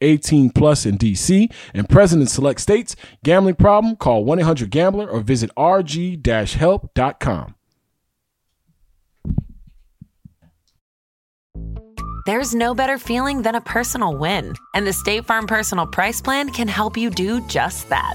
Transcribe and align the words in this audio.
18 0.00 0.50
plus 0.50 0.86
in 0.86 0.98
DC 0.98 1.52
and 1.74 1.88
present 1.88 2.22
in 2.22 2.28
select 2.28 2.60
states. 2.60 2.96
Gambling 3.24 3.56
problem? 3.56 3.96
Call 3.96 4.24
1-800-GAMBLER 4.24 5.08
or 5.08 5.20
visit 5.20 5.50
rg-help.com. 5.56 7.54
There's 12.26 12.54
no 12.54 12.74
better 12.74 12.98
feeling 12.98 13.42
than 13.42 13.54
a 13.54 13.60
personal 13.60 14.16
win, 14.16 14.54
and 14.74 14.86
the 14.86 14.92
State 14.92 15.24
Farm 15.24 15.46
Personal 15.46 15.86
Price 15.86 16.20
Plan 16.20 16.50
can 16.50 16.68
help 16.68 16.96
you 16.96 17.10
do 17.10 17.40
just 17.48 17.88
that. 17.88 18.14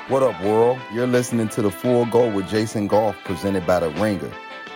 What 0.11 0.23
up, 0.23 0.43
world? 0.43 0.77
You're 0.93 1.07
listening 1.07 1.47
to 1.47 1.61
the 1.61 1.71
Full 1.71 2.05
Go 2.07 2.29
with 2.29 2.49
Jason 2.49 2.85
Goff, 2.85 3.15
presented 3.23 3.65
by 3.65 3.79
The 3.79 3.91
Ringer, 3.91 4.29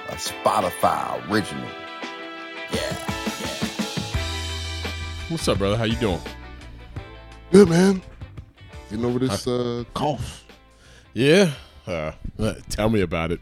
a 0.07 0.13
Spotify 0.13 1.29
original. 1.29 1.68
Yeah. 2.72 2.94
What's 5.28 5.45
up, 5.50 5.57
brother? 5.57 5.75
How 5.75 5.84
you 5.84 5.97
doing? 5.97 6.22
Good 7.51 7.68
man. 7.68 8.01
Getting 8.90 9.03
over 9.03 9.19
this 9.19 9.45
uh, 9.45 9.84
cough. 9.94 10.45
Yeah. 11.13 11.51
Uh, 11.85 12.13
tell 12.69 12.88
me 12.88 13.01
about 13.01 13.34
it. 13.34 13.41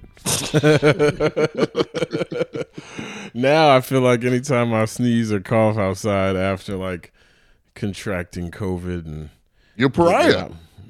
now 3.35 3.69
I 3.69 3.81
feel 3.81 4.01
like 4.01 4.23
anytime 4.23 4.73
I 4.73 4.85
sneeze 4.85 5.31
or 5.31 5.41
cough 5.41 5.77
outside 5.77 6.35
after 6.37 6.75
like 6.75 7.13
contracting 7.75 8.49
COVID 8.49 9.05
and 9.05 9.29
You're 9.75 9.91
pariah. 9.91 10.49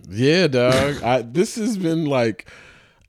Yeah, 0.10 0.48
dog. 0.48 1.02
I 1.04 1.22
this 1.22 1.56
has 1.56 1.78
been 1.78 2.06
like, 2.06 2.50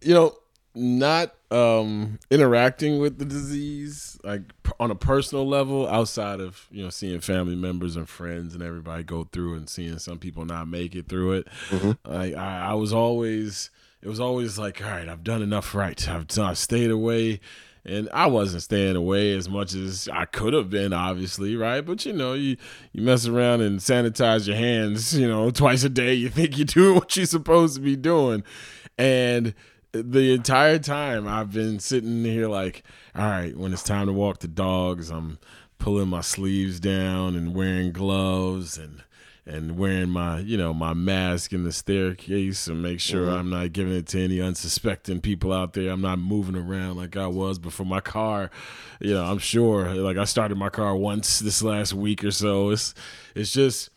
you 0.00 0.15
know, 0.15 0.37
not 0.75 1.34
um 1.50 2.19
interacting 2.31 2.99
with 2.99 3.19
the 3.19 3.25
disease 3.25 4.19
like 4.25 4.43
p- 4.65 4.72
on 4.81 4.91
a 4.91 4.94
personal 4.94 5.47
level 5.47 5.87
outside 5.88 6.41
of 6.41 6.66
you 6.72 6.83
know 6.83 6.91
seeing 6.91 7.21
family 7.21 7.54
members 7.54 7.94
and 7.94 8.09
friends 8.09 8.54
and 8.54 8.62
everybody 8.62 9.04
go 9.04 9.28
through 9.31 9.54
and 9.54 9.69
seeing 9.69 9.99
some 9.99 10.19
people 10.19 10.44
not 10.44 10.66
make 10.66 10.94
it 10.97 11.09
through 11.09 11.33
it. 11.33 11.49
Like 12.04 12.34
I, 12.34 12.71
I 12.71 12.75
was 12.75 12.93
always 12.93 13.71
it 14.03 14.09
was 14.09 14.19
always 14.21 14.59
like 14.59 14.83
all 14.83 14.91
right 14.91 15.09
i've 15.09 15.25
done 15.25 15.43
enough 15.43 15.75
right. 15.75 16.09
I've, 16.09 16.27
done, 16.27 16.47
I've 16.47 16.59
stayed 16.59 16.91
away 16.91 17.41
and 17.87 18.09
I 18.12 18.27
wasn't 18.27 18.62
staying 18.62 18.97
away 18.97 19.34
as 19.37 19.49
much 19.49 19.75
as 19.75 20.09
I 20.12 20.25
could 20.25 20.55
have 20.55 20.71
been, 20.71 20.93
obviously, 20.93 21.56
right? 21.56 21.83
But 21.83 22.05
you 22.06 22.12
know, 22.12 22.33
you 22.33 22.56
you 22.93 23.03
mess 23.03 23.27
around 23.27 23.61
and 23.61 23.81
sanitize 23.81 24.47
your 24.47 24.56
hands, 24.56 25.17
you 25.17 25.28
know, 25.28 25.50
twice 25.53 25.84
a 25.84 25.89
day. 25.89 26.15
You 26.15 26.28
think 26.28 26.56
you're 26.56 26.65
doing 26.65 26.95
what 26.97 27.17
you're 27.17 27.27
supposed 27.27 27.77
to 27.77 27.81
be 27.81 27.97
doing, 27.97 28.43
and 28.99 29.55
the 29.93 30.34
entire 30.34 30.78
time 30.78 31.28
I've 31.28 31.53
been 31.53 31.78
sitting 31.78 32.25
here 32.25 32.49
like, 32.49 32.83
all 33.15 33.28
right, 33.28 33.56
when 33.56 33.72
it's 33.72 33.84
time 33.84 34.06
to 34.06 34.12
walk 34.12 34.41
the 34.41 34.49
dogs, 34.49 35.11
I'm 35.11 35.39
pulling 35.78 36.09
my 36.09 36.21
sleeves 36.21 36.81
down 36.81 37.37
and 37.37 37.55
wearing 37.55 37.93
gloves 37.93 38.77
and 38.77 39.03
and 39.47 39.77
wearing 39.77 40.09
my 40.09 40.38
you 40.38 40.56
know 40.56 40.72
my 40.72 40.94
mask 40.94 41.53
in 41.53 41.65
the 41.65 41.72
staircase 41.72 42.66
and 42.66 42.82
make 42.82 43.00
sure 43.00 43.27
mm-hmm. 43.27 43.38
I'm 43.38 43.50
not 43.50 43.72
giving 43.72 43.94
it 43.94 44.06
to 44.09 44.22
any 44.22 44.41
unsuspecting 44.41 45.21
people 45.21 45.53
out 45.53 45.75
there. 45.75 45.91
I'm 45.91 46.00
not 46.00 46.19
moving 46.19 46.56
around 46.56 46.97
like 46.97 47.16
I 47.16 47.27
was 47.27 47.59
before 47.59 47.87
my 47.87 48.00
car. 48.00 48.50
You 49.00 49.15
know, 49.15 49.25
I'm 49.25 49.38
sure 49.38 49.94
like 49.94 50.16
I 50.16 50.25
started 50.25 50.56
my 50.56 50.71
car 50.71 50.97
once 50.97 51.41
this 51.41 51.62
last 51.62 51.93
week 51.93 52.25
or 52.25 52.31
so. 52.31 52.71
It's 52.71 52.94
it's 53.34 53.53
just 53.53 53.91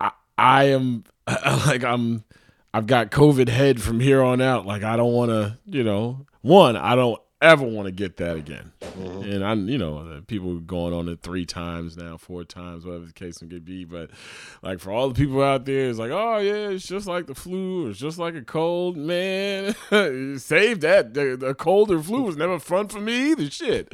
I, 0.00 0.12
I 0.36 0.64
am 0.64 1.04
like 1.26 1.84
I'm 1.84 2.24
I've 2.74 2.86
got 2.86 3.10
COVID 3.10 3.48
head 3.48 3.80
from 3.80 4.00
here 4.00 4.22
on 4.22 4.42
out. 4.42 4.66
Like 4.66 4.82
I 4.82 4.96
don't 4.96 5.12
want 5.12 5.30
to, 5.30 5.58
you 5.64 5.84
know, 5.84 6.26
one 6.42 6.76
I 6.76 6.94
don't 6.94 7.20
ever 7.40 7.64
want 7.64 7.86
to 7.86 7.92
get 7.92 8.16
that 8.18 8.36
again. 8.36 8.72
Mm-hmm. 8.80 9.30
And 9.30 9.44
I, 9.44 9.54
you 9.54 9.78
know, 9.78 10.22
people 10.26 10.58
going 10.60 10.94
on 10.94 11.08
it 11.08 11.20
three 11.20 11.44
times 11.44 11.96
now, 11.96 12.16
four 12.16 12.44
times, 12.44 12.86
whatever 12.86 13.06
the 13.06 13.12
case 13.12 13.42
may 13.42 13.58
be. 13.58 13.84
But 13.84 14.10
like 14.62 14.80
for 14.80 14.90
all 14.92 15.08
the 15.08 15.14
people 15.14 15.42
out 15.42 15.64
there, 15.64 15.88
it's 15.88 15.98
like, 15.98 16.10
oh 16.10 16.38
yeah, 16.38 16.68
it's 16.68 16.86
just 16.86 17.06
like 17.06 17.26
the 17.26 17.34
flu, 17.34 17.88
it's 17.88 17.98
just 17.98 18.18
like 18.18 18.34
a 18.34 18.42
cold. 18.42 18.96
Man, 18.96 19.74
save 20.38 20.80
that. 20.80 21.14
The, 21.14 21.36
the 21.38 21.54
cold 21.54 21.90
or 21.90 22.02
flu 22.02 22.22
was 22.22 22.36
never 22.36 22.58
fun 22.58 22.88
for 22.88 23.00
me 23.00 23.32
either. 23.32 23.50
Shit. 23.50 23.92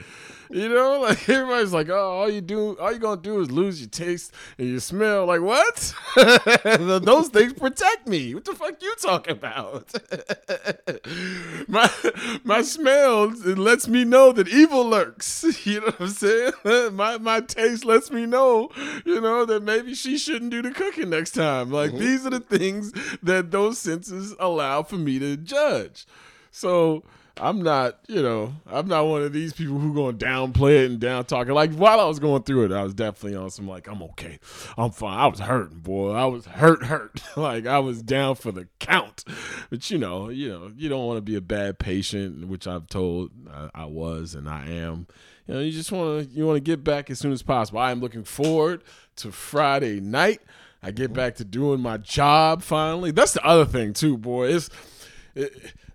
You 0.50 0.68
know, 0.68 1.00
like 1.02 1.28
everybody's 1.28 1.72
like, 1.72 1.88
oh, 1.88 2.18
all 2.18 2.30
you 2.30 2.40
do, 2.40 2.76
all 2.78 2.92
you 2.92 2.98
gonna 2.98 3.20
do 3.20 3.40
is 3.40 3.50
lose 3.50 3.80
your 3.80 3.88
taste 3.88 4.32
and 4.58 4.68
your 4.68 4.80
smell. 4.80 5.26
Like 5.26 5.40
what? 5.40 5.94
Those 7.04 7.28
things 7.28 7.52
protect 7.52 8.08
me. 8.08 8.34
What 8.34 8.44
the 8.44 8.54
fuck 8.54 8.82
you 8.82 8.94
talking 9.00 9.32
about? 9.32 9.92
my 11.68 11.90
my 12.44 12.62
smell 12.62 13.32
it 13.46 13.58
lets 13.58 13.86
me 13.86 14.04
know 14.04 14.32
that 14.32 14.48
evil 14.48 14.84
lurks. 14.84 15.44
You 15.70 15.80
know 15.80 15.86
what 15.86 16.00
I'm 16.00 16.08
saying? 16.08 16.52
my 16.92 17.18
my 17.18 17.40
taste 17.40 17.84
lets 17.84 18.10
me 18.10 18.26
know, 18.26 18.70
you 19.04 19.20
know, 19.20 19.44
that 19.44 19.62
maybe 19.62 19.94
she 19.94 20.18
shouldn't 20.18 20.50
do 20.50 20.62
the 20.62 20.72
cooking 20.72 21.10
next 21.10 21.32
time. 21.32 21.70
Like 21.70 21.90
mm-hmm. 21.90 22.00
these 22.00 22.26
are 22.26 22.30
the 22.30 22.40
things 22.40 22.92
that 23.22 23.50
those 23.50 23.78
senses 23.78 24.34
allow 24.40 24.82
for 24.82 24.96
me 24.96 25.18
to 25.18 25.36
judge. 25.36 26.06
So 26.50 27.04
I'm 27.36 27.62
not, 27.62 27.98
you 28.08 28.22
know, 28.22 28.52
I'm 28.66 28.88
not 28.88 29.06
one 29.06 29.22
of 29.22 29.32
these 29.32 29.52
people 29.52 29.78
who 29.78 29.94
going 29.94 30.18
to 30.18 30.24
downplay 30.24 30.84
it 30.84 30.90
and 30.90 31.00
down 31.00 31.24
talk 31.24 31.48
it. 31.48 31.54
Like 31.54 31.72
while 31.74 32.00
I 32.00 32.04
was 32.04 32.18
going 32.18 32.42
through 32.42 32.66
it, 32.66 32.72
I 32.72 32.82
was 32.82 32.94
definitely 32.94 33.36
on 33.36 33.50
some 33.50 33.68
like, 33.68 33.88
I'm 33.88 34.02
okay, 34.02 34.38
I'm 34.76 34.90
fine. 34.90 35.18
I 35.18 35.26
was 35.26 35.40
hurting, 35.40 35.78
boy. 35.78 36.12
I 36.12 36.26
was 36.26 36.46
hurt, 36.46 36.84
hurt. 36.84 37.20
like 37.36 37.66
I 37.66 37.78
was 37.78 38.02
down 38.02 38.34
for 38.34 38.52
the 38.52 38.68
count. 38.78 39.24
But 39.70 39.90
you 39.90 39.98
know, 39.98 40.28
you 40.28 40.48
know, 40.48 40.70
you 40.76 40.88
don't 40.88 41.06
want 41.06 41.18
to 41.18 41.22
be 41.22 41.36
a 41.36 41.40
bad 41.40 41.78
patient, 41.78 42.48
which 42.48 42.66
I've 42.66 42.86
told 42.86 43.30
I, 43.52 43.70
I 43.74 43.84
was 43.86 44.34
and 44.34 44.48
I 44.48 44.66
am. 44.66 45.06
You 45.46 45.54
know, 45.54 45.60
you 45.60 45.72
just 45.72 45.92
want 45.92 46.28
to 46.28 46.34
you 46.34 46.46
want 46.46 46.56
to 46.56 46.60
get 46.60 46.84
back 46.84 47.10
as 47.10 47.18
soon 47.18 47.32
as 47.32 47.42
possible. 47.42 47.80
I 47.80 47.90
am 47.90 48.00
looking 48.00 48.24
forward 48.24 48.82
to 49.16 49.32
Friday 49.32 50.00
night. 50.00 50.40
I 50.82 50.92
get 50.92 51.12
back 51.12 51.34
to 51.36 51.44
doing 51.44 51.80
my 51.80 51.98
job 51.98 52.62
finally. 52.62 53.10
That's 53.10 53.34
the 53.34 53.44
other 53.44 53.66
thing 53.66 53.92
too, 53.92 54.16
boy. 54.16 54.48
It's 54.48 54.68
it, 54.68 54.99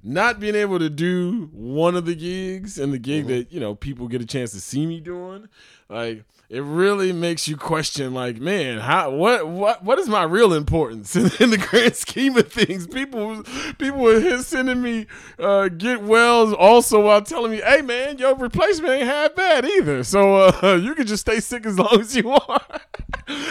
not 0.04 0.40
being 0.40 0.56
able 0.56 0.80
to 0.80 0.90
do 0.90 1.50
one 1.54 1.96
of 1.96 2.06
the 2.06 2.16
gigs 2.16 2.78
and 2.78 2.94
the 2.94 3.00
gig 3.00 3.26
mm-hmm. 3.26 3.34
that 3.34 3.52
you 3.52 3.60
know 3.60 3.76
people 3.76 4.08
get 4.08 4.22
a 4.22 4.26
chance 4.26 4.52
to 4.52 4.60
see 4.60 4.86
me 4.86 5.00
doing 5.00 5.48
like 5.90 6.24
it 6.50 6.62
really 6.62 7.12
makes 7.12 7.48
you 7.48 7.58
question 7.58 8.14
like 8.14 8.38
man 8.38 8.80
how 8.80 9.10
what 9.10 9.48
what 9.48 9.84
what 9.84 9.98
is 9.98 10.08
my 10.08 10.24
real 10.24 10.54
importance 10.54 11.16
in, 11.16 11.32
in 11.40 11.50
the 11.50 11.58
grand 11.58 11.96
scheme 11.96 12.38
of 12.38 12.52
things 12.52 12.88
people 12.88 13.44
people 13.78 14.00
were 14.00 14.42
sending 14.42 14.82
me 14.82 15.08
uh, 15.40 15.68
get 15.70 16.02
wells 16.04 16.54
also 16.54 17.02
while 17.06 17.22
telling 17.22 17.52
me 17.52 17.62
hey 17.62 17.82
man 17.82 18.18
your 18.18 18.36
replacement 18.36 18.94
ain't 18.94 19.08
half 19.08 19.34
bad 19.36 19.66
either 19.66 20.04
so 20.04 20.36
uh, 20.36 20.76
you 20.82 20.94
can 20.94 21.08
just 21.08 21.22
stay 21.22 21.40
sick 21.40 21.66
as 21.66 21.80
long 21.80 22.00
as 22.00 22.16
you 22.16 22.24
want 22.24 22.82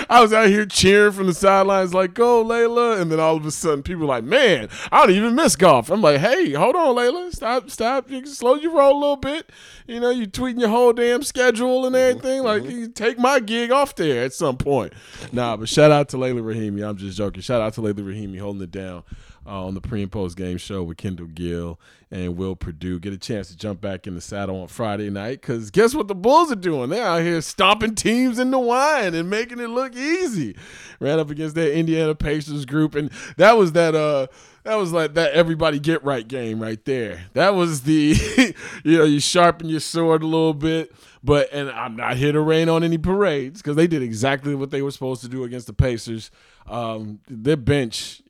I 0.09 0.21
was 0.21 0.33
out 0.33 0.49
here 0.49 0.67
cheering 0.67 1.13
from 1.13 1.27
the 1.27 1.35
sidelines, 1.35 1.95
like, 1.95 2.15
go, 2.15 2.43
Leila. 2.43 3.01
And 3.01 3.11
then 3.11 3.19
all 3.19 3.37
of 3.37 3.45
a 3.45 3.51
sudden, 3.51 3.83
people 3.83 4.07
like, 4.07 4.25
man, 4.25 4.69
I 4.93 5.01
don't 5.01 5.17
even 5.17 5.35
miss 5.35 5.57
Goff. 5.57 5.91
I'm 5.91 6.01
like, 6.01 6.21
hey, 6.21 6.53
hold 6.53 6.77
on, 6.77 6.95
Leila. 6.95 7.33
Stop, 7.33 7.71
stop. 7.71 8.11
You 8.11 8.25
slow 8.27 8.55
your 8.55 8.73
roll 8.73 8.97
a 8.97 9.01
little 9.01 9.17
bit. 9.17 9.51
You 9.87 10.01
know, 10.01 10.11
you 10.11 10.27
tweeting 10.27 10.61
your 10.61 10.69
whole 10.69 10.93
damn 10.93 11.23
schedule 11.23 11.87
and 11.87 11.97
everything. 11.97 12.43
Mm-hmm. 12.43 12.47
Like, 12.47 12.71
you 12.71 12.84
take 12.89 13.19
my 13.19 13.41
gig 13.41 13.71
off 13.71 13.95
there 13.95 14.25
at 14.25 14.33
some 14.33 14.57
point. 14.57 14.93
Nah, 15.33 15.57
but 15.57 15.69
shout 15.69 15.91
out 15.91 16.09
to 16.11 16.17
Leila 16.17 16.41
Rahimi. 16.41 16.87
I'm 16.87 16.97
just 16.97 17.17
joking. 17.17 17.43
Shout 17.43 17.61
out 17.61 17.75
to 17.75 17.81
Leila 17.81 18.03
Rahimi 18.03 18.39
holding 18.39 18.63
it 18.63 18.71
down 18.71 19.03
uh, 19.47 19.67
on 19.67 19.75
the 19.75 19.81
pre 19.81 20.03
and 20.03 20.11
post 20.13 20.37
game 20.37 20.59
show 20.59 20.83
with 20.83 20.97
Kendall 20.97 21.27
Gill 21.27 21.79
and 22.11 22.37
Will 22.37 22.57
Perdue. 22.57 22.99
Get 23.01 23.13
a 23.13 23.19
chance 23.19 23.49
to 23.49 23.57
jump 23.57 23.81
back 23.81 24.07
in 24.07 24.15
the 24.15 24.21
saddle 24.21 24.61
on 24.61 24.69
Friday 24.69 25.11
night 25.11 25.41
because 25.41 25.71
guess 25.71 25.95
what 25.95 26.09
the 26.09 26.15
Bulls 26.15 26.51
are 26.53 26.57
doing? 26.57 26.91
They're 26.91 27.07
out 27.07 27.23
here 27.23 27.41
stomping 27.41 27.95
teams 27.95 28.39
in 28.39 28.51
the 28.51 28.59
wine 28.59 29.15
and 29.15 29.29
making 29.29 29.59
it 29.59 29.69
look 29.69 29.95
easy. 29.95 30.57
Ran 31.01 31.19
up 31.19 31.31
against 31.31 31.55
that 31.57 31.75
Indiana 31.77 32.15
Pacers 32.15 32.65
group, 32.65 32.95
and 32.95 33.11
that 33.37 33.57
was 33.57 33.73
that. 33.73 33.95
uh 33.95 34.27
that 34.65 34.77
was 34.77 34.93
like 34.93 35.13
that 35.13 35.33
everybody 35.33 35.79
get 35.79 36.03
right 36.05 36.27
game 36.27 36.59
right 36.59 36.83
there. 36.87 37.27
That 37.35 37.55
was 37.55 37.83
the, 37.83 38.55
you 38.85 38.97
know, 38.97 39.05
you 39.05 39.21
sharpen 39.21 39.69
your 39.69 39.81
sword 39.81 40.23
a 40.23 40.27
little 40.27 40.55
bit. 40.55 40.91
But, 41.25 41.49
and 41.53 41.71
I'm 41.71 41.97
not 41.97 42.19
here 42.19 42.33
to 42.33 42.41
rain 42.41 42.69
on 42.69 42.85
any 42.85 42.99
parades 42.99 43.63
because 43.63 43.77
they 43.77 43.87
did 43.87 44.03
exactly 44.03 44.55
what 44.55 44.71
they 44.71 44.83
were 44.83 44.91
supposed 44.91 45.23
to 45.23 45.29
do 45.29 45.43
against 45.43 45.67
the 45.67 45.73
Pacers. 45.73 46.31
Um, 46.67 47.21
their 47.27 47.57
bench 47.57 48.23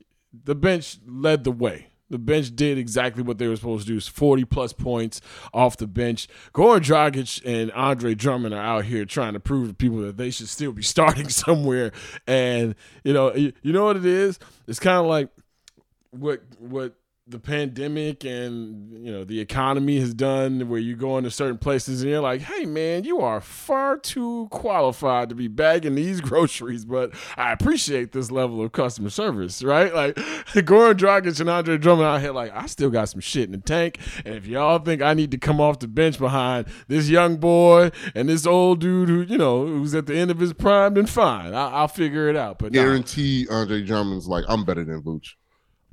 the 0.43 0.55
bench 0.55 0.97
led 1.05 1.43
the 1.43 1.51
way. 1.51 1.87
The 2.09 2.19
bench 2.19 2.55
did 2.55 2.77
exactly 2.77 3.23
what 3.23 3.39
they 3.39 3.47
were 3.47 3.55
supposed 3.55 3.87
to 3.87 3.93
do. 3.93 3.99
40 3.99 4.45
plus 4.45 4.73
points 4.73 5.21
off 5.53 5.75
the 5.77 5.87
bench. 5.87 6.27
Goran 6.53 6.81
Dragic 6.81 7.41
and 7.43 7.71
Andre 7.71 8.13
Drummond 8.13 8.53
are 8.53 8.61
out 8.61 8.85
here 8.85 9.05
trying 9.05 9.33
to 9.33 9.39
prove 9.39 9.69
to 9.69 9.73
people 9.73 9.97
that 9.99 10.17
they 10.17 10.29
should 10.29 10.47
still 10.47 10.71
be 10.71 10.81
starting 10.83 11.29
somewhere. 11.29 11.91
And 12.27 12.75
you 13.03 13.13
know, 13.13 13.33
you 13.33 13.53
know 13.63 13.85
what 13.85 13.97
it 13.97 14.05
is? 14.05 14.37
It's 14.67 14.79
kind 14.79 14.97
of 14.97 15.07
like 15.07 15.29
what 16.11 16.43
what 16.59 16.93
the 17.27 17.39
pandemic 17.39 18.23
and 18.23 19.03
you 19.03 19.11
know 19.11 19.23
the 19.23 19.39
economy 19.39 19.99
has 19.99 20.13
done 20.13 20.69
where 20.69 20.79
you 20.79 20.95
go 20.95 21.17
into 21.17 21.31
certain 21.31 21.57
places 21.57 22.03
and 22.03 22.11
you're 22.11 22.21
like 22.21 22.39
hey 22.39 22.65
man 22.65 23.03
you 23.03 23.19
are 23.19 23.41
far 23.41 23.97
too 23.97 24.47
qualified 24.51 25.27
to 25.27 25.33
be 25.33 25.47
bagging 25.47 25.95
these 25.95 26.21
groceries 26.29 26.85
but 26.85 27.11
i 27.35 27.51
appreciate 27.51 28.11
this 28.11 28.29
level 28.29 28.61
of 28.61 28.71
customer 28.71 29.09
service 29.09 29.63
right? 29.63 29.93
Like 29.93 30.15
Goran 30.55 30.95
Dragic 30.95 31.39
and 31.39 31.49
Andre 31.49 31.77
Drummond 31.77 32.07
out 32.07 32.21
here 32.21 32.31
like 32.31 32.55
I 32.55 32.65
still 32.67 32.89
got 32.89 33.09
some 33.09 33.19
shit 33.19 33.45
in 33.45 33.51
the 33.51 33.57
tank. 33.57 33.99
And 34.23 34.35
if 34.35 34.45
y'all 34.45 34.79
think 34.79 35.01
I 35.01 35.13
need 35.13 35.31
to 35.31 35.37
come 35.37 35.59
off 35.59 35.79
the 35.79 35.87
bench 35.87 36.17
behind 36.17 36.67
this 36.87 37.09
young 37.09 37.37
boy 37.37 37.91
and 38.13 38.29
this 38.29 38.45
old 38.45 38.79
dude 38.79 39.09
who 39.09 39.21
you 39.21 39.37
know 39.37 39.65
who's 39.65 39.95
at 39.95 40.05
the 40.05 40.15
end 40.15 40.31
of 40.31 40.39
his 40.39 40.53
prime 40.53 40.93
then 40.93 41.05
fine. 41.05 41.53
I- 41.53 41.81
will 41.81 41.87
figure 41.87 42.29
it 42.29 42.35
out. 42.35 42.59
But 42.59 42.71
guarantee 42.71 43.47
nah. 43.49 43.57
Andre 43.57 43.83
Drummond's 43.83 44.27
like 44.27 44.45
I'm 44.47 44.65
better 44.65 44.83
than 44.83 45.01
Vooch 45.01 45.33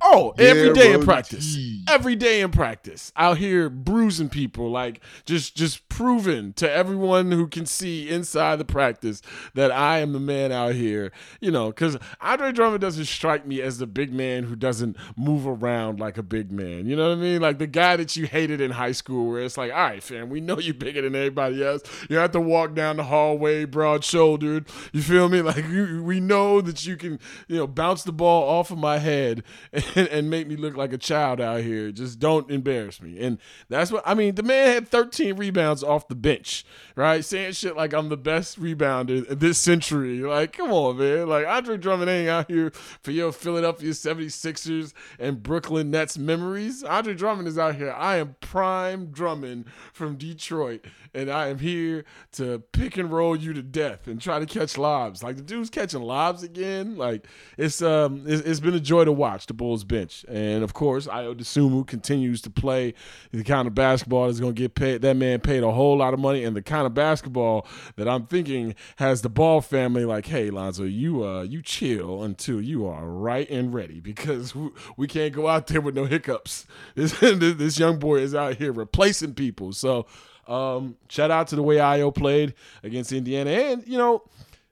Oh, 0.05 0.33
every 0.37 0.73
day 0.73 0.91
in 0.91 1.03
practice. 1.03 1.57
Every 1.87 2.15
day 2.17 2.41
in 2.41 2.51
practice. 2.51 3.13
Out 3.15 3.37
here 3.37 3.69
bruising 3.69 4.27
people, 4.27 4.69
like 4.69 5.01
just 5.25 5.55
just 5.55 5.87
proving 5.87 6.51
to 6.53 6.69
everyone 6.69 7.31
who 7.31 7.47
can 7.47 7.65
see 7.65 8.09
inside 8.09 8.57
the 8.57 8.65
practice 8.65 9.21
that 9.53 9.71
I 9.71 9.99
am 9.99 10.11
the 10.11 10.19
man 10.19 10.51
out 10.51 10.75
here. 10.75 11.13
You 11.39 11.51
know, 11.51 11.67
because 11.67 11.97
Andre 12.19 12.51
Drummond 12.51 12.81
doesn't 12.81 13.05
strike 13.05 13.47
me 13.47 13.61
as 13.61 13.77
the 13.77 13.87
big 13.87 14.11
man 14.11 14.43
who 14.43 14.57
doesn't 14.57 14.97
move 15.15 15.47
around 15.47 16.01
like 16.01 16.17
a 16.17 16.23
big 16.23 16.51
man. 16.51 16.85
You 16.85 16.97
know 16.97 17.09
what 17.09 17.17
I 17.17 17.21
mean? 17.21 17.41
Like 17.41 17.59
the 17.59 17.67
guy 17.67 17.95
that 17.95 18.17
you 18.17 18.27
hated 18.27 18.59
in 18.59 18.71
high 18.71 18.91
school, 18.91 19.29
where 19.29 19.41
it's 19.41 19.57
like, 19.57 19.71
all 19.71 19.77
right, 19.77 20.03
fam, 20.03 20.29
we 20.29 20.41
know 20.41 20.59
you're 20.59 20.73
bigger 20.73 21.01
than 21.01 21.15
everybody 21.15 21.63
else. 21.63 21.81
You 22.09 22.17
have 22.17 22.31
to 22.31 22.41
walk 22.41 22.73
down 22.73 22.97
the 22.97 23.03
hallway 23.03 23.63
broad 23.63 24.03
shouldered. 24.03 24.67
You 24.91 25.01
feel 25.01 25.29
me? 25.29 25.41
Like 25.53 25.67
you, 25.67 26.01
we 26.03 26.21
know 26.21 26.61
that 26.61 26.85
you 26.85 26.95
can, 26.95 27.19
you 27.49 27.57
know, 27.57 27.67
bounce 27.67 28.03
the 28.03 28.13
ball 28.13 28.49
off 28.49 28.71
of 28.71 28.77
my 28.77 28.97
head. 28.97 29.43
and, 29.73 29.83
and 30.11 30.29
make 30.29 30.47
me 30.47 30.55
look 30.55 30.75
like 30.75 30.93
a 30.93 30.97
child 30.97 31.39
out 31.39 31.61
here. 31.61 31.91
Just 31.91 32.19
don't 32.19 32.49
embarrass 32.49 33.01
me. 33.01 33.19
And 33.19 33.37
that's 33.69 33.91
what 33.91 34.03
I 34.05 34.13
mean. 34.13 34.35
The 34.35 34.43
man 34.43 34.67
had 34.67 34.87
13 34.87 35.35
rebounds 35.35 35.83
off 35.83 36.07
the 36.07 36.15
bench, 36.15 36.65
right? 36.95 37.23
Saying 37.23 37.53
shit 37.53 37.75
like 37.75 37.93
I'm 37.93 38.09
the 38.09 38.17
best 38.17 38.59
rebounder 38.59 39.27
this 39.39 39.57
century. 39.57 40.19
Like, 40.19 40.53
come 40.53 40.71
on, 40.71 40.97
man. 40.97 41.27
Like 41.27 41.45
Andre 41.47 41.77
Drummond 41.77 42.09
ain't 42.09 42.29
out 42.29 42.49
here 42.49 42.71
for 43.01 43.11
your 43.11 43.31
Philadelphia 43.31 43.91
76ers 43.91 44.93
and 45.19 45.43
Brooklyn 45.43 45.91
Nets 45.91 46.17
memories. 46.17 46.83
Andre 46.83 47.13
Drummond 47.13 47.47
is 47.47 47.57
out 47.57 47.75
here. 47.75 47.91
I 47.91 48.17
am 48.17 48.35
prime 48.41 49.07
Drummond 49.07 49.65
from 49.93 50.15
Detroit 50.15 50.85
and 51.13 51.29
I 51.29 51.47
am 51.47 51.59
here 51.59 52.05
to 52.33 52.59
pick 52.71 52.97
and 52.97 53.11
roll 53.11 53.35
you 53.35 53.53
to 53.53 53.61
death 53.61 54.07
and 54.07 54.19
try 54.19 54.39
to 54.39 54.45
catch 54.45 54.77
lobs. 54.77 55.23
Like 55.23 55.35
the 55.35 55.41
dude's 55.41 55.69
catching 55.69 56.01
lobs 56.01 56.43
again. 56.43 56.97
Like 56.97 57.27
it's 57.57 57.81
um 57.81 58.23
it's, 58.25 58.41
it's 58.41 58.59
been 58.59 58.73
a 58.73 58.79
joy 58.79 59.05
to 59.05 59.11
watch 59.11 59.45
the 59.45 59.53
Bulls 59.53 59.72
bench, 59.81 60.25
and 60.27 60.63
of 60.63 60.73
course 60.73 61.07
Ayo 61.07 61.33
Dosunmu 61.33 61.87
continues 61.87 62.41
to 62.41 62.49
play 62.49 62.93
the 63.31 63.43
kind 63.43 63.67
of 63.67 63.73
basketball 63.73 64.27
that's 64.27 64.39
going 64.39 64.53
to 64.53 64.61
get 64.61 64.75
paid. 64.75 65.01
That 65.01 65.15
man 65.15 65.39
paid 65.39 65.63
a 65.63 65.71
whole 65.71 65.97
lot 65.97 66.13
of 66.13 66.19
money, 66.19 66.43
and 66.43 66.55
the 66.55 66.61
kind 66.61 66.85
of 66.85 66.93
basketball 66.93 67.65
that 67.95 68.07
I'm 68.07 68.25
thinking 68.25 68.75
has 68.97 69.21
the 69.21 69.29
Ball 69.29 69.61
family 69.61 70.05
like, 70.05 70.25
hey 70.25 70.49
Lonzo, 70.49 70.83
you 70.83 71.25
uh 71.25 71.43
you 71.43 71.61
chill 71.61 72.23
until 72.23 72.61
you 72.61 72.85
are 72.85 73.07
right 73.07 73.49
and 73.49 73.73
ready 73.73 73.99
because 73.99 74.53
we 74.97 75.07
can't 75.07 75.33
go 75.33 75.47
out 75.47 75.67
there 75.67 75.81
with 75.81 75.95
no 75.95 76.05
hiccups. 76.05 76.67
This 76.95 77.17
this 77.19 77.79
young 77.79 77.97
boy 77.99 78.19
is 78.19 78.35
out 78.35 78.57
here 78.57 78.71
replacing 78.71 79.33
people, 79.33 79.71
so. 79.71 80.05
Um, 80.45 80.97
shout 81.07 81.31
out 81.31 81.47
to 81.47 81.55
the 81.55 81.63
way 81.63 81.77
Ayo 81.77 82.13
played 82.13 82.53
against 82.83 83.13
Indiana. 83.13 83.49
And, 83.49 83.87
you 83.87 83.97
know, 83.97 84.23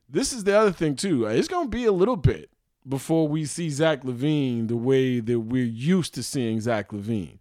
this 0.10 0.34
is 0.34 0.44
the 0.44 0.54
other 0.54 0.74
thing, 0.74 0.96
too. 0.98 1.26
It's 1.26 1.48
going 1.48 1.68
to 1.68 1.70
be 1.70 1.86
a 1.86 1.94
little 1.94 2.18
bit 2.18 2.51
before 2.88 3.28
we 3.28 3.46
see 3.46 3.70
Zach 3.70 4.04
LaVine 4.04 4.68
the 4.68 4.76
way 4.76 5.20
that 5.20 5.40
we're 5.40 5.66
used 5.66 6.14
to 6.16 6.24
seeing 6.24 6.60
Zach 6.62 6.90
LaVine. 6.90 7.38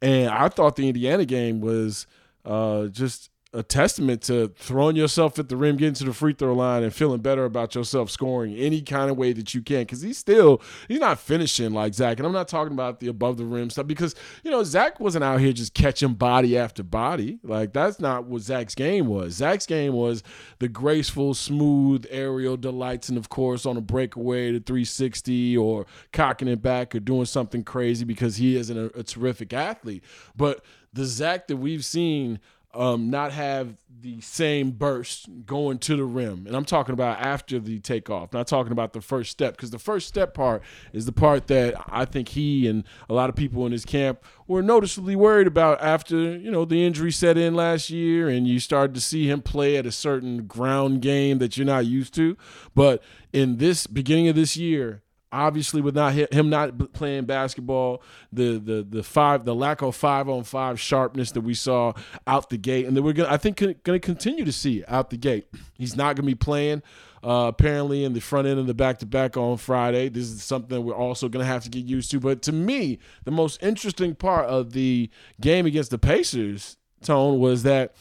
And 0.00 0.30
I 0.30 0.48
thought 0.48 0.76
the 0.76 0.88
Indiana 0.88 1.24
game 1.24 1.60
was 1.60 2.06
uh, 2.44 2.86
just 2.86 3.30
a 3.54 3.62
testament 3.62 4.20
to 4.22 4.48
throwing 4.56 4.96
yourself 4.96 5.38
at 5.38 5.48
the 5.48 5.56
rim, 5.56 5.76
getting 5.76 5.94
to 5.94 6.04
the 6.04 6.12
free 6.12 6.32
throw 6.32 6.52
line, 6.52 6.82
and 6.82 6.92
feeling 6.92 7.20
better 7.20 7.44
about 7.44 7.74
yourself 7.74 8.10
scoring 8.10 8.54
any 8.56 8.82
kind 8.82 9.10
of 9.10 9.16
way 9.16 9.32
that 9.32 9.54
you 9.54 9.62
can. 9.62 9.82
Because 9.82 10.02
he's 10.02 10.18
still 10.18 10.60
he's 10.88 10.98
not 10.98 11.20
finishing 11.20 11.72
like 11.72 11.94
Zach, 11.94 12.18
and 12.18 12.26
I'm 12.26 12.32
not 12.32 12.48
talking 12.48 12.72
about 12.72 12.98
the 12.98 13.06
above 13.06 13.36
the 13.36 13.44
rim 13.44 13.70
stuff 13.70 13.86
because 13.86 14.14
you 14.42 14.50
know 14.50 14.64
Zach 14.64 14.98
wasn't 14.98 15.22
out 15.22 15.40
here 15.40 15.52
just 15.52 15.72
catching 15.72 16.14
body 16.14 16.58
after 16.58 16.82
body. 16.82 17.38
Like 17.44 17.72
that's 17.72 18.00
not 18.00 18.24
what 18.24 18.42
Zach's 18.42 18.74
game 18.74 19.06
was. 19.06 19.34
Zach's 19.34 19.66
game 19.66 19.92
was 19.92 20.24
the 20.58 20.68
graceful, 20.68 21.32
smooth 21.32 22.06
aerial 22.10 22.56
delights, 22.56 23.08
and 23.08 23.16
of 23.16 23.28
course 23.28 23.64
on 23.64 23.76
a 23.76 23.80
breakaway 23.80 24.50
to 24.50 24.58
360 24.58 25.56
or 25.56 25.86
cocking 26.12 26.48
it 26.48 26.60
back 26.60 26.94
or 26.94 27.00
doing 27.00 27.24
something 27.24 27.62
crazy 27.62 28.04
because 28.04 28.36
he 28.36 28.56
a, 28.70 28.86
a 28.98 29.02
terrific 29.02 29.52
athlete, 29.52 30.02
but 30.36 30.64
the 30.92 31.04
Zach 31.04 31.48
that 31.48 31.56
we've 31.56 31.84
seen 31.84 32.38
um, 32.74 33.10
not 33.10 33.32
have 33.32 33.76
the 34.00 34.20
same 34.20 34.70
burst 34.70 35.28
going 35.46 35.78
to 35.78 35.96
the 35.96 36.04
rim. 36.04 36.46
And 36.46 36.54
I'm 36.54 36.66
talking 36.66 36.92
about 36.92 37.20
after 37.20 37.58
the 37.58 37.80
takeoff, 37.80 38.34
not 38.34 38.46
talking 38.46 38.72
about 38.72 38.92
the 38.92 39.00
first 39.00 39.30
step, 39.30 39.56
because 39.56 39.70
the 39.70 39.78
first 39.78 40.08
step 40.08 40.34
part 40.34 40.62
is 40.92 41.06
the 41.06 41.12
part 41.12 41.46
that 41.46 41.74
I 41.88 42.04
think 42.04 42.28
he 42.28 42.68
and 42.68 42.84
a 43.08 43.14
lot 43.14 43.30
of 43.30 43.36
people 43.36 43.64
in 43.64 43.72
his 43.72 43.86
camp 43.86 44.22
were 44.46 44.62
noticeably 44.62 45.16
worried 45.16 45.46
about 45.46 45.80
after, 45.80 46.36
you 46.36 46.50
know, 46.50 46.66
the 46.66 46.84
injury 46.84 47.12
set 47.12 47.38
in 47.38 47.54
last 47.54 47.88
year 47.88 48.28
and 48.28 48.46
you 48.46 48.60
started 48.60 48.94
to 48.94 49.00
see 49.00 49.30
him 49.30 49.40
play 49.40 49.76
at 49.78 49.86
a 49.86 49.92
certain 49.92 50.46
ground 50.46 51.00
game 51.00 51.38
that 51.38 51.56
you're 51.56 51.64
not 51.64 51.86
used 51.86 52.12
to. 52.14 52.36
But 52.74 53.02
in 53.32 53.56
this 53.56 53.86
beginning 53.86 54.28
of 54.28 54.36
this 54.36 54.54
year, 54.54 55.03
obviously 55.34 55.80
with 55.80 55.94
not 55.94 56.14
him 56.14 56.48
not 56.48 56.92
playing 56.92 57.24
basketball, 57.24 58.02
the 58.32 58.58
the 58.58 58.86
the 58.88 59.02
five 59.02 59.44
the 59.44 59.54
lack 59.54 59.82
of 59.82 59.96
five 59.96 60.28
on 60.28 60.44
five 60.44 60.80
sharpness 60.80 61.32
that 61.32 61.40
we 61.40 61.54
saw 61.54 61.92
out 62.26 62.50
the 62.50 62.56
gate, 62.56 62.86
and 62.86 62.96
that 62.96 63.02
we're 63.02 63.12
gonna 63.12 63.30
I 63.30 63.36
think 63.36 63.56
to 63.58 63.74
continue 63.98 64.44
to 64.44 64.52
see 64.52 64.84
out 64.86 65.10
the 65.10 65.16
gate. 65.16 65.46
He's 65.74 65.96
not 65.96 66.16
to 66.16 66.22
be 66.22 66.34
playing. 66.34 66.82
Uh, 67.22 67.46
apparently, 67.48 68.04
in 68.04 68.12
the 68.12 68.20
front 68.20 68.46
end 68.46 68.58
of 68.60 68.66
the 68.66 68.74
back 68.74 68.98
to 68.98 69.06
back 69.06 69.36
on 69.36 69.56
Friday, 69.56 70.10
this 70.10 70.24
is 70.24 70.42
something 70.42 70.84
we're 70.84 70.94
also 70.94 71.26
to 71.42 71.50
have 71.50 71.64
to 71.64 71.70
get 71.70 71.86
used 71.86 72.10
to. 72.10 72.20
But 72.20 72.42
to 72.42 72.52
me, 72.52 72.98
the 73.24 73.30
most 73.30 73.62
interesting 73.62 74.14
part 74.14 74.46
of 74.46 74.72
the 74.72 75.08
game 75.40 75.64
against 75.64 75.90
the 75.90 75.98
Pacers, 75.98 76.76
Tone, 77.02 77.38
was 77.38 77.62
that 77.62 77.94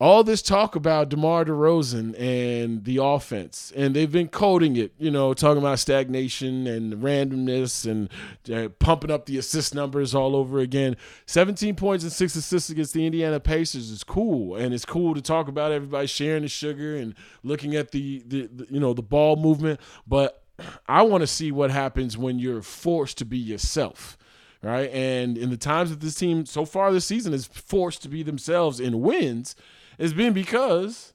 all 0.00 0.24
this 0.24 0.40
talk 0.40 0.76
about 0.76 1.10
DeMar 1.10 1.44
DeRozan 1.44 2.18
and 2.18 2.84
the 2.84 2.96
offense, 3.02 3.70
and 3.76 3.94
they've 3.94 4.10
been 4.10 4.28
coding 4.28 4.76
it, 4.76 4.94
you 4.98 5.10
know, 5.10 5.34
talking 5.34 5.58
about 5.58 5.78
stagnation 5.78 6.66
and 6.66 6.94
randomness 7.02 7.88
and 7.88 8.08
uh, 8.50 8.70
pumping 8.78 9.10
up 9.10 9.26
the 9.26 9.36
assist 9.36 9.74
numbers 9.74 10.14
all 10.14 10.34
over 10.34 10.58
again. 10.58 10.96
17 11.26 11.76
points 11.76 12.02
and 12.02 12.12
six 12.12 12.34
assists 12.34 12.70
against 12.70 12.94
the 12.94 13.04
Indiana 13.04 13.38
Pacers 13.38 13.90
is 13.90 14.02
cool, 14.02 14.56
and 14.56 14.72
it's 14.72 14.86
cool 14.86 15.14
to 15.14 15.20
talk 15.20 15.48
about 15.48 15.70
everybody 15.70 16.06
sharing 16.06 16.42
the 16.42 16.48
sugar 16.48 16.96
and 16.96 17.14
looking 17.42 17.76
at 17.76 17.90
the, 17.90 18.22
the, 18.26 18.46
the 18.46 18.66
you 18.70 18.80
know 18.80 18.94
the 18.94 19.02
ball 19.02 19.36
movement. 19.36 19.80
But 20.06 20.42
I 20.88 21.02
want 21.02 21.20
to 21.20 21.26
see 21.26 21.52
what 21.52 21.70
happens 21.70 22.16
when 22.16 22.38
you're 22.38 22.62
forced 22.62 23.18
to 23.18 23.26
be 23.26 23.38
yourself 23.38 24.16
right? 24.62 24.90
And 24.90 25.38
in 25.38 25.48
the 25.48 25.56
times 25.56 25.88
that 25.88 26.00
this 26.00 26.16
team 26.16 26.44
so 26.44 26.66
far 26.66 26.92
this 26.92 27.06
season 27.06 27.32
is 27.32 27.46
forced 27.46 28.02
to 28.02 28.10
be 28.10 28.22
themselves 28.22 28.78
in 28.78 29.00
wins, 29.00 29.56
it's 30.00 30.14
been 30.14 30.32
because 30.32 31.12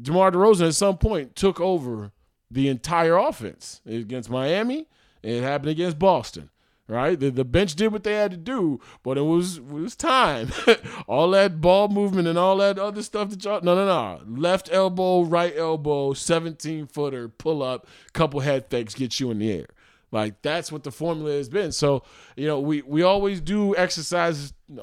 DeMar 0.00 0.32
DeRozan 0.32 0.66
at 0.66 0.74
some 0.74 0.98
point 0.98 1.36
took 1.36 1.60
over 1.60 2.10
the 2.50 2.68
entire 2.68 3.16
offense 3.16 3.80
against 3.86 4.28
Miami. 4.28 4.88
It 5.22 5.42
happened 5.42 5.70
against 5.70 5.98
Boston, 6.00 6.50
right? 6.88 7.18
The, 7.18 7.30
the 7.30 7.44
bench 7.44 7.76
did 7.76 7.92
what 7.92 8.02
they 8.02 8.14
had 8.14 8.32
to 8.32 8.36
do, 8.36 8.80
but 9.04 9.16
it 9.16 9.22
was 9.22 9.58
it 9.58 9.66
was 9.68 9.94
time. 9.94 10.50
all 11.06 11.30
that 11.30 11.60
ball 11.60 11.86
movement 11.86 12.26
and 12.26 12.36
all 12.36 12.56
that 12.56 12.80
other 12.80 13.02
stuff 13.02 13.30
that 13.30 13.44
y'all 13.44 13.60
no 13.62 13.76
no 13.76 13.86
no 13.86 14.20
left 14.40 14.68
elbow, 14.72 15.22
right 15.22 15.56
elbow, 15.56 16.12
seventeen 16.12 16.88
footer, 16.88 17.28
pull 17.28 17.62
up, 17.62 17.86
couple 18.12 18.40
head 18.40 18.66
fakes, 18.68 18.94
get 18.94 19.20
you 19.20 19.30
in 19.30 19.38
the 19.38 19.52
air. 19.52 19.66
Like 20.10 20.42
that's 20.42 20.72
what 20.72 20.82
the 20.82 20.90
formula 20.90 21.32
has 21.32 21.48
been. 21.48 21.70
So 21.70 22.02
you 22.36 22.48
know 22.48 22.58
we 22.58 22.82
we 22.82 23.02
always 23.02 23.40
do 23.40 23.76
exercise 23.76 24.52
uh, 24.76 24.82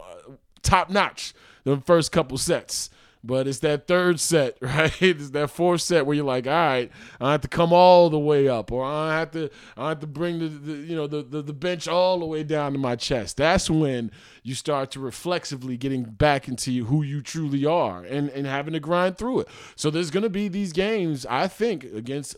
top 0.61 0.89
notch 0.89 1.33
the 1.65 1.81
first 1.81 2.13
couple 2.13 2.37
sets. 2.37 2.89
But 3.25 3.47
it's 3.47 3.59
that 3.59 3.87
third 3.87 4.19
set, 4.19 4.57
right? 4.61 5.01
It's 5.01 5.29
that 5.29 5.49
fourth 5.49 5.81
set 5.81 6.05
where 6.05 6.15
you're 6.15 6.25
like, 6.25 6.45
all 6.45 6.53
right, 6.53 6.91
I 7.21 7.31
have 7.31 7.41
to 7.41 7.47
come 7.47 7.71
all 7.71 8.09
the 8.09 8.19
way 8.19 8.49
up, 8.49 8.71
or 8.71 8.83
I 8.83 9.17
have 9.19 9.31
to, 9.31 9.49
I 9.77 9.89
have 9.89 9.99
to 10.01 10.07
bring 10.07 10.39
the, 10.39 10.47
the 10.47 10.73
you 10.73 10.95
know, 10.95 11.07
the, 11.07 11.23
the 11.23 11.41
the 11.41 11.53
bench 11.53 11.87
all 11.87 12.19
the 12.19 12.25
way 12.25 12.43
down 12.43 12.73
to 12.73 12.77
my 12.77 12.95
chest. 12.95 13.37
That's 13.37 13.69
when 13.69 14.11
you 14.43 14.55
start 14.55 14.91
to 14.91 14.99
reflexively 14.99 15.77
getting 15.77 16.03
back 16.03 16.47
into 16.47 16.85
who 16.85 17.01
you 17.03 17.21
truly 17.21 17.65
are, 17.65 18.03
and 18.03 18.29
and 18.29 18.45
having 18.45 18.73
to 18.73 18.79
grind 18.79 19.17
through 19.17 19.41
it. 19.41 19.47
So 19.75 19.89
there's 19.89 20.11
gonna 20.11 20.29
be 20.29 20.49
these 20.49 20.73
games, 20.73 21.25
I 21.27 21.47
think, 21.47 21.85
against 21.85 22.35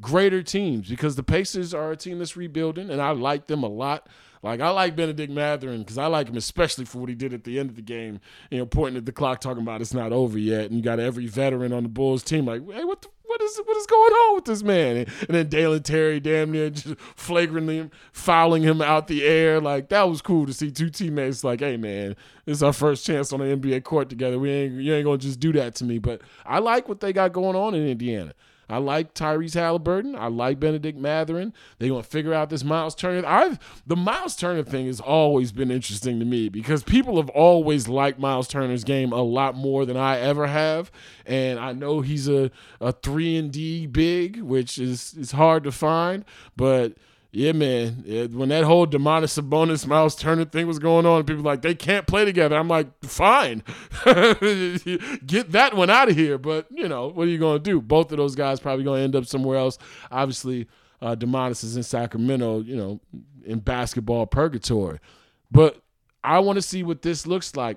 greater 0.00 0.42
teams 0.42 0.88
because 0.88 1.16
the 1.16 1.22
Pacers 1.22 1.72
are 1.72 1.92
a 1.92 1.96
team 1.96 2.18
that's 2.18 2.36
rebuilding, 2.36 2.90
and 2.90 3.00
I 3.00 3.10
like 3.12 3.46
them 3.46 3.62
a 3.62 3.68
lot. 3.68 4.08
Like 4.46 4.60
I 4.60 4.70
like 4.70 4.94
Bennedict 4.94 5.32
Mathurin 5.32 5.80
because 5.80 5.98
I 5.98 6.06
like 6.06 6.28
him 6.28 6.36
especially 6.36 6.84
for 6.84 6.98
what 6.98 7.08
he 7.08 7.14
did 7.14 7.34
at 7.34 7.44
the 7.44 7.58
end 7.58 7.68
of 7.68 7.76
the 7.76 7.82
game. 7.82 8.20
You 8.50 8.58
know, 8.58 8.66
pointing 8.66 8.96
at 8.96 9.04
the 9.04 9.12
clock, 9.12 9.40
talking 9.40 9.62
about 9.62 9.80
it's 9.80 9.92
not 9.92 10.12
over 10.12 10.38
yet, 10.38 10.66
and 10.66 10.74
you 10.74 10.82
got 10.82 11.00
every 11.00 11.26
veteran 11.26 11.72
on 11.72 11.82
the 11.82 11.88
Bulls 11.88 12.22
team 12.22 12.46
like, 12.46 12.62
hey, 12.70 12.84
what 12.84 13.02
the, 13.02 13.08
what 13.24 13.42
is 13.42 13.60
what 13.64 13.76
is 13.76 13.86
going 13.86 14.12
on 14.12 14.34
with 14.36 14.44
this 14.44 14.62
man? 14.62 14.98
And, 14.98 15.08
and 15.22 15.28
then 15.30 15.48
Dalen 15.48 15.82
Terry 15.82 16.20
damn 16.20 16.52
near 16.52 16.70
just 16.70 16.98
flagrantly 17.16 17.90
fouling 18.12 18.62
him 18.62 18.80
out 18.80 19.08
the 19.08 19.24
air. 19.24 19.60
Like 19.60 19.88
that 19.88 20.08
was 20.08 20.22
cool 20.22 20.46
to 20.46 20.52
see 20.52 20.70
two 20.70 20.90
teammates 20.90 21.42
like, 21.42 21.58
hey 21.58 21.76
man, 21.76 22.14
this 22.44 22.58
is 22.58 22.62
our 22.62 22.72
first 22.72 23.04
chance 23.04 23.32
on 23.32 23.40
the 23.40 23.46
NBA 23.46 23.82
court 23.82 24.08
together. 24.08 24.38
We 24.38 24.50
ain't 24.50 24.74
you 24.74 24.94
ain't 24.94 25.04
gonna 25.04 25.18
just 25.18 25.40
do 25.40 25.52
that 25.54 25.74
to 25.76 25.84
me. 25.84 25.98
But 25.98 26.22
I 26.44 26.60
like 26.60 26.88
what 26.88 27.00
they 27.00 27.12
got 27.12 27.32
going 27.32 27.56
on 27.56 27.74
in 27.74 27.86
Indiana. 27.86 28.32
I 28.68 28.78
like 28.78 29.14
Tyrese 29.14 29.54
Halliburton. 29.54 30.16
I 30.16 30.26
like 30.26 30.58
Bennedict 30.58 30.98
Mathurin. 30.98 31.52
They're 31.78 31.88
gonna 31.88 32.02
figure 32.02 32.34
out 32.34 32.50
this 32.50 32.64
Miles 32.64 32.94
Turner. 32.94 33.26
I've 33.26 33.58
the 33.86 33.96
Miles 33.96 34.34
Turner 34.36 34.62
thing 34.62 34.86
has 34.86 35.00
always 35.00 35.52
been 35.52 35.70
interesting 35.70 36.18
to 36.18 36.24
me 36.24 36.48
because 36.48 36.82
people 36.82 37.16
have 37.16 37.28
always 37.30 37.88
liked 37.88 38.18
Miles 38.18 38.48
Turner's 38.48 38.84
game 38.84 39.12
a 39.12 39.22
lot 39.22 39.54
more 39.54 39.86
than 39.86 39.96
I 39.96 40.18
ever 40.18 40.46
have. 40.48 40.90
And 41.24 41.58
I 41.58 41.72
know 41.72 42.00
he's 42.00 42.28
a, 42.28 42.50
a 42.80 42.92
three 42.92 43.36
and 43.36 43.52
D 43.52 43.86
big, 43.86 44.40
which 44.42 44.78
is 44.78 45.14
is 45.14 45.32
hard 45.32 45.64
to 45.64 45.72
find, 45.72 46.24
but 46.56 46.94
yeah, 47.36 47.52
man. 47.52 48.30
when 48.32 48.48
that 48.48 48.64
whole 48.64 48.86
Domantas 48.86 49.38
Sabonis 49.38 49.86
Miles 49.86 50.16
Turner 50.16 50.46
thing 50.46 50.66
was 50.66 50.78
going 50.78 51.04
on, 51.04 51.22
people 51.24 51.42
like 51.42 51.60
they 51.60 51.74
can't 51.74 52.06
play 52.06 52.24
together. 52.24 52.56
I'm 52.56 52.66
like, 52.66 52.88
fine, 53.04 53.62
get 54.06 55.52
that 55.52 55.72
one 55.74 55.90
out 55.90 56.08
of 56.08 56.16
here. 56.16 56.38
But 56.38 56.66
you 56.70 56.88
know, 56.88 57.08
what 57.08 57.28
are 57.28 57.30
you 57.30 57.36
going 57.36 57.58
to 57.58 57.62
do? 57.62 57.82
Both 57.82 58.10
of 58.10 58.16
those 58.16 58.34
guys 58.34 58.58
probably 58.58 58.84
going 58.84 59.00
to 59.00 59.04
end 59.04 59.16
up 59.16 59.26
somewhere 59.26 59.58
else. 59.58 59.76
Obviously, 60.10 60.66
uh, 61.02 61.14
Domantas 61.14 61.62
is 61.62 61.76
in 61.76 61.82
Sacramento. 61.82 62.60
You 62.60 62.76
know, 62.76 63.00
in 63.44 63.58
basketball 63.58 64.24
purgatory. 64.24 64.98
But 65.50 65.82
I 66.24 66.38
want 66.38 66.56
to 66.56 66.62
see 66.62 66.82
what 66.82 67.02
this 67.02 67.26
looks 67.26 67.54
like. 67.54 67.76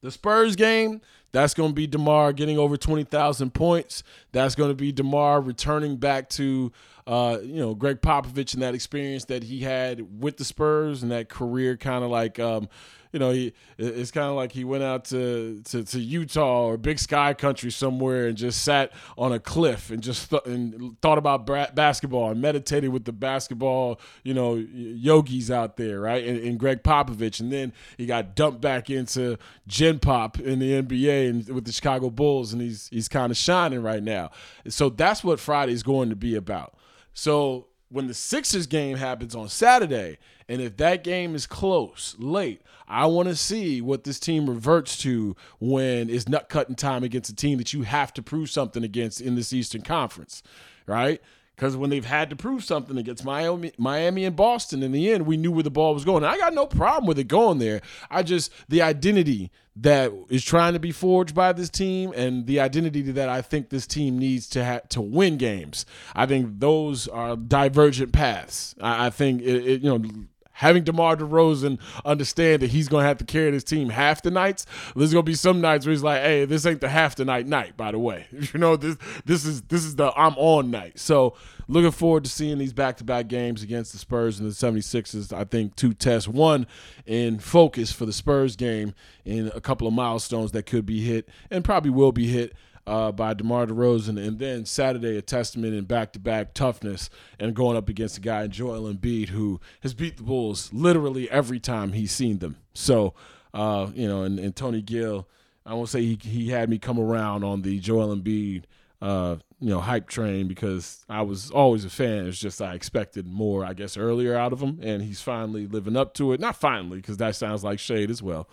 The 0.00 0.12
Spurs 0.12 0.54
game, 0.54 1.00
that's 1.32 1.54
going 1.54 1.70
to 1.70 1.74
be 1.74 1.88
DeMar 1.88 2.32
getting 2.34 2.58
over 2.58 2.76
20,000 2.76 3.52
points. 3.52 4.04
That's 4.30 4.54
going 4.54 4.70
to 4.70 4.74
be 4.74 4.92
DeMar 4.92 5.40
returning 5.40 5.96
back 5.96 6.28
to 6.30 6.70
uh, 7.06 7.38
you 7.42 7.60
know, 7.60 7.74
Gregg 7.74 8.00
Popovich 8.00 8.54
and 8.54 8.62
that 8.62 8.74
experience 8.74 9.26
that 9.26 9.44
he 9.44 9.60
had 9.60 10.22
with 10.22 10.38
the 10.38 10.44
Spurs 10.44 11.02
and 11.02 11.12
that 11.12 11.28
career 11.28 11.76
kind 11.76 12.02
of 12.02 12.10
like, 12.10 12.38
um, 12.38 12.68
you 13.12 13.20
know, 13.20 13.30
he 13.30 13.52
it's 13.78 14.10
kind 14.10 14.26
of 14.26 14.34
like 14.34 14.50
he 14.50 14.64
went 14.64 14.82
out 14.82 15.04
to, 15.06 15.60
to, 15.66 15.84
to 15.84 16.00
Utah 16.00 16.64
or 16.64 16.76
Big 16.76 16.98
Sky 16.98 17.32
Country 17.32 17.70
somewhere 17.70 18.26
and 18.26 18.36
just 18.36 18.64
sat 18.64 18.90
on 19.16 19.32
a 19.32 19.38
cliff 19.38 19.90
and 19.90 20.02
just 20.02 20.30
th- 20.30 20.42
and 20.46 21.00
thought 21.00 21.18
about 21.18 21.46
bra- 21.46 21.70
basketball 21.72 22.30
and 22.30 22.40
meditated 22.40 22.90
with 22.90 23.04
the 23.04 23.12
basketball, 23.12 24.00
you 24.24 24.34
know, 24.34 24.54
yogis 24.54 25.48
out 25.48 25.76
there, 25.76 26.00
right? 26.00 26.26
And, 26.26 26.40
and 26.40 26.58
Gregg 26.58 26.82
Popovich, 26.82 27.38
and 27.38 27.52
then 27.52 27.72
he 27.98 28.06
got 28.06 28.34
dumped 28.34 28.60
back 28.60 28.90
into 28.90 29.38
Gen 29.68 30.00
Pop 30.00 30.40
in 30.40 30.58
the 30.58 30.82
NBA 30.82 31.30
and 31.30 31.48
with 31.50 31.66
the 31.66 31.72
Chicago 31.72 32.10
Bulls, 32.10 32.52
and 32.52 32.60
he's 32.60 32.88
he's 32.88 33.08
kind 33.08 33.30
of 33.30 33.36
shining 33.36 33.82
right 33.82 34.02
now. 34.02 34.30
So 34.66 34.88
that's 34.88 35.22
what 35.22 35.38
Friday 35.38 35.72
is 35.72 35.84
going 35.84 36.08
to 36.08 36.16
be 36.16 36.34
about. 36.34 36.74
So 37.14 37.68
when 37.88 38.08
the 38.08 38.14
Sixers 38.14 38.66
game 38.66 38.96
happens 38.96 39.34
on 39.34 39.48
Saturday, 39.48 40.18
and 40.48 40.60
if 40.60 40.76
that 40.76 41.04
game 41.04 41.34
is 41.34 41.46
close, 41.46 42.16
late, 42.18 42.60
I 42.86 43.06
want 43.06 43.28
to 43.28 43.36
see 43.36 43.80
what 43.80 44.04
this 44.04 44.20
team 44.20 44.50
reverts 44.50 44.98
to 44.98 45.36
when 45.58 46.10
it's 46.10 46.28
nut 46.28 46.48
cutting 46.48 46.74
time 46.74 47.02
against 47.02 47.30
a 47.30 47.34
team 47.34 47.58
that 47.58 47.72
you 47.72 47.82
have 47.82 48.12
to 48.14 48.22
prove 48.22 48.50
something 48.50 48.84
against 48.84 49.20
in 49.20 49.36
this 49.36 49.52
Eastern 49.52 49.82
Conference, 49.82 50.42
right? 50.86 51.22
Because 51.54 51.76
when 51.76 51.90
they've 51.90 52.04
had 52.04 52.30
to 52.30 52.36
prove 52.36 52.64
something 52.64 52.98
against 52.98 53.24
Miami, 53.24 53.72
Miami 53.78 54.24
and 54.24 54.34
Boston, 54.34 54.82
in 54.82 54.90
the 54.90 55.10
end, 55.10 55.26
we 55.26 55.36
knew 55.36 55.52
where 55.52 55.62
the 55.62 55.70
ball 55.70 55.94
was 55.94 56.04
going. 56.04 56.24
And 56.24 56.32
I 56.32 56.36
got 56.36 56.52
no 56.52 56.66
problem 56.66 57.06
with 57.06 57.18
it 57.18 57.28
going 57.28 57.58
there. 57.58 57.80
I 58.10 58.22
just 58.24 58.52
the 58.68 58.82
identity 58.82 59.52
that 59.76 60.12
is 60.28 60.44
trying 60.44 60.72
to 60.72 60.78
be 60.78 60.92
forged 60.92 61.34
by 61.34 61.52
this 61.52 61.68
team, 61.68 62.12
and 62.14 62.46
the 62.46 62.60
identity 62.60 63.02
that 63.02 63.28
I 63.28 63.42
think 63.42 63.70
this 63.70 63.86
team 63.86 64.18
needs 64.18 64.48
to 64.50 64.64
ha- 64.64 64.80
to 64.90 65.00
win 65.00 65.36
games. 65.36 65.84
I 66.14 66.26
think 66.26 66.60
those 66.60 67.08
are 67.08 67.36
divergent 67.36 68.12
paths. 68.12 68.74
I, 68.80 69.06
I 69.06 69.10
think 69.10 69.42
it, 69.42 69.66
it, 69.66 69.82
you 69.82 69.96
know 69.96 70.08
having 70.54 70.84
DeMar 70.84 71.16
DeRozan 71.16 71.78
understand 72.04 72.62
that 72.62 72.70
he's 72.70 72.88
going 72.88 73.02
to 73.02 73.08
have 73.08 73.18
to 73.18 73.24
carry 73.24 73.50
this 73.50 73.64
team 73.64 73.90
half 73.90 74.22
the 74.22 74.30
nights. 74.30 74.66
There's 74.96 75.12
going 75.12 75.24
to 75.24 75.30
be 75.30 75.34
some 75.34 75.60
nights 75.60 75.84
where 75.84 75.92
he's 75.92 76.02
like, 76.02 76.22
"Hey, 76.22 76.44
this 76.44 76.64
ain't 76.64 76.80
the 76.80 76.88
half 76.88 77.16
the 77.16 77.24
night 77.24 77.46
night." 77.46 77.76
By 77.76 77.92
the 77.92 77.98
way, 77.98 78.26
you 78.32 78.58
know 78.58 78.76
this 78.76 78.96
this 79.24 79.44
is 79.44 79.62
this 79.62 79.84
is 79.84 79.96
the 79.96 80.12
I'm 80.16 80.34
on 80.36 80.70
night. 80.70 80.98
So 80.98 81.36
looking 81.68 81.90
forward 81.90 82.24
to 82.24 82.30
seeing 82.30 82.58
these 82.58 82.72
back 82.72 82.96
to 82.98 83.04
back 83.04 83.28
games 83.28 83.62
against 83.62 83.92
the 83.92 83.98
Spurs 83.98 84.38
and 84.38 84.48
the 84.48 84.54
76ers. 84.54 85.32
I 85.32 85.44
think 85.44 85.76
two 85.76 85.92
tests, 85.92 86.28
one 86.28 86.66
in 87.06 87.38
focus 87.38 87.92
for 87.92 88.06
the 88.06 88.12
Spurs 88.12 88.56
game, 88.56 88.94
and 89.24 89.48
a 89.48 89.60
couple 89.60 89.86
of 89.86 89.94
milestones 89.94 90.52
that 90.52 90.64
could 90.66 90.86
be 90.86 91.00
hit 91.00 91.28
and 91.50 91.64
probably 91.64 91.90
will 91.90 92.12
be 92.12 92.28
hit 92.28 92.54
uh, 92.86 93.12
by 93.12 93.34
DeMar 93.34 93.66
DeRozan, 93.66 94.22
and 94.24 94.38
then 94.38 94.64
Saturday 94.64 95.16
a 95.16 95.22
testament 95.22 95.74
in 95.74 95.84
back-to-back 95.84 96.54
toughness 96.54 97.10
and 97.38 97.54
going 97.54 97.76
up 97.76 97.88
against 97.88 98.18
a 98.18 98.20
guy 98.20 98.46
Joel 98.46 98.92
Embiid 98.92 99.28
who 99.30 99.60
has 99.80 99.94
beat 99.94 100.16
the 100.16 100.22
Bulls 100.22 100.72
literally 100.72 101.30
every 101.30 101.60
time 101.60 101.92
he's 101.92 102.12
seen 102.12 102.38
them. 102.38 102.56
So, 102.74 103.14
uh, 103.52 103.90
you 103.94 104.06
know, 104.06 104.22
and, 104.22 104.38
and 104.38 104.54
Tony 104.54 104.82
Gill, 104.82 105.28
I 105.64 105.74
won't 105.74 105.88
say 105.88 106.02
he 106.02 106.18
he 106.20 106.50
had 106.50 106.68
me 106.68 106.78
come 106.78 106.98
around 106.98 107.42
on 107.42 107.62
the 107.62 107.78
Joel 107.78 108.14
Embiid 108.14 108.64
uh, 109.04 109.36
you 109.60 109.68
know 109.68 109.80
hype 109.80 110.08
train 110.08 110.48
because 110.48 111.04
I 111.08 111.22
was 111.22 111.50
always 111.50 111.84
a 111.84 111.90
fan. 111.90 112.26
It's 112.26 112.38
just 112.38 112.60
I 112.62 112.74
expected 112.74 113.26
more, 113.26 113.64
I 113.64 113.74
guess, 113.74 113.96
earlier 113.96 114.34
out 114.34 114.52
of 114.52 114.60
him, 114.60 114.78
and 114.82 115.02
he's 115.02 115.20
finally 115.20 115.66
living 115.66 115.96
up 115.96 116.14
to 116.14 116.32
it. 116.32 116.40
Not 116.40 116.56
finally, 116.56 116.98
because 116.98 117.18
that 117.18 117.36
sounds 117.36 117.62
like 117.62 117.78
shade 117.78 118.10
as 118.10 118.22
well. 118.22 118.48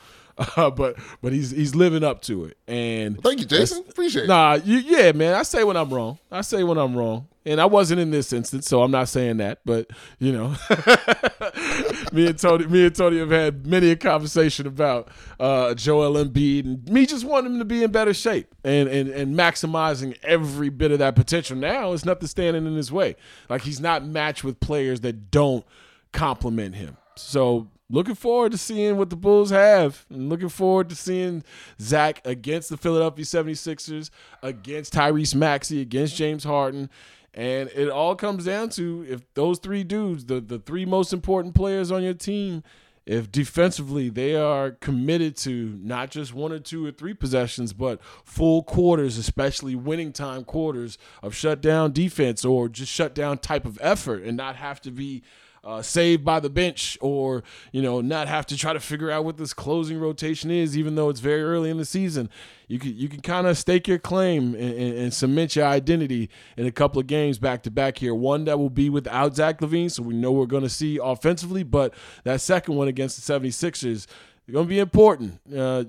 Uh, 0.55 0.69
but 0.75 0.98
but 1.21 1.33
he's 1.33 1.51
he's 1.51 1.75
living 1.75 2.03
up 2.03 2.21
to 2.24 2.45
it. 2.45 2.57
And 2.67 3.21
thank 3.21 3.39
you, 3.39 3.45
Jason. 3.45 3.83
Appreciate 3.89 4.25
it. 4.25 4.27
Nah, 4.27 4.55
you, 4.63 4.77
yeah, 4.77 5.12
man. 5.12 5.36
I 5.36 5.43
say 5.43 5.63
when 5.63 5.77
I'm 5.77 5.93
wrong. 5.93 6.19
I 6.31 6.41
say 6.41 6.63
when 6.63 6.77
I'm 6.77 6.95
wrong. 6.95 7.27
And 7.43 7.60
I 7.60 7.65
wasn't 7.65 8.00
in 8.00 8.12
this 8.12 8.33
instance, 8.33 8.67
so 8.67 8.83
I'm 8.83 8.91
not 8.91 9.10
saying 9.10 9.38
that. 9.38 9.62
But 9.65 9.89
you 10.19 10.31
know, 10.31 10.50
me 12.12 12.27
and 12.27 12.38
Tony, 12.38 12.67
me 12.67 12.86
and 12.86 12.95
Tony 12.95 13.17
have 13.17 13.31
had 13.31 13.65
many 13.65 13.89
a 13.89 13.95
conversation 13.95 14.67
about 14.67 15.07
uh, 15.39 15.74
Joel 15.74 16.24
Embiid 16.24 16.65
and 16.65 16.88
me 16.88 17.07
just 17.07 17.25
wanting 17.25 17.53
him 17.53 17.60
to 17.60 17.65
be 17.65 17.83
in 17.83 17.91
better 17.91 18.13
shape 18.13 18.53
and, 18.63 18.88
and 18.88 19.10
and 19.10 19.36
maximizing 19.36 20.15
every 20.21 20.69
bit 20.69 20.91
of 20.91 21.00
that 21.00 21.15
potential. 21.15 21.57
Now 21.57 21.93
it's 21.93 22.05
nothing 22.05 22.27
standing 22.27 22.67
in 22.67 22.75
his 22.75 22.91
way. 22.91 23.15
Like 23.50 23.63
he's 23.63 23.79
not 23.79 24.05
matched 24.05 24.43
with 24.43 24.60
players 24.60 25.00
that 25.00 25.31
don't 25.31 25.65
complement 26.12 26.75
him. 26.75 26.95
So 27.15 27.69
looking 27.91 28.15
forward 28.15 28.53
to 28.53 28.57
seeing 28.57 28.98
what 28.98 29.10
the 29.10 29.15
Bulls 29.15 29.51
have. 29.51 30.05
And 30.10 30.29
looking 30.29 30.50
forward 30.50 30.89
to 30.89 30.95
seeing 30.95 31.43
Zach 31.79 32.21
against 32.25 32.69
the 32.69 32.77
Philadelphia 32.77 33.25
76ers, 33.25 34.10
against 34.41 34.93
Tyrese 34.93 35.36
Maxey, 35.36 35.81
against 35.81 36.15
James 36.15 36.43
Harden. 36.43 36.89
And 37.33 37.69
it 37.69 37.89
all 37.89 38.15
comes 38.15 38.45
down 38.45 38.69
to 38.71 39.05
if 39.07 39.21
those 39.36 39.60
three 39.60 39.83
dudes, 39.83 40.25
the, 40.25 40.41
the 40.41 40.60
three 40.60 40.86
most 40.86 41.13
important 41.13 41.55
players 41.55 41.91
on 41.91 42.03
your 42.03 42.13
team, 42.13 42.63
if 43.05 43.31
defensively 43.31 44.10
they 44.10 44.36
are 44.36 44.71
committed 44.71 45.36
to 45.36 45.77
not 45.81 46.12
just 46.12 46.33
one 46.33 46.51
or 46.51 46.60
two 46.60 46.86
or 46.86 46.91
three 46.91 47.13
possessions, 47.13 47.74
but 47.74 48.00
full 48.24 48.63
quarters, 48.63 49.17
especially 49.17 49.75
winning 49.75 50.13
time 50.13 50.43
quarters 50.43 50.98
of 51.24 51.36
shutdown 51.36 51.91
defense 51.93 52.45
or 52.45 52.69
just 52.69 52.91
shutdown 52.91 53.38
type 53.38 53.65
of 53.65 53.77
effort 53.81 54.24
and 54.24 54.38
not 54.38 54.55
have 54.55 54.79
to 54.81 54.91
be 54.91 55.24
uh, 55.63 55.82
saved 55.82 56.25
by 56.25 56.39
the 56.39 56.50
bench 56.50 56.98
or 57.01 57.44
you 57.72 57.82
know 57.82 58.01
not 58.01 58.27
have 58.27 58.46
to 58.48 58.58
try 58.58 58.74
to 58.74 58.80
figure 58.80 59.12
out 59.12 59.24
what 59.24 59.38
this 59.38 59.53
closing 59.53 60.00
rotation 60.00 60.50
is 60.50 60.75
even 60.77 60.96
though 60.96 61.10
it's 61.10 61.20
very 61.20 61.44
early 61.44 61.70
in 61.70 61.77
the 61.77 61.86
season 61.86 62.30
you 62.68 62.80
can 62.80 62.96
you 62.98 63.08
can 63.08 63.22
kind 63.22 63.46
of 63.46 63.58
stake 63.58 63.88
your 63.88 64.00
claim 64.00 64.56
and, 64.56 64.74
and, 64.74 64.98
and, 64.98 65.13
cement 65.13 65.56
your 65.56 65.65
identity 65.65 66.30
in 66.58 66.65
a 66.65 66.72
couple 66.72 67.00
of 67.00 67.06
games 67.06 67.38
back 67.38 67.62
to 67.62 67.70
back 67.70 68.00
here 68.00 68.15
one 68.15 68.46
that 68.46 68.58
will 68.58 68.70
be 68.70 68.89
without 68.89 69.36
Zach 69.36 69.60
LaVine, 69.60 69.91
so 69.91 70.01
we 70.01 70.15
know 70.15 70.32
we're 70.32 70.46
going 70.48 70.63
to 70.63 70.70
see 70.70 71.00
offensively 71.01 71.63
but 71.63 71.94
that 72.24 72.41
second 72.41 72.75
one 72.75 72.88
against 72.88 73.24
the 73.24 73.39
76ers 73.39 74.08
they're 74.46 74.53
going 74.53 74.65
to 74.65 74.70
be 74.70 74.80
important. 74.80 75.39
Uh, 75.56 75.84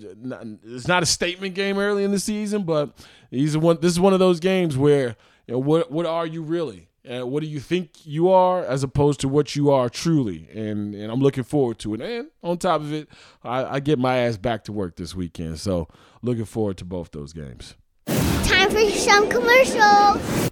it's 0.67 0.87
not 0.87 1.02
a 1.02 1.07
statement 1.07 1.55
game 1.55 1.79
early 1.79 2.05
in 2.05 2.11
the 2.11 2.19
season, 2.19 2.64
but 2.64 2.95
these 3.31 3.57
are 3.57 3.59
one. 3.59 3.79
This 3.81 3.93
is 3.93 3.99
one 3.99 4.12
of 4.12 4.19
those 4.19 4.41
games 4.41 4.76
where 4.76 5.17
you 5.47 5.55
know, 5.55 5.59
what 5.59 5.91
what 5.91 6.05
are 6.05 6.26
you 6.26 6.43
really? 6.43 6.91
Uh, 7.09 7.26
what 7.26 7.40
do 7.42 7.49
you 7.49 7.59
think 7.59 8.06
you 8.06 8.30
are 8.30 8.64
as 8.64 8.85
opposed 8.85 9.18
to 9.21 9.28
what 9.28 9.56
you 9.56 9.71
are 9.71 9.88
truly? 9.88 10.49
And 10.54 10.94
and 10.94 11.11
I'm 11.11 11.21
looking 11.21 11.42
forward 11.44 11.78
to 11.80 11.94
it. 11.94 12.00
And 12.00 12.28
on 12.42 12.59
top 12.59 12.80
of 12.80 12.92
it, 12.92 13.09
I, 13.42 13.64
I 13.64 13.80
get 13.80 13.99
my 13.99 14.18
ass 14.18 14.37
back 14.37 14.64
to 14.64 14.73
work 14.73 14.97
this 14.97 15.14
weekend. 15.14 15.59
So 15.59 15.88
looking 16.23 16.44
forward 16.44 16.76
to 16.78 16.85
both 16.85 17.11
those 17.11 17.32
games. 17.32 17.75
Time 18.06 18.71
for 18.71 18.88
some 18.90 19.28
commercials. 19.28 20.51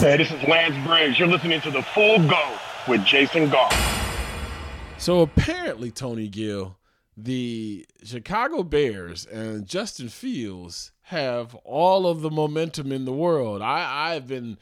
Hey, 0.00 0.16
this 0.16 0.30
is 0.30 0.40
Lance 0.46 0.76
Briggs. 0.86 1.18
You're 1.18 1.26
listening 1.26 1.60
to 1.62 1.72
The 1.72 1.82
Full 1.82 2.24
Go 2.28 2.56
with 2.86 3.04
Jason 3.04 3.50
Goff. 3.50 3.74
So 4.96 5.22
apparently, 5.22 5.90
Tony 5.90 6.28
Gill, 6.28 6.76
the 7.16 7.84
Chicago 8.04 8.62
Bears 8.62 9.26
and 9.26 9.66
Justin 9.66 10.08
Fields 10.08 10.92
have 11.02 11.56
all 11.64 12.06
of 12.06 12.20
the 12.20 12.30
momentum 12.30 12.92
in 12.92 13.06
the 13.06 13.12
world. 13.12 13.60
I, 13.60 14.12
I've 14.14 14.28
been 14.28 14.56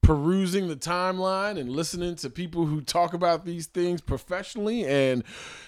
perusing 0.00 0.68
the 0.68 0.76
timeline 0.76 1.60
and 1.60 1.68
listening 1.68 2.16
to 2.16 2.30
people 2.30 2.64
who 2.64 2.80
talk 2.80 3.12
about 3.12 3.44
these 3.44 3.66
things 3.66 4.00
professionally, 4.00 4.86
and 4.86 5.22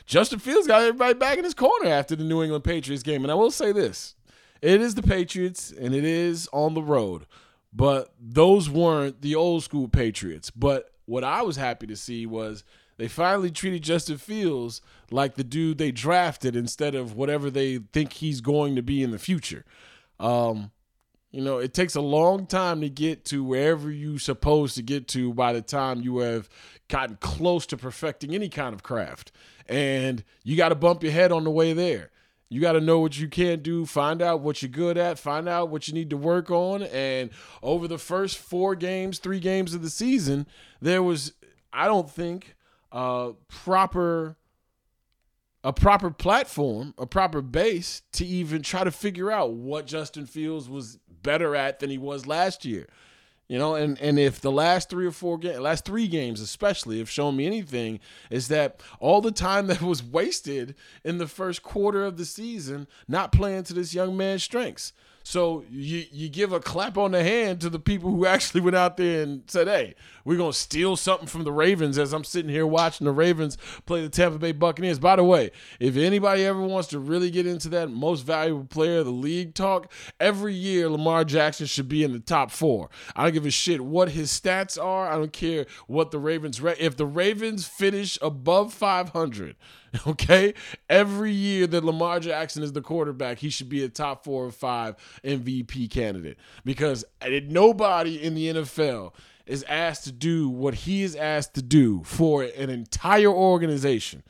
Justin 0.06 0.38
Fields 0.38 0.66
got 0.66 0.80
everybody 0.80 1.12
back 1.12 1.36
in 1.36 1.44
his 1.44 1.52
corner 1.52 1.90
after 1.90 2.16
the 2.16 2.24
New 2.24 2.42
England 2.42 2.64
Patriots 2.64 3.02
game. 3.02 3.22
And 3.22 3.30
I 3.30 3.34
will 3.34 3.50
say 3.50 3.70
this 3.70 4.14
it 4.62 4.80
is 4.80 4.94
the 4.94 5.02
Patriots, 5.02 5.70
and 5.70 5.94
it 5.94 6.04
is 6.04 6.48
on 6.54 6.72
the 6.72 6.82
road, 6.82 7.26
but 7.72 8.12
those 8.18 8.68
weren't 8.68 9.22
the 9.22 9.34
old 9.34 9.62
school 9.62 9.88
Patriots. 9.88 10.50
But 10.50 10.90
what 11.06 11.24
I 11.24 11.42
was 11.42 11.56
happy 11.56 11.86
to 11.86 11.96
see 11.96 12.26
was 12.26 12.64
they 12.96 13.08
finally 13.08 13.50
treated 13.50 13.82
Justin 13.82 14.18
Fields 14.18 14.82
like 15.10 15.34
the 15.34 15.44
dude 15.44 15.78
they 15.78 15.90
drafted 15.90 16.54
instead 16.54 16.94
of 16.94 17.16
whatever 17.16 17.50
they 17.50 17.78
think 17.78 18.14
he's 18.14 18.40
going 18.40 18.76
to 18.76 18.82
be 18.82 19.02
in 19.02 19.10
the 19.10 19.18
future. 19.18 19.64
Um, 20.18 20.70
you 21.30 21.42
know, 21.42 21.58
it 21.58 21.72
takes 21.72 21.94
a 21.94 22.00
long 22.00 22.46
time 22.46 22.80
to 22.80 22.90
get 22.90 23.24
to 23.26 23.44
wherever 23.44 23.90
you're 23.90 24.18
supposed 24.18 24.74
to 24.76 24.82
get 24.82 25.06
to 25.08 25.32
by 25.32 25.52
the 25.52 25.62
time 25.62 26.00
you 26.02 26.18
have 26.18 26.48
gotten 26.88 27.16
close 27.20 27.66
to 27.66 27.76
perfecting 27.76 28.34
any 28.34 28.48
kind 28.48 28.74
of 28.74 28.82
craft. 28.82 29.30
And 29.68 30.24
you 30.42 30.56
got 30.56 30.70
to 30.70 30.74
bump 30.74 31.02
your 31.04 31.12
head 31.12 31.30
on 31.30 31.44
the 31.44 31.50
way 31.50 31.72
there. 31.72 32.10
You 32.50 32.60
got 32.60 32.72
to 32.72 32.80
know 32.80 32.98
what 32.98 33.16
you 33.16 33.28
can 33.28 33.62
do, 33.62 33.86
find 33.86 34.20
out 34.20 34.40
what 34.40 34.60
you're 34.60 34.68
good 34.68 34.98
at, 34.98 35.20
find 35.20 35.48
out 35.48 35.70
what 35.70 35.86
you 35.86 35.94
need 35.94 36.10
to 36.10 36.16
work 36.16 36.50
on. 36.50 36.82
And 36.82 37.30
over 37.62 37.86
the 37.86 37.96
first 37.96 38.38
four 38.38 38.74
games, 38.74 39.20
three 39.20 39.38
games 39.38 39.72
of 39.72 39.82
the 39.82 39.88
season, 39.88 40.48
there 40.80 41.02
was, 41.02 41.32
I 41.72 41.86
don't 41.86 42.10
think, 42.10 42.56
uh, 42.90 43.30
proper 43.48 44.36
a 45.62 45.72
proper 45.72 46.10
platform, 46.10 46.94
a 46.96 47.06
proper 47.06 47.42
base 47.42 48.02
to 48.12 48.24
even 48.24 48.62
try 48.62 48.82
to 48.82 48.90
figure 48.90 49.30
out 49.30 49.52
what 49.52 49.86
Justin 49.86 50.26
Fields 50.26 50.68
was 50.68 50.98
better 51.22 51.54
at 51.54 51.80
than 51.80 51.90
he 51.90 51.98
was 51.98 52.26
last 52.26 52.64
year. 52.64 52.88
You 53.50 53.58
know, 53.58 53.74
and, 53.74 54.00
and 54.00 54.16
if 54.16 54.40
the 54.40 54.52
last 54.52 54.88
three 54.88 55.04
or 55.04 55.10
four 55.10 55.36
games, 55.36 55.58
last 55.58 55.84
three 55.84 56.06
games 56.06 56.40
especially, 56.40 56.98
have 56.98 57.10
shown 57.10 57.34
me 57.34 57.46
anything, 57.46 57.98
is 58.30 58.46
that 58.46 58.80
all 59.00 59.20
the 59.20 59.32
time 59.32 59.66
that 59.66 59.82
was 59.82 60.04
wasted 60.04 60.76
in 61.02 61.18
the 61.18 61.26
first 61.26 61.60
quarter 61.60 62.04
of 62.04 62.16
the 62.16 62.24
season 62.24 62.86
not 63.08 63.32
playing 63.32 63.64
to 63.64 63.74
this 63.74 63.92
young 63.92 64.16
man's 64.16 64.44
strengths. 64.44 64.92
So 65.22 65.64
you 65.70 66.06
you 66.10 66.28
give 66.28 66.52
a 66.52 66.60
clap 66.60 66.96
on 66.96 67.12
the 67.12 67.22
hand 67.22 67.60
to 67.60 67.70
the 67.70 67.78
people 67.78 68.10
who 68.10 68.26
actually 68.26 68.62
went 68.62 68.76
out 68.76 68.96
there 68.96 69.22
and 69.22 69.42
said, 69.46 69.68
"Hey, 69.68 69.94
we're 70.24 70.38
gonna 70.38 70.52
steal 70.52 70.96
something 70.96 71.28
from 71.28 71.44
the 71.44 71.52
Ravens." 71.52 71.98
As 71.98 72.12
I'm 72.12 72.24
sitting 72.24 72.50
here 72.50 72.66
watching 72.66 73.04
the 73.04 73.12
Ravens 73.12 73.58
play 73.86 74.02
the 74.02 74.08
Tampa 74.08 74.38
Bay 74.38 74.52
Buccaneers. 74.52 74.98
By 74.98 75.16
the 75.16 75.24
way, 75.24 75.50
if 75.78 75.96
anybody 75.96 76.44
ever 76.44 76.60
wants 76.60 76.88
to 76.88 76.98
really 76.98 77.30
get 77.30 77.46
into 77.46 77.68
that 77.68 77.90
most 77.90 78.22
valuable 78.22 78.64
player 78.64 78.98
of 78.98 79.06
the 79.06 79.12
league 79.12 79.54
talk, 79.54 79.92
every 80.18 80.54
year 80.54 80.88
Lamar 80.88 81.24
Jackson 81.24 81.66
should 81.66 81.88
be 81.88 82.02
in 82.02 82.12
the 82.12 82.20
top 82.20 82.50
four. 82.50 82.88
I 83.14 83.24
don't 83.24 83.34
give 83.34 83.46
a 83.46 83.50
shit 83.50 83.82
what 83.82 84.10
his 84.10 84.30
stats 84.30 84.82
are. 84.82 85.06
I 85.06 85.16
don't 85.16 85.32
care 85.32 85.66
what 85.86 86.10
the 86.10 86.18
Ravens. 86.18 86.60
If 86.78 86.96
the 86.96 87.06
Ravens 87.06 87.66
finish 87.66 88.18
above 88.22 88.72
500 88.72 89.56
Okay, 90.06 90.54
every 90.88 91.32
year 91.32 91.66
that 91.66 91.84
Lamar 91.84 92.20
Jackson 92.20 92.62
is 92.62 92.72
the 92.72 92.80
quarterback, 92.80 93.38
he 93.38 93.50
should 93.50 93.68
be 93.68 93.82
a 93.82 93.88
top 93.88 94.24
four 94.24 94.44
or 94.44 94.52
five 94.52 94.94
MVP 95.24 95.90
candidate 95.90 96.38
because 96.64 97.04
nobody 97.48 98.22
in 98.22 98.34
the 98.34 98.46
NFL 98.46 99.12
is 99.46 99.64
asked 99.64 100.04
to 100.04 100.12
do 100.12 100.48
what 100.48 100.74
he 100.74 101.02
is 101.02 101.16
asked 101.16 101.54
to 101.54 101.62
do 101.62 102.04
for 102.04 102.44
an 102.44 102.70
entire 102.70 103.32
organization. 103.32 104.22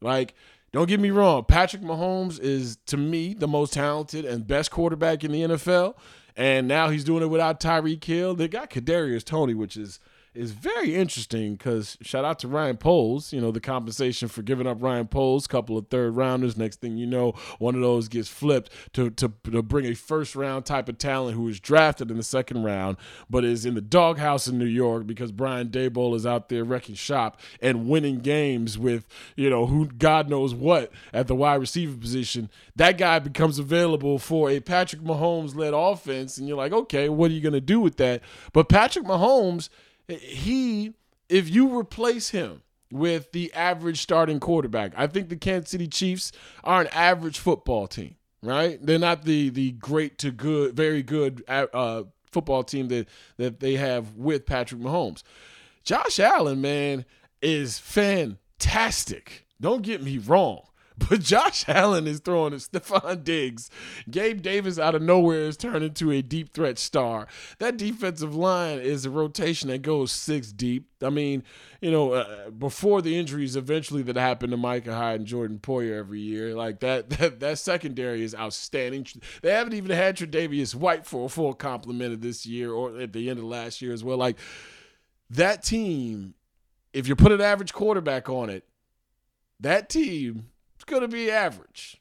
Like, 0.00 0.34
don't 0.72 0.88
get 0.88 0.98
me 0.98 1.10
wrong, 1.10 1.44
Patrick 1.44 1.82
Mahomes 1.82 2.40
is 2.40 2.78
to 2.86 2.96
me 2.96 3.34
the 3.34 3.48
most 3.48 3.74
talented 3.74 4.24
and 4.24 4.46
best 4.46 4.70
quarterback 4.70 5.22
in 5.24 5.32
the 5.32 5.42
NFL, 5.42 5.94
and 6.36 6.66
now 6.66 6.88
he's 6.88 7.04
doing 7.04 7.22
it 7.22 7.26
without 7.26 7.60
Tyreek 7.60 8.02
Hill. 8.02 8.34
They 8.34 8.48
got 8.48 8.70
Kadarius 8.70 9.24
Toney, 9.24 9.52
which 9.52 9.76
is 9.76 10.00
is 10.34 10.52
very 10.52 10.94
interesting 10.94 11.54
because 11.54 11.98
shout 12.00 12.24
out 12.24 12.38
to 12.38 12.48
Ryan 12.48 12.78
Poles, 12.78 13.32
you 13.32 13.40
know, 13.40 13.50
the 13.50 13.60
compensation 13.60 14.28
for 14.28 14.40
giving 14.42 14.66
up 14.66 14.82
Ryan 14.82 15.06
Poles, 15.06 15.46
couple 15.46 15.76
of 15.76 15.88
third 15.88 16.16
rounders. 16.16 16.56
Next 16.56 16.80
thing 16.80 16.96
you 16.96 17.06
know, 17.06 17.32
one 17.58 17.74
of 17.74 17.82
those 17.82 18.08
gets 18.08 18.28
flipped 18.28 18.72
to, 18.94 19.10
to, 19.10 19.32
to 19.50 19.62
bring 19.62 19.84
a 19.86 19.94
first 19.94 20.34
round 20.34 20.64
type 20.64 20.88
of 20.88 20.96
talent 20.96 21.36
who 21.36 21.44
was 21.44 21.60
drafted 21.60 22.10
in 22.10 22.16
the 22.16 22.22
second 22.22 22.62
round, 22.62 22.96
but 23.28 23.44
is 23.44 23.66
in 23.66 23.74
the 23.74 23.82
doghouse 23.82 24.48
in 24.48 24.58
New 24.58 24.64
York 24.64 25.06
because 25.06 25.32
Brian 25.32 25.68
Daboll 25.68 26.14
is 26.14 26.24
out 26.24 26.48
there 26.48 26.64
wrecking 26.64 26.94
shop 26.94 27.38
and 27.60 27.88
winning 27.88 28.20
games 28.20 28.78
with, 28.78 29.06
you 29.36 29.50
know, 29.50 29.66
who 29.66 29.86
God 29.86 30.30
knows 30.30 30.54
what 30.54 30.90
at 31.12 31.26
the 31.26 31.34
wide 31.34 31.60
receiver 31.60 31.96
position. 31.96 32.48
That 32.74 32.96
guy 32.96 33.18
becomes 33.18 33.58
available 33.58 34.18
for 34.18 34.48
a 34.48 34.60
Patrick 34.60 35.02
Mahomes 35.02 35.54
led 35.54 35.74
offense, 35.74 36.38
and 36.38 36.48
you're 36.48 36.56
like, 36.56 36.72
okay, 36.72 37.10
what 37.10 37.30
are 37.30 37.34
you 37.34 37.42
going 37.42 37.52
to 37.52 37.60
do 37.60 37.80
with 37.80 37.96
that? 37.98 38.22
But 38.54 38.70
Patrick 38.70 39.04
Mahomes 39.04 39.68
he 40.20 40.94
if 41.28 41.48
you 41.48 41.78
replace 41.78 42.30
him 42.30 42.62
with 42.90 43.32
the 43.32 43.52
average 43.54 44.00
starting 44.00 44.38
quarterback, 44.38 44.92
I 44.96 45.06
think 45.06 45.30
the 45.30 45.36
Kansas 45.36 45.70
City 45.70 45.88
Chiefs 45.88 46.30
are 46.62 46.82
an 46.82 46.88
average 46.88 47.38
football 47.38 47.86
team, 47.86 48.16
right? 48.42 48.78
They're 48.84 48.98
not 48.98 49.24
the 49.24 49.48
the 49.48 49.72
great 49.72 50.18
to 50.18 50.30
good, 50.30 50.76
very 50.76 51.02
good 51.02 51.42
uh, 51.48 52.02
football 52.30 52.64
team 52.64 52.88
that 52.88 53.08
that 53.38 53.60
they 53.60 53.76
have 53.76 54.14
with 54.16 54.46
Patrick 54.46 54.80
Mahomes. 54.80 55.22
Josh 55.84 56.20
Allen, 56.20 56.60
man, 56.60 57.04
is 57.40 57.78
fantastic. 57.78 59.46
Don't 59.60 59.82
get 59.82 60.02
me 60.02 60.18
wrong. 60.18 60.62
But 61.08 61.20
Josh 61.20 61.64
Allen 61.68 62.06
is 62.06 62.20
throwing 62.20 62.52
at 62.52 62.60
Stefon 62.60 63.24
Diggs. 63.24 63.70
Gabe 64.10 64.42
Davis 64.42 64.78
out 64.78 64.94
of 64.94 65.02
nowhere 65.02 65.40
is 65.40 65.56
turned 65.56 65.84
into 65.84 66.10
a 66.10 66.22
deep 66.22 66.52
threat 66.52 66.78
star. 66.78 67.26
That 67.58 67.76
defensive 67.76 68.34
line 68.34 68.78
is 68.78 69.04
a 69.04 69.10
rotation 69.10 69.68
that 69.68 69.82
goes 69.82 70.12
six 70.12 70.52
deep. 70.52 70.88
I 71.02 71.10
mean, 71.10 71.42
you 71.80 71.90
know, 71.90 72.12
uh, 72.12 72.50
before 72.50 73.02
the 73.02 73.18
injuries 73.18 73.56
eventually 73.56 74.02
that 74.02 74.16
happen 74.16 74.50
to 74.50 74.56
Micah 74.56 74.94
Hyde 74.94 75.20
and 75.20 75.26
Jordan 75.26 75.58
Poyer 75.58 75.98
every 75.98 76.20
year, 76.20 76.54
like 76.54 76.80
that, 76.80 77.10
that, 77.18 77.40
that 77.40 77.58
secondary 77.58 78.22
is 78.22 78.34
outstanding. 78.34 79.06
They 79.42 79.52
haven't 79.52 79.74
even 79.74 79.90
had 79.96 80.16
Tre'Davious 80.16 80.74
White 80.74 81.06
for 81.06 81.26
a 81.26 81.28
full 81.28 81.54
complement 81.54 82.12
of 82.12 82.20
this 82.20 82.46
year 82.46 82.72
or 82.72 82.98
at 82.98 83.12
the 83.12 83.30
end 83.30 83.38
of 83.38 83.44
last 83.44 83.82
year 83.82 83.92
as 83.92 84.04
well. 84.04 84.18
Like 84.18 84.36
that 85.30 85.62
team, 85.62 86.34
if 86.92 87.08
you 87.08 87.16
put 87.16 87.32
an 87.32 87.40
average 87.40 87.72
quarterback 87.72 88.28
on 88.28 88.50
it, 88.50 88.64
that 89.58 89.88
team 89.88 90.51
it's 90.82 90.90
going 90.90 91.02
to 91.02 91.08
be 91.08 91.30
average, 91.30 92.00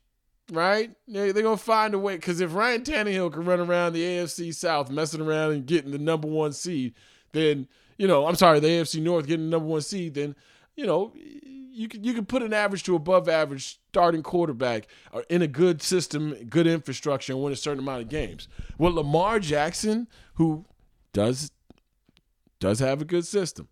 right? 0.51 0.89
They're, 1.07 1.31
going 1.33 1.57
to 1.57 1.63
find 1.63 1.93
a 1.93 1.99
way. 1.99 2.15
Because 2.15 2.41
if 2.41 2.55
Ryan 2.55 2.81
Tannehill 2.81 3.31
can 3.31 3.45
run 3.45 3.59
around 3.59 3.93
the 3.93 4.01
AFC 4.01 4.55
South 4.55 4.89
messing 4.89 5.21
around 5.21 5.51
and 5.51 5.67
getting 5.67 5.91
the 5.91 5.99
number 5.99 6.27
one 6.27 6.51
seed, 6.51 6.95
then, 7.31 7.67
you 7.99 8.07
know, 8.07 8.25
I'm 8.25 8.33
sorry, 8.33 8.59
the 8.59 8.67
AFC 8.67 8.99
North 8.99 9.27
getting 9.27 9.45
the 9.45 9.51
number 9.51 9.67
one 9.67 9.81
seed, 9.81 10.15
then, 10.15 10.35
you 10.75 10.87
know, 10.87 11.13
you 11.15 11.87
can, 11.87 12.03
you 12.03 12.15
can 12.15 12.25
put 12.25 12.41
an 12.41 12.53
average 12.53 12.81
to 12.83 12.95
above 12.95 13.29
average 13.29 13.79
starting 13.89 14.23
quarterback 14.23 14.87
uh, 15.13 15.21
in 15.29 15.43
a 15.43 15.47
good 15.47 15.83
system, 15.83 16.33
good 16.49 16.65
infrastructure, 16.65 17.33
and 17.33 17.43
win 17.43 17.53
a 17.53 17.55
certain 17.55 17.83
amount 17.83 18.01
of 18.01 18.09
games. 18.09 18.47
Well, 18.79 18.93
Lamar 18.93 19.39
Jackson, 19.39 20.07
who 20.35 20.65
does 21.13 21.51
does 22.59 22.79
have 22.79 22.99
a 22.99 23.05
good 23.05 23.27
system, 23.27 23.67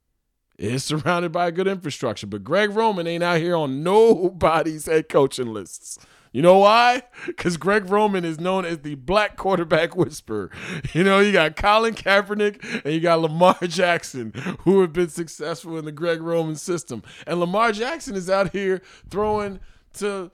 is 0.59 0.83
surrounded 0.83 1.31
by 1.31 1.49
good 1.51 1.67
infrastructure. 1.67 2.27
But 2.27 2.43
Greg 2.43 2.71
Roman 2.71 3.07
ain't 3.07 3.23
out 3.23 3.39
here 3.39 3.55
on 3.55 3.81
nobody's 3.81 4.85
head 4.85 5.09
coaching 5.09 5.53
lists. 5.53 5.97
You 6.31 6.41
know 6.41 6.59
why? 6.59 7.03
Because 7.25 7.57
Greg 7.57 7.89
Roman 7.89 8.25
is 8.25 8.39
known 8.39 8.65
as 8.65 8.79
the 8.79 8.95
black 8.95 9.35
quarterback 9.37 9.95
whisperer. 9.95 10.51
You 10.93 11.03
know, 11.03 11.19
you 11.19 11.31
got 11.31 11.55
Colin 11.55 11.93
Kaepernick 11.93 12.83
and 12.83 12.93
you 12.93 12.99
got 12.99 13.21
Lamar 13.21 13.57
Jackson, 13.63 14.31
who 14.61 14.81
have 14.81 14.93
been 14.93 15.09
successful 15.09 15.77
in 15.77 15.85
the 15.85 15.91
Greg 15.91 16.21
Roman 16.21 16.55
system. 16.55 17.03
And 17.25 17.39
Lamar 17.39 17.71
Jackson 17.71 18.15
is 18.15 18.29
out 18.29 18.51
here 18.51 18.81
throwing 19.09 19.59
to 19.93 20.31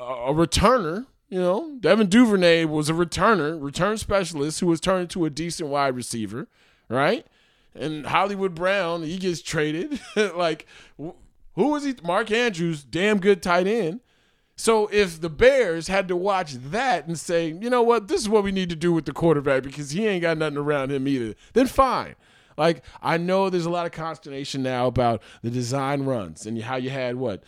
a 0.00 0.32
returner. 0.32 1.06
You 1.28 1.40
know, 1.40 1.76
Devin 1.80 2.08
Duvernay 2.08 2.66
was 2.66 2.90
a 2.90 2.92
returner, 2.92 3.60
return 3.60 3.96
specialist 3.96 4.60
who 4.60 4.66
was 4.66 4.80
turned 4.80 5.02
into 5.02 5.24
a 5.24 5.30
decent 5.30 5.70
wide 5.70 5.96
receiver, 5.96 6.46
right? 6.88 7.26
And 7.74 8.06
Hollywood 8.06 8.54
Brown, 8.54 9.02
he 9.02 9.18
gets 9.18 9.42
traded. 9.42 10.00
like, 10.16 10.66
who 10.96 11.76
is 11.76 11.84
he? 11.84 11.94
Mark 12.02 12.30
Andrews, 12.30 12.84
damn 12.84 13.18
good 13.18 13.42
tight 13.42 13.66
end. 13.66 14.00
So 14.56 14.88
if 14.92 15.20
the 15.20 15.30
Bears 15.30 15.88
had 15.88 16.08
to 16.08 16.16
watch 16.16 16.52
that 16.54 17.06
and 17.06 17.18
say, 17.18 17.48
you 17.48 17.70
know 17.70 17.82
what, 17.82 18.08
this 18.08 18.20
is 18.20 18.28
what 18.28 18.44
we 18.44 18.52
need 18.52 18.68
to 18.68 18.76
do 18.76 18.92
with 18.92 19.06
the 19.06 19.12
quarterback 19.12 19.62
because 19.62 19.90
he 19.90 20.06
ain't 20.06 20.22
got 20.22 20.38
nothing 20.38 20.58
around 20.58 20.92
him 20.92 21.08
either, 21.08 21.34
then 21.54 21.66
fine. 21.66 22.14
Like 22.56 22.84
I 23.00 23.16
know 23.16 23.50
there's 23.50 23.66
a 23.66 23.70
lot 23.70 23.86
of 23.86 23.92
consternation 23.92 24.62
now 24.62 24.86
about 24.86 25.22
the 25.42 25.50
design 25.50 26.02
runs 26.02 26.46
and 26.46 26.60
how 26.62 26.76
you 26.76 26.90
had 26.90 27.16
what 27.16 27.42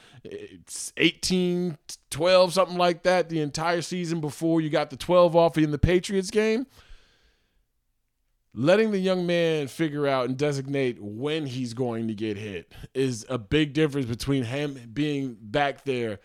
18 0.97 1.79
12 2.11 2.53
something 2.53 2.79
like 2.79 3.03
that 3.03 3.29
the 3.29 3.41
entire 3.41 3.83
season 3.83 4.21
before 4.21 4.61
you 4.61 4.71
got 4.71 4.91
the 4.91 4.97
12 4.97 5.37
off 5.37 5.59
in 5.59 5.71
the 5.71 5.79
Patriots 5.79 6.31
game 6.31 6.67
letting 8.55 8.93
the 8.93 8.99
young 8.99 9.27
man 9.27 9.67
figure 9.69 10.07
out 10.07 10.29
and 10.29 10.39
designate 10.39 10.97
when 11.01 11.47
he's 11.47 11.75
going 11.75 12.09
to 12.09 12.15
get 12.15 12.37
hit 12.37 12.73
is 12.95 13.27
a 13.29 13.39
big 13.39 13.73
difference 13.73 14.07
between 14.07 14.45
him 14.45 14.79
being 14.93 15.37
back 15.41 15.85
there 15.85 16.21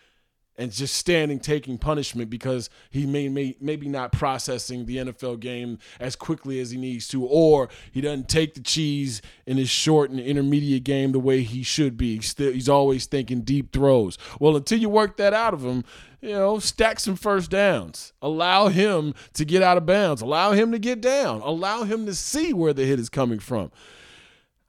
and 0.59 0.73
just 0.73 0.93
standing 0.95 1.39
taking 1.39 1.77
punishment 1.77 2.29
because 2.29 2.69
he 2.89 3.05
may, 3.07 3.29
may 3.29 3.55
maybe 3.61 3.87
not 3.87 4.11
processing 4.11 4.85
the 4.85 4.97
NFL 4.97 5.39
game 5.39 5.79
as 6.01 6.17
quickly 6.17 6.59
as 6.59 6.69
he 6.69 6.77
needs 6.77 7.07
to, 7.07 7.25
or 7.25 7.69
he 7.93 8.01
doesn't 8.01 8.27
take 8.27 8.55
the 8.55 8.61
cheese 8.61 9.21
in 9.45 9.55
his 9.55 9.69
short 9.69 10.11
and 10.11 10.19
intermediate 10.19 10.83
game 10.83 11.13
the 11.13 11.19
way 11.19 11.43
he 11.43 11.63
should 11.63 11.95
be. 11.95 12.17
He's, 12.17 12.27
still, 12.27 12.51
he's 12.51 12.67
always 12.67 13.05
thinking 13.05 13.41
deep 13.41 13.71
throws. 13.71 14.17
Well, 14.37 14.57
until 14.57 14.79
you 14.79 14.89
work 14.89 15.15
that 15.15 15.33
out 15.33 15.53
of 15.53 15.63
him, 15.63 15.85
you 16.21 16.31
know, 16.31 16.59
stack 16.59 16.99
some 16.99 17.15
first 17.15 17.49
downs. 17.49 18.13
Allow 18.21 18.67
him 18.67 19.13
to 19.33 19.45
get 19.45 19.63
out 19.63 19.77
of 19.77 19.85
bounds. 19.85 20.21
Allow 20.21 20.51
him 20.51 20.71
to 20.71 20.79
get 20.79 21.01
down. 21.01 21.41
Allow 21.41 21.83
him 21.83 22.05
to 22.05 22.13
see 22.13 22.53
where 22.53 22.73
the 22.73 22.85
hit 22.85 22.99
is 22.99 23.09
coming 23.09 23.39
from. 23.39 23.71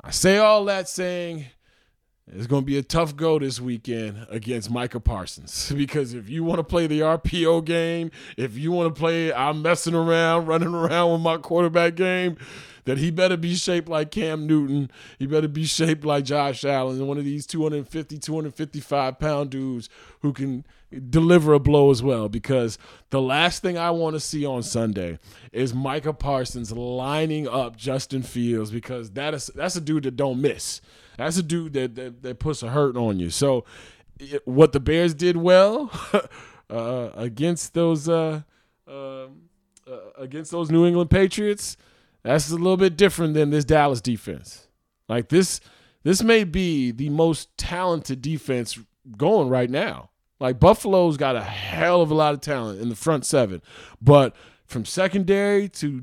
I 0.02 0.10
say 0.10 0.38
all 0.38 0.64
that 0.66 0.88
saying 0.88 1.46
it's 2.32 2.46
going 2.46 2.62
to 2.62 2.66
be 2.66 2.78
a 2.78 2.82
tough 2.82 3.16
go 3.16 3.38
this 3.38 3.60
weekend 3.60 4.26
against 4.30 4.70
Micah 4.70 5.00
Parsons 5.00 5.72
because 5.76 6.14
if 6.14 6.28
you 6.28 6.44
want 6.44 6.58
to 6.58 6.64
play 6.64 6.86
the 6.86 7.00
RPO 7.00 7.64
game, 7.64 8.10
if 8.36 8.56
you 8.56 8.70
want 8.72 8.94
to 8.94 8.98
play 8.98 9.32
I'm 9.32 9.62
messing 9.62 9.94
around, 9.94 10.46
running 10.46 10.74
around 10.74 11.12
with 11.12 11.20
my 11.20 11.38
quarterback 11.38 11.96
game, 11.96 12.36
that 12.84 12.98
he 12.98 13.10
better 13.10 13.36
be 13.36 13.54
shaped 13.54 13.88
like 13.88 14.10
Cam 14.10 14.46
Newton. 14.46 14.90
He 15.18 15.26
better 15.26 15.48
be 15.48 15.64
shaped 15.64 16.04
like 16.04 16.24
Josh 16.24 16.64
Allen, 16.64 17.06
one 17.06 17.18
of 17.18 17.24
these 17.24 17.46
250, 17.46 18.18
255 18.18 19.18
pound 19.18 19.50
dudes 19.50 19.88
who 20.20 20.32
can 20.32 20.64
deliver 21.08 21.52
a 21.52 21.58
blow 21.58 21.90
as 21.90 22.02
well. 22.02 22.28
Because 22.28 22.78
the 23.10 23.20
last 23.20 23.62
thing 23.62 23.78
I 23.78 23.90
want 23.90 24.14
to 24.14 24.20
see 24.20 24.44
on 24.44 24.62
Sunday 24.62 25.18
is 25.52 25.74
Micah 25.74 26.12
Parsons 26.12 26.72
lining 26.72 27.48
up 27.48 27.76
Justin 27.76 28.22
Fields 28.22 28.70
because 28.70 29.10
that 29.12 29.34
is 29.34 29.48
that's 29.54 29.76
a 29.76 29.80
dude 29.80 30.04
that 30.04 30.16
don't 30.16 30.40
miss. 30.40 30.80
That's 31.16 31.36
a 31.36 31.42
dude 31.42 31.74
that 31.74 31.94
that, 31.96 32.22
that 32.22 32.38
puts 32.38 32.62
a 32.62 32.68
hurt 32.70 32.96
on 32.96 33.18
you. 33.18 33.30
So 33.30 33.64
what 34.44 34.72
the 34.72 34.80
Bears 34.80 35.14
did 35.14 35.36
well 35.36 35.90
uh, 36.70 37.10
against 37.14 37.74
those 37.74 38.08
uh, 38.08 38.42
uh, 38.86 39.26
against 40.18 40.50
those 40.50 40.70
New 40.70 40.86
England 40.86 41.10
Patriots 41.10 41.76
that's 42.22 42.50
a 42.50 42.56
little 42.56 42.76
bit 42.76 42.96
different 42.96 43.34
than 43.34 43.50
this 43.50 43.64
Dallas 43.64 44.00
defense. 44.00 44.68
Like 45.08 45.28
this, 45.28 45.60
this 46.02 46.22
may 46.22 46.44
be 46.44 46.90
the 46.90 47.10
most 47.10 47.56
talented 47.56 48.22
defense 48.22 48.78
going 49.16 49.48
right 49.48 49.70
now. 49.70 50.10
Like 50.38 50.58
Buffalo's 50.58 51.16
got 51.16 51.36
a 51.36 51.42
hell 51.42 52.00
of 52.00 52.10
a 52.10 52.14
lot 52.14 52.34
of 52.34 52.40
talent 52.40 52.80
in 52.80 52.88
the 52.88 52.96
front 52.96 53.26
seven, 53.26 53.60
but 54.00 54.34
from 54.66 54.84
secondary 54.84 55.68
to 55.68 56.02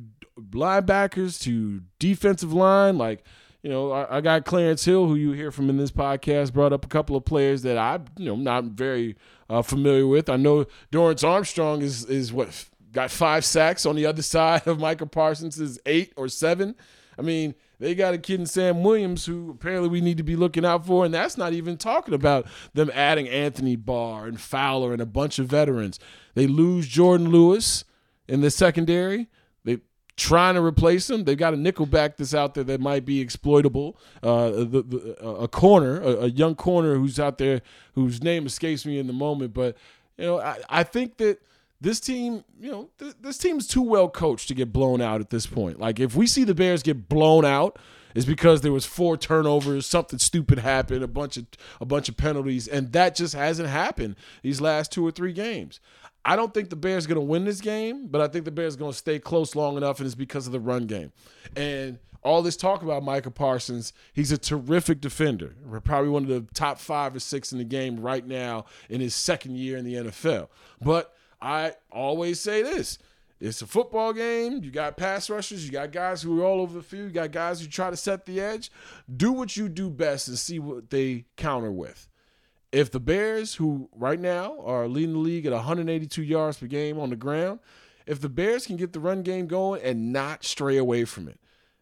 linebackers 0.52 1.42
to 1.42 1.82
defensive 2.00 2.54
line, 2.54 2.98
like 2.98 3.24
you 3.64 3.72
know, 3.72 3.92
I, 3.92 4.18
I, 4.18 4.22
got 4.22 4.46
Clarence 4.46 4.86
Hill, 4.86 5.08
who 5.08 5.16
you 5.16 5.32
hear 5.32 5.52
from 5.52 5.70
in 5.70 5.78
this 5.78 5.92
podcast, 5.92 6.54
brought 6.54 6.72
up 6.72 6.86
a 6.86 6.88
couple 6.88 7.16
of 7.16 7.26
players 7.26 7.64
that 7.64 7.78
I, 7.78 8.00
you 8.16 8.26
know, 8.26 8.36
not 8.36 8.66
very 8.66 9.16
uh, 9.50 9.64
familiar 9.64 10.06
with. 10.06 10.30
I 10.30 10.38
know 10.38 10.66
Dorance 10.92 11.28
Armstrong 11.28 11.82
is 11.82 12.06
is 12.06 12.32
what 12.32 12.66
got 12.98 13.12
five 13.12 13.46
sacks 13.46 13.86
on 13.86 13.96
the 13.96 14.08
other 14.08 14.22
side 14.24 14.66
of 14.66 14.80
Michael 14.80 15.06
Parsons 15.06 15.80
eight 15.86 16.14
or 16.16 16.28
seven. 16.28 16.74
I 17.18 17.22
mean, 17.22 17.54
they 17.80 17.94
got 17.94 18.16
a 18.16 18.18
kid 18.18 18.40
in 18.40 18.48
Sam 18.48 18.82
Williams 18.82 19.28
who 19.28 19.52
apparently 19.52 19.88
we 19.88 20.02
need 20.02 20.18
to 20.18 20.24
be 20.24 20.36
looking 20.36 20.66
out 20.66 20.88
for, 20.88 21.06
and 21.06 21.14
that's 21.14 21.38
not 21.38 21.54
even 21.54 21.78
talking 21.78 22.16
about 22.16 22.48
them 22.74 22.90
adding 22.96 23.30
Anthony 23.30 23.76
Barr 23.76 24.26
and 24.26 24.42
Fowler 24.42 24.94
and 24.94 25.02
a 25.02 25.06
bunch 25.06 25.38
of 25.38 25.46
veterans. 25.46 26.00
They 26.34 26.48
lose 26.48 26.90
Jourdan 26.90 27.28
Lewis 27.28 27.84
in 28.28 28.42
the 28.42 28.50
secondary. 28.50 29.28
They 29.64 29.78
trying 30.16 30.56
to 30.56 30.64
replace 30.64 31.08
him. 31.08 31.24
They've 31.24 31.38
got 31.38 31.54
a 31.54 31.58
nickelback 31.58 32.18
that's 32.18 32.34
out 32.34 32.56
there 32.56 32.64
that 32.64 32.82
might 32.82 33.06
be 33.06 33.22
exploitable. 33.22 33.96
Uh, 34.24 34.50
the, 34.50 34.84
the, 34.84 35.18
a 35.24 35.48
corner, 35.48 36.02
a, 36.02 36.14
a, 36.22 36.28
young 36.28 36.56
corner 36.56 36.96
who's 36.96 37.20
out 37.20 37.38
there 37.38 37.62
whose 37.94 38.24
name 38.24 38.48
escapes 38.48 38.88
me 38.88 38.98
in 38.98 39.06
the 39.06 39.14
moment, 39.14 39.54
but 39.54 39.78
you 40.18 40.26
know, 40.26 40.40
I, 40.40 40.58
I 40.68 40.84
think 40.84 41.18
that 41.18 41.40
this 41.80 42.00
team, 42.00 42.44
you 42.60 42.72
know, 42.72 42.90
th- 42.98 43.16
this 43.22 43.38
team's 43.38 43.68
too 43.68 43.82
well 43.82 44.10
coached 44.10 44.48
to 44.48 44.56
get 44.56 44.74
blown 44.74 45.02
out 45.02 45.22
at 45.22 45.30
this 45.30 45.46
point. 45.46 45.80
Like 45.80 46.00
if 46.00 46.16
we 46.16 46.28
see 46.28 46.44
the 46.44 46.56
Bears 46.56 46.84
get 46.84 47.08
blown 47.08 47.46
out, 47.46 47.78
it's 48.16 48.26
because 48.26 48.62
there 48.62 48.72
was 48.72 48.86
four 48.86 49.16
turnovers, 49.16 49.86
something 49.86 50.18
stupid 50.18 50.60
happened, 50.60 51.04
a 51.04 51.08
bunch 51.08 51.38
of 51.38 51.46
a 51.80 51.86
bunch 51.86 52.10
of 52.10 52.18
penalties, 52.18 52.68
and 52.68 52.92
that 52.94 53.16
just 53.16 53.36
hasn't 53.36 53.70
happened 53.70 54.16
these 54.42 54.60
last 54.60 54.92
two 54.92 55.06
or 55.06 55.12
three 55.12 55.34
games. 55.34 55.80
I 56.26 56.36
don't 56.36 56.54
think 56.54 56.70
the 56.70 56.76
Bears 56.76 57.08
going 57.08 57.20
to 57.20 57.26
win 57.26 57.46
this 57.46 57.62
game, 57.62 58.08
but 58.08 58.20
I 58.20 58.28
think 58.28 58.44
the 58.44 58.52
Bears 58.52 58.76
going 58.76 58.92
to 58.92 58.98
stay 58.98 59.18
close 59.20 59.56
long 59.56 59.78
enough, 59.78 60.00
and 60.00 60.06
it's 60.06 60.16
because 60.16 60.46
of 60.46 60.52
the 60.52 60.60
run 60.60 60.86
game. 60.86 61.14
And 61.56 62.00
all 62.22 62.42
this 62.42 62.58
talk 62.58 62.82
about 62.82 63.04
Micah 63.04 63.32
Parsons, 63.32 63.94
he's 64.12 64.32
a 64.32 64.38
terrific 64.38 65.00
defender. 65.00 65.56
Probably 65.84 66.10
one 66.10 66.24
of 66.24 66.30
the 66.30 66.46
top 66.54 66.80
five 66.80 67.16
or 67.16 67.20
six 67.20 67.54
in 67.54 67.60
the 67.60 67.64
game 67.64 68.00
right 68.00 68.26
now 68.26 68.66
in 68.90 69.00
his 69.00 69.16
second 69.16 69.56
year 69.56 69.78
in 69.78 69.86
the 69.86 69.94
NFL. 69.94 70.50
But 70.82 71.16
I 71.42 71.74
always 71.92 72.40
say 72.40 72.64
this 72.64 72.98
it's 73.40 73.62
a 73.62 73.68
football 73.68 74.14
game. 74.14 74.64
You 74.64 74.72
got 74.72 74.98
pass 74.98 75.30
rushers. 75.30 75.66
You 75.66 75.72
got 75.72 75.92
guys 75.92 76.22
who 76.22 76.42
are 76.42 76.46
all 76.46 76.60
over 76.60 76.74
the 76.74 76.84
field. 76.84 77.08
You 77.08 77.12
got 77.12 77.32
guys 77.32 77.62
who 77.62 77.68
try 77.68 77.90
to 77.90 77.98
set 77.98 78.26
the 78.26 78.42
edge. 78.42 78.72
Do 79.16 79.32
what 79.32 79.56
you 79.56 79.70
do 79.70 79.90
best 79.90 80.28
and 80.28 80.40
see 80.40 80.58
what 80.60 80.90
they 80.90 81.26
counter 81.36 81.72
with. 81.72 82.10
If 82.72 82.92
the 82.92 83.00
Bears, 83.00 83.56
who 83.56 83.90
right 83.96 84.20
now 84.20 84.60
are 84.62 84.88
leading 84.88 85.14
the 85.14 85.20
league 85.20 85.46
at 85.46 85.54
182 85.54 86.22
yards 86.24 86.58
per 86.58 86.66
game 86.66 87.00
on 87.00 87.12
the 87.12 87.16
ground, 87.16 87.60
if 88.06 88.20
the 88.20 88.30
Bears 88.30 88.66
can 88.66 88.76
get 88.76 88.94
the 88.94 89.00
run 89.00 89.22
game 89.22 89.48
going 89.48 89.82
and 89.84 90.12
not 90.12 90.44
stray 90.44 90.78
away 90.78 91.06
from 91.06 91.28
it, 91.28 91.40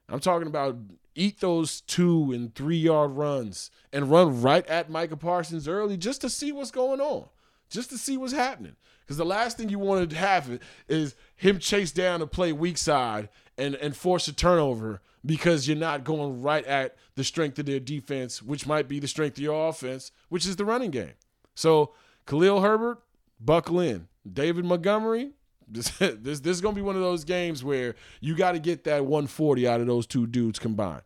I'm 0.10 0.20
talking 0.20 0.48
about 0.48 0.78
eat 1.15 1.39
those 1.39 1.82
two 1.82 2.32
and 2.34 2.54
three 2.54 2.78
yard 2.78 3.12
runs 3.12 3.72
and 3.94 4.12
run 4.12 4.41
right 4.41 4.68
at 4.68 4.89
Micah 4.89 5.18
Parsons 5.18 5.68
early 5.68 5.98
just 5.98 6.22
to 6.22 6.30
see 6.30 6.52
what's 6.52 6.72
going 6.72 7.00
on, 7.00 7.28
just 7.70 7.89
to 7.91 7.98
see 7.98 8.18
what's 8.18 8.34
happening. 8.34 8.76
Because 9.06 9.18
the 9.18 9.26
last 9.26 9.58
thing 9.58 9.70
you 9.70 9.78
want 9.78 10.10
to 10.10 10.15
have 10.15 10.60
is 10.88 11.15
him 11.36 11.60
chase 11.60 11.91
down 11.91 12.22
and 12.22 12.32
play 12.32 12.52
weak 12.52 12.78
side 12.78 13.30
and, 13.58 13.76
and 13.76 13.96
force 13.96 14.28
a 14.28 14.34
turnover 14.34 15.02
because 15.24 15.68
you're 15.68 15.78
not 15.78 16.04
going 16.04 16.41
right 16.41 16.65
at 16.65 16.96
the 17.15 17.24
strength 17.24 17.60
of 17.60 17.65
their 17.65 17.80
defense, 17.80 18.41
which 18.41 18.65
might 18.65 18.88
be 18.88 19.00
the 19.00 19.08
strength 19.08 19.38
of 19.38 19.44
your 19.44 19.70
offense, 19.70 20.12
which 20.30 20.46
is 20.46 20.56
the 20.56 20.65
running 20.65 20.91
game. 20.91 21.13
So 21.54 21.94
Khalil 22.26 22.62
Herbert, 22.62 23.00
buckle 23.39 23.80
in. 23.80 24.08
David 24.32 24.65
Montgomery, 24.65 25.32
this 25.68 25.89
this, 26.00 26.39
this 26.39 26.58
is 26.58 26.62
gonna 26.62 26.76
be 26.76 26.82
one 26.82 26.96
of 26.96 27.02
those 27.02 27.24
games 27.24 27.63
where 27.63 27.96
you 28.22 28.36
got 28.36 28.54
to 28.54 28.60
get 28.60 28.84
that 28.86 29.06
140 29.06 29.68
out 29.68 29.82
of 29.82 29.88
those 29.88 30.08
two 30.08 30.28
dudes 30.28 30.60
combined. 30.60 31.04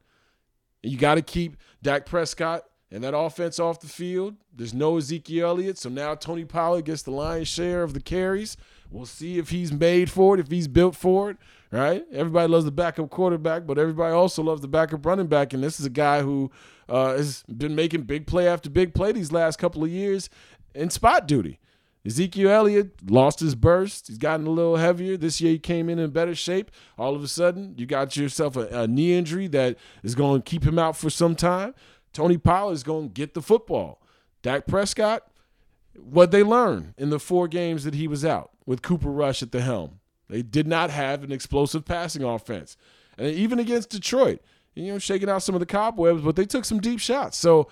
You 0.81 0.97
got 0.97 1.15
to 1.15 1.21
keep 1.21 1.57
Dak 1.83 2.05
Prescott 2.05 2.63
and 2.91 3.03
that 3.03 3.15
offense 3.15 3.59
off 3.59 3.79
the 3.79 3.87
field. 3.87 4.35
There's 4.55 4.73
no 4.73 4.97
Ezekiel 4.97 5.49
Elliott, 5.49 5.77
so 5.77 5.89
now 5.89 6.15
Tony 6.15 6.45
Pollard 6.45 6.85
gets 6.85 7.03
the 7.03 7.11
lion's 7.11 7.47
share 7.47 7.83
of 7.83 7.93
the 7.93 7.99
carries. 7.99 8.57
We'll 8.91 9.05
see 9.05 9.37
if 9.37 9.49
he's 9.49 9.71
made 9.71 10.09
for 10.09 10.35
it, 10.35 10.39
if 10.39 10.49
he's 10.49 10.67
built 10.67 10.95
for 10.95 11.29
it, 11.29 11.37
right? 11.71 12.03
Everybody 12.11 12.51
loves 12.51 12.65
the 12.65 12.71
backup 12.71 13.09
quarterback, 13.09 13.67
but 13.67 13.77
everybody 13.77 14.13
also 14.13 14.41
loves 14.41 14.61
the 14.61 14.67
backup 14.67 15.05
running 15.05 15.27
back. 15.27 15.53
And 15.53 15.63
this 15.63 15.79
is 15.79 15.85
a 15.85 15.91
guy 15.91 16.21
who 16.23 16.49
uh, 16.87 17.15
has 17.15 17.43
been 17.43 17.75
making 17.75 18.03
big 18.03 18.25
play 18.25 18.47
after 18.47 18.69
big 18.69 18.95
play 18.95 19.11
these 19.11 19.31
last 19.31 19.57
couple 19.57 19.83
of 19.83 19.89
years 19.91 20.29
in 20.73 20.89
spot 20.89 21.27
duty. 21.27 21.59
Ezekiel 22.05 22.49
Elliott 22.49 23.09
lost 23.11 23.41
his 23.41 23.55
burst. 23.55 24.07
He's 24.07 24.17
gotten 24.17 24.47
a 24.47 24.49
little 24.49 24.77
heavier. 24.77 25.17
This 25.17 25.41
year 25.41 25.51
he 25.51 25.59
came 25.59 25.89
in 25.89 25.99
in 25.99 26.11
better 26.11 26.33
shape. 26.33 26.71
All 26.97 27.13
of 27.13 27.23
a 27.23 27.27
sudden, 27.27 27.75
you 27.77 27.85
got 27.85 28.15
yourself 28.15 28.55
a, 28.55 28.67
a 28.83 28.87
knee 28.87 29.15
injury 29.15 29.47
that 29.49 29.77
is 30.01 30.15
going 30.15 30.41
to 30.41 30.49
keep 30.49 30.63
him 30.63 30.79
out 30.79 30.95
for 30.95 31.09
some 31.09 31.35
time. 31.35 31.75
Tony 32.13 32.37
Pollard 32.37 32.73
is 32.73 32.83
going 32.83 33.09
to 33.09 33.13
get 33.13 33.33
the 33.33 33.41
football. 33.41 34.01
Dak 34.41 34.65
Prescott, 34.65 35.27
what 35.95 36.31
they 36.31 36.43
learned 36.43 36.93
in 36.97 37.09
the 37.09 37.19
four 37.19 37.47
games 37.47 37.83
that 37.83 37.93
he 37.93 38.07
was 38.07 38.23
out 38.23 38.51
with 38.65 38.81
Cooper 38.81 39.11
Rush 39.11 39.41
at 39.43 39.51
the 39.51 39.61
helm. 39.61 39.99
They 40.29 40.41
did 40.41 40.67
not 40.67 40.89
have 40.91 41.23
an 41.23 41.31
explosive 41.31 41.85
passing 41.85 42.23
offense. 42.23 42.77
And 43.17 43.27
even 43.27 43.59
against 43.59 43.89
Detroit, 43.89 44.41
you 44.75 44.93
know, 44.93 44.99
shaking 44.99 45.29
out 45.29 45.43
some 45.43 45.55
of 45.55 45.59
the 45.59 45.65
cobwebs, 45.65 46.21
but 46.21 46.35
they 46.35 46.45
took 46.45 46.65
some 46.65 46.79
deep 46.79 46.99
shots. 46.99 47.37
So 47.37 47.67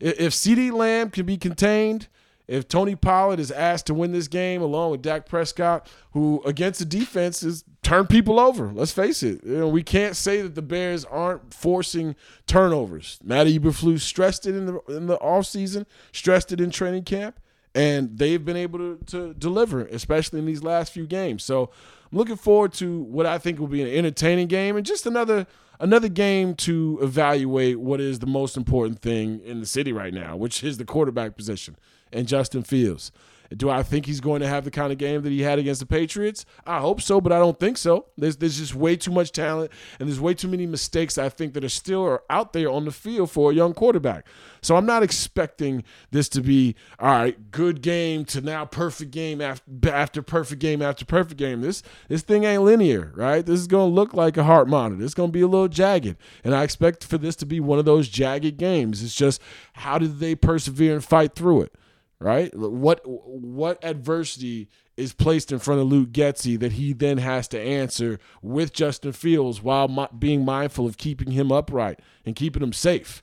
if 0.00 0.32
CeeDee 0.32 0.72
Lamb 0.72 1.10
can 1.10 1.26
be 1.26 1.36
contained, 1.36 2.08
if 2.48 2.66
Tony 2.66 2.96
Pollard 2.96 3.38
is 3.38 3.52
asked 3.52 3.86
to 3.86 3.94
win 3.94 4.10
this 4.10 4.26
game 4.26 4.62
along 4.62 4.90
with 4.90 5.02
Dak 5.02 5.26
Prescott, 5.26 5.86
who 6.12 6.42
against 6.46 6.78
the 6.78 6.86
defense 6.86 7.42
is 7.42 7.62
turn 7.82 8.06
people 8.06 8.40
over. 8.40 8.72
Let's 8.72 8.90
face 8.90 9.22
it. 9.22 9.44
You 9.44 9.58
know, 9.58 9.68
we 9.68 9.82
can't 9.82 10.16
say 10.16 10.40
that 10.40 10.54
the 10.54 10.62
Bears 10.62 11.04
aren't 11.04 11.52
forcing 11.52 12.16
turnovers. 12.46 13.20
Matt 13.22 13.46
Eberflus 13.46 14.00
stressed 14.00 14.46
it 14.46 14.56
in 14.56 14.66
the 14.66 14.80
in 14.88 15.06
the 15.06 15.18
offseason, 15.18 15.84
stressed 16.10 16.50
it 16.50 16.60
in 16.60 16.70
training 16.70 17.04
camp, 17.04 17.38
and 17.74 18.16
they've 18.18 18.44
been 18.44 18.56
able 18.56 18.78
to, 18.78 18.98
to 19.06 19.34
deliver, 19.34 19.84
especially 19.86 20.38
in 20.38 20.46
these 20.46 20.62
last 20.62 20.90
few 20.90 21.06
games. 21.06 21.44
So 21.44 21.70
I'm 22.10 22.16
looking 22.16 22.36
forward 22.36 22.72
to 22.74 23.00
what 23.02 23.26
I 23.26 23.36
think 23.36 23.58
will 23.58 23.68
be 23.68 23.82
an 23.82 23.88
entertaining 23.88 24.48
game 24.48 24.76
and 24.76 24.86
just 24.86 25.06
another 25.06 25.46
another 25.80 26.08
game 26.08 26.54
to 26.54 26.98
evaluate 27.02 27.78
what 27.78 28.00
is 28.00 28.20
the 28.20 28.26
most 28.26 28.56
important 28.56 29.00
thing 29.00 29.40
in 29.44 29.60
the 29.60 29.66
city 29.66 29.92
right 29.92 30.14
now, 30.14 30.34
which 30.34 30.64
is 30.64 30.78
the 30.78 30.84
quarterback 30.86 31.36
position 31.36 31.76
and 32.12 32.26
Justin 32.26 32.62
Fields. 32.62 33.12
Do 33.56 33.70
I 33.70 33.82
think 33.82 34.04
he's 34.04 34.20
going 34.20 34.40
to 34.42 34.46
have 34.46 34.64
the 34.64 34.70
kind 34.70 34.92
of 34.92 34.98
game 34.98 35.22
that 35.22 35.30
he 35.30 35.40
had 35.40 35.58
against 35.58 35.80
the 35.80 35.86
Patriots? 35.86 36.44
I 36.66 36.80
hope 36.80 37.00
so, 37.00 37.20
but 37.20 37.32
I 37.32 37.38
don't 37.38 37.58
think 37.58 37.78
so. 37.78 38.06
There's, 38.18 38.36
there's 38.36 38.58
just 38.58 38.74
way 38.74 38.94
too 38.94 39.10
much 39.10 39.32
talent, 39.32 39.72
and 39.98 40.08
there's 40.08 40.20
way 40.20 40.34
too 40.34 40.48
many 40.48 40.66
mistakes 40.66 41.16
I 41.16 41.30
think 41.30 41.54
that 41.54 41.64
are 41.64 41.70
still 41.70 42.04
are 42.04 42.22
out 42.28 42.52
there 42.52 42.70
on 42.70 42.84
the 42.84 42.90
field 42.90 43.30
for 43.30 43.50
a 43.50 43.54
young 43.54 43.72
quarterback. 43.72 44.26
So 44.60 44.76
I'm 44.76 44.84
not 44.84 45.02
expecting 45.02 45.82
this 46.10 46.28
to 46.30 46.42
be 46.42 46.74
all 46.98 47.08
right, 47.08 47.50
good 47.50 47.80
game 47.80 48.26
to 48.26 48.42
now 48.42 48.66
perfect 48.66 49.12
game 49.12 49.40
after, 49.40 49.90
after 49.90 50.20
perfect 50.20 50.60
game 50.60 50.82
after 50.82 51.06
perfect 51.06 51.38
game. 51.38 51.62
This 51.62 51.82
this 52.08 52.22
thing 52.22 52.44
ain't 52.44 52.64
linear, 52.64 53.12
right? 53.14 53.46
This 53.46 53.60
is 53.60 53.66
going 53.66 53.90
to 53.90 53.94
look 53.94 54.12
like 54.12 54.36
a 54.36 54.44
heart 54.44 54.68
monitor. 54.68 55.02
It's 55.02 55.14
going 55.14 55.30
to 55.30 55.32
be 55.32 55.40
a 55.40 55.46
little 55.46 55.68
jagged, 55.68 56.16
and 56.44 56.54
I 56.54 56.64
expect 56.64 57.04
for 57.04 57.16
this 57.16 57.36
to 57.36 57.46
be 57.46 57.60
one 57.60 57.78
of 57.78 57.86
those 57.86 58.08
jagged 58.08 58.58
games. 58.58 59.02
It's 59.02 59.14
just 59.14 59.40
how 59.74 59.96
did 59.98 60.18
they 60.18 60.34
persevere 60.34 60.94
and 60.94 61.04
fight 61.04 61.34
through 61.34 61.62
it? 61.62 61.74
Right? 62.20 62.54
What 62.56 63.00
what 63.06 63.82
adversity 63.84 64.68
is 64.96 65.12
placed 65.12 65.52
in 65.52 65.58
front 65.58 65.80
of 65.80 65.86
Luke 65.86 66.10
Getsy 66.10 66.58
that 66.58 66.72
he 66.72 66.92
then 66.92 67.18
has 67.18 67.46
to 67.48 67.60
answer 67.60 68.18
with 68.42 68.72
Justin 68.72 69.12
Fields 69.12 69.62
while 69.62 70.08
being 70.18 70.44
mindful 70.44 70.86
of 70.86 70.98
keeping 70.98 71.30
him 71.30 71.52
upright 71.52 72.00
and 72.26 72.34
keeping 72.34 72.62
him 72.62 72.72
safe? 72.72 73.22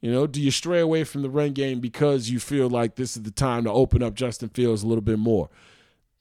You 0.00 0.10
know, 0.10 0.26
do 0.26 0.42
you 0.42 0.50
stray 0.50 0.80
away 0.80 1.04
from 1.04 1.22
the 1.22 1.30
run 1.30 1.52
game 1.52 1.78
because 1.78 2.28
you 2.28 2.40
feel 2.40 2.68
like 2.68 2.96
this 2.96 3.16
is 3.16 3.22
the 3.22 3.30
time 3.30 3.64
to 3.64 3.70
open 3.70 4.02
up 4.02 4.14
Justin 4.14 4.48
Fields 4.48 4.82
a 4.82 4.88
little 4.88 5.02
bit 5.02 5.18
more? 5.18 5.48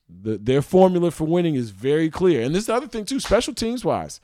The, 0.07 0.37
their 0.37 0.61
formula 0.61 1.09
for 1.09 1.23
winning 1.25 1.55
is 1.55 1.71
very 1.71 2.11
clear. 2.11 2.43
And 2.43 2.53
this 2.53 2.61
is 2.61 2.67
the 2.67 2.75
other 2.75 2.87
thing, 2.87 3.05
too, 3.05 3.19
special 3.19 3.55
teams 3.55 3.83
wise. 3.83 4.21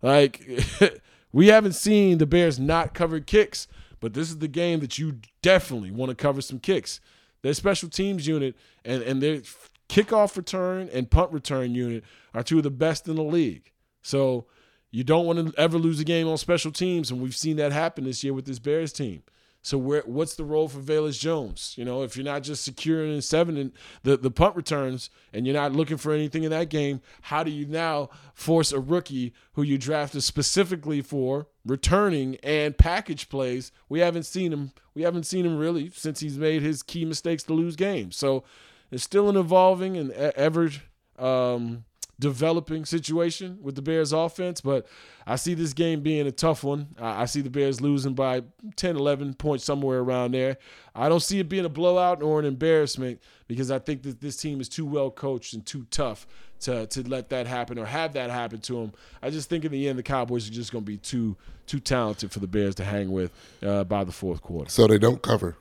Like, 0.00 0.42
we 1.32 1.48
haven't 1.48 1.74
seen 1.74 2.16
the 2.16 2.24
Bears 2.24 2.58
not 2.58 2.94
cover 2.94 3.20
kicks, 3.20 3.68
but 4.00 4.14
this 4.14 4.30
is 4.30 4.38
the 4.38 4.48
game 4.48 4.80
that 4.80 4.98
you 4.98 5.20
definitely 5.42 5.90
want 5.90 6.08
to 6.08 6.14
cover 6.14 6.40
some 6.40 6.58
kicks. 6.58 6.98
Their 7.44 7.52
special 7.52 7.90
teams 7.90 8.26
unit 8.26 8.56
and, 8.86 9.02
and 9.02 9.22
their 9.22 9.42
kickoff 9.90 10.34
return 10.34 10.88
and 10.94 11.10
punt 11.10 11.30
return 11.30 11.74
unit 11.74 12.02
are 12.32 12.42
two 12.42 12.56
of 12.56 12.62
the 12.62 12.70
best 12.70 13.06
in 13.06 13.16
the 13.16 13.22
league. 13.22 13.70
So 14.00 14.46
you 14.90 15.04
don't 15.04 15.26
want 15.26 15.54
to 15.54 15.60
ever 15.60 15.76
lose 15.76 16.00
a 16.00 16.04
game 16.04 16.26
on 16.26 16.38
special 16.38 16.72
teams, 16.72 17.10
and 17.10 17.20
we've 17.20 17.36
seen 17.36 17.56
that 17.58 17.70
happen 17.70 18.04
this 18.04 18.24
year 18.24 18.32
with 18.32 18.46
this 18.46 18.58
Bears 18.58 18.94
team. 18.94 19.24
So 19.64 19.78
where 19.78 20.02
what's 20.04 20.34
the 20.34 20.44
role 20.44 20.68
for 20.68 20.78
Velus 20.78 21.18
Jones? 21.18 21.72
You 21.78 21.86
know, 21.86 22.02
if 22.02 22.18
you're 22.18 22.24
not 22.24 22.42
just 22.42 22.62
securing 22.62 23.14
in 23.14 23.22
seven 23.22 23.56
and 23.56 23.72
the, 24.02 24.18
the 24.18 24.30
punt 24.30 24.56
returns 24.56 25.08
and 25.32 25.46
you're 25.46 25.54
not 25.54 25.72
looking 25.72 25.96
for 25.96 26.12
anything 26.12 26.44
in 26.44 26.50
that 26.50 26.68
game, 26.68 27.00
how 27.22 27.42
do 27.42 27.50
you 27.50 27.64
now 27.66 28.10
force 28.34 28.72
a 28.72 28.78
rookie 28.78 29.32
who 29.54 29.62
you 29.62 29.78
drafted 29.78 30.22
specifically 30.22 31.00
for 31.00 31.46
returning 31.64 32.36
and 32.42 32.76
package 32.76 33.30
plays? 33.30 33.72
We 33.88 34.00
haven't 34.00 34.24
seen 34.24 34.52
him. 34.52 34.72
We 34.94 35.00
haven't 35.00 35.24
seen 35.24 35.46
him 35.46 35.56
really 35.56 35.88
since 35.88 36.20
he's 36.20 36.36
made 36.36 36.60
his 36.60 36.82
key 36.82 37.06
mistakes 37.06 37.42
to 37.44 37.54
lose 37.54 37.74
games. 37.74 38.16
So 38.16 38.44
it's 38.90 39.02
still 39.02 39.30
an 39.30 39.36
evolving 39.38 39.96
and 39.96 40.10
ever 40.10 40.72
um, 41.18 41.84
developing 42.24 42.86
situation 42.86 43.58
with 43.60 43.74
the 43.74 43.82
Bears 43.82 44.10
offense, 44.14 44.62
but 44.62 44.86
I 45.26 45.36
see 45.36 45.52
this 45.52 45.74
game 45.74 46.00
being 46.00 46.26
a 46.26 46.32
tough 46.32 46.64
one. 46.64 46.88
I 46.98 47.26
see 47.26 47.42
the 47.42 47.50
Bears 47.50 47.82
losing 47.82 48.14
by 48.14 48.44
10, 48.76 48.96
11 48.96 49.34
points, 49.34 49.62
somewhere 49.62 49.98
around 49.98 50.32
there. 50.32 50.56
I 50.94 51.10
don't 51.10 51.20
see 51.20 51.38
it 51.38 51.50
being 51.50 51.66
a 51.66 51.68
blowout 51.68 52.22
or 52.22 52.40
an 52.40 52.46
embarrassment 52.46 53.20
because 53.46 53.70
I 53.70 53.78
think 53.78 54.04
that 54.04 54.22
this 54.22 54.38
team 54.38 54.62
is 54.62 54.70
too 54.70 54.86
well 54.86 55.10
coached 55.10 55.52
and 55.52 55.66
too 55.66 55.86
tough 55.90 56.26
to, 56.60 56.86
to 56.86 57.06
let 57.06 57.28
that 57.28 57.46
happen 57.46 57.78
or 57.78 57.84
have 57.84 58.14
that 58.14 58.30
happen 58.30 58.60
to 58.62 58.72
them. 58.80 58.92
I 59.22 59.28
just 59.28 59.50
think 59.50 59.66
in 59.66 59.72
the 59.72 59.86
end, 59.86 59.98
the 59.98 60.02
Cowboys 60.02 60.48
are 60.48 60.52
just 60.52 60.72
going 60.72 60.84
to 60.84 60.90
be 60.90 60.96
too 60.96 61.36
too 61.66 61.80
talented 61.80 62.32
for 62.32 62.40
the 62.40 62.46
Bears 62.46 62.74
to 62.76 62.84
hang 62.84 63.12
with 63.12 63.32
uh, 63.62 63.84
by 63.84 64.04
the 64.04 64.12
fourth 64.12 64.40
quarter. 64.40 64.70
So 64.70 64.86
they 64.86 64.98
don't 64.98 65.20
cover? 65.20 65.56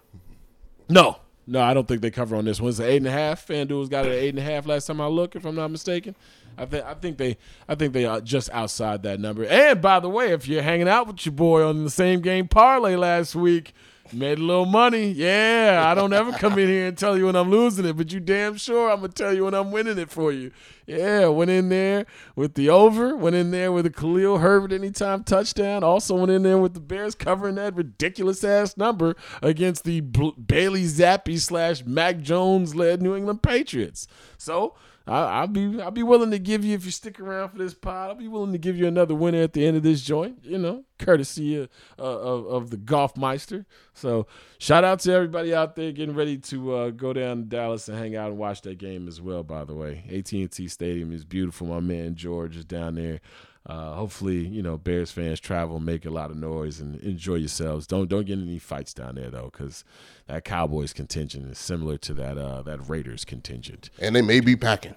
No, 0.87 1.17
no, 1.45 1.61
I 1.61 1.73
don't 1.73 1.87
think 1.87 2.01
they 2.01 2.11
cover 2.11 2.35
on 2.35 2.45
this 2.45 2.61
one. 2.61 2.69
It's 2.69 2.79
an 2.79 2.85
eight 2.85 2.97
and 2.97 3.07
a 3.07 3.11
half. 3.11 3.45
FanDuel's 3.45 3.89
got 3.89 4.05
it 4.05 4.11
at 4.11 4.17
eight 4.17 4.29
and 4.29 4.39
a 4.39 4.43
half 4.43 4.65
last 4.65 4.87
time 4.87 5.01
I 5.01 5.07
looked, 5.07 5.35
if 5.35 5.45
I'm 5.45 5.55
not 5.55 5.71
mistaken. 5.71 6.15
I 6.57 6.65
think 6.65 6.85
I 6.85 6.93
think 6.93 7.17
they 7.17 7.37
I 7.67 7.75
think 7.75 7.93
they 7.93 8.05
are 8.05 8.21
just 8.21 8.49
outside 8.51 9.03
that 9.03 9.19
number. 9.19 9.43
And 9.45 9.81
by 9.81 9.99
the 9.99 10.09
way, 10.09 10.31
if 10.31 10.47
you're 10.47 10.61
hanging 10.61 10.87
out 10.87 11.07
with 11.07 11.25
your 11.25 11.33
boy 11.33 11.63
on 11.63 11.83
the 11.83 11.89
same 11.89 12.21
game 12.21 12.47
parlay 12.47 12.95
last 12.95 13.35
week, 13.35 13.73
Made 14.11 14.37
a 14.37 14.43
little 14.43 14.65
money. 14.65 15.11
Yeah, 15.11 15.85
I 15.87 15.95
don't 15.95 16.13
ever 16.13 16.33
come 16.33 16.59
in 16.59 16.67
here 16.67 16.87
and 16.87 16.97
tell 16.97 17.17
you 17.17 17.27
when 17.27 17.35
I'm 17.35 17.49
losing 17.49 17.85
it, 17.85 17.95
but 17.95 18.11
you 18.11 18.19
damn 18.19 18.57
sure 18.57 18.91
I'm 18.91 18.97
gonna 18.97 19.13
tell 19.13 19.33
you 19.33 19.45
when 19.45 19.53
I'm 19.53 19.71
winning 19.71 19.97
it 19.97 20.11
for 20.11 20.31
you. 20.31 20.51
Yeah, 20.85 21.27
went 21.27 21.49
in 21.49 21.69
there 21.69 22.05
with 22.35 22.55
the 22.55 22.69
over, 22.69 23.15
went 23.15 23.35
in 23.35 23.51
there 23.51 23.71
with 23.71 23.85
a 23.85 23.89
Khalil 23.89 24.39
Herbert 24.39 24.73
anytime 24.73 25.23
touchdown. 25.23 25.83
Also 25.83 26.15
went 26.15 26.31
in 26.31 26.43
there 26.43 26.57
with 26.57 26.73
the 26.73 26.79
Bears 26.81 27.15
covering 27.15 27.55
that 27.55 27.75
ridiculous 27.75 28.43
ass 28.43 28.75
number 28.75 29.15
against 29.41 29.85
the 29.85 30.01
Bailey 30.01 30.83
Zappe 30.83 31.39
slash 31.39 31.85
Mac 31.85 32.19
Jones 32.19 32.75
led 32.75 33.01
New 33.01 33.15
England 33.15 33.41
Patriots. 33.41 34.07
So 34.37 34.75
I, 35.05 35.41
will 35.41 35.47
be 35.47 35.81
I'll 35.81 35.91
be 35.91 36.03
willing 36.03 36.31
to 36.31 36.39
give 36.39 36.63
you 36.63 36.75
if 36.75 36.85
you 36.85 36.91
stick 36.91 37.19
around 37.19 37.49
for 37.49 37.57
this 37.57 37.73
pod. 37.73 38.09
I'll 38.09 38.15
be 38.15 38.29
willing 38.29 38.53
to 38.53 38.57
give 38.57 38.77
you 38.77 38.87
another 38.87 39.13
winner 39.13 39.41
at 39.41 39.51
the 39.51 39.65
end 39.65 39.75
of 39.75 39.83
this 39.83 40.01
joint. 40.01 40.39
You 40.43 40.57
know, 40.57 40.85
courtesy 40.97 41.57
of, 41.57 41.69
uh, 41.99 42.03
of, 42.03 42.45
of 42.45 42.69
the 42.69 42.77
Goff 42.77 43.17
Meister. 43.17 43.65
So 43.93 44.27
shout 44.59 44.85
out 44.85 44.99
to 45.01 45.11
everybody 45.11 45.53
out 45.53 45.75
there 45.75 45.91
getting 45.91 46.15
ready 46.15 46.37
to 46.37 46.73
uh, 46.73 46.89
go 46.91 47.11
down 47.11 47.37
to 47.37 47.43
Dallas 47.43 47.89
and 47.89 47.97
hang 47.97 48.15
out 48.15 48.29
and 48.29 48.37
watch 48.37 48.61
that 48.61 48.77
game 48.77 49.09
as 49.09 49.19
well. 49.19 49.43
By 49.43 49.65
the 49.65 49.75
way, 49.75 50.05
AT 50.09 50.31
and 50.31 50.51
T 50.51 50.69
Stadium 50.69 51.11
is 51.11 51.25
beautiful. 51.25 51.67
My 51.67 51.81
man 51.81 52.15
George 52.15 52.55
is 52.55 52.65
down 52.65 52.95
there. 52.95 53.19
Uh, 53.65 53.93
hopefully, 53.93 54.45
you 54.45 54.61
know 54.61 54.77
Bears 54.77 55.11
fans 55.11 55.39
travel, 55.39 55.79
make 55.79 56.05
a 56.05 56.09
lot 56.09 56.31
of 56.31 56.37
noise, 56.37 56.81
and 56.81 56.99
enjoy 57.01 57.35
yourselves. 57.35 57.87
Don't 57.87 58.09
don't 58.09 58.25
get 58.25 58.39
any 58.39 58.59
fights 58.59 58.93
down 58.93 59.15
there 59.15 59.29
though, 59.29 59.49
because 59.51 59.85
that 60.27 60.43
Cowboys 60.43 60.91
contingent 60.91 61.49
is 61.49 61.57
similar 61.57 61.97
to 61.99 62.13
that 62.15 62.37
uh, 62.37 62.61
that 62.63 62.89
Raiders 62.89 63.23
contingent. 63.23 63.89
And 63.99 64.15
they 64.15 64.21
may 64.21 64.41
be 64.41 64.55
packing. 64.57 64.95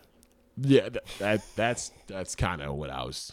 Yeah, 0.57 0.89
that, 0.89 1.05
that 1.19 1.43
that's 1.55 1.93
that's 2.09 2.35
kind 2.35 2.61
of 2.61 2.75
what 2.75 2.91
I 2.91 3.05
was 3.05 3.33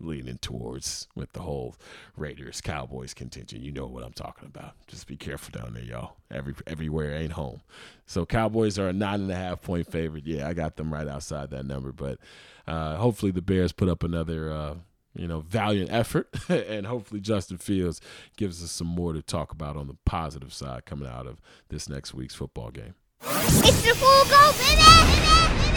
leaning 0.00 0.38
towards 0.38 1.08
with 1.14 1.32
the 1.32 1.40
whole 1.40 1.76
Raiders 2.16 2.60
Cowboys 2.60 3.14
contingent. 3.14 3.62
You 3.62 3.72
know 3.72 3.86
what 3.86 4.04
I'm 4.04 4.12
talking 4.12 4.46
about. 4.46 4.74
Just 4.86 5.06
be 5.06 5.16
careful 5.16 5.58
down 5.58 5.74
there, 5.74 5.82
y'all. 5.82 6.16
Every 6.30 6.54
everywhere 6.66 7.14
ain't 7.14 7.32
home. 7.32 7.62
So 8.06 8.26
Cowboys 8.26 8.78
are 8.78 8.88
a 8.88 8.92
nine 8.92 9.22
and 9.22 9.30
a 9.30 9.36
half 9.36 9.62
point 9.62 9.90
favorite. 9.90 10.26
Yeah, 10.26 10.48
I 10.48 10.52
got 10.52 10.76
them 10.76 10.92
right 10.92 11.08
outside 11.08 11.50
that 11.50 11.64
number, 11.64 11.92
but 11.92 12.18
uh, 12.66 12.96
hopefully 12.96 13.32
the 13.32 13.42
Bears 13.42 13.72
put 13.72 13.88
up 13.88 14.02
another. 14.02 14.52
Uh, 14.52 14.74
you 15.16 15.28
know, 15.28 15.38
valiant 15.38 15.92
effort, 15.92 16.28
and 16.48 16.86
hopefully 16.86 17.20
Justin 17.20 17.56
Fields 17.56 18.00
gives 18.36 18.64
us 18.64 18.72
some 18.72 18.88
more 18.88 19.12
to 19.12 19.22
talk 19.22 19.52
about 19.52 19.76
on 19.76 19.86
the 19.86 19.96
positive 20.04 20.52
side 20.52 20.86
coming 20.86 21.08
out 21.08 21.28
of 21.28 21.40
this 21.68 21.88
next 21.88 22.14
week's 22.14 22.34
football 22.34 22.72
game. 22.72 22.94
It's 23.22 23.82
the 23.82 23.94
full 23.94 24.24
go, 24.24 24.52
baby! 24.58 25.73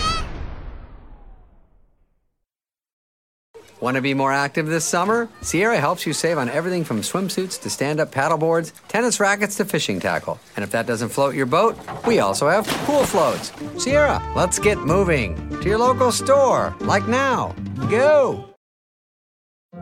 Want 3.80 3.96
to 3.96 4.02
be 4.02 4.16
more 4.16 4.34
active 4.34 4.66
this 4.66 4.86
summer? 4.86 5.30
Sierra 5.42 5.80
helps 5.80 6.08
you 6.08 6.14
save 6.14 6.40
on 6.40 6.50
everything 6.50 6.84
from 6.84 7.02
swimsuits 7.02 7.62
to 7.62 7.70
stand 7.70 8.00
up 8.00 8.12
paddleboards, 8.12 8.72
tennis 8.88 9.20
rackets 9.20 9.56
to 9.58 9.66
fishing 9.66 10.00
tackle. 10.00 10.40
And 10.56 10.64
if 10.64 10.72
that 10.72 10.88
doesn't 10.88 11.10
float 11.10 11.36
your 11.36 11.46
boat, 11.46 11.78
we 12.08 12.20
also 12.20 12.50
have 12.50 12.68
pool 12.86 13.06
floats. 13.06 13.52
Sierra, 13.78 14.22
let's 14.36 14.58
get 14.58 14.80
moving 14.80 15.36
to 15.62 15.70
your 15.70 15.78
local 15.78 16.12
store, 16.12 16.76
like 16.80 17.08
now. 17.08 17.56
Go! 17.90 18.50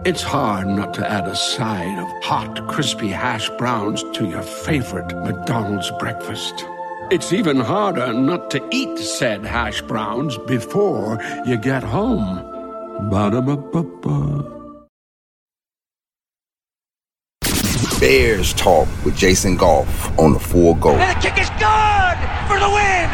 It's 0.04 0.22
hard 0.22 0.68
not 0.68 0.94
to 0.96 1.10
add 1.10 1.28
a 1.28 1.36
side 1.36 1.98
of 1.98 2.24
hot, 2.24 2.68
crispy 2.68 3.08
hash 3.08 3.50
browns 3.58 4.04
to 4.16 4.28
your 4.28 4.42
favorite 4.42 5.16
McDonald's 5.24 5.90
breakfast. 6.00 6.66
It's 7.12 7.32
even 7.32 7.60
harder 7.60 8.12
not 8.14 8.52
to 8.52 8.68
eat 8.72 8.98
said 8.98 9.46
hash 9.46 9.82
browns 9.84 10.38
before 10.40 11.24
you 11.46 11.56
get 11.58 11.84
home. 11.84 12.55
Ba-da-ba-ba-ba. 13.02 14.52
Bears 18.00 18.54
Talk 18.54 18.88
with 19.04 19.16
Jason 19.18 19.58
Goff 19.58 20.18
on 20.18 20.34
the 20.34 20.40
Full 20.40 20.76
Go. 20.76 20.92
And 20.92 21.16
the 21.16 21.22
kick 21.22 21.38
is 21.38 21.50
good 21.52 22.18
for 22.48 22.60
the 22.60 22.70
win. 22.70 23.10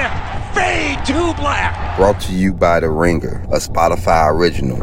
Fade 0.53 1.03
to 1.05 1.33
black. 1.39 1.97
Brought 1.97 2.19
to 2.21 2.33
you 2.33 2.53
by 2.53 2.79
The 2.79 2.89
Ringer, 2.89 3.43
a 3.51 3.57
Spotify 3.57 4.31
original. 4.31 4.79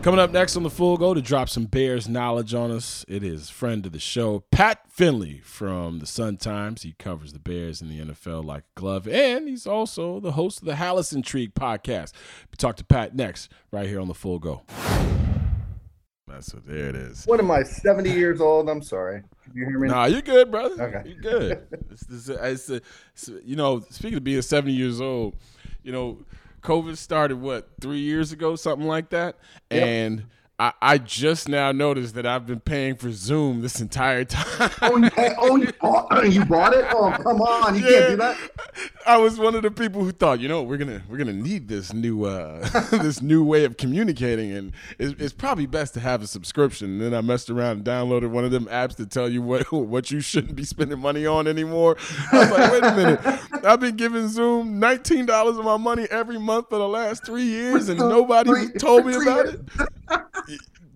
Coming 0.00 0.20
up 0.20 0.30
next 0.30 0.56
on 0.56 0.62
the 0.62 0.70
Full 0.70 0.96
Go 0.96 1.12
to 1.12 1.20
drop 1.20 1.48
some 1.48 1.64
Bears 1.64 2.08
knowledge 2.08 2.54
on 2.54 2.70
us, 2.70 3.04
it 3.08 3.24
is 3.24 3.50
friend 3.50 3.84
of 3.84 3.90
the 3.90 3.98
show, 3.98 4.44
Pat 4.52 4.88
Finley 4.88 5.40
from 5.42 5.98
the 5.98 6.06
Sun 6.06 6.36
Times. 6.36 6.82
He 6.82 6.92
covers 7.00 7.32
the 7.32 7.40
Bears 7.40 7.82
in 7.82 7.88
the 7.88 8.00
NFL 8.00 8.44
like 8.44 8.62
a 8.62 8.80
glove, 8.80 9.08
and 9.08 9.48
he's 9.48 9.66
also 9.66 10.20
the 10.20 10.32
host 10.32 10.60
of 10.60 10.66
the 10.66 10.74
Halas 10.74 11.12
Intrigue 11.12 11.52
podcast. 11.52 12.12
We 12.48 12.56
talk 12.56 12.76
to 12.76 12.84
Pat 12.84 13.16
next, 13.16 13.50
right 13.72 13.88
here 13.88 14.00
on 14.00 14.06
the 14.06 14.14
Full 14.14 14.38
Go. 14.38 14.62
That's 16.28 16.54
what, 16.54 16.64
there 16.64 16.90
it 16.90 16.94
is. 16.94 17.24
What 17.24 17.40
am 17.40 17.50
I, 17.50 17.64
70 17.64 18.08
years 18.12 18.40
old? 18.40 18.68
I'm 18.68 18.82
sorry. 18.82 19.22
You 19.52 19.66
hear 19.66 19.80
me? 19.80 19.88
Nah, 19.88 20.04
you're 20.04 20.22
good, 20.22 20.48
brother. 20.52 20.80
Okay. 20.80 21.10
You're 21.10 21.20
good. 21.20 21.66
it's, 21.90 22.06
it's, 22.08 22.28
it's, 22.28 22.70
it's, 22.70 23.30
you 23.44 23.56
know, 23.56 23.80
speaking 23.90 24.18
of 24.18 24.24
being 24.24 24.42
70 24.42 24.72
years 24.72 25.00
old, 25.00 25.34
you 25.82 25.90
know, 25.90 26.18
COVID 26.62 26.96
started 26.96 27.40
what 27.40 27.68
three 27.80 28.00
years 28.00 28.32
ago, 28.32 28.56
something 28.56 28.86
like 28.86 29.10
that, 29.10 29.36
yep. 29.70 29.82
and 29.82 30.24
I, 30.60 30.72
I 30.82 30.98
just 30.98 31.48
now 31.48 31.70
noticed 31.70 32.16
that 32.16 32.26
I've 32.26 32.44
been 32.44 32.58
paying 32.58 32.96
for 32.96 33.12
Zoom 33.12 33.62
this 33.62 33.80
entire 33.80 34.24
time. 34.24 34.70
oh, 34.82 34.96
you, 34.96 35.10
oh, 35.38 35.56
you 35.56 35.72
bought, 35.80 36.32
you 36.32 36.44
bought 36.44 36.74
it? 36.74 36.84
Oh, 36.90 37.12
come 37.12 37.40
on, 37.40 37.76
you 37.76 37.82
yeah. 37.82 37.90
can't 37.90 38.10
do 38.10 38.16
that. 38.16 38.38
I 39.06 39.18
was 39.18 39.38
one 39.38 39.54
of 39.54 39.62
the 39.62 39.70
people 39.70 40.02
who 40.02 40.10
thought, 40.10 40.40
you 40.40 40.48
know, 40.48 40.64
we're 40.64 40.76
gonna 40.76 41.02
we're 41.08 41.16
gonna 41.16 41.32
need 41.32 41.68
this 41.68 41.92
new 41.92 42.24
uh, 42.24 42.68
this 42.90 43.22
new 43.22 43.44
way 43.44 43.64
of 43.64 43.76
communicating, 43.76 44.50
and 44.50 44.72
it's, 44.98 45.20
it's, 45.22 45.32
probably 45.32 45.66
best 45.66 45.94
to 45.94 46.00
have 46.00 46.22
a 46.22 46.26
subscription. 46.26 46.90
And 46.90 47.00
then 47.00 47.14
I 47.14 47.20
messed 47.20 47.50
around 47.50 47.76
and 47.76 47.84
downloaded 47.84 48.30
one 48.30 48.44
of 48.44 48.50
them 48.50 48.66
apps 48.66 48.96
to 48.96 49.06
tell 49.06 49.28
you 49.28 49.42
what 49.42 49.70
what 49.72 50.10
you 50.10 50.20
shouldn't 50.20 50.56
be 50.56 50.64
spending 50.64 50.98
money 50.98 51.24
on 51.24 51.46
anymore. 51.46 51.96
I 52.32 52.38
was 52.38 52.50
like, 52.50 52.72
wait 52.72 52.84
a 52.84 52.96
minute, 52.96 53.64
I've 53.64 53.78
been 53.78 53.94
giving 53.94 54.26
Zoom 54.26 54.80
nineteen 54.80 55.24
dollars 55.24 55.56
of 55.56 55.64
my 55.64 55.76
money 55.76 56.08
every 56.10 56.38
month 56.38 56.68
for 56.68 56.78
the 56.78 56.88
last 56.88 57.24
three 57.24 57.44
years, 57.44 57.88
and 57.88 58.00
nobody 58.00 58.68
told 58.78 59.06
me 59.06 59.14
about 59.14 59.46
it. 59.46 59.60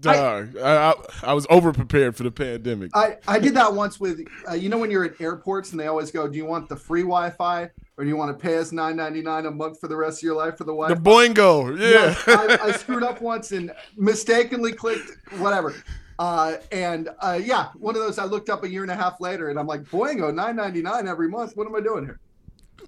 Dog, 0.01 0.57
I, 0.59 0.91
I, 0.91 0.95
I, 1.23 1.33
was 1.33 1.47
over 1.49 1.73
prepared 1.73 2.17
for 2.17 2.25
the 2.25 2.31
pandemic. 2.33 2.91
I, 2.93 3.19
I 3.29 3.39
did 3.39 3.55
that 3.55 3.73
once 3.73 4.01
with, 4.01 4.21
uh, 4.51 4.55
you 4.55 4.69
know, 4.69 4.79
when 4.79 4.91
you're 4.91 5.05
at 5.05 5.21
airports 5.21 5.71
and 5.71 5.79
they 5.79 5.87
always 5.87 6.11
go, 6.11 6.27
"Do 6.27 6.37
you 6.37 6.45
want 6.45 6.69
the 6.69 6.75
free 6.75 7.03
Wi-Fi 7.03 7.71
or 7.97 8.05
do 8.05 8.09
you 8.09 8.17
want 8.17 8.37
to 8.37 8.43
pay 8.43 8.59
us 8.59 8.73
nine 8.73 8.97
ninety 8.97 9.23
nine 9.23 9.47
a 9.47 9.51
month 9.53 9.79
for 9.79 9.87
the 9.87 9.97
rest 9.97 10.19
of 10.19 10.25
your 10.25 10.35
life 10.35 10.59
for 10.59 10.65
the 10.65 10.73
Wi-Fi?" 10.73 10.95
The 10.95 11.01
Boingo, 11.01 11.79
yeah. 11.79 12.17
I, 12.27 12.71
I, 12.71 12.73
screwed 12.73 13.05
up 13.05 13.21
once 13.21 13.53
and 13.53 13.73
mistakenly 13.97 14.73
clicked 14.73 15.09
whatever, 15.39 15.73
uh, 16.19 16.57
and 16.73 17.09
uh, 17.21 17.39
yeah, 17.41 17.69
one 17.75 17.95
of 17.95 18.03
those 18.03 18.19
I 18.19 18.25
looked 18.25 18.51
up 18.51 18.65
a 18.65 18.69
year 18.69 18.83
and 18.83 18.91
a 18.91 18.97
half 18.97 19.21
later 19.21 19.51
and 19.51 19.59
I'm 19.59 19.69
like, 19.69 19.83
Boingo, 19.83 20.35
nine 20.35 20.57
ninety 20.57 20.83
nine 20.83 21.07
every 21.07 21.29
month. 21.29 21.57
What 21.57 21.69
am 21.69 21.77
I 21.77 21.81
doing 21.81 22.05
here? 22.05 22.19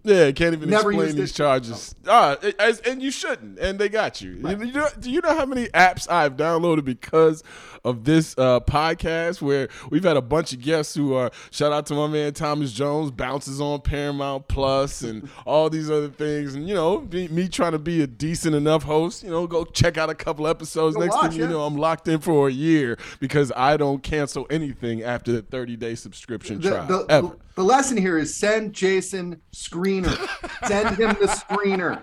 Yeah, 0.06 0.30
can't 0.32 0.52
even 0.52 0.68
Never 0.68 0.92
explain 0.92 1.16
these 1.16 1.30
it. 1.30 1.34
charges. 1.34 1.94
Ah, 2.06 2.36
as, 2.58 2.80
and 2.80 3.02
you 3.02 3.10
shouldn't. 3.10 3.58
And 3.58 3.78
they 3.78 3.88
got 3.88 4.20
you. 4.20 4.38
Right. 4.38 4.58
you 4.58 4.72
know, 4.72 4.88
do 5.00 5.10
you 5.10 5.22
know 5.22 5.34
how 5.34 5.46
many 5.46 5.68
apps 5.68 6.10
I've 6.10 6.36
downloaded 6.36 6.84
because 6.84 7.42
of 7.86 8.04
this 8.04 8.34
uh, 8.36 8.60
podcast? 8.60 9.40
Where 9.40 9.68
we've 9.88 10.04
had 10.04 10.18
a 10.18 10.22
bunch 10.22 10.52
of 10.52 10.60
guests 10.60 10.94
who 10.94 11.14
are 11.14 11.30
shout 11.50 11.72
out 11.72 11.86
to 11.86 11.94
my 11.94 12.06
man 12.06 12.34
Thomas 12.34 12.70
Jones, 12.70 13.10
bounces 13.12 13.62
on 13.62 13.80
Paramount 13.80 14.46
Plus, 14.46 15.00
and 15.00 15.26
all 15.46 15.70
these 15.70 15.90
other 15.90 16.10
things. 16.10 16.54
And 16.54 16.68
you 16.68 16.74
know, 16.74 17.00
me, 17.00 17.28
me, 17.28 17.48
trying 17.48 17.72
to 17.72 17.78
be 17.78 18.02
a 18.02 18.06
decent 18.06 18.54
enough 18.54 18.82
host, 18.82 19.22
you 19.22 19.30
know, 19.30 19.46
go 19.46 19.64
check 19.64 19.96
out 19.96 20.10
a 20.10 20.14
couple 20.14 20.46
episodes. 20.46 20.96
Go 20.96 21.02
Next 21.02 21.14
watch, 21.14 21.30
thing 21.30 21.40
you 21.40 21.48
know, 21.48 21.62
I'm 21.62 21.76
locked 21.76 22.08
in 22.08 22.20
for 22.20 22.48
a 22.48 22.52
year 22.52 22.98
because 23.20 23.50
I 23.56 23.78
don't 23.78 24.02
cancel 24.02 24.46
anything 24.50 25.02
after 25.02 25.32
the 25.32 25.40
30 25.40 25.76
day 25.76 25.94
subscription 25.94 26.60
the, 26.60 26.68
trial 26.68 26.86
the, 26.86 27.06
ever. 27.08 27.36
The 27.54 27.62
lesson 27.62 27.96
here 27.96 28.18
is 28.18 28.34
send 28.34 28.72
Jason 28.72 29.40
screener. 29.52 30.16
send 30.66 30.96
him 30.96 31.10
the 31.20 31.28
screener. 31.28 32.02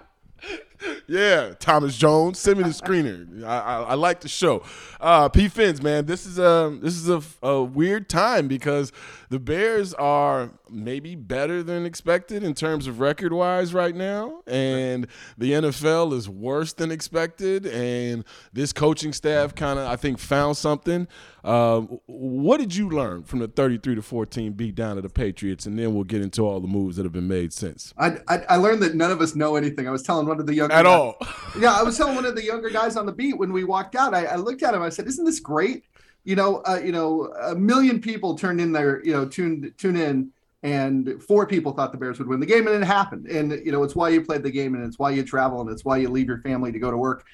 Yeah, 1.08 1.54
Thomas 1.60 1.96
Jones, 1.96 2.40
send 2.40 2.58
me 2.58 2.64
the 2.64 2.70
screener. 2.70 3.44
I, 3.44 3.60
I, 3.60 3.82
I 3.82 3.94
like 3.94 4.22
the 4.22 4.30
show. 4.30 4.64
Uh, 5.00 5.30
P 5.30 5.48
Fins, 5.48 5.82
man, 5.82 6.06
this 6.06 6.26
is 6.26 6.40
a 6.40 6.76
this 6.82 6.96
is 6.96 7.10
a, 7.10 7.22
a 7.46 7.62
weird 7.62 8.10
time 8.10 8.48
because 8.48 8.92
the 9.32 9.40
Bears 9.40 9.94
are 9.94 10.52
maybe 10.70 11.16
better 11.16 11.64
than 11.64 11.86
expected 11.86 12.44
in 12.44 12.54
terms 12.54 12.86
of 12.86 13.00
record 13.00 13.32
wise 13.32 13.74
right 13.74 13.96
now, 13.96 14.42
and 14.46 15.08
the 15.38 15.54
NFL 15.54 16.12
is 16.12 16.28
worse 16.28 16.74
than 16.74 16.92
expected. 16.92 17.66
And 17.66 18.26
this 18.52 18.74
coaching 18.74 19.14
staff 19.14 19.56
kind 19.56 19.80
of, 19.80 19.88
I 19.88 19.96
think, 19.96 20.20
found 20.20 20.58
something. 20.58 21.08
Uh, 21.46 21.80
what 22.08 22.60
did 22.60 22.76
you 22.76 22.90
learn 22.90 23.24
from 23.24 23.40
the 23.40 23.48
33 23.48 23.96
to 23.96 24.02
14 24.02 24.52
beat 24.52 24.76
down 24.76 24.98
of 24.98 25.04
the 25.04 25.10
Patriots? 25.10 25.66
And 25.66 25.80
then 25.80 25.96
we'll 25.96 26.04
get 26.04 26.22
into 26.22 26.42
all 26.42 26.60
the 26.60 26.68
moves 26.68 26.98
that 26.98 27.04
have 27.04 27.14
been 27.14 27.30
made 27.30 27.54
since. 27.54 27.94
I, 27.98 28.18
I, 28.28 28.40
I 28.50 28.56
learned 28.58 28.84
that 28.84 28.96
none 28.96 29.12
of 29.12 29.22
us 29.22 29.34
know 29.34 29.56
anything. 29.56 29.88
I 29.88 29.92
was 29.92 30.04
telling 30.04 30.28
one 30.28 30.42
of 30.42 30.46
the 30.46 30.54
younger 30.54 30.74
at 30.74 30.84
guys, 30.84 30.92
all. 30.92 31.16
yeah, 31.58 31.74
I 31.74 31.84
was 31.84 31.98
telling 31.98 32.16
one 32.16 32.26
of 32.26 32.36
the 32.36 32.44
younger 32.44 32.70
guys 32.70 32.98
on 32.98 33.06
the 33.06 33.14
beat 33.14 33.38
when 33.38 33.54
we 33.54 33.64
walked 33.64 33.96
out. 33.96 34.14
I, 34.14 34.26
I 34.26 34.36
looked 34.36 34.62
at 34.62 34.74
him. 34.74 34.82
I 34.82 34.90
said, 34.90 35.08
"Isn't 35.08 35.24
this 35.24 35.40
great?" 35.40 35.86
You 36.24 36.36
know, 36.36 36.58
uh, 36.68 36.80
you 36.84 36.92
know, 36.92 37.34
a 37.42 37.56
million 37.56 38.00
people 38.00 38.38
turned 38.38 38.62
in 38.62 38.72
their, 38.72 39.04
you 39.04 39.12
know, 39.12 39.28
tuned 39.28 39.74
tune 39.78 39.96
in 39.96 40.32
and 40.64 41.22
four 41.24 41.48
people 41.48 41.72
thought 41.72 41.92
the 41.92 41.98
Bears 41.98 42.20
would 42.20 42.28
win 42.28 42.40
the 42.40 42.46
game, 42.46 42.68
and 42.68 42.82
it 42.82 42.86
happened. 42.86 43.28
And 43.28 43.52
you 43.66 43.72
know, 43.72 43.84
it's 43.84 43.96
why 43.96 44.10
you 44.10 44.22
played 44.22 44.44
the 44.44 44.52
game, 44.52 44.76
and 44.76 44.86
it's 44.86 45.00
why 45.00 45.12
you 45.12 45.24
travel, 45.24 45.62
and 45.62 45.70
it's 45.70 45.84
why 45.84 45.98
you 45.98 46.10
leave 46.10 46.28
your 46.28 46.42
family 46.42 46.72
to 46.72 46.80
go 46.80 46.92
to 46.92 46.98
work. 46.98 47.26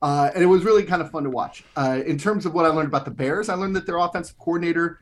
Uh, 0.00 0.30
and 0.34 0.42
it 0.42 0.46
was 0.46 0.64
really 0.64 0.82
kind 0.82 1.00
of 1.00 1.10
fun 1.10 1.22
to 1.22 1.30
watch. 1.30 1.62
Uh, 1.76 2.00
in 2.04 2.18
terms 2.18 2.44
of 2.44 2.54
what 2.54 2.64
I 2.64 2.68
learned 2.68 2.88
about 2.88 3.04
the 3.04 3.12
Bears, 3.12 3.48
I 3.48 3.54
learned 3.54 3.76
that 3.76 3.86
their 3.86 3.98
offensive 3.98 4.36
coordinator 4.36 4.98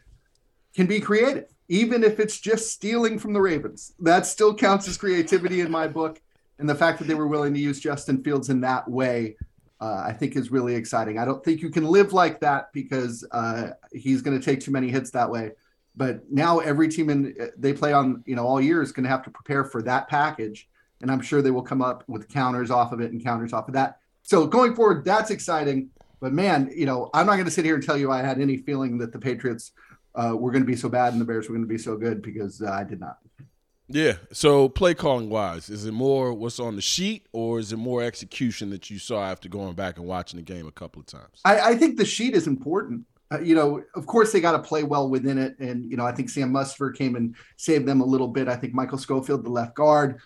can 0.75 0.87
be 0.87 1.01
creative, 1.01 1.47
even 1.69 2.05
if 2.05 2.21
it's 2.21 2.39
just 2.39 2.71
stealing 2.71 3.19
from 3.19 3.33
the 3.33 3.41
Ravens. 3.41 3.95
That 3.99 4.27
still 4.27 4.55
counts 4.55 4.87
as 4.89 4.99
creativity 4.99 5.63
in 5.63 5.71
my 5.71 5.89
book. 5.89 6.21
And 6.59 6.69
the 6.69 6.75
fact 6.75 6.99
that 6.99 7.09
they 7.09 7.15
were 7.15 7.27
willing 7.27 7.55
to 7.55 7.61
use 7.61 7.81
Justin 7.81 8.23
Fields 8.23 8.51
in 8.51 8.61
that 8.61 8.87
way, 8.87 9.37
uh, 9.81 10.03
I 10.07 10.13
think 10.13 10.37
is 10.37 10.51
really 10.51 10.75
exciting. 10.75 11.19
I 11.19 11.25
don't 11.25 11.43
think 11.43 11.63
you 11.63 11.71
can 11.71 11.85
live 11.85 12.13
like 12.13 12.41
that 12.41 12.73
because 12.73 13.27
uh, 13.33 13.71
he's 13.93 14.23
going 14.23 14.39
to 14.39 14.45
take 14.45 14.61
too 14.61 14.71
many 14.71 14.91
hits 14.91 15.11
that 15.13 15.31
way. 15.31 15.53
But 15.97 16.31
now 16.31 16.59
every 16.59 16.89
team 16.89 17.11
in 17.11 17.35
they 17.57 17.73
play 17.73 17.93
on, 17.93 18.23
you 18.27 18.37
know, 18.37 18.47
all 18.47 18.61
year 18.61 18.83
is 18.83 18.93
going 18.93 19.05
to 19.05 19.11
have 19.11 19.23
to 19.25 19.31
prepare 19.31 19.65
for 19.65 19.83
that 19.83 20.09
package, 20.09 20.69
and 21.01 21.11
I'm 21.11 21.21
sure 21.21 21.43
they 21.43 21.51
will 21.51 21.63
come 21.63 21.83
up 21.83 22.05
with 22.09 22.29
counters 22.29 22.71
off 22.71 22.93
of 22.93 23.01
it 23.01 23.11
and 23.13 23.23
counters 23.23 23.53
off 23.53 23.69
of 23.69 23.75
that. 23.75 23.99
So 24.23 24.47
going 24.47 24.75
forward, 24.75 25.05
that's 25.05 25.31
exciting. 25.31 25.91
But 26.21 26.33
man, 26.33 26.71
you 26.75 26.87
know, 26.87 27.11
I'm 27.15 27.27
not 27.27 27.33
going 27.33 27.47
to 27.47 27.51
sit 27.51 27.65
here 27.65 27.75
and 27.75 27.83
tell 27.83 27.97
you 27.97 28.13
I 28.13 28.23
had 28.23 28.41
any 28.41 28.59
feeling 28.59 28.99
that 28.99 29.13
the 29.13 29.19
Patriots 29.19 29.73
uh, 30.15 30.37
were 30.37 30.51
going 30.51 30.63
to 30.63 30.67
be 30.67 30.77
so 30.77 30.89
bad 30.89 31.13
and 31.13 31.21
the 31.21 31.25
Bears 31.25 31.49
were 31.49 31.55
going 31.55 31.67
to 31.67 31.73
be 31.73 31.79
so 31.79 31.97
good 31.97 32.23
because 32.23 32.61
uh, 32.63 32.71
I 32.71 32.85
did 32.85 33.01
not. 33.01 33.19
Yeah. 33.91 34.15
So 34.33 34.69
play 34.69 34.95
calling 34.95 35.29
wise, 35.29 35.69
is 35.69 35.85
it 35.85 35.93
more 35.93 36.33
what's 36.33 36.61
on 36.61 36.77
the 36.77 36.83
sheet 36.83 37.27
or 37.33 37.59
is 37.59 37.73
it 37.73 37.77
more 37.77 38.03
execution 38.03 38.71
that 38.71 38.89
you 38.89 38.99
saw 38.99 39.25
after 39.25 39.49
going 39.49 39.75
back 39.75 39.99
and 39.99 40.07
watching 40.07 40.39
the 40.39 40.45
game 40.45 40.67
a 40.67 40.73
couple 40.73 41.01
of 41.01 41.07
times? 41.07 41.41
I, 41.45 41.61
I 41.61 41.75
think 41.75 41.97
the 41.97 42.05
sheet 42.05 42.35
is 42.35 42.47
important. 42.47 43.05
Uh, 43.33 43.41
you 43.41 43.55
know, 43.55 43.83
of 43.95 44.07
course 44.07 44.33
they 44.33 44.41
got 44.41 44.53
to 44.53 44.59
play 44.61 44.83
well 44.85 45.09
within 45.09 45.39
it, 45.39 45.59
and 45.61 45.89
you 45.89 45.97
know 45.97 46.05
I 46.05 46.13
think 46.13 46.31
Sam 46.31 46.53
Mustipher 46.53 46.95
came 46.95 47.15
and 47.15 47.37
saved 47.57 47.87
them 47.87 48.01
a 48.01 48.05
little 48.05 48.27
bit. 48.27 48.49
I 48.49 48.57
think 48.57 48.75
Michael 48.75 48.99
Schofield, 48.99 49.45
the 49.45 49.51
left 49.51 49.75
guard, 49.75 50.21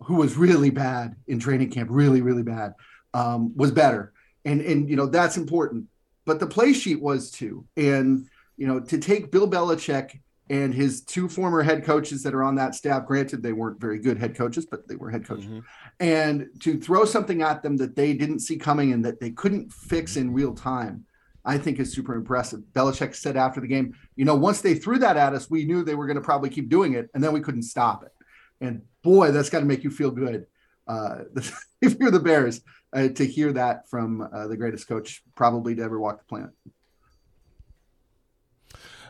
who 0.00 0.14
was 0.14 0.36
really 0.36 0.70
bad 0.70 1.16
in 1.26 1.38
training 1.38 1.70
camp, 1.70 1.90
really 1.92 2.22
really 2.22 2.42
bad, 2.42 2.72
um, 3.12 3.54
was 3.56 3.72
better, 3.72 4.14
and 4.46 4.62
and 4.62 4.88
you 4.88 4.96
know 4.96 5.04
that's 5.04 5.36
important. 5.36 5.84
But 6.24 6.40
the 6.40 6.46
play 6.46 6.72
sheet 6.72 7.02
was 7.02 7.30
too, 7.30 7.66
and 7.76 8.26
you 8.56 8.66
know 8.66 8.80
to 8.80 8.98
take 8.98 9.30
Bill 9.30 9.48
Belichick 9.50 10.18
and 10.48 10.72
his 10.72 11.02
two 11.02 11.28
former 11.28 11.62
head 11.62 11.84
coaches 11.84 12.22
that 12.22 12.34
are 12.34 12.44
on 12.44 12.54
that 12.54 12.74
staff. 12.74 13.06
Granted, 13.06 13.42
they 13.42 13.52
weren't 13.52 13.80
very 13.80 13.98
good 13.98 14.18
head 14.18 14.36
coaches, 14.36 14.66
but 14.66 14.86
they 14.86 14.96
were 14.96 15.10
head 15.10 15.26
coaches. 15.26 15.46
Mm-hmm. 15.46 15.60
And 16.00 16.48
to 16.60 16.78
throw 16.78 17.04
something 17.04 17.42
at 17.42 17.62
them 17.62 17.76
that 17.78 17.96
they 17.96 18.12
didn't 18.14 18.40
see 18.40 18.56
coming 18.56 18.92
and 18.92 19.04
that 19.04 19.20
they 19.20 19.30
couldn't 19.30 19.72
fix 19.72 20.16
in 20.16 20.32
real 20.32 20.54
time, 20.54 21.04
I 21.44 21.58
think 21.58 21.78
is 21.78 21.92
super 21.92 22.14
impressive. 22.14 22.60
Belichick 22.72 23.14
said 23.14 23.36
after 23.36 23.60
the 23.60 23.66
game, 23.66 23.94
you 24.14 24.24
know, 24.24 24.34
once 24.34 24.60
they 24.60 24.74
threw 24.74 24.98
that 24.98 25.16
at 25.16 25.32
us, 25.32 25.50
we 25.50 25.64
knew 25.64 25.84
they 25.84 25.94
were 25.94 26.06
going 26.06 26.16
to 26.16 26.22
probably 26.22 26.50
keep 26.50 26.68
doing 26.68 26.94
it, 26.94 27.08
and 27.14 27.22
then 27.22 27.32
we 27.32 27.40
couldn't 27.40 27.62
stop 27.62 28.02
it. 28.04 28.12
And 28.60 28.82
boy, 29.02 29.32
that's 29.32 29.50
got 29.50 29.60
to 29.60 29.66
make 29.66 29.84
you 29.84 29.90
feel 29.90 30.10
good 30.10 30.46
uh, 30.88 31.20
if 31.80 31.98
you're 31.98 32.10
the 32.10 32.20
Bears 32.20 32.60
uh, 32.92 33.08
to 33.08 33.26
hear 33.26 33.52
that 33.52 33.88
from 33.88 34.28
uh, 34.32 34.46
the 34.46 34.56
greatest 34.56 34.88
coach 34.88 35.22
probably 35.34 35.74
to 35.74 35.82
ever 35.82 36.00
walk 36.00 36.18
the 36.18 36.24
planet. 36.24 36.50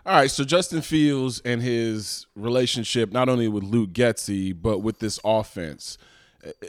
All 0.06 0.14
right, 0.14 0.30
so 0.30 0.44
Justin 0.44 0.82
Fields 0.82 1.42
and 1.44 1.60
his 1.60 2.26
relationship 2.36 3.10
not 3.10 3.28
only 3.28 3.48
with 3.48 3.64
Luke 3.64 3.90
Getsy 3.90 4.54
but 4.56 4.78
with 4.78 5.00
this 5.00 5.18
offense. 5.24 5.98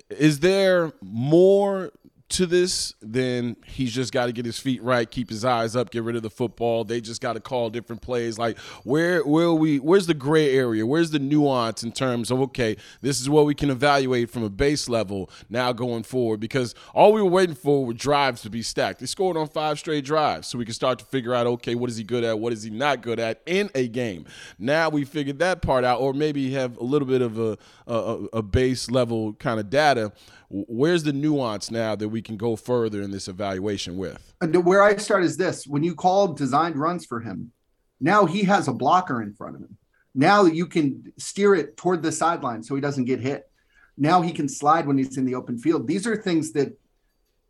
Is 0.10 0.40
there 0.40 0.92
more 1.04 1.92
to 2.30 2.46
this, 2.46 2.94
then 3.02 3.56
he's 3.66 3.94
just 3.94 4.12
got 4.12 4.26
to 4.26 4.34
get 4.34 4.46
his 4.46 4.60
feet 4.60 4.84
right, 4.84 5.10
keep 5.10 5.30
his 5.30 5.46
eyes 5.46 5.78
up, 5.78 5.92
get 5.92 6.04
rid 6.04 6.18
of 6.18 6.24
the 6.24 6.30
football. 6.30 6.84
They 6.84 7.00
just 7.00 7.22
got 7.22 7.34
to 7.34 7.40
call 7.40 7.70
different 7.70 8.02
plays. 8.02 8.38
Like 8.38 8.58
where 8.84 9.26
where 9.26 9.54
we 9.54 9.78
where's 9.78 10.08
the 10.08 10.14
gray 10.14 10.54
area? 10.54 10.86
Where's 10.86 11.12
the 11.12 11.20
nuance 11.20 11.84
in 11.84 11.94
terms 11.94 12.30
of 12.30 12.42
okay, 12.42 12.76
this 13.02 13.22
is 13.22 13.30
what 13.30 13.46
we 13.46 13.56
can 13.56 13.70
evaluate 13.70 14.30
from 14.30 14.44
a 14.44 14.50
base 14.50 14.90
level 14.90 15.30
now 15.50 15.72
going 15.72 16.04
forward 16.04 16.42
because 16.42 16.76
all 16.94 17.14
we 17.14 17.22
were 17.22 17.30
waiting 17.30 17.56
for 17.56 17.86
were 17.86 17.94
drives 17.94 18.42
to 18.42 18.50
be 18.50 18.62
stacked. 18.62 19.00
They 19.00 19.06
scored 19.06 19.38
on 19.38 19.48
five 19.48 19.80
straight 19.80 20.04
drives, 20.04 20.48
so 20.48 20.58
we 20.58 20.66
can 20.66 20.74
start 20.74 21.00
to 21.00 21.06
figure 21.06 21.34
out 21.34 21.48
okay, 21.48 21.76
what 21.76 21.90
is 21.90 21.96
he 21.96 22.04
good 22.04 22.26
at, 22.26 22.40
what 22.40 22.52
is 22.52 22.64
he 22.64 22.70
not 22.70 23.02
good 23.02 23.20
at 23.20 23.42
in 23.46 23.70
a 23.74 23.88
game. 23.88 24.26
Now 24.60 24.90
we 24.90 25.06
figured 25.06 25.40
that 25.40 25.62
part 25.62 25.86
out, 25.86 26.02
or 26.02 26.14
maybe 26.14 26.52
have 26.52 26.78
a 26.78 26.84
little 26.84 27.08
bit 27.08 27.22
of 27.22 27.40
a 27.40 27.58
a, 27.88 28.28
a 28.34 28.42
base 28.42 28.92
level 28.92 29.34
kind 29.34 29.60
of 29.60 29.70
data 29.70 30.12
Where's 30.50 31.04
the 31.04 31.14
nuance 31.14 31.70
now 31.72 31.96
that 31.96 32.08
we 32.08 32.22
can 32.22 32.38
go 32.38 32.56
further 32.56 33.02
in 33.02 33.12
this 33.12 33.28
evaluation 33.28 33.98
with? 33.98 34.34
Where 34.42 34.82
I 34.82 34.96
start 34.98 35.24
is 35.24 35.36
this 35.36 35.68
when 35.68 35.84
you 35.84 35.94
call 35.94 36.30
designed 36.30 36.78
runs 36.78 37.06
for 37.06 37.20
him, 37.20 37.52
now 38.00 38.26
he 38.26 38.44
has 38.44 38.68
a 38.68 38.74
blocker 38.74 39.22
in 39.22 39.34
front 39.34 39.56
of 39.56 39.62
him. 39.62 39.78
Now 40.16 40.46
you 40.46 40.66
can 40.66 41.12
steer 41.18 41.54
it 41.54 41.76
toward 41.76 42.02
the 42.02 42.12
sideline 42.12 42.64
so 42.64 42.76
he 42.76 42.82
doesn't 42.82 43.06
get 43.06 43.20
hit. 43.20 43.50
Now 43.98 44.22
he 44.22 44.32
can 44.32 44.48
slide 44.48 44.88
when 44.88 44.98
he's 44.98 45.18
in 45.18 45.26
the 45.26 45.36
open 45.36 45.58
field. 45.58 45.88
These 45.88 46.08
are 46.08 46.16
things 46.16 46.54
that 46.54 46.78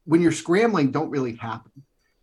when 0.06 0.22
you're 0.22 0.32
scrambling 0.32 0.92
don't 0.92 1.10
really 1.10 1.36
happen. 1.36 1.72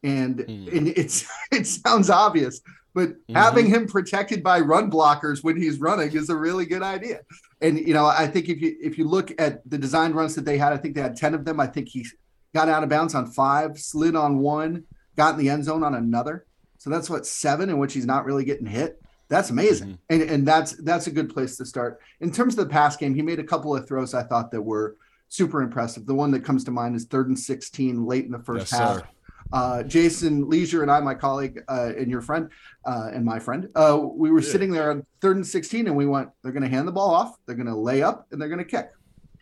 And, 0.02 0.38
mm. 0.38 0.76
and 0.76 0.88
it's 0.88 1.26
it 1.52 1.66
sounds 1.66 2.10
obvious, 2.10 2.60
but 2.94 3.10
mm-hmm. 3.10 3.34
having 3.34 3.66
him 3.66 3.86
protected 3.86 4.42
by 4.42 4.60
run 4.60 4.90
blockers 4.90 5.42
when 5.42 5.56
he's 5.56 5.78
running 5.78 6.12
is 6.12 6.30
a 6.30 6.36
really 6.36 6.64
good 6.64 6.82
idea 6.82 7.20
and 7.64 7.78
you 7.78 7.94
know, 7.94 8.04
I 8.04 8.26
think 8.26 8.48
if 8.48 8.60
you 8.60 8.76
if 8.80 8.98
you 8.98 9.08
look 9.08 9.32
at 9.40 9.68
the 9.68 9.78
design 9.78 10.12
runs 10.12 10.34
that 10.34 10.44
they 10.44 10.58
had, 10.58 10.74
I 10.74 10.76
think 10.76 10.94
they 10.94 11.00
had 11.00 11.16
ten 11.16 11.32
of 11.32 11.46
them. 11.46 11.58
I 11.58 11.66
think 11.66 11.88
he 11.88 12.06
got 12.54 12.68
out 12.68 12.82
of 12.82 12.90
bounds 12.90 13.14
on 13.14 13.26
five, 13.26 13.78
slid 13.78 14.14
on 14.14 14.38
one, 14.38 14.84
got 15.16 15.34
in 15.34 15.40
the 15.40 15.48
end 15.48 15.64
zone 15.64 15.82
on 15.82 15.94
another. 15.94 16.46
So 16.76 16.90
that's 16.90 17.08
what 17.08 17.26
seven 17.26 17.70
in 17.70 17.78
which 17.78 17.94
he's 17.94 18.04
not 18.04 18.26
really 18.26 18.44
getting 18.44 18.66
hit. 18.66 19.00
That's 19.28 19.48
amazing, 19.48 19.88
mm-hmm. 19.88 20.02
and 20.10 20.22
and 20.22 20.46
that's 20.46 20.72
that's 20.72 21.06
a 21.06 21.10
good 21.10 21.32
place 21.32 21.56
to 21.56 21.64
start. 21.64 22.00
In 22.20 22.30
terms 22.30 22.58
of 22.58 22.68
the 22.68 22.70
pass 22.70 22.96
game, 22.98 23.14
he 23.14 23.22
made 23.22 23.38
a 23.38 23.44
couple 23.44 23.74
of 23.74 23.88
throws 23.88 24.12
I 24.12 24.24
thought 24.24 24.50
that 24.50 24.60
were 24.60 24.96
super 25.28 25.62
impressive. 25.62 26.04
The 26.04 26.14
one 26.14 26.32
that 26.32 26.44
comes 26.44 26.64
to 26.64 26.70
mind 26.70 26.96
is 26.96 27.06
third 27.06 27.28
and 27.28 27.38
sixteen 27.38 28.04
late 28.04 28.26
in 28.26 28.30
the 28.30 28.40
first 28.40 28.70
yes, 28.72 28.78
half. 28.78 28.96
Sir. 28.98 29.08
Uh, 29.54 29.84
Jason 29.84 30.50
Lieser 30.50 30.82
and 30.82 30.90
I, 30.90 30.98
my 30.98 31.14
colleague 31.14 31.62
uh, 31.68 31.92
and 31.96 32.10
your 32.10 32.20
friend 32.20 32.50
uh, 32.84 33.10
and 33.12 33.24
my 33.24 33.38
friend, 33.38 33.68
uh, 33.76 33.96
we 34.02 34.32
were 34.32 34.40
yeah. 34.40 34.50
sitting 34.50 34.72
there 34.72 34.90
on 34.90 35.06
third 35.20 35.36
and 35.36 35.46
16 35.46 35.86
and 35.86 35.94
we 35.94 36.06
went, 36.06 36.28
they're 36.42 36.50
going 36.50 36.64
to 36.64 36.68
hand 36.68 36.88
the 36.88 36.92
ball 36.92 37.14
off, 37.14 37.36
they're 37.46 37.54
going 37.54 37.68
to 37.68 37.76
lay 37.76 38.02
up, 38.02 38.26
and 38.32 38.40
they're 38.40 38.48
going 38.48 38.58
to 38.58 38.64
kick. 38.64 38.90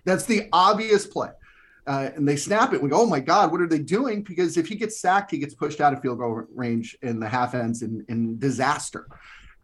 That's 0.05 0.27
the 0.27 0.51
obvious 0.53 1.07
play. 1.07 1.31
Uh, 1.87 2.11
and 2.15 2.29
they 2.29 2.37
snap 2.37 2.75
it. 2.75 2.83
We 2.83 2.91
go, 2.91 3.01
oh 3.01 3.07
my 3.07 3.21
God, 3.21 3.53
what 3.53 3.63
are 3.63 3.67
they 3.67 3.79
doing? 3.79 4.23
Because 4.23 4.59
if 4.59 4.67
he 4.69 4.75
gets 4.75 5.01
sacked, 5.01 5.31
he 5.31 5.39
gets 5.39 5.55
pushed 5.55 5.81
out 5.81 5.95
of 5.95 6.03
field 6.03 6.19
goal 6.19 6.43
range 6.55 6.95
in 7.01 7.19
the 7.19 7.29
half 7.29 7.55
ends 7.55 7.81
in, 7.81 8.05
in 8.11 8.39
disaster. 8.39 9.09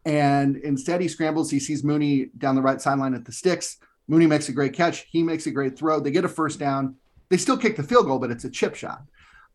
And 0.06 0.56
instead, 0.56 1.02
he 1.02 1.08
scrambles. 1.08 1.50
He 1.50 1.60
sees 1.60 1.84
Mooney 1.84 2.30
down 2.38 2.54
the 2.54 2.62
right 2.62 2.80
sideline 2.80 3.12
at 3.12 3.26
the 3.26 3.32
sticks. 3.32 3.76
Mooney 4.08 4.26
makes 4.26 4.48
a 4.48 4.52
great 4.52 4.72
catch. 4.72 5.06
He 5.10 5.22
makes 5.22 5.46
a 5.46 5.50
great 5.50 5.78
throw. 5.78 6.00
They 6.00 6.10
get 6.10 6.24
a 6.24 6.28
first 6.28 6.58
down. 6.58 6.96
They 7.28 7.36
still 7.36 7.58
kick 7.58 7.76
the 7.76 7.82
field 7.82 8.06
goal, 8.06 8.18
but 8.18 8.30
it's 8.30 8.44
a 8.44 8.50
chip 8.50 8.74
shot 8.74 9.02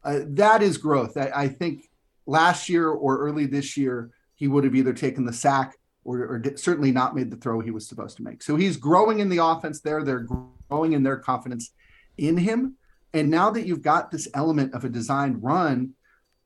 uh, 0.04 0.20
that 0.28 0.62
is 0.62 0.78
growth. 0.78 1.18
I, 1.18 1.32
I, 1.34 1.48
think 1.48 1.90
last 2.26 2.70
year 2.70 2.90
or 2.90 3.20
early 3.20 3.46
this 3.46 3.78
year, 3.78 4.12
he 4.36 4.48
would 4.48 4.64
have 4.64 4.76
either 4.76 4.94
taken 4.94 5.26
the 5.26 5.34
sack 5.34 5.78
or, 6.04 6.20
or 6.20 6.44
certainly 6.56 6.92
not 6.92 7.16
made 7.16 7.32
the 7.32 7.38
throw 7.38 7.60
he 7.60 7.72
was 7.72 7.88
supposed 7.88 8.18
to 8.18 8.24
make. 8.24 8.44
So 8.44 8.56
he's 8.56 8.78
growing 8.78 9.20
in 9.20 9.30
the 9.30 9.44
offense 9.44 9.80
there. 9.80 10.04
They're 10.04 10.28
growing 10.70 10.94
in 10.94 11.04
their 11.04 11.18
confidence 11.18 11.72
in 12.18 12.38
him. 12.38 12.76
And 13.14 13.30
now 13.30 13.52
that 13.52 13.66
you've 13.66 13.82
got 13.82 14.12
this 14.12 14.28
element 14.34 14.74
of 14.74 14.84
a 14.84 14.90
designed 14.90 15.42
run, 15.44 15.94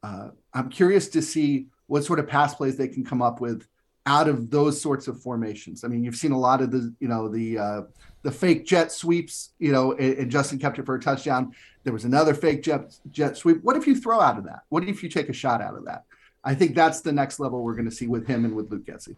uh, 0.04 0.30
I'm 0.54 0.70
curious 0.70 1.08
to 1.10 1.22
see 1.22 1.68
what 1.88 2.04
sort 2.04 2.20
of 2.20 2.28
pass 2.28 2.54
plays 2.54 2.78
they 2.78 2.88
can 2.88 3.06
come 3.06 3.22
up 3.22 3.42
with 3.42 3.68
out 4.06 4.30
of 4.30 4.50
those 4.50 4.80
sorts 4.80 5.08
of 5.08 5.22
formations. 5.22 5.84
I 5.84 5.88
mean, 5.88 6.04
you've 6.04 6.16
seen 6.16 6.32
a 6.32 6.40
lot 6.40 6.62
of 6.62 6.72
the, 6.72 6.94
you 7.00 7.08
know, 7.08 7.28
the 7.28 7.58
uh, 7.58 7.82
the 8.24 8.32
fake 8.32 8.66
jet 8.66 8.92
sweeps, 8.92 9.54
you 9.60 9.72
know, 9.72 9.94
and, 9.94 10.18
and, 10.18 10.32
Justin 10.32 10.60
kept 10.60 10.80
it 10.80 10.86
for 10.86 10.96
a 10.96 11.00
touchdown. 11.00 11.54
There 11.88 11.94
was 11.94 12.04
another 12.04 12.34
fake 12.34 12.64
jet 12.64 12.94
jet 13.12 13.38
sweep. 13.38 13.64
What 13.64 13.78
if 13.78 13.88
you 13.88 13.96
throw 13.96 14.20
out 14.20 14.38
of 14.38 14.44
that? 14.44 14.64
What 14.68 14.84
if 14.84 15.02
you 15.02 15.08
take 15.08 15.30
a 15.30 15.34
shot 15.34 15.62
out 15.62 15.74
of 15.74 15.86
that? 15.86 16.04
I 16.44 16.54
think 16.54 16.76
that's 16.76 17.00
the 17.00 17.14
next 17.14 17.40
level 17.40 17.64
we're 17.64 17.76
going 17.76 17.90
to 17.90 17.96
see 17.96 18.08
with 18.08 18.28
him 18.28 18.44
and 18.44 18.58
with 18.58 18.70
Luke 18.70 18.86
Getsy. 18.86 19.16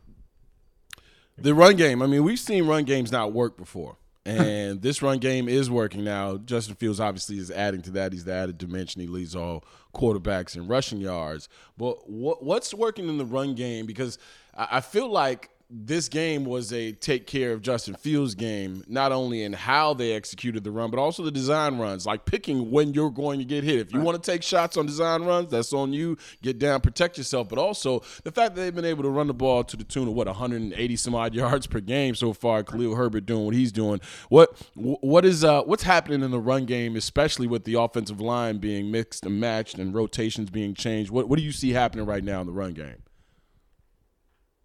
The 1.36 1.56
run 1.56 1.78
game. 1.78 2.04
I 2.04 2.06
mean, 2.06 2.24
we've 2.24 2.38
seen 2.38 2.68
run 2.68 2.84
games 2.84 3.12
not 3.12 3.34
work 3.34 3.58
before. 3.58 3.98
And 4.24 4.82
this 4.84 5.02
run 5.02 5.18
game 5.18 5.50
is 5.50 5.72
working 5.72 6.04
now. 6.04 6.38
Justin 6.38 6.76
Fields 6.76 7.00
obviously 7.00 7.40
is 7.40 7.50
adding 7.50 7.82
to 7.82 7.92
that. 7.94 8.14
He's 8.14 8.26
the 8.26 8.34
added 8.34 8.60
dimension. 8.60 9.02
He 9.02 9.08
leads 9.08 9.36
all 9.36 9.64
quarterbacks 9.96 10.56
in 10.56 10.68
rushing 10.68 11.02
yards. 11.02 11.50
But 11.76 12.08
what, 12.08 12.44
what's 12.44 12.72
working 12.72 13.10
in 13.10 13.18
the 13.18 13.26
run 13.26 13.56
game? 13.56 13.88
Because 13.88 14.20
I 14.54 14.82
feel 14.82 15.10
like 15.10 15.50
this 15.72 16.10
game 16.10 16.46
was 16.46 16.74
a 16.74 16.92
take 16.94 17.28
care 17.28 17.54
of 17.54 17.62
Justin 17.62 17.94
Fields 17.94 18.34
game, 18.34 18.84
not 18.88 19.12
only 19.12 19.44
in 19.44 19.54
how 19.54 19.94
they 19.94 20.14
executed 20.14 20.64
the 20.64 20.72
run, 20.72 20.90
but 20.90 21.00
also 21.00 21.22
the 21.22 21.32
design 21.32 21.78
runs, 21.78 22.08
like 22.08 22.26
picking 22.26 22.72
when 22.72 22.96
you're 22.96 23.12
going 23.12 23.38
to 23.38 23.46
get 23.46 23.64
hit. 23.64 23.80
If 23.80 23.94
you 23.94 24.00
want 24.02 24.22
to 24.22 24.32
take 24.32 24.42
shots 24.42 24.78
on 24.78 24.88
design 24.88 25.24
runs, 25.26 25.52
that's 25.52 25.72
on 25.72 25.94
you. 25.94 26.18
Get 26.42 26.58
down, 26.58 26.82
protect 26.82 27.20
yourself. 27.20 27.50
But 27.50 27.60
also 27.60 28.00
the 28.24 28.32
fact 28.32 28.56
that 28.56 28.62
they've 28.62 28.74
been 28.74 28.84
able 28.84 29.04
to 29.04 29.10
run 29.10 29.28
the 29.28 29.34
ball 29.34 29.64
to 29.66 29.78
the 29.78 29.84
tune 29.84 30.08
of 30.08 30.16
what 30.16 30.26
180 30.26 30.96
some 30.96 31.14
odd 31.14 31.34
yards 31.36 31.68
per 31.68 31.80
game 31.80 32.16
so 32.16 32.34
far. 32.34 32.64
Khalil 32.64 32.96
Herbert 32.96 33.28
doing 33.28 33.46
what 33.46 33.54
he's 33.54 33.72
doing. 33.72 34.02
What 34.30 34.60
what 34.74 35.24
is 35.24 35.44
uh 35.44 35.62
what's 35.64 35.84
happening 35.84 36.24
in 36.24 36.32
the 36.32 36.40
run 36.40 36.66
game, 36.66 36.96
especially 36.96 37.46
with 37.46 37.66
the 37.66 37.76
offensive 37.76 38.20
line 38.20 38.58
being 38.58 38.90
mixed 38.90 39.24
and 39.24 39.40
matched 39.40 39.78
and 39.78 39.94
rotations 39.94 40.50
being 40.50 40.74
changed? 40.74 41.12
What 41.12 41.30
what 41.30 41.38
do 41.38 41.44
you 41.44 41.52
see 41.52 41.72
happening 41.72 42.08
right 42.08 42.24
now 42.24 42.42
in 42.42 42.48
the 42.48 42.54
run 42.54 42.74
game? 42.74 43.04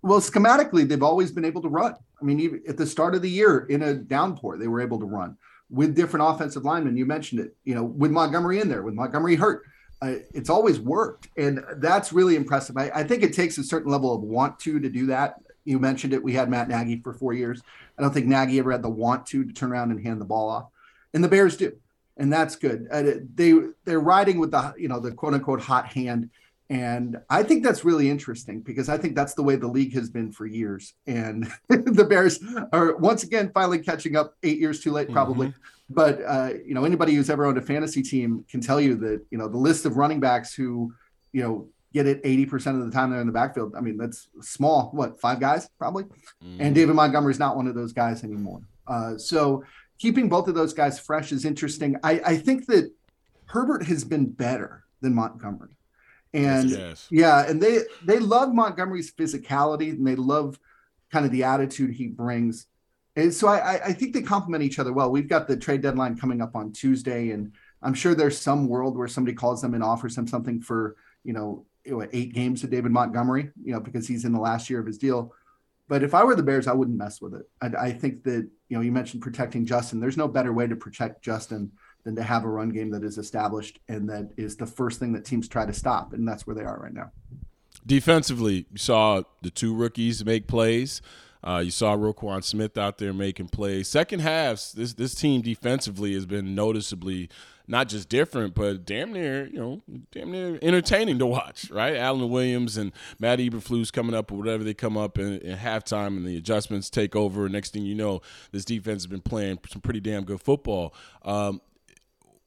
Well, 0.05 0.21
schematically, 0.21 0.87
they've 0.87 1.03
always 1.03 1.33
been 1.33 1.47
able 1.47 1.63
to 1.63 1.69
run. 1.71 1.95
I 2.21 2.25
mean, 2.25 2.39
even 2.39 2.63
at 2.69 2.77
the 2.77 2.87
start 2.87 3.15
of 3.15 3.23
the 3.23 3.31
year 3.31 3.61
in 3.71 3.81
a 3.81 3.95
downpour, 3.95 4.59
they 4.59 4.69
were 4.69 4.83
able 4.83 4.99
to 5.01 5.07
run 5.07 5.39
with 5.71 5.97
different 5.97 6.29
offensive 6.29 6.63
linemen. 6.63 6.99
You 6.99 7.07
mentioned 7.07 7.41
it, 7.41 7.57
you 7.65 7.75
know, 7.75 7.85
with 7.85 8.11
Montgomery 8.11 8.61
in 8.61 8.69
there, 8.69 8.83
with 8.83 8.93
Montgomery 8.93 9.35
hurt. 9.35 9.63
Uh, 10.03 10.17
it's 10.35 10.51
always 10.51 10.79
worked. 10.79 11.29
And 11.39 11.65
that's 11.77 12.13
really 12.13 12.37
impressive. 12.37 12.77
I, 12.77 12.91
I, 12.95 13.03
think 13.05 13.23
it 13.23 13.33
takes 13.33 13.57
a 13.57 13.65
certain 13.65 13.91
level 13.91 14.15
of 14.15 14.21
want 14.21 14.59
to 14.61 14.79
to 14.79 14.91
do 14.91 15.07
that. 15.07 15.37
You 15.65 15.79
mentioned 15.79 16.13
it. 16.13 16.23
We 16.23 16.35
had 16.35 16.51
Matt 16.51 16.69
Nagy 16.69 17.01
for 17.01 17.15
four 17.15 17.33
years. 17.33 17.63
I 17.99 18.03
don't 18.03 18.13
think 18.13 18.27
Nagy 18.27 18.59
ever 18.59 18.73
had 18.73 18.83
the 18.83 18.91
want 18.91 19.25
to 19.29 19.43
to 19.43 19.53
turn 19.55 19.73
around 19.73 19.91
and 19.91 20.05
hand 20.05 20.21
the 20.21 20.27
ball 20.27 20.51
off, 20.51 20.67
and 21.15 21.25
the 21.25 21.29
Bears 21.29 21.57
do, 21.57 21.73
and 22.19 22.31
that's 22.31 22.57
good. 22.57 22.89
Uh, 22.91 23.05
they 23.35 23.55
they're 23.87 24.01
riding 24.01 24.39
with 24.39 24.51
the 24.51 24.75
you 24.77 24.89
know 24.89 25.01
the 25.01 25.13
quote 25.13 25.33
unquote 25.33 25.63
hot 25.63 25.87
hand, 25.87 26.29
and 26.71 27.19
I 27.29 27.43
think 27.43 27.63
that's 27.63 27.85
really 27.85 28.09
interesting 28.09 28.61
because 28.61 28.89
I 28.89 28.97
think 28.97 29.15
that's 29.15 29.35
the 29.35 29.43
way 29.43 29.57
the 29.57 29.69
league 29.69 29.93
has 29.95 30.09
been 30.09 30.33
for 30.33 30.47
years, 30.47 30.95
and 31.07 31.47
the 31.69 32.07
Bears 32.09 32.41
are 32.73 32.97
once 32.97 33.23
again 33.23 33.51
finally 33.53 33.79
catching 33.79 34.17
up. 34.17 34.35
Eight 34.43 34.59
years 34.59 34.81
too 34.81 34.93
late, 34.93 35.11
probably. 35.11 35.49
Mm-hmm. 35.49 35.59
But 35.91 36.21
uh, 36.27 36.51
you 36.65 36.75
know 36.75 36.85
anybody 36.85 37.15
who's 37.15 37.29
ever 37.29 37.45
owned 37.45 37.59
a 37.59 37.63
fantasy 37.63 38.03
team 38.03 38.45
can 38.49 38.61
tell 38.61 38.81
you 38.81 38.97
that 38.97 39.23
you 39.31 39.37
know 39.37 39.49
the 39.49 39.59
list 39.59 39.85
of 39.85 39.97
running 39.97 40.21
backs 40.21 40.55
who 40.55 40.95
you 41.33 41.43
know 41.43 41.69
get 41.95 42.07
it 42.09 42.23
80% 42.25 42.81
of 42.81 42.85
the 42.85 42.91
time 42.91 43.11
they're 43.11 43.21
in 43.21 43.27
the 43.27 43.33
backfield. 43.33 43.75
I 43.77 43.81
mean, 43.81 43.97
that's 43.97 44.29
small, 44.41 44.91
what, 44.93 45.21
five 45.21 45.39
guys 45.39 45.71
probably? 45.79 46.03
Mm. 46.45 46.57
And 46.59 46.75
David 46.75 46.97
Montgomery 46.97 47.31
is 47.31 47.39
not 47.39 47.55
one 47.55 47.69
of 47.69 47.77
those 47.77 47.93
guys 47.93 48.25
anymore. 48.25 48.63
Uh, 48.89 49.17
so 49.17 49.63
keeping 50.01 50.29
both 50.29 50.49
of 50.49 50.57
those 50.57 50.75
guys 50.75 50.99
fresh 50.99 51.31
is 51.31 51.45
interesting. 51.45 51.97
I, 52.03 52.21
I 52.27 52.37
think 52.37 52.67
that 52.67 52.91
Herbert 53.47 53.87
has 53.87 54.03
been 54.03 54.27
better 54.27 54.83
than 55.03 55.15
Montgomery. 55.15 55.77
And 56.35 56.69
yes, 56.69 57.07
yeah, 57.11 57.49
and 57.49 57.63
they 57.63 57.81
they 58.05 58.19
love 58.19 58.53
Montgomery's 58.53 59.13
physicality 59.13 59.91
and 59.91 60.07
they 60.07 60.17
love 60.17 60.59
kind 61.11 61.25
of 61.25 61.31
the 61.31 61.45
attitude 61.45 61.95
he 61.95 62.09
brings. 62.09 62.67
And 63.17 63.33
so 63.33 63.47
I, 63.47 63.81
I 63.85 63.93
think 63.93 64.13
they 64.13 64.23
complement 64.23 64.65
each 64.65 64.81
other 64.81 64.93
well. 64.93 65.13
We've 65.13 65.29
got 65.29 65.47
the 65.47 65.57
trade 65.57 65.83
deadline 65.83 66.19
coming 66.19 66.43
up 66.43 66.57
on 66.57 66.73
Tuesday, 66.73 67.31
and 67.31 67.53
I'm 67.81 67.95
sure 67.95 68.17
there's 68.17 68.37
some 68.37 68.67
world 68.67 68.99
where 68.99 69.07
somebody 69.07 69.37
calls 69.37 69.63
them 69.63 69.75
and 69.75 69.85
offers 69.85 70.17
them 70.17 70.27
something 70.27 70.61
for, 70.61 70.97
you 71.23 71.33
know, 71.33 71.67
eight 72.13 72.35
games 72.35 72.63
to 72.63 72.67
David 72.67 72.91
Montgomery, 72.91 73.51
you 73.63 73.73
know, 73.73 73.79
because 73.79 74.09
he's 74.09 74.25
in 74.25 74.33
the 74.33 74.41
last 74.41 74.69
year 74.69 74.81
of 74.81 74.87
his 74.87 74.99
deal. 74.99 75.33
But 75.87 76.03
if 76.03 76.15
I 76.15 76.25
were 76.25 76.35
the 76.35 76.43
Bears, 76.43 76.67
I 76.67 76.73
wouldn't 76.73 76.99
mess 76.99 77.21
with 77.21 77.35
it. 77.35 77.49
I, 77.61 77.87
I, 77.87 77.93
think 77.93 78.25
that, 78.25 78.49
you 78.69 78.77
know, 78.77 78.81
you 78.81 78.91
mentioned 78.91 79.23
protecting 79.23 79.67
Justin. 79.67 80.01
There's 80.01 80.17
no 80.17 80.27
better 80.27 80.53
way 80.53 80.67
to 80.67 80.75
protect 80.75 81.23
Justin 81.23 81.71
than 82.05 82.15
to 82.17 82.23
have 82.23 82.45
a 82.45 82.49
run 82.49 82.69
game 82.69 82.91
that 82.91 83.03
is 83.03 83.19
established 83.19 83.81
and 83.89 84.09
that 84.09 84.31
is 84.37 84.57
the 84.57 84.67
first 84.67 85.01
thing 85.01 85.13
that 85.13 85.25
teams 85.25 85.49
try 85.49 85.67
to 85.67 85.73
stop. 85.73 86.13
And 86.13 86.27
that's 86.29 86.47
where 86.47 86.55
they 86.55 86.63
are 86.63 86.79
right 86.79 86.93
now. 86.93 87.11
Defensively, 87.87 88.67
you 88.71 88.79
saw 88.79 89.23
the 89.43 89.51
two 89.51 89.75
rookies 89.75 90.25
make 90.25 90.47
plays. 90.47 91.03
Uh, 91.43 91.59
you 91.59 91.71
saw 91.71 91.95
Roquan 91.95 92.43
Smith 92.43 92.79
out 92.79 92.97
there 92.97 93.13
making 93.13 93.49
plays. 93.49 93.89
Second 93.89 94.21
halves, 94.21 94.73
this 94.73 94.95
this 94.95 95.15
team 95.15 95.43
defensively 95.43 96.15
has 96.15 96.25
been 96.25 96.55
noticeably 96.55 97.29
not 97.67 97.89
just 97.89 98.09
different, 98.09 98.55
but 98.55 98.85
damn 98.85 99.13
near, 99.13 99.47
you 99.47 99.59
know, 99.59 99.83
damn 100.13 100.31
near 100.31 100.59
entertaining 100.61 101.19
to 101.19 101.27
watch, 101.27 101.71
right? 101.71 101.97
Alan 101.97 102.29
Williams 102.29 102.77
and 102.77 102.93
Matt 103.19 103.39
Eberflus 103.39 103.93
coming 103.93 104.15
up 104.15 104.31
or 104.31 104.37
whatever 104.37 104.65
they 104.65 104.75
come 104.75 104.97
up 104.97 105.19
in, 105.19 105.39
in 105.39 105.57
halftime 105.59 106.09
and 106.09 106.27
the 106.27 106.37
adjustments 106.37 106.91
take 106.91 107.17
over. 107.17 107.49
Next 107.49 107.73
thing 107.73 107.85
you 107.85 107.95
know, 107.95 108.21
this 108.53 108.65
defense 108.65 109.03
has 109.03 109.07
been 109.07 109.23
playing 109.23 109.59
some 109.69 109.81
pretty 109.81 110.01
damn 110.01 110.25
good 110.25 110.43
football. 110.43 110.95
Um, 111.23 111.61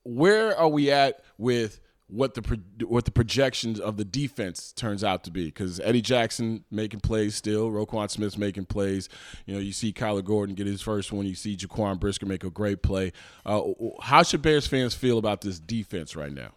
where 0.08 0.58
are 0.58 0.70
we 0.70 0.90
at 0.92 1.22
with 1.38 1.80
what 2.10 2.34
the 2.34 2.62
what 2.86 3.04
the 3.04 3.12
projections 3.12 3.80
of 3.80 3.98
the 3.98 4.06
defense 4.06 4.72
turns 4.72 5.04
out 5.04 5.26
to 5.26 5.32
be 5.32 5.46
because 5.46 5.82
Eddie 5.82 6.02
Jackson 6.02 6.64
making 6.72 7.02
plays 7.02 7.36
still, 7.36 7.70
Roquan 7.70 8.10
Smith's 8.10 8.38
making 8.38 8.66
plays. 8.66 9.10
You 9.46 9.56
know, 9.56 9.60
you 9.60 9.74
see 9.74 9.92
Kyler 9.92 10.24
Gordon 10.24 10.56
get 10.56 10.68
his 10.68 10.82
first 10.82 11.12
one. 11.12 11.26
You 11.26 11.36
see 11.36 11.58
Jaquan 11.58 12.00
Brisker 12.00 12.26
make 12.26 12.46
a 12.46 12.50
great 12.50 12.82
play. 12.82 13.12
Uh, 13.46 13.62
how 14.02 14.24
should 14.24 14.42
Bears 14.42 14.66
fans 14.66 14.96
feel 14.96 15.18
about 15.18 15.42
this 15.42 15.60
defense 15.60 16.16
right 16.16 16.32
now? 16.32 16.52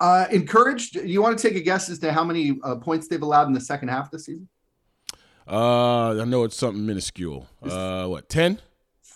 Uh, 0.00 0.26
encouraged. 0.30 0.96
You 0.96 1.20
want 1.20 1.38
to 1.38 1.48
take 1.48 1.56
a 1.56 1.62
guess 1.62 1.90
as 1.90 1.98
to 1.98 2.12
how 2.12 2.24
many 2.24 2.58
uh, 2.64 2.76
points 2.76 3.08
they've 3.08 3.22
allowed 3.22 3.48
in 3.48 3.52
the 3.52 3.60
second 3.60 3.88
half 3.88 4.10
this 4.10 4.24
season? 4.24 4.48
Uh, 5.46 6.20
I 6.20 6.24
know 6.24 6.44
it's 6.44 6.56
something 6.56 6.84
minuscule. 6.86 7.46
Uh, 7.62 8.06
what 8.06 8.30
ten? 8.30 8.58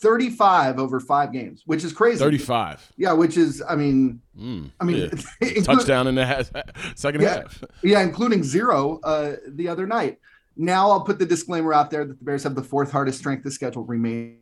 35 0.07 0.79
over 0.79 1.01
five 1.01 1.33
games, 1.33 1.65
which 1.67 1.83
is 1.83 1.93
crazy. 1.93 2.21
35. 2.21 2.93
Yeah, 2.97 3.13
which 3.13 3.37
is, 3.37 3.61
I 3.69 3.75
mean, 3.75 4.21
mm, 4.39 4.71
I 4.79 4.85
mean, 4.85 5.11
yeah. 5.41 5.63
touchdown 5.65 6.07
in 6.07 6.15
the 6.15 6.65
second 6.95 7.23
yeah, 7.23 7.39
half. 7.39 7.65
Yeah, 7.83 8.03
including 8.03 8.45
zero 8.45 9.01
uh, 9.03 9.35
the 9.49 9.67
other 9.67 9.85
night. 9.85 10.21
Now 10.57 10.91
I'll 10.93 11.01
put 11.01 11.19
the 11.19 11.27
disclaimer 11.27 11.75
out 11.75 11.91
there 11.91 12.05
that 12.05 12.21
the 12.21 12.25
Bears 12.25 12.45
have 12.45 12.55
the 12.55 12.63
fourth 12.63 12.93
hardest 12.93 13.19
strength 13.19 13.45
of 13.47 13.53
schedule 13.53 13.83
remaining. 13.83 14.39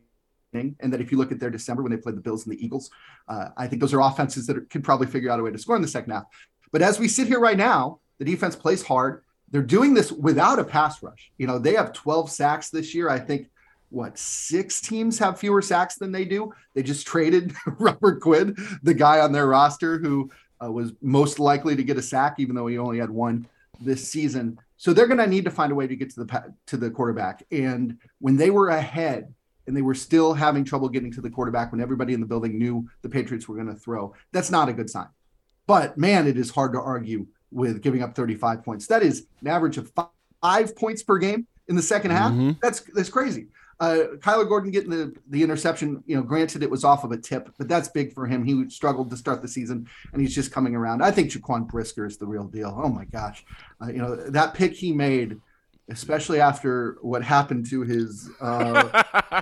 And 0.53 0.93
that 0.93 1.01
if 1.01 1.11
you 1.11 1.17
look 1.17 1.31
at 1.31 1.39
their 1.39 1.49
December 1.49 1.81
when 1.81 1.91
they 1.91 1.97
played 1.97 2.15
the 2.15 2.21
Bills 2.21 2.45
and 2.45 2.55
the 2.55 2.63
Eagles, 2.63 2.91
uh, 3.27 3.49
I 3.57 3.65
think 3.65 3.81
those 3.81 3.93
are 3.93 4.01
offenses 4.01 4.45
that 4.45 4.57
are, 4.57 4.61
could 4.61 4.83
probably 4.83 5.07
figure 5.07 5.31
out 5.31 5.39
a 5.39 5.43
way 5.43 5.51
to 5.51 5.57
score 5.57 5.75
in 5.75 5.81
the 5.81 5.87
second 5.87 6.11
half. 6.13 6.25
But 6.71 6.83
as 6.83 6.99
we 6.99 7.07
sit 7.07 7.27
here 7.27 7.39
right 7.39 7.57
now, 7.57 8.01
the 8.19 8.25
defense 8.25 8.55
plays 8.55 8.83
hard. 8.83 9.23
They're 9.49 9.63
doing 9.63 9.95
this 9.95 10.11
without 10.11 10.59
a 10.59 10.63
pass 10.63 11.01
rush. 11.01 11.31
You 11.39 11.47
know, 11.47 11.57
they 11.57 11.73
have 11.73 11.91
12 11.91 12.29
sacks 12.29 12.69
this 12.69 12.93
year. 12.93 13.09
I 13.09 13.17
think 13.17 13.49
what 13.89 14.17
six 14.17 14.81
teams 14.81 15.17
have 15.19 15.39
fewer 15.39 15.61
sacks 15.61 15.95
than 15.95 16.11
they 16.11 16.25
do. 16.25 16.53
They 16.73 16.83
just 16.83 17.07
traded 17.07 17.53
Robert 17.67 18.21
Quinn, 18.21 18.55
the 18.83 18.93
guy 18.93 19.19
on 19.19 19.31
their 19.31 19.47
roster 19.47 19.97
who 19.97 20.29
uh, 20.63 20.71
was 20.71 20.93
most 21.01 21.39
likely 21.39 21.75
to 21.75 21.83
get 21.83 21.97
a 21.97 22.01
sack, 22.01 22.35
even 22.39 22.55
though 22.55 22.67
he 22.67 22.77
only 22.77 22.99
had 22.99 23.09
one 23.09 23.47
this 23.79 24.09
season. 24.09 24.59
So 24.77 24.93
they're 24.93 25.07
going 25.07 25.19
to 25.19 25.27
need 25.27 25.45
to 25.45 25.51
find 25.51 25.71
a 25.71 25.75
way 25.75 25.87
to 25.87 25.95
get 25.95 26.09
to 26.11 26.23
the 26.23 26.53
to 26.67 26.77
the 26.77 26.89
quarterback. 26.89 27.43
And 27.51 27.97
when 28.19 28.37
they 28.37 28.49
were 28.49 28.69
ahead, 28.69 29.33
and 29.67 29.75
they 29.75 29.81
were 29.81 29.95
still 29.95 30.33
having 30.33 30.63
trouble 30.63 30.89
getting 30.89 31.11
to 31.11 31.21
the 31.21 31.29
quarterback 31.29 31.71
when 31.71 31.81
everybody 31.81 32.13
in 32.13 32.19
the 32.19 32.25
building 32.25 32.57
knew 32.57 32.87
the 33.01 33.09
Patriots 33.09 33.47
were 33.47 33.55
going 33.55 33.67
to 33.67 33.75
throw, 33.75 34.13
that's 34.31 34.51
not 34.51 34.69
a 34.69 34.73
good 34.73 34.89
sign. 34.89 35.07
But 35.67 35.97
man, 35.97 36.27
it 36.27 36.37
is 36.37 36.51
hard 36.51 36.73
to 36.73 36.79
argue 36.79 37.25
with 37.51 37.81
giving 37.81 38.03
up 38.03 38.15
35 38.15 38.63
points. 38.63 38.87
That 38.87 39.01
is 39.01 39.27
an 39.41 39.47
average 39.47 39.77
of 39.77 39.91
five 40.41 40.75
points 40.75 41.03
per 41.03 41.17
game 41.17 41.47
in 41.67 41.75
the 41.75 41.81
2nd 41.81 42.11
half. 42.11 42.31
Mm-hmm. 42.31 42.51
That's 42.61 42.81
that's 42.93 43.09
crazy. 43.09 43.47
Uh, 43.79 44.15
Kyler 44.17 44.47
Gordon 44.47 44.71
getting 44.71 44.89
the, 44.89 45.13
the 45.29 45.43
interception, 45.43 46.01
you 46.05 46.15
know, 46.15 46.23
granted 46.23 46.63
it 46.63 46.69
was 46.69 46.85
off 46.85 47.03
of 47.03 47.11
a 47.11 47.17
tip, 47.17 47.49
but 47.57 47.67
that's 47.67 47.89
big 47.89 48.13
for 48.13 48.25
him. 48.25 48.45
He 48.45 48.69
struggled 48.69 49.09
to 49.09 49.17
start 49.17 49.41
the 49.41 49.47
season 49.47 49.89
and 50.13 50.21
he's 50.21 50.33
just 50.33 50.51
coming 50.51 50.75
around. 50.75 51.03
I 51.03 51.11
think 51.11 51.31
Jaquan 51.31 51.67
Brisker 51.67 52.05
is 52.05 52.17
the 52.17 52.25
real 52.25 52.45
deal. 52.45 52.73
Oh 52.81 52.87
my 52.87 53.03
gosh. 53.05 53.45
Uh, 53.81 53.87
you 53.87 53.97
know, 53.97 54.15
that 54.15 54.53
pick 54.53 54.73
he 54.73 54.93
made, 54.93 55.41
especially 55.89 56.39
after 56.39 56.97
what 57.01 57.21
happened 57.21 57.69
to 57.69 57.81
his 57.81 58.29
uh, 58.39 59.03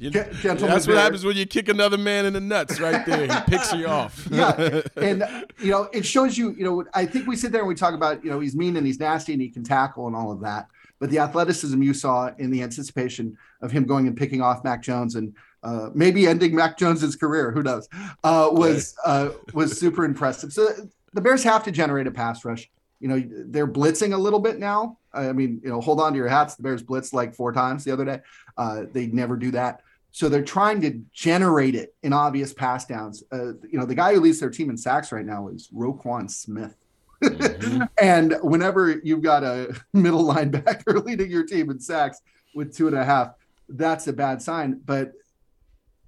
you. 0.00 0.08
That's 0.10 0.64
what 0.64 0.96
happens 0.96 1.22
when 1.22 1.36
you 1.36 1.44
kick 1.44 1.68
another 1.68 1.98
man 1.98 2.24
in 2.24 2.32
the 2.32 2.40
nuts 2.40 2.80
right 2.80 3.04
there. 3.04 3.26
He 3.26 3.40
picks 3.42 3.74
you 3.74 3.86
off. 3.88 4.26
yeah. 4.30 4.80
And, 4.96 5.22
you 5.58 5.70
know, 5.70 5.82
it 5.92 6.06
shows 6.06 6.38
you, 6.38 6.52
you 6.52 6.64
know, 6.64 6.84
I 6.94 7.04
think 7.04 7.26
we 7.26 7.36
sit 7.36 7.52
there 7.52 7.60
and 7.60 7.68
we 7.68 7.74
talk 7.74 7.92
about, 7.92 8.24
you 8.24 8.30
know, 8.30 8.40
he's 8.40 8.56
mean 8.56 8.78
and 8.78 8.86
he's 8.86 8.98
nasty 8.98 9.34
and 9.34 9.42
he 9.42 9.50
can 9.50 9.64
tackle 9.64 10.06
and 10.06 10.16
all 10.16 10.32
of 10.32 10.40
that 10.40 10.68
but 11.00 11.10
the 11.10 11.18
athleticism 11.18 11.82
you 11.82 11.94
saw 11.94 12.30
in 12.38 12.50
the 12.50 12.62
anticipation 12.62 13.36
of 13.62 13.70
him 13.70 13.84
going 13.84 14.06
and 14.06 14.16
picking 14.16 14.40
off 14.40 14.64
Mac 14.64 14.82
Jones 14.82 15.14
and 15.14 15.34
uh, 15.62 15.90
maybe 15.94 16.26
ending 16.26 16.54
Mac 16.54 16.78
Jones's 16.78 17.16
career, 17.16 17.50
who 17.50 17.62
knows, 17.62 17.88
uh, 18.24 18.48
was 18.50 18.94
uh, 19.04 19.30
was 19.52 19.78
super 19.78 20.04
impressive. 20.04 20.52
So 20.52 20.68
the 21.12 21.20
Bears 21.20 21.42
have 21.44 21.64
to 21.64 21.70
generate 21.70 22.06
a 22.06 22.10
pass 22.10 22.44
rush. 22.44 22.70
You 23.00 23.08
know, 23.08 23.22
they're 23.46 23.66
blitzing 23.66 24.14
a 24.14 24.16
little 24.16 24.40
bit 24.40 24.58
now. 24.58 24.98
I 25.12 25.32
mean, 25.32 25.60
you 25.62 25.70
know, 25.70 25.80
hold 25.80 26.00
on 26.00 26.12
to 26.12 26.16
your 26.16 26.28
hats. 26.28 26.54
The 26.54 26.62
Bears 26.62 26.82
blitzed 26.82 27.12
like 27.12 27.34
four 27.34 27.52
times 27.52 27.84
the 27.84 27.92
other 27.92 28.04
day. 28.04 28.20
Uh, 28.56 28.84
they 28.92 29.06
never 29.06 29.36
do 29.36 29.50
that. 29.52 29.82
So 30.12 30.28
they're 30.28 30.42
trying 30.42 30.80
to 30.82 31.00
generate 31.12 31.74
it 31.74 31.94
in 32.02 32.12
obvious 32.12 32.52
pass 32.52 32.84
downs. 32.84 33.22
Uh, 33.32 33.52
you 33.70 33.78
know, 33.78 33.86
the 33.86 33.94
guy 33.94 34.14
who 34.14 34.20
leads 34.20 34.40
their 34.40 34.50
team 34.50 34.70
in 34.70 34.76
sacks 34.76 35.12
right 35.12 35.24
now 35.24 35.48
is 35.48 35.68
Roquan 35.74 36.30
Smith. 36.30 36.76
Mm-hmm. 37.22 37.82
and 38.02 38.36
whenever 38.42 39.00
you've 39.04 39.22
got 39.22 39.44
a 39.44 39.74
middle 39.92 40.24
linebacker 40.24 41.04
leading 41.06 41.30
your 41.30 41.44
team 41.44 41.70
in 41.70 41.78
sacks 41.78 42.20
with 42.54 42.74
two 42.74 42.88
and 42.88 42.96
a 42.96 43.04
half, 43.04 43.34
that's 43.70 44.06
a 44.06 44.12
bad 44.12 44.42
sign. 44.42 44.80
But 44.84 45.12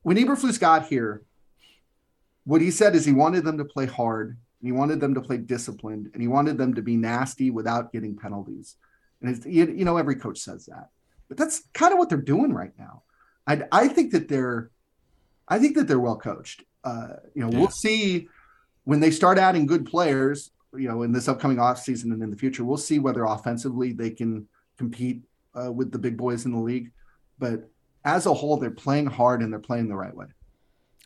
when 0.03 0.17
Eberflus 0.17 0.59
got 0.59 0.87
here, 0.87 1.23
what 2.45 2.61
he 2.61 2.71
said 2.71 2.95
is 2.95 3.05
he 3.05 3.13
wanted 3.13 3.45
them 3.45 3.59
to 3.59 3.65
play 3.65 3.87
hard 3.87 4.29
and 4.29 4.67
he 4.67 4.73
wanted 4.73 5.01
them 5.01 5.15
to 5.15 5.21
play 5.21 5.39
disciplined 5.39 6.11
and 6.13 6.21
he 6.21 6.29
wanted 6.29 6.59
them 6.59 6.75
to 6.75 6.83
be 6.83 6.97
nasty 6.97 7.51
without 7.51 7.93
getting 7.93 8.17
penalties. 8.17 8.77
And 9.21 9.45
you 9.45 9.85
know, 9.85 9.97
every 9.97 10.17
coach 10.17 10.39
says 10.39 10.67
that, 10.67 10.89
but 11.29 11.37
that's 11.37 11.63
kind 11.73 11.93
of 11.93 11.99
what 11.99 12.09
they're 12.09 12.19
doing 12.19 12.53
right 12.53 12.73
now. 12.79 13.03
I, 13.47 13.63
I 13.71 13.89
think 13.89 14.13
that 14.13 14.29
they're, 14.29 14.71
I 15.47 15.59
think 15.59 15.77
that 15.77 15.87
they're 15.87 16.01
well 16.01 16.19
coached. 16.19 16.65
Uh, 16.83 17.15
you 17.35 17.43
know, 17.43 17.51
yeah. 17.51 17.59
we'll 17.59 17.71
see 17.71 18.29
when 18.85 18.99
they 18.99 19.13
start 19.13 19.39
adding 19.39 19.67
good 19.67 19.87
players 19.87 20.51
you 20.77 20.89
know, 20.89 21.03
in 21.03 21.13
this 21.13 21.29
upcoming 21.29 21.59
off 21.59 21.79
season 21.79 22.13
and 22.13 22.23
in 22.23 22.31
the 22.31 22.37
future, 22.37 22.65
we'll 22.65 22.77
see 22.77 22.99
whether 22.99 23.25
offensively 23.25 23.93
they 23.93 24.11
can 24.11 24.49
compete 24.79 25.23
uh, 25.55 25.71
with 25.71 25.93
the 25.93 25.99
big 25.99 26.17
boys 26.17 26.45
in 26.47 26.53
the 26.53 26.59
league. 26.59 26.91
But 27.43 27.69
as 28.05 28.25
a 28.27 28.33
whole, 28.33 28.57
they're 28.57 28.71
playing 28.71 29.07
hard 29.07 29.43
and 29.43 29.53
they're 29.53 29.59
playing 29.59 29.89
the 29.89 29.97
right 29.97 30.15
way. 30.15 30.27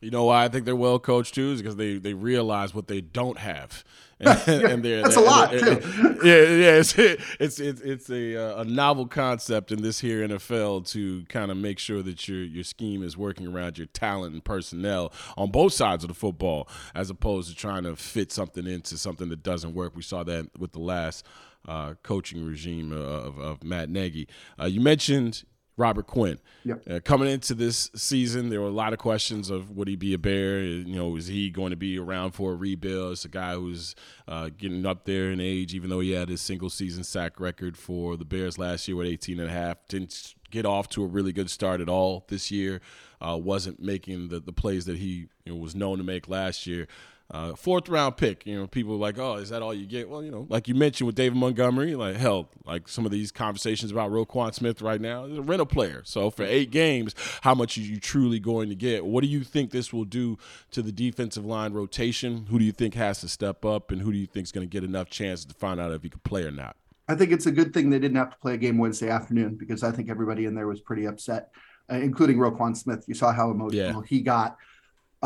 You 0.03 0.11
know 0.11 0.25
why 0.25 0.45
I 0.45 0.49
think 0.49 0.67
they're 0.67 0.77
well 0.77 0.99
coached 0.99 1.35
too 1.35 1.53
is 1.53 1.63
because 1.63 1.77
they 1.77 1.97
they 1.97 2.13
realize 2.13 2.75
what 2.75 2.87
they 2.87 3.01
don't 3.01 3.39
have, 3.39 3.83
and, 4.21 4.39
yeah, 4.47 4.69
and 4.69 4.85
they're 4.85 5.03
that's 5.03 5.17
a 5.17 5.21
lot 5.21 5.51
too. 5.51 5.81
yeah, 6.23 6.43
yeah, 6.43 6.77
it's 6.77 6.95
it's 6.99 7.59
it's, 7.59 7.81
it's 7.81 8.11
a 8.11 8.37
uh, 8.37 8.61
a 8.61 8.65
novel 8.67 9.07
concept 9.07 9.73
in 9.73 9.81
this 9.81 10.01
here 10.01 10.29
NFL 10.29 10.87
to 10.91 11.25
kind 11.31 11.51
of 11.51 11.57
make 11.57 11.79
sure 11.79 12.03
that 12.03 12.29
your 12.29 12.45
your 12.45 12.63
scheme 12.63 13.03
is 13.03 13.17
working 13.17 13.47
around 13.47 13.79
your 13.79 13.87
talent 13.87 14.35
and 14.35 14.45
personnel 14.45 15.15
on 15.39 15.51
both 15.51 15.73
sides 15.73 16.05
of 16.05 16.09
the 16.09 16.15
football, 16.15 16.69
as 16.95 17.09
opposed 17.09 17.49
to 17.49 17.57
trying 17.57 17.85
to 17.85 17.97
fit 17.97 18.31
something 18.31 18.67
into 18.67 18.99
something 18.99 19.31
that 19.31 19.43
doesn't 19.43 19.73
work. 19.73 19.97
We 19.97 20.03
saw 20.03 20.23
that 20.25 20.51
with 20.59 20.73
the 20.73 20.81
last 20.81 21.25
uh, 21.67 21.95
coaching 22.03 22.45
regime 22.45 22.93
of, 22.93 23.39
of 23.39 23.65
Matt 23.65 23.89
Nagy. 23.89 24.29
Uh, 24.61 24.67
you 24.67 24.83
mentioned 24.83 25.45
Robert 25.77 26.07
Quinn. 26.07 26.39
Yep. 26.65 26.83
Uh, 26.89 27.01
coming 27.05 27.29
into 27.29 27.55
this 27.55 27.91
season, 27.95 28.49
there 28.49 28.61
were 28.61 28.69
a 28.69 28.73
lot 28.73 28.93
of 28.93 28.99
questions 28.99 29.51
of 29.51 29.71
would 29.71 29.89
he 29.89 29.97
be 29.97 30.15
a 30.15 30.19
Bear? 30.19 30.61
You 30.61 30.97
know, 30.97 31.17
is 31.17 31.27
he 31.27 31.51
going 31.51 31.71
to 31.71 31.77
be 31.77 31.99
around 31.99 32.33
for 32.33 32.53
a 32.53 32.57
rebuild? 32.57 33.13
It's 33.13 33.25
a 33.25 33.29
guy 33.29 33.55
who's 33.55 33.95
uh, 34.27 34.51
getting 34.57 34.87
up 34.87 35.05
there 35.05 35.31
in 35.31 35.41
age, 35.41 35.75
even 35.75 35.91
though 35.91 36.01
he 36.01 36.13
had 36.13 36.29
his 36.29 36.41
single 36.41 36.71
season 36.71 37.05
sack 37.05 37.39
record 37.39 37.77
for 37.77 38.17
the 38.17 38.25
Bears 38.25 38.59
last 38.59 38.89
year 38.89 38.97
with 38.97 39.07
18 39.07 39.39
and 39.39 39.51
a 39.51 39.53
half. 39.53 39.77
Didn't 39.89 40.35
get 40.51 40.65
off 40.65 40.89
to 40.91 41.05
a 41.05 41.07
really 41.07 41.33
good 41.33 41.51
start 41.51 41.81
at 41.81 41.89
all 41.89 42.25
this 42.29 42.51
year. 42.51 42.81
Uh, 43.21 43.37
wasn't 43.37 43.81
making 43.81 44.29
the, 44.29 44.41
the 44.41 44.53
plays 44.53 44.87
that 44.87 44.97
he 44.97 45.29
you 45.45 45.53
know, 45.53 45.57
was 45.57 45.75
known 45.75 45.99
to 45.99 46.05
make 46.05 46.29
last 46.29 46.67
year. 46.67 46.87
Uh, 47.29 47.57
fourth 47.57 47.89
round 47.89 48.17
pick, 48.17 48.47
you 48.47 48.57
know, 48.57 48.69
people 48.69 48.95
are 48.95 48.99
like, 48.99 49.19
oh, 49.19 49.35
is 49.35 49.49
that 49.49 49.61
all 49.61 49.75
you 49.75 49.85
get? 49.85 50.09
Well, 50.09 50.23
you 50.23 50.31
know, 50.31 50.47
like 50.49 50.69
you 50.69 50.77
mentioned 50.77 51.07
with 51.07 51.17
David 51.17 51.37
Montgomery, 51.37 51.97
like 51.97 52.17
hell, 52.17 52.49
like 52.65 52.87
some 52.89 53.05
of 53.05 53.11
these 53.11 53.33
conversations 53.33 53.91
about 53.91 54.13
Roquan 54.13 54.55
Smith 54.55 54.81
right 54.81 55.01
now, 55.01 55.25
is 55.25 55.37
a 55.37 55.43
rental 55.43 55.67
player. 55.67 56.03
So 56.05 56.31
for 56.31 56.45
eight 56.45 56.71
games, 56.71 57.17
how 57.41 57.53
much 57.53 57.77
are 57.79 57.81
you 57.81 57.99
truly 57.99 58.39
going 58.39 58.69
to 58.69 58.77
get? 58.77 59.05
What 59.05 59.23
do 59.23 59.29
you 59.29 59.43
think 59.43 59.73
this 59.73 59.93
will 59.93 60.05
do 60.05 60.39
to 60.71 60.83
the 60.83 60.93
defensive 60.93 61.45
line 61.45 61.73
rotation? 61.73 62.47
Who 62.49 62.61
do 62.61 62.65
you 62.65 62.73
think 62.73 62.95
has 62.95 63.21
to 63.23 63.29
step 63.29 63.65
up, 63.65 63.91
and 63.91 64.03
who 64.03 64.13
do 64.13 64.19
you 64.19 64.27
think 64.27 64.45
is 64.45 64.53
going 64.53 64.67
to 64.67 64.71
get 64.71 64.85
enough 64.85 65.11
chances 65.11 65.47
to 65.47 65.55
find 65.55 65.81
out 65.81 65.91
if 65.91 66.05
he 66.05 66.09
could 66.09 66.23
play 66.23 66.45
or 66.45 66.53
not? 66.53 66.77
I 67.09 67.17
think 67.17 67.33
it's 67.33 67.47
a 67.47 67.53
good 67.53 67.75
thing 67.75 67.91
they 67.91 67.99
didn't 67.99 68.17
have 68.17 68.31
to 68.31 68.37
play 68.39 68.55
a 68.55 68.57
game 68.57 68.79
Wednesday 68.79 69.11
afternoon 69.11 69.57
because 69.57 69.83
I 69.83 69.91
think 69.91 70.11
everybody 70.11 70.45
in 70.45 70.55
there 70.55 70.67
was 70.67 70.81
pretty 70.81 71.07
upset, 71.07 71.51
uh, 71.91 71.97
including 71.97 72.37
Roquan 72.37 72.77
Smith. 72.77 73.05
You 73.09 73.15
saw 73.15 73.33
how 73.33 73.51
emotional 73.51 74.03
yeah. 74.03 74.09
he 74.09 74.21
got. 74.21 74.57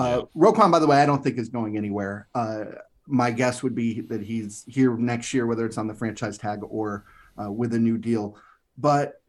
Uh, 0.00 0.22
Roquan, 0.34 0.72
by 0.72 0.78
the 0.78 0.86
way, 0.86 0.96
I 1.02 1.04
don't 1.04 1.22
think 1.22 1.36
is 1.36 1.50
going 1.50 1.76
anywhere. 1.76 2.26
Uh, 2.34 2.64
my 3.06 3.30
guess 3.30 3.62
would 3.62 3.74
be 3.74 4.00
that 4.02 4.22
he's 4.22 4.64
here 4.66 4.96
next 4.96 5.34
year, 5.34 5.46
whether 5.46 5.66
it's 5.66 5.76
on 5.76 5.86
the 5.86 5.94
franchise 5.94 6.38
tag 6.38 6.60
or 6.62 7.04
uh, 7.38 7.52
with 7.52 7.74
a 7.74 7.78
new 7.78 7.98
deal. 7.98 8.38
But 8.78 9.20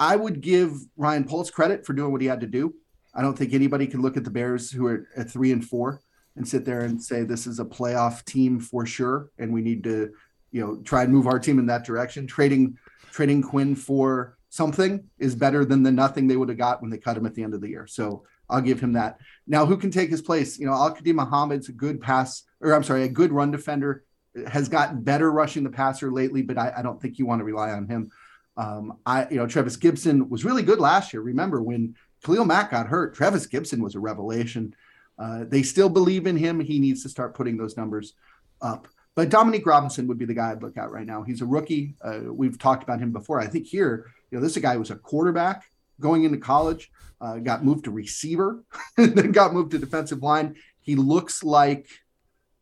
I 0.00 0.16
would 0.16 0.40
give 0.40 0.72
Ryan 0.96 1.24
Poles 1.24 1.50
credit 1.50 1.84
for 1.84 1.92
doing 1.92 2.10
what 2.10 2.22
he 2.22 2.26
had 2.26 2.40
to 2.40 2.46
do. 2.46 2.74
I 3.14 3.20
don't 3.20 3.36
think 3.36 3.52
anybody 3.52 3.86
can 3.86 4.00
look 4.00 4.16
at 4.16 4.24
the 4.24 4.30
Bears, 4.30 4.70
who 4.70 4.86
are 4.86 5.06
at 5.14 5.30
three 5.30 5.52
and 5.52 5.62
four, 5.62 6.00
and 6.36 6.48
sit 6.48 6.64
there 6.64 6.80
and 6.80 7.02
say 7.02 7.22
this 7.22 7.46
is 7.46 7.60
a 7.60 7.64
playoff 7.64 8.24
team 8.24 8.60
for 8.60 8.86
sure, 8.86 9.28
and 9.38 9.52
we 9.52 9.60
need 9.60 9.84
to, 9.84 10.10
you 10.52 10.62
know, 10.62 10.80
try 10.84 11.02
and 11.02 11.12
move 11.12 11.26
our 11.26 11.38
team 11.38 11.58
in 11.58 11.66
that 11.66 11.84
direction. 11.84 12.26
Trading 12.26 12.78
trading 13.10 13.42
Quinn 13.42 13.76
for 13.76 14.38
something 14.48 15.04
is 15.18 15.34
better 15.34 15.66
than 15.66 15.82
the 15.82 15.92
nothing 15.92 16.26
they 16.26 16.36
would 16.36 16.48
have 16.48 16.56
got 16.56 16.80
when 16.80 16.90
they 16.90 16.96
cut 16.96 17.18
him 17.18 17.26
at 17.26 17.34
the 17.34 17.42
end 17.42 17.52
of 17.52 17.60
the 17.60 17.68
year. 17.68 17.86
So 17.86 18.24
I'll 18.52 18.60
give 18.60 18.80
him 18.80 18.92
that. 18.92 19.18
Now, 19.46 19.66
who 19.66 19.76
can 19.76 19.90
take 19.90 20.10
his 20.10 20.22
place? 20.22 20.58
You 20.58 20.66
know, 20.66 20.72
Al-Quadin 20.72 21.14
Muhammad's 21.14 21.68
a 21.68 21.72
good 21.72 22.00
pass, 22.00 22.44
or 22.60 22.74
I'm 22.74 22.84
sorry, 22.84 23.04
a 23.04 23.08
good 23.08 23.32
run 23.32 23.50
defender. 23.50 24.04
Has 24.46 24.68
gotten 24.68 25.02
better 25.02 25.30
rushing 25.30 25.62
the 25.62 25.70
passer 25.70 26.10
lately, 26.10 26.40
but 26.40 26.56
I, 26.56 26.72
I 26.78 26.82
don't 26.82 27.00
think 27.00 27.18
you 27.18 27.26
want 27.26 27.40
to 27.40 27.44
rely 27.44 27.70
on 27.70 27.86
him. 27.86 28.10
Um, 28.56 28.98
I, 29.04 29.28
you 29.28 29.36
know, 29.36 29.46
Trevis 29.46 29.76
Gipson 29.76 30.28
was 30.30 30.44
really 30.44 30.62
good 30.62 30.78
last 30.78 31.12
year. 31.12 31.22
Remember 31.22 31.62
when 31.62 31.96
Khalil 32.24 32.46
Mack 32.46 32.70
got 32.70 32.86
hurt? 32.86 33.14
Trevis 33.14 33.46
Gipson 33.46 33.80
was 33.80 33.94
a 33.94 34.00
revelation. 34.00 34.74
Uh, 35.18 35.44
they 35.46 35.62
still 35.62 35.90
believe 35.90 36.26
in 36.26 36.36
him. 36.36 36.60
He 36.60 36.78
needs 36.78 37.02
to 37.02 37.10
start 37.10 37.34
putting 37.34 37.58
those 37.58 37.76
numbers 37.76 38.14
up. 38.62 38.88
But 39.14 39.28
Dominique 39.28 39.66
Robinson 39.66 40.06
would 40.06 40.18
be 40.18 40.24
the 40.24 40.34
guy 40.34 40.52
I'd 40.52 40.62
look 40.62 40.78
at 40.78 40.90
right 40.90 41.06
now. 41.06 41.22
He's 41.22 41.42
a 41.42 41.46
rookie. 41.46 41.94
Uh, 42.02 42.20
we've 42.32 42.58
talked 42.58 42.82
about 42.82 43.00
him 43.00 43.12
before. 43.12 43.38
I 43.38 43.46
think 43.46 43.66
here, 43.66 44.06
you 44.30 44.38
know, 44.38 44.42
this 44.42 44.56
guy 44.56 44.76
was 44.78 44.90
a 44.90 44.96
quarterback 44.96 45.64
going 46.02 46.24
into 46.24 46.38
college, 46.38 46.90
uh, 47.20 47.38
got 47.38 47.64
moved 47.64 47.84
to 47.84 47.90
receiver, 47.90 48.62
then 48.96 49.32
got 49.32 49.54
moved 49.54 49.70
to 49.70 49.78
defensive 49.78 50.22
line. 50.22 50.56
He 50.80 50.96
looks 50.96 51.42
like 51.42 51.86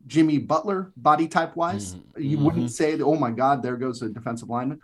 Jimmy 0.07 0.37
Butler 0.37 0.91
body 0.95 1.27
type 1.27 1.55
wise. 1.55 1.95
Mm-hmm. 1.95 2.21
You 2.21 2.37
wouldn't 2.37 2.65
mm-hmm. 2.65 2.97
say, 2.97 3.01
oh 3.01 3.15
my 3.15 3.31
God, 3.31 3.63
there 3.63 3.77
goes 3.77 4.01
a 4.01 4.09
defensive 4.09 4.49
lineman. 4.49 4.79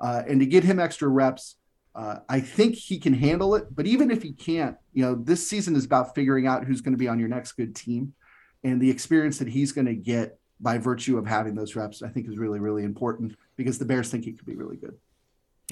Uh, 0.00 0.22
and 0.28 0.40
to 0.40 0.46
get 0.46 0.64
him 0.64 0.80
extra 0.80 1.08
reps, 1.08 1.56
uh, 1.94 2.16
I 2.28 2.40
think 2.40 2.74
he 2.74 2.98
can 2.98 3.14
handle 3.14 3.54
it. 3.54 3.74
But 3.74 3.86
even 3.86 4.10
if 4.10 4.22
he 4.22 4.32
can't, 4.32 4.76
you 4.92 5.04
know, 5.04 5.14
this 5.14 5.48
season 5.48 5.76
is 5.76 5.84
about 5.84 6.14
figuring 6.14 6.46
out 6.46 6.64
who's 6.64 6.80
going 6.80 6.94
to 6.94 6.98
be 6.98 7.08
on 7.08 7.18
your 7.18 7.28
next 7.28 7.52
good 7.52 7.74
team. 7.74 8.14
And 8.62 8.80
the 8.80 8.90
experience 8.90 9.38
that 9.38 9.48
he's 9.48 9.72
going 9.72 9.86
to 9.86 9.94
get 9.94 10.38
by 10.60 10.78
virtue 10.78 11.18
of 11.18 11.26
having 11.26 11.54
those 11.54 11.74
reps, 11.74 12.02
I 12.02 12.08
think 12.08 12.28
is 12.28 12.38
really, 12.38 12.60
really 12.60 12.84
important 12.84 13.34
because 13.56 13.78
the 13.78 13.84
Bears 13.84 14.10
think 14.10 14.24
he 14.24 14.32
could 14.32 14.46
be 14.46 14.56
really 14.56 14.76
good. 14.76 14.96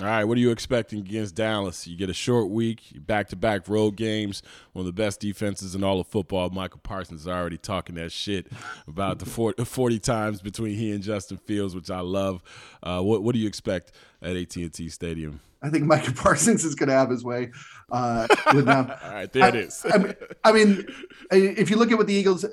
All 0.00 0.06
right, 0.06 0.22
what 0.22 0.38
are 0.38 0.40
you 0.40 0.52
expecting 0.52 1.00
against 1.00 1.34
Dallas? 1.34 1.88
You 1.88 1.96
get 1.96 2.08
a 2.08 2.14
short 2.14 2.50
week, 2.50 2.92
back 3.04 3.30
to 3.30 3.36
back 3.36 3.68
road 3.68 3.96
games, 3.96 4.44
one 4.72 4.82
of 4.82 4.86
the 4.86 4.92
best 4.92 5.18
defenses 5.18 5.74
in 5.74 5.82
all 5.82 5.98
of 5.98 6.06
football. 6.06 6.50
Micah 6.50 6.78
Parsons 6.78 7.22
is 7.22 7.26
already 7.26 7.58
talking 7.58 7.96
that 7.96 8.12
shit 8.12 8.46
about 8.86 9.18
the 9.18 9.26
40, 9.26 9.64
40 9.66 9.98
times 9.98 10.40
between 10.40 10.76
he 10.76 10.92
and 10.92 11.02
Justin 11.02 11.36
Fields, 11.36 11.74
which 11.74 11.90
I 11.90 11.98
love. 11.98 12.44
Uh, 12.80 13.00
what, 13.00 13.24
what 13.24 13.32
do 13.32 13.40
you 13.40 13.48
expect 13.48 13.90
at 14.22 14.36
AT&T 14.36 14.88
Stadium? 14.88 15.40
I 15.62 15.68
think 15.68 15.82
Micah 15.82 16.12
Parsons 16.16 16.64
is 16.64 16.76
going 16.76 16.90
to 16.90 16.94
have 16.94 17.10
his 17.10 17.24
way 17.24 17.50
uh, 17.90 18.28
with 18.54 18.66
them. 18.66 18.92
All 19.02 19.12
right, 19.12 19.32
there 19.32 19.44
I, 19.46 19.48
it 19.48 19.54
is. 19.56 19.84
I, 19.84 20.14
I, 20.44 20.52
mean, 20.52 20.86
if 21.32 21.70
you 21.70 21.76
look 21.76 21.90
at 21.90 21.98
what 21.98 22.06
the 22.06 22.14
Eagles, 22.14 22.46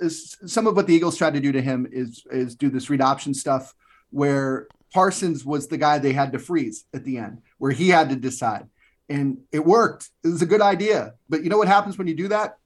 some 0.51 0.65
of 0.65 0.75
what 0.75 0.87
the 0.87 0.95
Eagles 0.95 1.15
tried 1.15 1.35
to 1.35 1.39
do 1.39 1.51
to 1.51 1.61
him 1.61 1.87
is 1.91 2.25
is 2.31 2.55
do 2.55 2.71
this 2.71 2.89
read 2.89 3.01
option 3.01 3.35
stuff 3.35 3.75
where 4.09 4.67
Parsons 4.95 5.43
was 5.43 5.67
the 5.67 5.77
guy 5.77 5.99
they 5.99 6.13
had 6.13 6.31
to 6.31 6.39
freeze 6.39 6.85
at 6.93 7.03
the 7.03 7.17
end, 7.17 7.41
where 7.57 7.71
he 7.71 7.89
had 7.89 8.07
to 8.11 8.15
decide. 8.15 8.65
And 9.09 9.39
it 9.51 9.59
worked. 9.59 10.09
It 10.23 10.29
was 10.29 10.41
a 10.41 10.45
good 10.45 10.61
idea. 10.61 11.15
But 11.27 11.43
you 11.43 11.49
know 11.49 11.57
what 11.57 11.67
happens 11.67 11.97
when 11.97 12.07
you 12.07 12.15
do 12.15 12.29
that? 12.29 12.59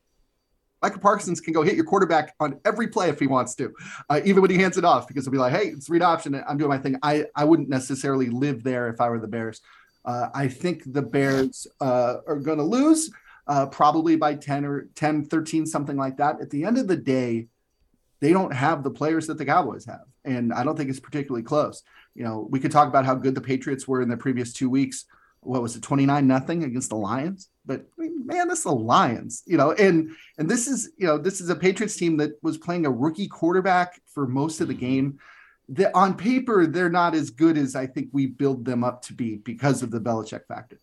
Micah 0.84 1.00
Parsons 1.00 1.42
can 1.42 1.54
go 1.54 1.64
hit 1.64 1.76
your 1.76 1.86
quarterback 1.86 2.36
on 2.40 2.60
every 2.66 2.88
play 2.88 3.10
if 3.10 3.20
he 3.20 3.26
wants 3.26 3.56
to, 3.56 3.74
uh, 4.12 4.22
even 4.24 4.44
when 4.44 4.52
he 4.52 4.58
hands 4.58 4.78
it 4.78 4.86
off, 4.86 5.08
because 5.08 5.26
he'll 5.26 5.32
be 5.32 5.40
like, 5.40 5.54
hey, 5.54 5.70
it's 5.70 5.90
read 5.90 6.04
option. 6.04 6.40
I'm 6.48 6.60
doing 6.60 6.70
my 6.70 6.78
thing. 6.78 6.98
I, 7.02 7.26
I 7.36 7.46
wouldn't 7.46 7.68
necessarily 7.68 8.30
live 8.30 8.64
there 8.64 8.90
if 8.90 9.02
I 9.02 9.10
were 9.10 9.20
the 9.20 9.28
Bears. 9.28 9.62
Uh, 10.06 10.28
I 10.32 10.50
think 10.50 10.84
the 10.86 11.02
Bears 11.02 11.66
uh, 11.82 12.18
are 12.28 12.38
going 12.38 12.60
to 12.60 12.64
lose 12.64 13.10
uh, 13.48 13.66
probably 13.66 14.16
by 14.18 14.36
10 14.36 14.66
or 14.66 14.88
10, 14.94 15.26
13, 15.26 15.66
something 15.66 15.98
like 15.98 16.18
that. 16.18 16.40
At 16.42 16.52
the 16.52 16.64
end 16.64 16.78
of 16.78 16.88
the 16.88 16.96
day, 16.96 17.48
they 18.20 18.34
don't 18.34 18.54
have 18.54 18.84
the 18.84 18.92
players 18.92 19.26
that 19.28 19.40
the 19.40 19.46
Cowboys 19.46 19.86
have. 19.86 20.06
And 20.24 20.54
I 20.54 20.64
don't 20.64 20.78
think 20.78 20.92
it's 20.92 21.00
particularly 21.00 21.42
close 21.42 21.82
you 22.20 22.26
know, 22.26 22.46
we 22.52 22.60
could 22.60 22.72
talk 22.72 22.90
about 22.90 23.06
how 23.06 23.16
good 23.16 23.34
the 23.34 23.42
Patriots 23.42 23.88
were 23.88 24.02
in 24.02 24.10
the 24.10 24.18
previous 24.18 24.52
two 24.52 24.70
weeks. 24.70 25.06
What 25.40 25.62
was 25.62 25.78
it, 25.78 25.82
29 25.82 26.28
nothing 26.28 26.66
against 26.66 26.90
the 26.90 26.98
Lions? 26.98 27.48
But 27.66 27.86
I 27.98 28.02
mean, 28.02 28.28
man, 28.28 28.50
that's 28.50 28.64
the 28.64 28.74
Lions, 28.74 29.42
you 29.46 29.56
know, 29.56 29.72
and 29.72 30.12
and 30.38 30.50
this 30.50 30.68
is, 30.68 30.92
you 30.98 31.08
know, 31.08 31.18
this 31.18 31.40
is 31.40 31.50
a 31.50 31.56
Patriots 31.56 31.96
team 31.96 32.18
that 32.18 32.32
was 32.44 32.58
playing 32.58 32.86
a 32.86 32.92
rookie 32.92 33.30
quarterback 33.30 34.02
for 34.14 34.28
most 34.28 34.60
of 34.60 34.68
the 34.68 34.74
mm-hmm. 34.74 34.86
game. 34.86 35.20
That 35.70 35.96
on 35.96 36.18
paper, 36.18 36.68
they're 36.68 36.90
not 36.90 37.16
as 37.16 37.30
good 37.30 37.58
as 37.58 37.74
I 37.74 37.88
think 37.88 38.10
we 38.12 38.26
build 38.26 38.66
them 38.66 38.84
up 38.84 39.04
to 39.04 39.14
be 39.14 39.38
because 39.38 39.82
of 39.82 39.90
the 39.90 40.02
Belichick 40.02 40.46
factor. 40.46 40.80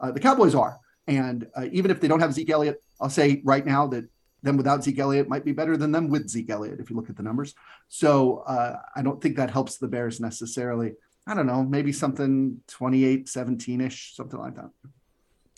Uh, 0.00 0.10
the 0.10 0.20
Cowboys 0.20 0.54
are. 0.54 0.78
And 1.06 1.48
uh, 1.54 1.66
even 1.70 1.90
if 1.90 2.00
they 2.00 2.08
don't 2.08 2.20
have 2.20 2.32
Zeke 2.32 2.48
Elliott, 2.48 2.82
I'll 2.98 3.10
say 3.10 3.42
right 3.44 3.66
now 3.66 3.88
that 3.88 4.08
them 4.44 4.56
without 4.56 4.84
Zeke 4.84 4.98
Elliott 4.98 5.28
might 5.28 5.44
be 5.44 5.52
better 5.52 5.76
than 5.76 5.92
them 5.92 6.08
with 6.08 6.28
Zeke 6.28 6.50
Elliott 6.50 6.80
if 6.80 6.90
you 6.90 6.96
look 6.96 7.10
at 7.10 7.16
the 7.16 7.22
numbers. 7.22 7.54
So 7.88 8.38
uh, 8.46 8.76
I 8.94 9.02
don't 9.02 9.20
think 9.20 9.36
that 9.36 9.50
helps 9.50 9.78
the 9.78 9.88
Bears 9.88 10.20
necessarily. 10.20 10.92
I 11.26 11.34
don't 11.34 11.46
know, 11.46 11.64
maybe 11.64 11.92
something 11.92 12.60
28, 12.68 13.28
17 13.28 13.80
ish, 13.80 14.14
something 14.14 14.38
like 14.38 14.56
that. 14.56 14.70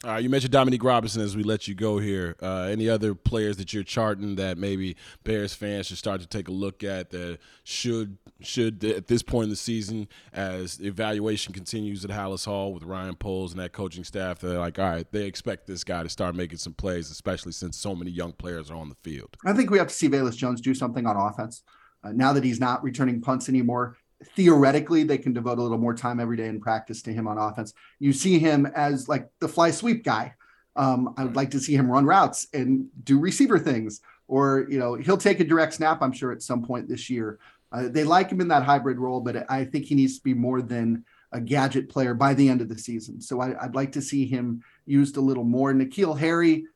You 0.05 0.29
mentioned 0.29 0.53
Dominique 0.53 0.85
Robinson 0.85 1.23
as 1.23 1.37
we 1.37 1.43
let 1.43 1.67
you 1.67 1.75
go 1.75 1.99
here. 1.99 2.37
Uh, 2.41 2.69
any 2.71 2.89
other 2.89 3.15
players 3.15 3.57
that 3.57 3.73
you're 3.73 3.83
charting 3.83 4.37
that 4.37 4.59
maybe 4.59 4.97
Bears 5.25 5.55
fans 5.55 5.87
should 5.87 5.99
start 5.99 6.21
to 6.21 6.27
take 6.27 6.49
a 6.49 6.53
look 6.53 6.85
at 6.85 7.11
that 7.11 7.39
should 7.65 8.19
should 8.41 8.85
at 8.85 9.07
this 9.07 9.23
point 9.23 9.45
in 9.45 9.51
the 9.51 9.57
season, 9.57 10.09
as 10.33 10.79
evaluation 10.81 11.53
continues 11.55 12.05
at 12.05 12.11
Halas 12.11 12.45
Hall 12.45 12.73
with 12.73 12.83
Ryan 12.83 13.17
Poles 13.17 13.53
and 13.53 13.61
that 13.61 13.73
coaching 13.73 14.05
staff, 14.05 14.41
they're 14.41 14.59
like, 14.59 14.79
all 14.79 14.91
right, 14.91 15.11
they 15.11 15.25
expect 15.25 15.67
this 15.67 15.83
guy 15.83 16.03
to 16.03 16.09
start 16.09 16.35
making 16.35 16.59
some 16.59 16.75
plays, 16.75 17.11
especially 17.11 17.53
since 17.53 17.77
so 17.77 17.95
many 17.95 18.11
young 18.11 18.33
players 18.33 18.71
are 18.71 18.77
on 18.77 18.89
the 18.91 18.97
field. 19.03 19.37
I 19.45 19.55
think 19.55 19.71
we 19.71 19.79
have 19.79 19.89
to 19.89 19.95
see 19.95 20.09
Velus 20.09 20.37
Jones 20.37 20.61
do 20.61 20.75
something 20.75 21.07
on 21.07 21.17
offense. 21.17 21.63
Uh, 22.05 22.13
now 22.13 22.33
that 22.35 22.45
he's 22.45 22.61
not 22.61 22.85
returning 22.85 23.21
punts 23.21 23.49
anymore, 23.49 23.97
theoretically 24.25 25.03
they 25.03 25.19
can 25.19 25.33
devote 25.33 25.59
a 25.59 25.63
little 25.63 25.79
more 25.79 25.95
time 25.95 26.21
every 26.21 26.37
day 26.37 26.47
in 26.47 26.61
practice 26.61 27.03
to 27.03 27.13
him 27.13 27.29
on 27.29 27.39
offense. 27.39 27.75
You 27.99 28.13
see 28.13 28.39
him 28.39 28.67
as 28.67 29.09
like 29.09 29.29
the 29.41 29.49
fly 29.49 29.71
sweep 29.71 30.05
guy. 30.05 30.35
Um, 30.75 31.15
I 31.17 31.25
would 31.25 31.37
like 31.37 31.51
to 31.53 31.61
see 31.61 31.75
him 31.75 31.91
run 31.91 32.05
routes 32.05 32.47
and 32.53 32.89
do 33.05 33.19
receiver 33.19 33.59
things, 33.59 34.01
or 34.29 34.67
you 34.69 34.79
know 34.79 34.95
he'll 34.95 35.17
take 35.17 35.41
a 35.41 35.45
direct 35.45 35.75
snap. 35.75 36.03
I'm 36.03 36.13
sure 36.13 36.33
at 36.33 36.43
some 36.43 36.63
point 36.63 36.89
this 36.89 37.09
year. 37.11 37.39
Uh, 37.73 37.89
they 37.89 38.05
like 38.05 38.31
him 38.31 38.41
in 38.41 38.49
that 38.49 38.63
hybrid 38.63 38.99
role, 38.99 39.21
but 39.21 39.51
I 39.51 39.65
think 39.65 39.87
he 39.87 39.95
needs 39.95 40.19
to 40.19 40.23
be 40.23 40.35
more 40.35 40.63
than 40.63 41.05
a 41.33 41.41
gadget 41.41 41.89
player 41.89 42.15
by 42.15 42.33
the 42.33 42.49
end 42.49 42.61
of 42.61 42.69
the 42.69 42.79
season. 42.79 43.21
So 43.21 43.41
I, 43.41 43.49
would 43.65 43.75
like 43.75 43.93
to 43.93 44.03
see 44.03 44.25
him 44.25 44.63
used 44.87 45.17
a 45.17 45.21
little 45.21 45.45
more. 45.45 45.73
N'Keal 45.75 46.17
Harry 46.19 46.67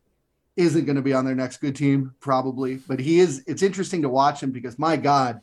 isn't 0.56 0.84
going 0.84 0.96
to 0.96 1.02
be 1.02 1.14
on 1.14 1.24
their 1.24 1.36
next 1.36 1.58
good 1.58 1.76
team 1.76 2.12
probably, 2.20 2.76
but 2.88 2.98
he 2.98 3.20
is. 3.20 3.44
It's 3.46 3.62
interesting 3.62 4.02
to 4.02 4.08
watch 4.08 4.42
him 4.42 4.50
because 4.50 4.78
my 4.78 4.96
God 4.96 5.40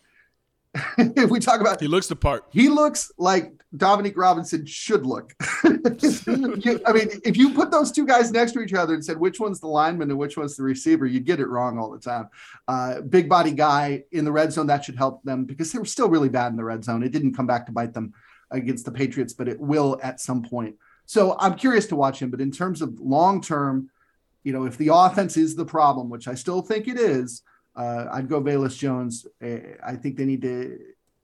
if 0.98 1.30
we 1.30 1.40
talk 1.40 1.62
about 1.62 1.80
he 1.80 1.88
looks 1.88 2.08
the 2.08 2.16
part. 2.16 2.46
He 2.52 2.70
looks 2.70 3.12
like 3.18 3.52
Dominique 3.76 4.18
Robinson 4.18 4.66
should 4.66 5.06
look. 5.06 5.34
I 5.64 5.70
mean, 5.70 7.10
if 7.26 7.38
you 7.38 7.54
put 7.54 7.72
those 7.72 7.92
two 7.92 8.06
guys 8.06 8.32
next 8.32 8.54
to 8.54 8.62
each 8.62 8.74
other 8.74 8.94
and 8.94 9.04
said 9.04 9.18
which 9.18 9.40
one's 9.40 9.60
the 9.60 9.68
lineman 9.68 10.10
and 10.10 10.20
which 10.20 10.38
one's 10.38 10.56
the 10.56 10.64
receiver, 10.64 11.06
you'd 11.06 11.26
get 11.26 11.40
it 11.40 11.48
wrong 11.48 11.78
all 11.78 11.92
the 11.92 12.00
time. 12.00 12.30
Uh, 12.68 13.02
big 13.02 13.28
body 13.30 13.52
guy 13.52 14.04
in 14.12 14.26
the 14.26 14.32
red 14.32 14.52
zone 14.54 14.68
that 14.68 14.86
should 14.86 14.96
help 14.96 15.24
them 15.24 15.46
because 15.46 15.72
they 15.72 15.80
were 15.80 15.86
still 15.86 16.10
really 16.10 16.30
bad 16.30 16.52
in 16.52 16.58
the 16.58 16.64
red 16.64 16.84
zone. 16.84 17.04
It 17.04 17.12
didn't 17.12 17.36
come 17.36 17.48
back 17.48 17.66
to 17.66 17.72
bite 17.72 17.94
them 17.94 18.14
against 18.52 18.86
the 18.86 18.92
Patriots, 18.92 19.34
but 19.34 19.48
it 19.48 19.60
will 19.60 20.00
at 20.02 20.20
some 20.20 20.42
point. 20.42 20.76
So 21.06 21.36
I'm 21.40 21.56
curious 21.56 21.88
to 21.88 21.96
watch 21.96 22.22
him. 22.22 22.30
But 22.30 22.42
in 22.42 22.52
terms 22.52 22.82
of 22.82 23.00
long 23.00 23.42
term, 23.42 23.90
you 24.44 24.54
know, 24.54 24.66
if 24.66 24.78
the 24.78 24.94
offense 24.94 25.36
is 25.38 25.56
the 25.56 25.66
problem, 25.66 26.10
which 26.10 26.28
I 26.28 26.36
still 26.36 26.62
think 26.62 26.88
it 26.88 26.98
is, 26.98 27.42
uh, 27.78 28.08
I'd 28.12 28.28
go 28.28 28.42
Velus 28.42 28.78
Jones. 28.78 29.26
I 29.42 29.96
think 29.96 30.18
they 30.18 30.26
need 30.26 30.42
to 30.42 30.80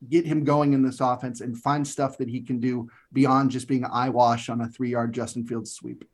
get 0.10 0.26
him 0.26 0.44
going 0.44 0.74
in 0.74 0.84
this 0.84 1.00
offense 1.00 1.42
and 1.42 1.58
find 1.58 1.88
stuff 1.88 2.18
that 2.18 2.30
he 2.30 2.42
can 2.42 2.60
do 2.60 2.90
beyond 3.12 3.52
just 3.52 3.68
being 3.68 3.86
eyewash 3.86 4.50
on 4.50 4.62
a 4.62 4.68
three 4.68 4.90
yard 4.90 5.14
Justin 5.14 5.46
Fields 5.46 5.74
sweep. 5.74 6.06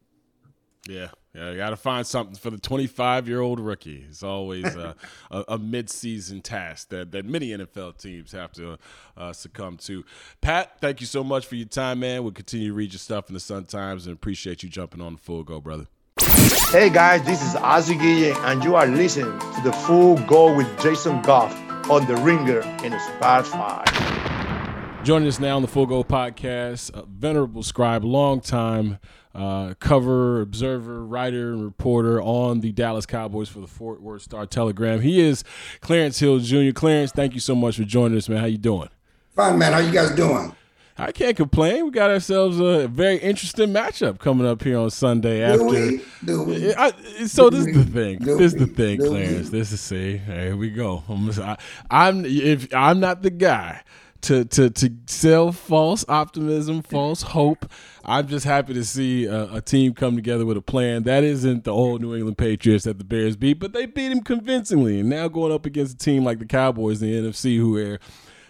Yeah, 0.88 1.10
yeah, 1.36 1.52
you 1.52 1.58
got 1.58 1.70
to 1.72 1.76
find 1.76 2.08
something 2.08 2.36
for 2.36 2.50
the 2.50 2.58
25 2.58 3.28
year 3.28 3.42
old 3.42 3.60
rookie. 3.60 4.06
It's 4.08 4.24
always 4.24 4.66
a, 4.66 4.96
a, 5.32 5.44
a 5.50 5.58
mid 5.60 5.90
season 5.90 6.42
task 6.42 6.90
that, 6.90 7.12
that 7.12 7.26
many 7.26 7.50
NFL 7.50 7.98
teams 8.00 8.32
have 8.32 8.52
to 8.54 8.78
uh, 9.18 9.34
succumb 9.34 9.78
to. 9.78 10.04
Pat, 10.42 10.80
thank 10.80 11.02
you 11.02 11.08
so 11.08 11.24
much 11.24 11.46
for 11.46 11.56
your 11.56 11.68
time, 11.68 12.00
man. 12.00 12.24
We'll 12.24 12.32
continue 12.32 12.70
to 12.70 12.74
read 12.74 12.94
your 12.94 13.00
stuff 13.00 13.28
in 13.28 13.34
the 13.34 13.40
Sun 13.40 13.66
Times 13.66 14.08
and 14.08 14.16
appreciate 14.16 14.64
you 14.64 14.70
jumping 14.70 15.02
on 15.02 15.14
the 15.14 15.20
full 15.20 15.44
go, 15.44 15.60
brother. 15.60 15.88
Hey 16.22 16.90
guys, 16.90 17.24
this 17.24 17.42
is 17.42 17.56
Ozzie 17.56 17.96
Guillen, 17.96 18.36
and 18.44 18.64
you 18.64 18.76
are 18.76 18.86
listening 18.88 19.40
to 19.40 19.62
the 19.64 19.72
Full 19.72 20.18
Go 20.26 20.54
with 20.56 20.68
Jason 20.82 21.22
Goff 21.22 21.54
on 21.90 22.06
the 22.08 22.16
Ringer 22.18 22.60
in 22.84 22.92
Spotify. 22.94 23.86
Joining 25.04 25.28
us 25.30 25.40
now 25.40 25.56
on 25.56 25.62
the 25.62 25.68
Full 25.68 25.86
Go 25.86 26.04
podcast, 26.04 26.94
a 26.94 27.06
venerable 27.06 27.64
scribe, 27.64 28.04
longtime 28.04 29.00
uh, 29.34 29.76
cover, 29.80 30.42
observer, 30.42 31.06
writer, 31.06 31.54
and 31.54 31.64
reporter 31.64 32.22
on 32.22 32.60
the 32.60 32.74
Dallas 32.74 33.06
Cowboys 33.06 33.48
for 33.48 33.60
the 33.62 33.68
Fort 33.68 34.02
Worth 34.02 34.24
Star 34.24 34.46
Telegram. 34.46 35.00
He 35.00 35.22
is 35.22 35.44
Clarence 35.80 36.20
Hill 36.20 36.40
Jr. 36.40 36.72
Clarence, 36.74 37.12
thank 37.14 37.34
you 37.34 37.40
so 37.40 37.56
much 37.56 37.78
for 37.78 37.84
joining 37.84 38.18
us, 38.18 38.28
man. 38.28 38.40
How 38.40 38.46
you 38.48 38.58
doing? 38.58 38.90
Fine, 39.36 39.58
man. 39.58 39.72
How 39.72 39.80
you 39.80 39.92
guys 39.94 40.12
doing? 40.12 40.54
I 41.00 41.12
can't 41.14 41.38
complain. 41.38 41.86
We 41.86 41.92
got 41.92 42.10
ourselves 42.12 42.60
a 42.60 42.88
very 42.90 43.18
interesting 43.18 43.70
matchup 43.70 44.20
coming 44.20 44.46
up 44.46 44.62
here 44.62 44.78
on 44.78 44.90
Sunday. 44.90 45.38
Do 45.38 45.54
After, 45.54 45.66
we? 45.66 46.02
Do 46.26 46.44
we? 46.44 46.74
I, 46.76 46.92
so 47.26 47.50
Do 47.50 47.58
this 47.58 47.66
we? 47.68 47.72
is 47.72 47.86
the 47.86 47.92
thing. 47.92 48.18
Do 48.20 48.38
This 48.38 48.54
is 48.54 48.60
the 48.60 48.68
thing, 48.68 48.98
Do 49.00 49.08
Clarence. 49.08 49.50
we? 49.50 49.58
This 49.60 49.72
is 49.72 49.80
see. 49.82 50.18
Here 50.18 50.58
we 50.58 50.70
go. 50.70 51.04
I'm, 51.08 51.30
I, 51.42 51.58
I'm 51.90 52.26
if 52.26 52.74
I'm 52.74 53.00
not 53.00 53.22
the 53.22 53.30
guy 53.30 53.82
to 54.22 54.44
to 54.44 54.70
to 54.70 54.92
sell 55.08 55.54
false 55.54 56.04
optimism, 56.10 56.82
false 56.82 57.22
hope. 57.22 57.66
I'm 58.04 58.28
just 58.28 58.46
happy 58.46 58.74
to 58.74 58.84
see 58.84 59.26
a, 59.26 59.54
a 59.56 59.62
team 59.62 59.94
come 59.94 60.16
together 60.18 60.46
with 60.46 60.58
a 60.58 60.62
plan. 60.62 61.04
That 61.04 61.24
isn't 61.24 61.64
the 61.64 61.72
old 61.72 62.02
New 62.02 62.14
England 62.14 62.38
Patriots 62.38 62.84
that 62.84 62.98
the 62.98 63.06
Bears 63.06 63.38
beat, 63.38 63.60
but 63.60 63.72
they 63.72 63.86
beat 63.86 64.12
him 64.12 64.22
convincingly. 64.22 65.00
And 65.00 65.10
now 65.10 65.30
going 65.30 65.54
up 65.54 65.66
against 65.66 65.96
a 65.96 65.98
team 65.98 66.26
like 66.26 66.40
the 66.40 66.46
Cowboys 66.46 67.02
in 67.02 67.10
the 67.10 67.30
NFC, 67.30 67.56
who 67.58 67.78
are 67.78 68.00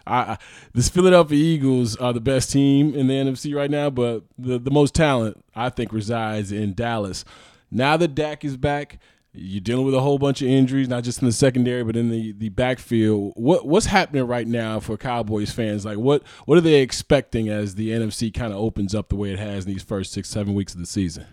I, 0.10 0.20
I, 0.34 0.38
this 0.74 0.90
Philadelphia 0.90 1.38
Eagles 1.38 1.96
are 1.98 2.14
the 2.14 2.22
best 2.22 2.52
team 2.52 2.96
in 2.96 3.08
the 3.08 3.14
NFC 3.14 3.56
right 3.56 3.72
now, 3.72 3.90
but 3.90 4.24
the, 4.38 4.58
the 4.58 4.72
most 4.72 4.96
talent, 4.96 5.44
I 5.56 5.70
think, 5.70 5.94
resides 5.94 6.52
in 6.52 6.74
Dallas. 6.74 7.24
Now 7.72 7.98
that 7.98 8.16
Dak 8.16 8.44
is 8.44 8.58
back, 8.58 9.00
you're 9.34 9.62
dealing 9.62 9.86
with 9.86 9.94
a 9.94 10.00
whole 10.00 10.18
bunch 10.18 10.42
of 10.42 10.48
injuries, 10.48 10.90
not 10.90 11.04
just 11.04 11.22
in 11.22 11.28
the 11.28 11.32
secondary, 11.32 11.84
but 11.84 11.96
in 11.96 12.10
the, 12.10 12.32
the 12.34 12.50
backfield. 12.50 13.34
What 13.36 13.68
what's 13.68 13.86
happening 13.86 14.26
right 14.26 14.48
now 14.48 14.80
for 14.80 14.98
Cowboys 14.98 15.52
fans? 15.52 15.86
Like 15.86 15.98
what 15.98 16.24
what 16.46 16.58
are 16.58 16.62
they 16.62 16.82
expecting 16.82 17.48
as 17.48 17.76
the 17.76 17.90
NFC 17.92 18.34
kind 18.34 18.52
of 18.52 18.60
opens 18.60 18.96
up 18.96 19.10
the 19.10 19.16
way 19.16 19.32
it 19.32 19.40
has 19.40 19.66
in 19.66 19.72
these 19.72 19.84
first 19.84 20.12
six, 20.12 20.30
seven 20.30 20.56
weeks 20.56 20.74
of 20.74 20.80
the 20.80 20.88
season? 20.88 21.26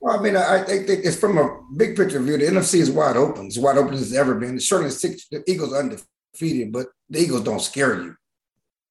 Well, 0.00 0.18
I 0.18 0.22
mean, 0.22 0.36
I, 0.36 0.62
think 0.64 0.88
it's 0.88 1.16
from 1.16 1.38
a 1.38 1.60
big 1.76 1.96
picture 1.96 2.20
view. 2.20 2.36
The 2.36 2.44
NFC 2.44 2.74
is 2.80 2.90
wide 2.90 3.16
open. 3.16 3.46
It's 3.46 3.58
wide 3.58 3.78
open 3.78 3.94
as 3.94 4.02
it's 4.02 4.12
ever 4.12 4.34
been. 4.34 4.60
Certainly, 4.60 4.90
six 4.90 5.26
the 5.28 5.42
Eagles 5.50 5.72
undefeated, 5.72 6.72
but 6.72 6.88
the 7.14 7.20
Eagles 7.20 7.42
don't 7.42 7.60
scare 7.60 8.00
you. 8.00 8.16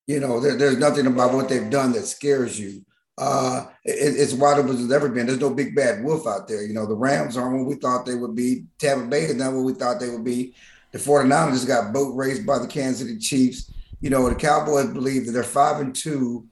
You 0.07 0.19
know, 0.19 0.39
there, 0.39 0.57
there's 0.57 0.77
nothing 0.77 1.07
about 1.07 1.33
what 1.33 1.47
they've 1.47 1.69
done 1.69 1.93
that 1.93 2.05
scares 2.05 2.59
you. 2.59 2.83
Uh, 3.17 3.67
it, 3.85 4.15
it's 4.17 4.33
open 4.33 4.69
as 4.69 4.83
it's 4.83 4.91
ever 4.91 5.09
been. 5.09 5.27
There's 5.27 5.39
no 5.39 5.53
big 5.53 5.75
bad 5.75 6.03
wolf 6.03 6.27
out 6.27 6.47
there. 6.47 6.63
You 6.63 6.73
know, 6.73 6.85
the 6.85 6.95
Rams 6.95 7.37
aren't 7.37 7.57
what 7.57 7.67
we 7.67 7.75
thought 7.75 8.05
they 8.05 8.15
would 8.15 8.35
be. 8.35 8.65
Tampa 8.79 9.05
Bay 9.05 9.23
is 9.23 9.35
not 9.35 9.53
what 9.53 9.63
we 9.63 9.73
thought 9.73 9.99
they 9.99 10.09
would 10.09 10.23
be. 10.23 10.55
The 10.91 10.97
49ers 10.97 11.67
got 11.67 11.93
boat 11.93 12.15
raced 12.15 12.45
by 12.45 12.59
the 12.59 12.67
Kansas 12.67 13.07
City 13.07 13.19
Chiefs. 13.19 13.71
You 14.01 14.09
know, 14.09 14.27
the 14.27 14.35
Cowboys 14.35 14.87
believe 14.87 15.25
that 15.25 15.31
they're 15.31 15.43
five 15.43 15.79
and 15.79 15.95
two. 15.95 16.47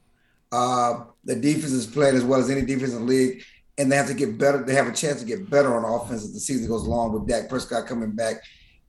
Uh, 0.50 1.04
the 1.24 1.36
defense 1.36 1.72
is 1.72 1.86
playing 1.86 2.16
as 2.16 2.24
well 2.24 2.40
as 2.40 2.50
any 2.50 2.62
defense 2.62 2.92
in 2.92 3.00
the 3.00 3.12
league, 3.12 3.42
and 3.78 3.90
they 3.90 3.96
have 3.96 4.08
to 4.08 4.14
get 4.14 4.38
better. 4.38 4.62
They 4.62 4.74
have 4.74 4.88
a 4.88 4.92
chance 4.92 5.20
to 5.20 5.26
get 5.26 5.50
better 5.50 5.76
on 5.76 5.84
offense 5.84 6.24
as 6.24 6.32
the 6.32 6.40
season 6.40 6.68
goes 6.68 6.86
along 6.86 7.12
with 7.12 7.28
Dak 7.28 7.48
Prescott 7.48 7.86
coming 7.86 8.12
back 8.12 8.36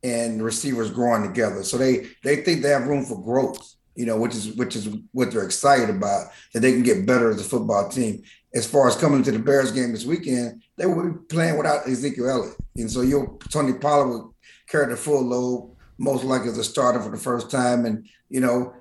and 0.04 0.44
receivers 0.44 0.92
growing 0.92 1.24
together. 1.24 1.64
So 1.64 1.78
they 1.78 2.08
they 2.24 2.38
think 2.38 2.62
they 2.62 2.70
have 2.70 2.88
room 2.88 3.06
for 3.06 3.22
growth, 3.22 3.76
you 3.96 4.06
know, 4.06 4.18
which 4.18 4.36
is 4.36 4.56
which 4.56 4.76
is 4.76 4.90
what 5.12 5.32
they're 5.32 5.46
excited 5.46 5.90
about, 5.90 6.28
that 6.54 6.60
they 6.60 6.72
can 6.72 6.84
get 6.84 7.06
better 7.06 7.32
as 7.32 7.40
a 7.40 7.44
football 7.44 7.90
team. 7.90 8.24
As 8.54 8.68
far 8.68 8.88
as 8.88 8.96
coming 8.96 9.24
to 9.24 9.32
the 9.32 9.40
Bears 9.40 9.72
game 9.72 9.92
this 9.92 10.06
weekend, 10.06 10.62
they 10.78 10.86
will 10.86 11.10
be 11.10 11.18
playing 11.30 11.58
without 11.58 11.88
Ezekiel 11.88 12.30
Elliott. 12.30 12.56
And 12.78 12.92
so 12.92 13.02
you'll 13.02 13.38
Tony 13.50 13.74
Pollard 13.74 14.10
will 14.10 14.36
carry 14.68 14.92
the 14.92 14.98
full 14.98 15.22
load, 15.22 15.76
most 15.98 16.24
likely 16.24 16.50
as 16.50 16.58
a 16.58 16.64
starter 16.64 17.02
for 17.02 17.10
the 17.10 17.18
first 17.18 17.50
time. 17.50 17.86
And, 17.86 18.08
you 18.30 18.42
know, 18.42 18.74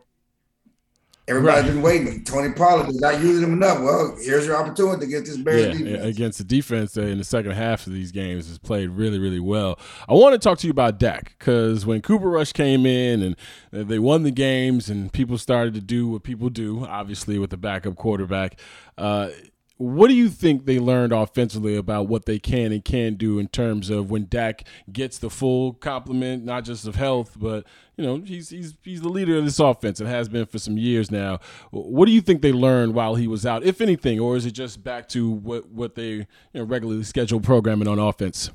everybody's 1.29 1.63
Right. 1.65 1.73
been 1.73 1.83
waiting. 1.83 2.25
Tony 2.25 2.53
Pollard 2.53 2.89
is 2.89 3.01
not 3.01 3.21
using 3.23 3.45
him 3.45 3.53
enough. 3.55 3.81
Well, 3.81 4.17
here's 4.21 4.47
your 4.47 4.57
opportunity 4.57 5.01
to 5.01 5.07
get 5.07 5.25
this 5.25 5.37
Bears 5.37 5.79
Yeah, 5.79 5.85
defense. 5.87 6.05
against 6.05 6.39
the 6.39 6.45
defense 6.45 6.97
in 6.97 7.19
the 7.19 7.25
second 7.25 7.53
half 7.53 7.87
of 7.87 7.93
these 7.93 8.11
games 8.13 8.49
has 8.49 8.59
played 8.59 8.91
really, 8.91 9.19
really 9.19 9.41
well. 9.41 9.79
I 10.09 10.15
want 10.15 10.33
to 10.35 10.39
talk 10.39 10.59
to 10.59 10.67
you 10.67 10.71
about 10.73 10.99
Dak 10.99 11.35
because 11.39 11.87
when 11.87 12.01
Cooper 12.03 12.29
Rush 12.29 12.53
came 12.53 12.85
in 12.87 13.23
and 13.23 13.37
uh, 13.73 13.85
they 13.85 13.99
won 13.99 14.25
the 14.25 14.31
games 14.33 14.89
and 14.89 15.13
people 15.13 15.39
started 15.39 15.75
to 15.75 15.81
do 15.81 16.09
what 16.09 16.23
people 16.25 16.49
do, 16.51 16.85
obviously 16.87 17.39
with 17.39 17.51
the 17.51 17.57
backup 17.57 17.97
quarterback. 17.97 18.59
Uh, 18.99 19.29
what 19.77 20.09
do 20.09 20.15
you 20.15 20.29
think 20.29 20.67
they 20.67 20.79
learned 20.79 21.13
offensively 21.13 21.77
about 21.77 22.07
what 22.07 22.27
they 22.27 22.39
can 22.39 22.73
and 22.73 22.85
can't 22.85 23.19
do 23.19 23.39
in 23.39 23.49
terms 23.49 23.91
of 23.91 24.11
when 24.11 24.27
Dak 24.29 24.65
gets 24.93 25.19
the 25.19 25.31
full 25.31 25.73
complement, 25.75 26.45
not 26.45 26.65
just 26.65 26.87
of 26.87 26.95
health, 26.95 27.37
but 27.39 27.65
you 27.97 28.05
know 28.05 28.21
he's 28.25 28.51
he's 28.51 28.75
he's 28.83 29.01
the 29.01 29.09
leader 29.09 29.37
of 29.37 29.45
this 29.45 29.59
offense 29.59 30.01
and 30.01 30.09
has 30.09 30.29
been 30.29 30.47
for 30.47 30.59
some 30.59 30.77
years 30.77 31.11
now. 31.11 31.41
What 31.71 32.07
do 32.07 32.13
you 32.13 32.21
think 32.21 32.43
they 32.43 32.53
learned 32.53 32.95
while 32.95 33.15
he 33.15 33.27
was 33.27 33.45
out, 33.45 33.65
if 33.65 33.81
anything, 33.81 34.21
or 34.21 34.37
is 34.37 34.47
it 34.47 34.53
just 34.53 34.83
back 34.83 35.09
to 35.11 35.31
what 35.31 35.69
what 35.69 35.95
they 35.95 36.11
you 36.11 36.27
know, 36.55 36.65
regularly 36.65 37.03
scheduled 37.05 37.45
programming 37.45 37.89
on 37.89 37.99
offense? 37.99 38.51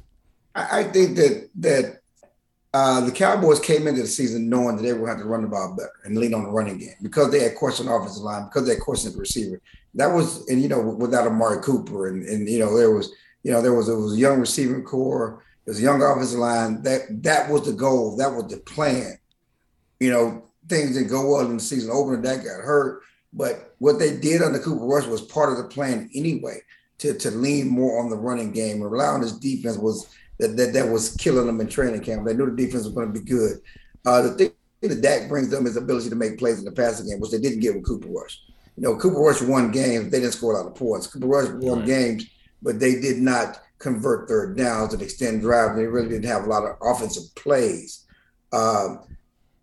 I 0.55 0.84
think 0.84 1.18
that 1.18 1.49
that 1.55 2.01
uh, 2.74 3.01
the 3.01 3.11
Cowboys 3.11 3.59
came 3.59 3.88
into 3.88 4.01
the 4.01 4.07
season 4.07 4.49
knowing 4.49 4.76
that 4.76 4.84
they 4.84 4.93
were 4.93 4.99
going 4.99 5.11
to 5.11 5.13
have 5.15 5.22
to 5.22 5.28
run 5.28 5.41
the 5.41 5.47
ball 5.47 5.76
better 5.76 5.91
and 6.03 6.18
lean 6.18 6.34
on 6.34 6.43
the 6.43 6.49
running 6.49 6.78
game 6.78 6.95
because 7.01 7.32
they 7.32 7.39
had 7.39 7.55
questioned 7.55 7.89
offensive 7.89 8.24
line, 8.24 8.45
because 8.45 8.65
they 8.65 8.74
had 8.74 8.82
questioned 8.82 9.15
the 9.15 9.20
receiver. 9.20 9.61
That 9.95 10.13
was, 10.13 10.47
and 10.47 10.61
you 10.61 10.67
know, 10.67 10.79
without 10.79 11.27
Amari 11.27 11.61
Cooper, 11.61 12.07
and 12.07 12.23
and 12.27 12.47
you 12.47 12.59
know, 12.59 12.77
there 12.77 12.91
was, 12.91 13.11
you 13.43 13.51
know, 13.51 13.61
there 13.61 13.73
was 13.73 13.89
it 13.89 13.95
was 13.95 14.13
a 14.15 14.19
young 14.19 14.39
receiving 14.39 14.83
corps, 14.83 15.43
there 15.65 15.71
was 15.71 15.79
a 15.79 15.83
young 15.83 16.01
offensive 16.01 16.39
line. 16.39 16.81
That 16.83 17.23
that 17.23 17.49
was 17.49 17.65
the 17.65 17.73
goal, 17.73 18.15
that 18.17 18.31
was 18.31 18.47
the 18.51 18.57
plan. 18.57 19.17
You 19.99 20.11
know, 20.11 20.45
things 20.67 20.95
didn't 20.95 21.09
go 21.09 21.31
well 21.31 21.45
in 21.45 21.57
the 21.57 21.63
season 21.63 21.89
opener. 21.91 22.21
That 22.21 22.43
got 22.43 22.61
hurt, 22.61 23.01
but 23.33 23.75
what 23.79 23.99
they 23.99 24.17
did 24.17 24.41
under 24.41 24.59
Cooper 24.59 24.85
Rush 24.85 25.07
was 25.07 25.21
part 25.21 25.51
of 25.51 25.57
the 25.57 25.65
plan 25.65 26.09
anyway. 26.13 26.61
To, 27.01 27.13
to 27.13 27.29
lean 27.29 27.69
more 27.69 28.03
on 28.03 28.09
the 28.09 28.15
running 28.15 28.51
game 28.51 28.81
and 28.81 28.91
rely 28.91 29.05
on 29.05 29.21
his 29.21 29.38
defense 29.38 29.77
was 29.77 30.07
that, 30.39 30.57
that 30.57 30.73
that 30.73 30.89
was 30.89 31.15
killing 31.17 31.45
them 31.45 31.61
in 31.61 31.67
training 31.67 32.01
camp. 32.01 32.25
They 32.25 32.33
knew 32.33 32.49
the 32.49 32.55
defense 32.55 32.85
was 32.85 32.93
going 32.93 33.13
to 33.13 33.19
be 33.19 33.23
good. 33.23 33.59
Uh, 34.03 34.23
the 34.23 34.31
thing 34.31 34.51
that 34.81 35.01
Dak 35.01 35.29
brings 35.29 35.49
them 35.49 35.67
is 35.67 35.77
ability 35.77 36.09
to 36.09 36.15
make 36.15 36.39
plays 36.39 36.57
in 36.57 36.65
the 36.65 36.71
passing 36.71 37.07
game, 37.07 37.19
which 37.19 37.29
they 37.29 37.39
didn't 37.39 37.59
get 37.59 37.75
with 37.75 37.85
Cooper 37.85 38.07
Rush. 38.07 38.41
You 38.78 38.84
know, 38.84 38.95
Cooper 38.95 39.19
Rush 39.19 39.41
won 39.41 39.71
games, 39.71 40.11
they 40.11 40.19
didn't 40.19 40.34
score 40.34 40.53
a 40.53 40.57
lot 40.63 40.67
of 40.67 40.75
points. 40.75 41.07
Cooper 41.07 41.25
Rush 41.28 41.49
won 41.49 41.80
Right. 41.80 41.88
games, 41.88 42.25
but 42.61 42.80
they 42.80 42.99
did 43.01 43.17
not 43.19 43.59
convert 43.80 44.28
third 44.30 44.55
downs 44.55 44.93
and 44.93 45.01
extend 45.01 45.41
drive. 45.41 45.75
They 45.75 45.88
really 45.88 46.09
didn't 46.09 46.25
have 46.25 46.45
a 46.45 46.49
lot 46.49 46.63
of 46.63 46.78
offensive 46.82 47.23
plays. 47.36 48.05
Um, 48.53 48.99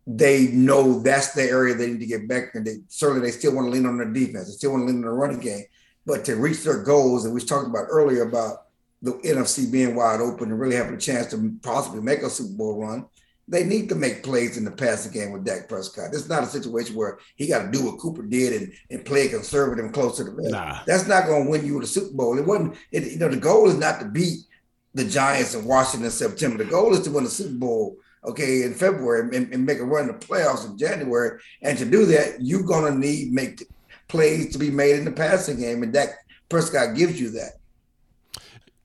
they 0.06 0.48
know 0.48 0.98
that's 1.00 1.32
the 1.32 1.42
area 1.44 1.74
they 1.74 1.90
need 1.90 2.00
to 2.00 2.06
get 2.06 2.28
back, 2.28 2.54
and 2.54 2.66
they 2.66 2.78
certainly 2.88 3.22
they 3.24 3.30
still 3.36 3.54
want 3.54 3.66
to 3.68 3.70
lean 3.70 3.86
on 3.86 3.96
their 3.96 4.12
defense. 4.12 4.46
They 4.46 4.52
still 4.52 4.72
want 4.72 4.82
to 4.82 4.86
lean 4.86 4.96
on 4.96 5.02
the 5.02 5.10
running 5.10 5.38
game, 5.40 5.64
but 6.04 6.24
to 6.26 6.34
reach 6.36 6.62
their 6.64 6.82
goals, 6.82 7.24
and 7.24 7.32
we 7.32 7.40
talked 7.40 7.68
about 7.68 7.86
earlier 7.88 8.22
about 8.22 8.66
the 9.00 9.12
NFC 9.12 9.70
being 9.70 9.94
wide 9.94 10.20
open 10.20 10.50
and 10.50 10.58
really 10.60 10.76
having 10.76 10.94
a 10.94 10.98
chance 10.98 11.28
to 11.28 11.52
possibly 11.62 12.00
make 12.02 12.22
a 12.22 12.28
Super 12.30 12.52
Bowl 12.54 12.80
run, 12.80 13.06
they 13.46 13.64
need 13.64 13.88
to 13.90 13.94
make 13.94 14.22
plays 14.22 14.56
in 14.56 14.64
the 14.64 14.70
passing 14.70 15.12
game 15.12 15.32
with 15.32 15.44
Dak 15.44 15.68
Prescott. 15.68 16.10
It's 16.12 16.28
not 16.28 16.42
a 16.42 16.46
situation 16.46 16.96
where 16.96 17.18
he 17.36 17.48
got 17.48 17.64
to 17.64 17.70
do 17.70 17.84
what 17.84 17.98
Cooper 17.98 18.22
did 18.22 18.62
and, 18.62 18.72
and 18.90 19.04
play 19.04 19.28
conservative 19.28 19.84
and 19.84 19.92
close 19.92 20.16
to 20.16 20.24
the 20.24 20.30
rim. 20.30 20.50
Nah. 20.50 20.80
That's 20.86 21.06
not 21.06 21.26
going 21.26 21.44
to 21.44 21.50
win 21.50 21.66
you 21.66 21.80
the 21.80 21.86
Super 21.86 22.14
Bowl. 22.14 22.38
It 22.38 22.46
wasn't. 22.46 22.76
It, 22.90 23.12
you 23.12 23.18
know, 23.18 23.28
the 23.28 23.36
goal 23.36 23.68
is 23.68 23.76
not 23.76 24.00
to 24.00 24.06
beat 24.06 24.40
the 24.94 25.04
Giants 25.04 25.54
in 25.54 25.64
Washington 25.64 26.06
in 26.06 26.10
September. 26.10 26.62
The 26.62 26.70
goal 26.70 26.94
is 26.94 27.00
to 27.02 27.10
win 27.10 27.24
the 27.24 27.30
Super 27.30 27.54
Bowl 27.54 27.98
okay, 28.24 28.62
in 28.62 28.74
February 28.74 29.36
and, 29.36 29.52
and 29.52 29.66
make 29.66 29.78
a 29.78 29.84
run 29.84 30.08
in 30.08 30.18
the 30.18 30.26
playoffs 30.26 30.68
in 30.68 30.78
January. 30.78 31.40
And 31.62 31.76
to 31.78 31.84
do 31.84 32.06
that, 32.06 32.38
you're 32.40 32.62
gonna 32.62 32.94
need 32.94 33.32
make 33.32 33.62
plays 34.08 34.52
to 34.52 34.58
be 34.58 34.70
made 34.70 34.96
in 34.96 35.04
the 35.04 35.12
passing 35.12 35.58
game, 35.58 35.82
and 35.82 35.92
Dak 35.92 36.10
Prescott 36.48 36.96
gives 36.96 37.20
you 37.20 37.30
that. 37.32 37.52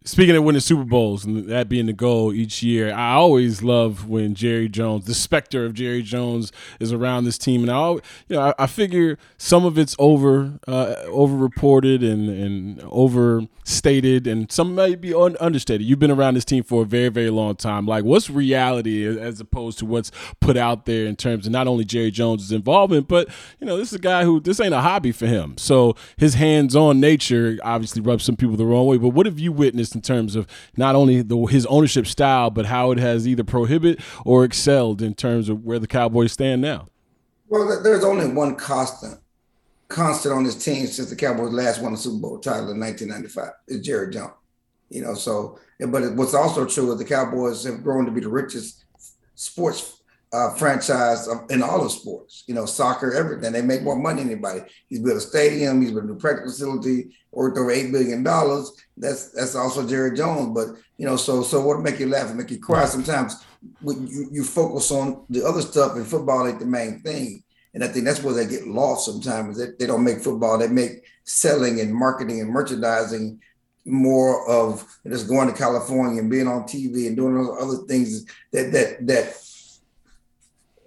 Speaking 0.09 0.35
of 0.35 0.43
winning 0.43 0.59
Super 0.59 0.85
Bowls 0.85 1.23
and 1.23 1.47
that 1.49 1.69
being 1.69 1.85
the 1.85 1.93
goal 1.93 2.33
each 2.33 2.63
year, 2.63 2.91
I 2.91 3.11
always 3.11 3.61
love 3.61 4.09
when 4.09 4.33
Jerry 4.33 4.67
Jones, 4.67 5.05
the 5.05 5.13
specter 5.13 5.65
of 5.65 5.75
Jerry 5.75 6.01
Jones, 6.01 6.51
is 6.79 6.91
around 6.91 7.25
this 7.25 7.37
team, 7.37 7.61
and 7.61 7.69
I, 7.69 7.75
always, 7.75 8.01
you 8.27 8.35
know, 8.35 8.41
I, 8.41 8.63
I 8.63 8.65
figure 8.65 9.19
some 9.37 9.65
of 9.65 9.77
it's 9.77 9.95
over, 9.99 10.53
uh, 10.67 10.95
over 11.05 11.37
reported 11.37 12.01
and 12.01 12.27
and 12.27 12.81
overstated, 12.89 14.25
and 14.25 14.51
some 14.51 14.73
might 14.73 14.99
be 14.99 15.13
un- 15.13 15.37
understated. 15.39 15.85
You've 15.85 15.99
been 15.99 16.09
around 16.09 16.33
this 16.33 16.45
team 16.45 16.63
for 16.63 16.81
a 16.81 16.85
very, 16.85 17.09
very 17.09 17.29
long 17.29 17.55
time. 17.55 17.85
Like, 17.85 18.03
what's 18.03 18.31
reality 18.31 19.05
as 19.05 19.39
opposed 19.39 19.77
to 19.77 19.85
what's 19.85 20.11
put 20.39 20.57
out 20.57 20.87
there 20.87 21.05
in 21.05 21.17
terms 21.17 21.45
of 21.45 21.51
not 21.51 21.67
only 21.67 21.85
Jerry 21.85 22.09
Jones' 22.09 22.51
involvement, 22.51 23.07
but 23.07 23.29
you 23.59 23.67
know, 23.67 23.77
this 23.77 23.89
is 23.89 23.99
a 23.99 24.01
guy 24.01 24.23
who 24.23 24.39
this 24.39 24.59
ain't 24.59 24.73
a 24.73 24.81
hobby 24.81 25.11
for 25.11 25.27
him. 25.27 25.55
So 25.59 25.95
his 26.17 26.33
hands-on 26.33 26.99
nature 26.99 27.59
obviously 27.61 28.01
rubs 28.01 28.23
some 28.23 28.35
people 28.35 28.55
the 28.55 28.65
wrong 28.65 28.87
way. 28.87 28.97
But 28.97 29.09
what 29.09 29.27
have 29.27 29.37
you 29.37 29.51
witnessed? 29.51 29.98
In 29.99 30.03
terms 30.03 30.37
of 30.37 30.47
not 30.77 30.95
only 30.95 31.21
the, 31.21 31.37
his 31.45 31.65
ownership 31.65 32.07
style, 32.07 32.49
but 32.49 32.65
how 32.65 32.91
it 32.91 32.99
has 32.99 33.27
either 33.27 33.43
prohibited 33.43 34.01
or 34.25 34.45
excelled 34.45 35.01
in 35.01 35.13
terms 35.13 35.49
of 35.49 35.65
where 35.65 35.77
the 35.77 35.87
Cowboys 35.87 36.31
stand 36.31 36.61
now? 36.61 36.87
Well, 37.49 37.83
there's 37.83 38.05
only 38.05 38.31
one 38.31 38.55
constant, 38.55 39.19
constant 39.89 40.33
on 40.33 40.45
this 40.45 40.63
team 40.63 40.87
since 40.87 41.09
the 41.09 41.17
Cowboys 41.17 41.51
last 41.51 41.81
won 41.81 41.91
the 41.91 41.97
Super 41.97 42.21
Bowl 42.21 42.39
title 42.39 42.71
in 42.71 42.79
1995. 42.79 43.51
Is 43.67 43.85
Jerry 43.85 44.13
Jones. 44.13 44.31
You 44.89 45.03
know, 45.03 45.13
so 45.13 45.59
but 45.79 46.13
what's 46.15 46.33
also 46.33 46.65
true 46.65 46.91
is 46.93 46.97
the 46.97 47.05
Cowboys 47.05 47.65
have 47.65 47.83
grown 47.83 48.05
to 48.05 48.11
be 48.11 48.21
the 48.21 48.29
richest 48.29 48.85
sports 49.35 49.98
uh, 50.31 50.53
franchise 50.55 51.27
in 51.49 51.63
all 51.63 51.83
of 51.83 51.91
sports, 51.91 52.43
you 52.47 52.53
know, 52.53 52.65
soccer, 52.65 53.13
everything. 53.13 53.51
They 53.51 53.63
make 53.63 53.81
more 53.81 53.95
money 53.95 54.21
than 54.21 54.31
anybody. 54.31 54.61
He's 54.87 54.99
built 54.99 55.17
a 55.17 55.21
stadium, 55.21 55.81
he's 55.81 55.91
built 55.91 56.03
a 56.03 56.07
new 56.07 56.17
practice 56.17 56.59
facility, 56.59 57.09
worth 57.31 57.57
over 57.57 57.71
eight 57.71 57.91
billion 57.91 58.23
dollars. 58.23 58.71
That's 58.95 59.31
that's 59.31 59.55
also 59.55 59.87
Jerry 59.87 60.15
Jones. 60.15 60.53
But 60.53 60.79
you 60.97 61.05
know, 61.05 61.15
so 61.15 61.41
so 61.41 61.61
what 61.61 61.81
make 61.81 61.99
you 61.99 62.07
laugh 62.07 62.29
and 62.29 62.37
make 62.37 62.51
you 62.51 62.59
cry? 62.59 62.85
Sometimes 62.85 63.43
when 63.81 64.07
you, 64.07 64.29
you 64.31 64.43
focus 64.43 64.91
on 64.91 65.25
the 65.29 65.43
other 65.43 65.61
stuff 65.61 65.95
and 65.95 66.05
football 66.05 66.47
ain't 66.47 66.59
the 66.59 66.65
main 66.65 66.99
thing. 67.01 67.43
And 67.73 67.83
I 67.83 67.87
think 67.87 68.05
that's 68.05 68.23
where 68.23 68.33
they 68.33 68.47
get 68.47 68.67
lost 68.67 69.05
sometimes. 69.05 69.57
They, 69.57 69.67
they 69.77 69.85
don't 69.85 70.03
make 70.03 70.21
football, 70.21 70.57
they 70.57 70.67
make 70.67 71.03
selling 71.23 71.79
and 71.79 71.93
marketing 71.93 72.41
and 72.41 72.49
merchandising 72.49 73.39
more 73.85 74.47
of 74.47 74.85
just 75.07 75.27
going 75.27 75.47
to 75.47 75.57
California 75.57 76.21
and 76.21 76.29
being 76.29 76.47
on 76.47 76.63
TV 76.63 77.07
and 77.07 77.15
doing 77.15 77.35
those 77.35 77.57
other 77.61 77.87
things 77.87 78.25
that 78.51 78.71
that 78.71 79.07
that 79.07 79.33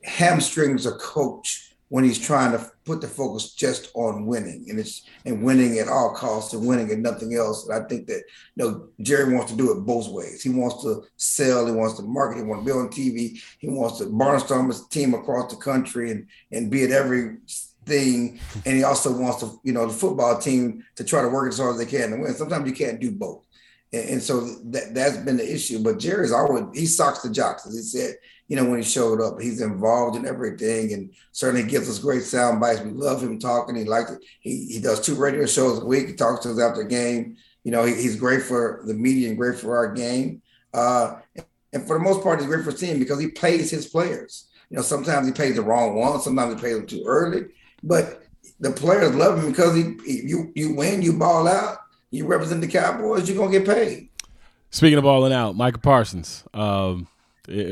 hamstrings 0.05 0.87
a 0.87 0.93
coach 0.93 1.73
when 1.93 2.05
he's 2.05 2.19
trying 2.19 2.53
to 2.53 2.71
put 2.87 3.03
the 3.03 3.07
focus 3.07 3.53
just 3.53 3.91
on 3.95 4.25
winning 4.25 4.65
and 4.71 4.81
it's 4.81 5.03
and 5.27 5.43
winning 5.43 5.79
at 5.79 5.89
all 5.89 6.15
costs 6.15 6.55
and 6.55 6.67
winning 6.67 6.91
and 6.91 7.03
nothing 7.03 7.35
else. 7.35 7.69
And 7.69 7.75
I 7.85 7.87
think 7.87 8.07
that 8.07 8.23
you 8.57 8.65
know 8.65 8.89
Jerry 9.03 9.35
wants 9.35 9.53
to 9.53 9.59
do 9.59 9.73
it 9.73 9.81
both 9.81 10.09
ways. 10.09 10.43
He 10.43 10.49
wants 10.49 10.83
to 10.85 11.05
sell, 11.17 11.67
he 11.67 11.73
wants 11.73 11.99
to 11.99 12.03
market, 12.03 12.39
he 12.39 12.45
wants 12.45 12.65
to 12.65 12.73
be 12.73 12.79
on 12.79 12.89
TV, 12.89 13.43
he 13.59 13.69
wants 13.69 13.99
to 13.99 14.07
barnstorm 14.07 14.69
his 14.69 14.87
team 14.89 15.13
across 15.13 15.53
the 15.53 15.61
country 15.61 16.11
and 16.11 16.27
and 16.51 16.71
be 16.71 16.83
at 16.83 16.93
every 16.93 17.37
thing. 17.85 18.41
And 18.65 18.75
he 18.75 18.85
also 18.85 19.13
wants 19.15 19.41
to, 19.41 19.61
you 19.63 19.75
know, 19.75 19.87
the 19.87 19.93
football 19.93 20.39
team 20.39 20.87
to 20.97 21.05
try 21.05 21.21
to 21.21 21.29
work 21.29 21.53
as 21.53 21.59
hard 21.59 21.75
as 21.75 21.79
they 21.79 21.85
can 21.85 22.09
to 22.09 22.17
win. 22.17 22.33
Sometimes 22.33 22.67
you 22.67 22.75
can't 22.75 23.01
do 23.01 23.11
both. 23.11 23.45
And, 23.93 24.23
so 24.23 24.41
that 24.71 24.95
that's 24.95 25.19
been 25.19 25.37
the 25.37 25.55
issue. 25.55 25.83
But 25.83 25.99
Jerry's 25.99 26.33
always 26.33 26.65
he 26.73 26.87
socks 26.87 27.21
the 27.21 27.29
jocks, 27.29 27.67
as 27.67 27.75
he 27.75 27.83
said 27.83 28.15
you 28.49 28.57
know, 28.57 28.65
when 28.65 28.79
he 28.79 28.85
showed 28.85 29.21
up. 29.21 29.41
He's 29.41 29.61
involved 29.61 30.17
in 30.17 30.27
everything 30.27 30.93
and 30.93 31.11
certainly 31.33 31.67
gives 31.67 31.89
us 31.89 31.99
great 31.99 32.23
sound 32.23 32.61
bites. 32.61 32.81
We 32.81 32.91
love 32.91 33.23
him 33.23 33.39
talking. 33.39 33.75
He 33.75 33.85
likes 33.85 34.11
it. 34.11 34.23
He, 34.41 34.67
he 34.67 34.81
does 34.81 35.01
two 35.01 35.15
radio 35.15 35.47
shows 35.47 35.81
a 35.81 35.85
week. 35.85 36.09
He 36.09 36.15
talks 36.15 36.43
to 36.43 36.51
us 36.51 36.61
after 36.61 36.83
the 36.83 36.89
game. 36.89 37.37
You 37.65 37.73
know, 37.73 37.85
he, 37.85 37.95
he's 37.95 38.17
great 38.17 38.43
for 38.43 38.83
the 38.87 38.95
media 38.95 39.29
and 39.29 39.39
great 39.39 39.59
for 39.59 39.77
our 39.77 39.93
game. 39.93 40.43
Uh, 40.75 41.21
and 41.73 41.87
for 41.87 41.99
the 41.99 42.05
most 42.05 42.23
part, 42.23 42.41
he's 42.41 42.49
great 42.49 42.65
for 42.65 42.73
team 42.73 42.99
because 42.99 43.21
he 43.21 43.29
pays 43.29 43.71
his 43.71 43.87
players. 43.87 44.49
You 44.69 44.77
know, 44.77 44.83
sometimes 44.83 45.27
he 45.27 45.33
pays 45.33 45.57
the 45.57 45.63
wrong 45.63 45.95
one. 45.95 46.21
Sometimes 46.21 46.55
he 46.55 46.61
pays 46.61 46.77
them 46.77 46.87
too 46.87 47.05
early. 47.07 47.47
But 47.83 48.23
the 48.61 48.71
players 48.71 49.15
love 49.15 49.39
him 49.39 49.51
because 49.51 49.75
he, 49.75 49.97
you 50.07 50.53
you 50.55 50.75
win, 50.75 51.03
you 51.03 51.13
ball 51.13 51.49
out, 51.49 51.79
you 52.11 52.27
represent 52.27 52.61
the 52.61 52.69
Cowboys, 52.69 53.29
you're 53.29 53.37
gonna 53.37 53.51
get 53.51 53.67
paid. 53.67 54.09
Speaking 54.71 54.99
of 54.99 55.05
balling 55.05 55.33
out, 55.33 55.57
Micah 55.57 55.79
Parsons. 55.79 56.45
Um, 56.55 57.09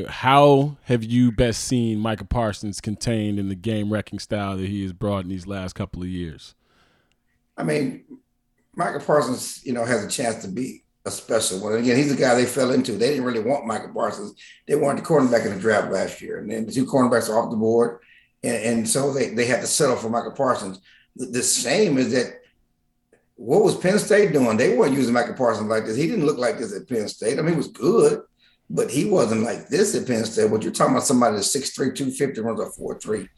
how 0.08 0.76
have 0.84 1.04
you 1.04 1.30
best 1.30 1.64
seen 1.64 1.98
Micah 2.00 2.24
Parsons 2.24 2.80
contained 2.80 3.38
in 3.38 3.48
the 3.48 3.54
game 3.54 3.92
wrecking 3.92 4.18
style 4.18 4.56
that 4.56 4.68
he 4.68 4.82
has 4.82 4.92
brought 4.92 5.24
in 5.24 5.28
these 5.28 5.46
last 5.46 5.74
couple 5.74 6.02
of 6.02 6.08
years? 6.08 6.54
I 7.56 7.62
mean, 7.62 8.04
Micah 8.74 9.00
Parsons, 9.00 9.64
you 9.64 9.72
know, 9.72 9.84
has 9.84 10.04
a 10.04 10.08
chance 10.08 10.42
to 10.42 10.48
be 10.48 10.82
a 11.06 11.10
special 11.10 11.60
one. 11.60 11.74
again, 11.74 11.96
he's 11.96 12.14
the 12.14 12.20
guy 12.20 12.34
they 12.34 12.44
fell 12.44 12.72
into. 12.72 12.92
They 12.92 13.10
didn't 13.10 13.24
really 13.24 13.40
want 13.40 13.66
Micah 13.66 13.90
Parsons. 13.92 14.34
They 14.66 14.74
wanted 14.74 15.02
the 15.02 15.08
cornerback 15.08 15.46
in 15.46 15.54
the 15.54 15.60
draft 15.60 15.92
last 15.92 16.20
year, 16.20 16.38
and 16.38 16.50
then 16.50 16.66
the 16.66 16.72
two 16.72 16.86
cornerbacks 16.86 17.30
are 17.30 17.38
off 17.38 17.50
the 17.50 17.56
board, 17.56 18.00
and, 18.42 18.56
and 18.56 18.88
so 18.88 19.12
they 19.12 19.30
they 19.30 19.46
had 19.46 19.60
to 19.60 19.66
settle 19.66 19.96
for 19.96 20.10
Micah 20.10 20.32
Parsons. 20.32 20.80
The, 21.16 21.26
the 21.26 21.38
is 21.38 21.62
that 22.12 22.40
what 23.36 23.64
was 23.64 23.76
Penn 23.76 23.98
State 23.98 24.32
doing? 24.32 24.56
They 24.56 24.76
weren't 24.76 24.94
using 24.94 25.14
Micah 25.14 25.32
Parsons 25.32 25.70
like 25.70 25.86
this. 25.86 25.96
He 25.96 26.06
didn't 26.06 26.26
look 26.26 26.36
like 26.36 26.58
this 26.58 26.76
at 26.76 26.88
Penn 26.88 27.08
State. 27.08 27.38
I 27.38 27.42
mean, 27.42 27.52
he 27.52 27.56
was 27.56 27.68
good, 27.68 28.22
but 28.70 28.88
he 28.88 29.04
wasn't 29.04 29.42
like 29.42 29.68
this 29.68 29.96
at 29.96 30.06
Penn 30.06 30.24
State. 30.24 30.48
What 30.48 30.62
you're 30.62 30.70
talking 30.70 30.94
about 30.94 31.04
somebody 31.04 31.34
that's 31.34 31.54
6'3, 31.54 31.94
250, 31.94 32.40
runs 32.40 32.60
a 32.60 32.80
4'3. 32.80 33.28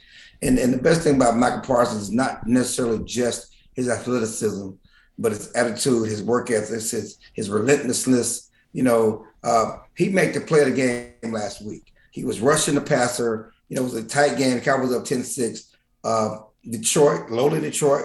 And, 0.42 0.58
and 0.58 0.74
the 0.74 0.82
best 0.82 1.00
thing 1.00 1.16
about 1.16 1.38
Micah 1.38 1.66
Parsons 1.66 2.02
is 2.02 2.12
not 2.12 2.46
necessarily 2.46 3.02
just 3.04 3.54
his 3.74 3.88
athleticism, 3.88 4.70
but 5.18 5.32
his 5.32 5.50
attitude, 5.52 6.06
his 6.08 6.22
work 6.22 6.50
ethic, 6.50 6.82
his, 6.82 7.18
his 7.32 7.48
relentlessness. 7.48 8.50
You 8.74 8.82
know, 8.82 9.24
uh, 9.42 9.78
he 9.96 10.10
made 10.10 10.34
the 10.34 10.42
play 10.42 10.60
of 10.60 10.66
the 10.66 11.12
game 11.22 11.32
last 11.32 11.64
week. 11.64 11.94
He 12.10 12.26
was 12.26 12.42
rushing 12.42 12.74
the 12.74 12.82
passer. 12.82 13.54
You 13.70 13.76
know, 13.76 13.82
it 13.82 13.86
was 13.86 13.94
a 13.94 14.04
tight 14.04 14.36
game. 14.36 14.56
The 14.56 14.60
Cowboys 14.60 14.92
up 14.92 15.04
10-6. 15.04 15.70
Uh, 16.04 16.36
Detroit, 16.68 17.30
lowly 17.30 17.60
Detroit, 17.60 18.04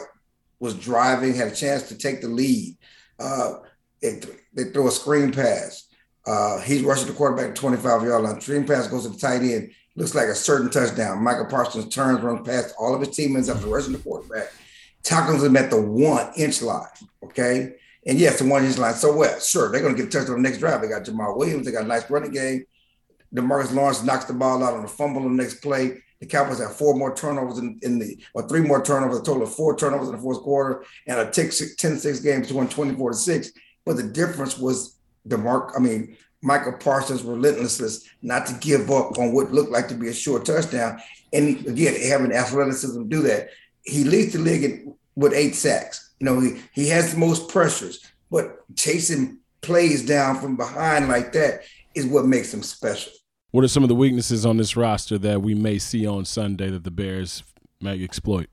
was 0.59 0.75
driving, 0.75 1.35
had 1.35 1.49
a 1.49 1.55
chance 1.55 1.89
to 1.89 1.97
take 1.97 2.21
the 2.21 2.29
lead. 2.29 2.77
Uh, 3.19 3.55
it, 4.01 4.25
they 4.53 4.65
throw 4.65 4.87
a 4.87 4.91
screen 4.91 5.33
pass. 5.33 5.86
Uh, 6.27 6.59
he's 6.59 6.83
rushing 6.83 7.07
the 7.07 7.13
quarterback 7.13 7.55
25 7.55 8.03
yard 8.03 8.23
line. 8.23 8.39
Dream 8.39 8.65
pass 8.65 8.87
goes 8.87 9.03
to 9.03 9.09
the 9.09 9.17
tight 9.17 9.41
end. 9.41 9.71
Looks 9.95 10.13
like 10.13 10.27
a 10.27 10.35
certain 10.35 10.69
touchdown. 10.69 11.23
Micah 11.23 11.45
Parsons 11.45 11.87
turns, 11.93 12.21
runs 12.21 12.45
past 12.45 12.75
all 12.77 12.93
of 12.93 12.99
his 12.99 13.15
teammates 13.15 13.49
after 13.49 13.67
rushing 13.67 13.93
the 13.93 13.99
quarterback. 13.99 14.51
Tackles 15.03 15.43
him 15.43 15.55
at 15.55 15.71
the 15.71 15.81
one 15.81 16.31
inch 16.35 16.61
line. 16.61 16.85
Okay. 17.23 17.75
And 18.05 18.19
yes, 18.19 18.39
the 18.39 18.45
one 18.45 18.65
inch 18.65 18.77
line. 18.77 18.93
So 18.93 19.15
what? 19.15 19.41
Sure, 19.41 19.71
they're 19.71 19.81
going 19.81 19.95
to 19.95 20.01
get 20.01 20.11
touched 20.11 20.29
on 20.29 20.35
the 20.35 20.41
next 20.41 20.59
drive. 20.59 20.81
They 20.81 20.89
got 20.89 21.03
Jamaal 21.03 21.37
Williams. 21.37 21.65
They 21.65 21.71
got 21.71 21.85
a 21.85 21.87
nice 21.87 22.09
running 22.09 22.31
game. 22.31 22.65
Demarcus 23.33 23.73
Lawrence 23.73 24.03
knocks 24.03 24.25
the 24.25 24.33
ball 24.33 24.63
out 24.63 24.73
on 24.73 24.83
a 24.83 24.87
fumble 24.87 25.23
on 25.23 25.35
the 25.35 25.43
next 25.43 25.61
play. 25.61 26.01
The 26.19 26.25
Cowboys 26.25 26.59
have 26.59 26.75
four 26.75 26.95
more 26.95 27.15
turnovers 27.15 27.59
in, 27.59 27.79
in, 27.83 27.99
the, 27.99 28.17
or 28.33 28.47
three 28.47 28.61
more 28.61 28.83
turnovers, 28.83 29.19
a 29.19 29.23
total 29.23 29.43
of 29.43 29.53
four 29.53 29.77
turnovers 29.77 30.07
in 30.09 30.15
the 30.15 30.21
fourth 30.21 30.41
quarter, 30.41 30.83
and 31.05 31.19
a 31.19 31.25
10-6 31.25 32.23
game 32.23 32.41
to 32.43 32.55
win 32.55 32.67
24 32.67 33.11
to 33.11 33.17
6. 33.17 33.51
But 33.85 33.97
the 33.97 34.03
difference 34.03 34.57
was 34.57 34.96
DeMarc, 35.27 35.73
I 35.75 35.79
mean, 35.79 36.17
Micah 36.41 36.73
Parsons' 36.79 37.23
relentlessness 37.23 38.07
not 38.21 38.45
to 38.47 38.53
give 38.55 38.89
up 38.91 39.17
on 39.17 39.33
what 39.33 39.51
looked 39.51 39.71
like 39.71 39.87
to 39.89 39.95
be 39.95 40.07
a 40.07 40.13
short 40.13 40.45
touchdown. 40.45 40.99
And 41.33 41.65
again, 41.67 41.95
having 42.09 42.31
athleticism 42.31 43.07
do 43.07 43.21
that. 43.23 43.49
He 43.83 44.03
leads 44.03 44.33
the 44.33 44.39
league 44.39 44.87
with 45.15 45.33
eight 45.33 45.55
sacks. 45.55 46.13
You 46.19 46.25
know, 46.25 46.39
he, 46.39 46.61
he 46.73 46.89
has 46.89 47.13
the 47.13 47.19
most 47.19 47.49
pressures, 47.49 48.05
but 48.29 48.63
chasing 48.75 49.39
plays 49.61 50.05
down 50.05 50.39
from 50.39 50.55
behind 50.55 51.07
like 51.07 51.31
that 51.33 51.61
is 51.95 52.05
what 52.05 52.25
makes 52.25 52.53
him 52.53 52.63
special. 52.63 53.11
What 53.51 53.63
are 53.63 53.69
some 53.69 53.83
of 53.83 53.89
the 53.89 53.95
weaknesses 53.95 54.45
on 54.45 54.57
this 54.57 54.75
roster 54.75 55.17
that 55.19 55.41
we 55.41 55.55
may 55.55 55.79
see 55.79 56.05
on 56.05 56.25
Sunday 56.25 56.69
that 56.69 56.83
the 56.83 56.91
Bears 56.91 57.43
may 57.81 58.03
exploit? 58.03 58.47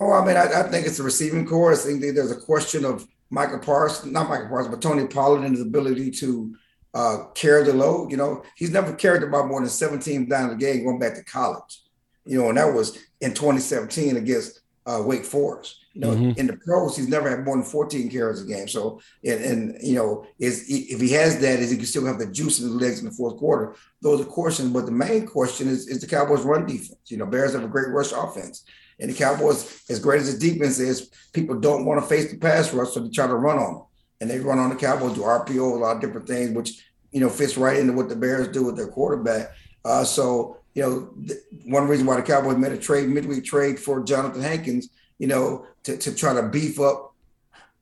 Oh, 0.00 0.12
I 0.12 0.26
mean, 0.26 0.36
I, 0.36 0.60
I 0.60 0.62
think 0.64 0.86
it's 0.86 0.98
a 0.98 1.02
receiving 1.02 1.46
corps. 1.46 1.72
I 1.72 1.76
think 1.76 2.00
there's 2.00 2.32
a 2.32 2.40
question 2.40 2.84
of 2.84 3.06
Micah 3.32 3.58
Parsons, 3.58 4.12
not 4.12 4.28
Micah 4.28 4.46
Parsons, 4.46 4.74
but 4.74 4.82
Tony 4.82 5.06
Pollard 5.06 5.42
and 5.42 5.56
his 5.56 5.62
ability 5.66 6.10
to 6.10 6.54
uh, 6.92 7.24
carry 7.34 7.64
the 7.64 7.72
load. 7.72 8.10
You 8.10 8.18
know, 8.18 8.44
he's 8.56 8.70
never 8.70 8.92
carried 8.92 9.22
about 9.22 9.48
more 9.48 9.60
than 9.60 9.70
17 9.70 10.28
down 10.28 10.50
the 10.50 10.54
game 10.56 10.84
going 10.84 10.98
back 10.98 11.14
to 11.14 11.24
college. 11.24 11.80
You 12.26 12.38
know, 12.38 12.50
and 12.50 12.58
that 12.58 12.74
was 12.74 12.98
in 13.22 13.30
2017 13.32 14.18
against 14.18 14.60
uh, 14.84 15.02
Wake 15.04 15.24
Forest. 15.24 15.78
You 15.94 16.02
know, 16.02 16.10
mm-hmm. 16.10 16.38
in 16.38 16.46
the 16.46 16.58
pros, 16.58 16.94
he's 16.94 17.08
never 17.08 17.30
had 17.30 17.44
more 17.44 17.56
than 17.56 17.64
14 17.64 18.10
carries 18.10 18.42
a 18.42 18.46
game. 18.46 18.68
So, 18.68 19.00
and, 19.24 19.40
and 19.42 19.76
you 19.82 19.94
know, 19.94 20.26
is 20.38 20.66
if 20.68 21.00
he 21.00 21.12
has 21.12 21.40
that, 21.40 21.58
is 21.58 21.70
he 21.70 21.78
can 21.78 21.86
still 21.86 22.06
have 22.06 22.18
the 22.18 22.26
juice 22.26 22.60
in 22.60 22.66
his 22.66 22.74
legs 22.74 22.98
in 22.98 23.06
the 23.06 23.12
fourth 23.12 23.38
quarter? 23.38 23.74
Those 24.02 24.20
are 24.20 24.24
questions. 24.24 24.70
But 24.72 24.84
the 24.84 24.92
main 24.92 25.26
question 25.26 25.68
is, 25.68 25.88
is 25.88 26.02
the 26.02 26.06
Cowboys' 26.06 26.42
run 26.42 26.66
defense. 26.66 27.00
You 27.06 27.16
know, 27.16 27.26
Bears 27.26 27.54
have 27.54 27.64
a 27.64 27.68
great 27.68 27.88
rush 27.88 28.12
offense. 28.12 28.64
And 29.02 29.10
the 29.10 29.14
Cowboys, 29.14 29.82
as 29.90 29.98
great 29.98 30.22
as 30.22 30.38
the 30.38 30.50
defense 30.50 30.78
is, 30.78 31.10
people 31.32 31.58
don't 31.58 31.84
want 31.84 32.00
to 32.00 32.06
face 32.06 32.30
the 32.30 32.38
pass 32.38 32.72
rush, 32.72 32.92
so 32.92 33.00
they 33.00 33.10
try 33.10 33.26
to 33.26 33.34
run 33.34 33.58
on 33.58 33.74
them 33.74 33.82
and 34.22 34.30
they 34.30 34.38
run 34.38 34.60
on 34.60 34.70
the 34.70 34.76
Cowboys, 34.76 35.14
do 35.14 35.22
RPO, 35.22 35.58
a 35.58 35.74
lot 35.74 35.96
of 35.96 36.00
different 36.00 36.28
things, 36.28 36.52
which 36.52 36.86
you 37.10 37.18
know 37.18 37.28
fits 37.28 37.58
right 37.58 37.76
into 37.76 37.92
what 37.92 38.08
the 38.08 38.14
Bears 38.14 38.46
do 38.46 38.64
with 38.64 38.76
their 38.76 38.86
quarterback. 38.86 39.50
Uh, 39.84 40.04
so 40.04 40.58
you 40.74 40.82
know, 40.82 41.10
th- 41.26 41.40
one 41.66 41.88
reason 41.88 42.06
why 42.06 42.14
the 42.14 42.22
Cowboys 42.22 42.56
made 42.56 42.70
a 42.70 42.78
trade, 42.78 43.08
midweek 43.08 43.44
trade 43.44 43.80
for 43.80 44.00
Johnathan 44.00 44.40
Hankins, 44.40 44.90
you 45.18 45.26
know, 45.26 45.66
to, 45.82 45.96
to 45.96 46.14
try 46.14 46.32
to 46.32 46.44
beef 46.44 46.78
up 46.78 47.14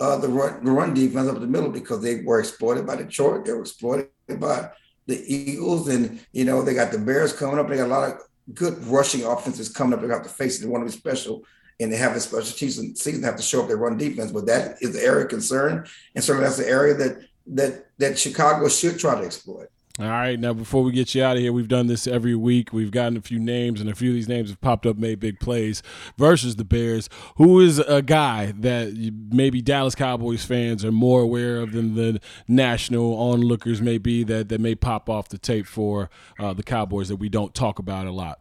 uh, 0.00 0.16
the 0.16 0.28
run 0.28 0.64
run 0.64 0.94
defense 0.94 1.28
up 1.28 1.38
the 1.38 1.46
middle 1.46 1.68
because 1.68 2.02
they 2.02 2.22
were 2.22 2.40
exploited 2.40 2.86
by 2.86 2.96
Detroit, 2.96 3.44
they 3.44 3.52
were 3.52 3.60
exploited 3.60 4.08
by 4.38 4.70
the 5.06 5.22
Eagles, 5.26 5.88
and 5.88 6.18
you 6.32 6.46
know 6.46 6.62
they 6.62 6.72
got 6.72 6.90
the 6.90 6.98
Bears 6.98 7.34
coming 7.34 7.58
up. 7.58 7.68
They 7.68 7.76
got 7.76 7.88
a 7.88 7.88
lot 7.88 8.10
of 8.10 8.22
good 8.54 8.82
rushing 8.84 9.24
offenses 9.24 9.68
coming 9.68 9.94
up. 9.94 10.00
They 10.00 10.08
have 10.08 10.22
to 10.22 10.28
face 10.28 10.58
it. 10.58 10.62
They 10.62 10.68
want 10.68 10.86
to 10.86 10.92
be 10.92 10.98
special, 10.98 11.44
and 11.78 11.92
they 11.92 11.96
have 11.96 12.16
a 12.16 12.20
special 12.20 12.44
season. 12.44 12.96
Season 12.96 13.22
have 13.22 13.36
to 13.36 13.42
show 13.42 13.62
up 13.62 13.68
their 13.68 13.76
run 13.76 13.96
defense, 13.96 14.32
but 14.32 14.46
that 14.46 14.76
is 14.80 14.92
the 14.92 15.02
area 15.02 15.24
of 15.24 15.30
concern, 15.30 15.86
and 16.14 16.24
certainly 16.24 16.46
that's 16.46 16.58
the 16.58 16.68
area 16.68 16.94
that 16.94 17.18
that 17.46 17.86
that 17.98 18.18
Chicago 18.18 18.68
should 18.68 18.98
try 18.98 19.18
to 19.18 19.26
exploit. 19.26 19.68
All 19.98 20.06
right, 20.06 20.38
now 20.38 20.54
before 20.54 20.84
we 20.84 20.92
get 20.92 21.14
you 21.14 21.24
out 21.24 21.36
of 21.36 21.42
here, 21.42 21.52
we've 21.52 21.68
done 21.68 21.88
this 21.88 22.06
every 22.06 22.34
week. 22.36 22.72
We've 22.72 22.92
gotten 22.92 23.18
a 23.18 23.20
few 23.20 23.40
names, 23.40 23.80
and 23.80 23.90
a 23.90 23.94
few 23.94 24.10
of 24.10 24.14
these 24.14 24.28
names 24.28 24.48
have 24.48 24.60
popped 24.60 24.86
up, 24.86 24.96
made 24.96 25.18
big 25.18 25.40
plays 25.40 25.82
versus 26.16 26.56
the 26.56 26.64
Bears. 26.64 27.08
Who 27.36 27.60
is 27.60 27.80
a 27.80 28.00
guy 28.00 28.52
that 28.60 28.94
maybe 29.30 29.60
Dallas 29.60 29.96
Cowboys 29.96 30.44
fans 30.44 30.84
are 30.84 30.92
more 30.92 31.20
aware 31.22 31.58
of 31.58 31.72
than 31.72 31.96
the 31.96 32.20
national 32.46 33.14
onlookers 33.14 33.82
may 33.82 33.98
be 33.98 34.22
that, 34.24 34.48
that 34.48 34.60
may 34.60 34.76
pop 34.76 35.10
off 35.10 35.28
the 35.28 35.38
tape 35.38 35.66
for 35.66 36.08
uh, 36.38 36.54
the 36.54 36.62
Cowboys 36.62 37.08
that 37.08 37.16
we 37.16 37.28
don't 37.28 37.52
talk 37.52 37.80
about 37.80 38.06
a 38.06 38.12
lot? 38.12 38.40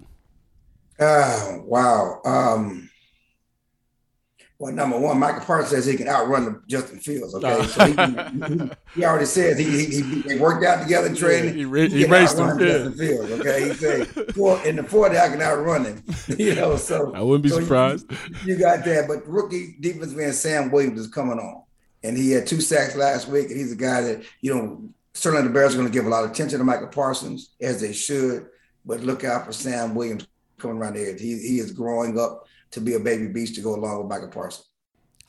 Oh, 1.00 1.64
wow. 1.66 2.22
Um, 2.26 2.90
well, 4.60 4.74
number 4.74 5.00
one, 5.00 5.18
Micah 5.18 5.40
Parsons 5.40 5.70
says 5.70 5.86
he 5.86 5.96
can 5.96 6.10
outrun 6.10 6.62
Justin 6.68 7.00
Fields. 7.00 7.34
Okay, 7.34 7.48
oh. 7.48 7.64
so 7.64 7.86
he, 7.86 7.94
he, 7.94 8.72
he, 8.96 9.06
already 9.06 9.26
says 9.26 9.58
he, 9.58 9.64
he, 9.64 10.02
he, 10.02 10.22
they 10.24 10.38
worked 10.38 10.66
out 10.66 10.84
together 10.84 11.08
in 11.08 11.16
training. 11.16 11.58
Yeah, 11.58 11.84
he, 11.86 11.88
he, 11.88 11.98
he 12.00 12.06
raced 12.06 12.38
him. 12.38 12.60
Justin 12.60 12.92
yeah. 12.92 13.08
Fields. 13.08 13.32
Okay, 13.32 13.70
he 13.70 13.74
said 13.74 14.08
four, 14.36 14.62
in 14.66 14.76
the 14.76 14.84
forty 14.84 15.18
I 15.18 15.30
can 15.30 15.42
outrun 15.42 15.86
him. 15.86 16.04
You 16.38 16.56
know, 16.56 16.76
so 16.76 17.14
I 17.16 17.22
wouldn't 17.22 17.44
be 17.44 17.50
so 17.50 17.62
surprised. 17.62 18.12
You, 18.12 18.56
you, 18.56 18.60
got 18.60 18.84
that, 18.84 19.08
but 19.08 19.26
rookie 19.28 19.78
defense 19.80 20.14
man 20.14 20.34
Sam 20.34 20.72
Williams 20.72 21.00
is 21.00 21.08
coming 21.08 21.40
on, 21.40 21.64
and 22.04 22.18
he 22.18 22.32
had 22.32 22.46
two 22.46 22.60
sacks 22.60 22.98
last 22.98 23.30
week, 23.30 23.50
and 23.50 23.58
he's 23.58 23.72
a 23.72 23.78
guy 23.78 24.02
that 24.02 24.24
you 24.42 24.54
know 24.54 24.90
certainly 25.14 25.48
the 25.48 25.54
Bears 25.54 25.74
are 25.74 25.78
going 25.78 25.88
to 25.88 25.94
give 25.94 26.06
a 26.06 26.10
lot 26.10 26.26
of 26.26 26.32
attention 26.32 26.60
to 26.60 26.66
Micah 26.66 26.88
Parsons 26.88 27.52
as 27.62 27.80
they 27.80 27.94
should, 27.94 28.48
but 28.86 29.00
look 29.02 29.24
out 29.24 29.46
for 29.46 29.54
Sam 29.54 29.96
Williams 29.96 30.28
coming 30.58 30.78
around 30.78 30.96
the 30.96 31.10
edge. 31.10 31.22
He 31.22 31.38
he 31.40 31.60
is 31.60 31.72
growing 31.72 32.20
up 32.20 32.46
to 32.72 32.82
be 32.82 32.94
a 32.94 33.00
baby 33.00 33.28
beast 33.28 33.56
to 33.56 33.62
go 33.62 33.76
along 33.76 34.00
with 34.00 34.08
Micah 34.08 34.28
Parsons. 34.28 34.66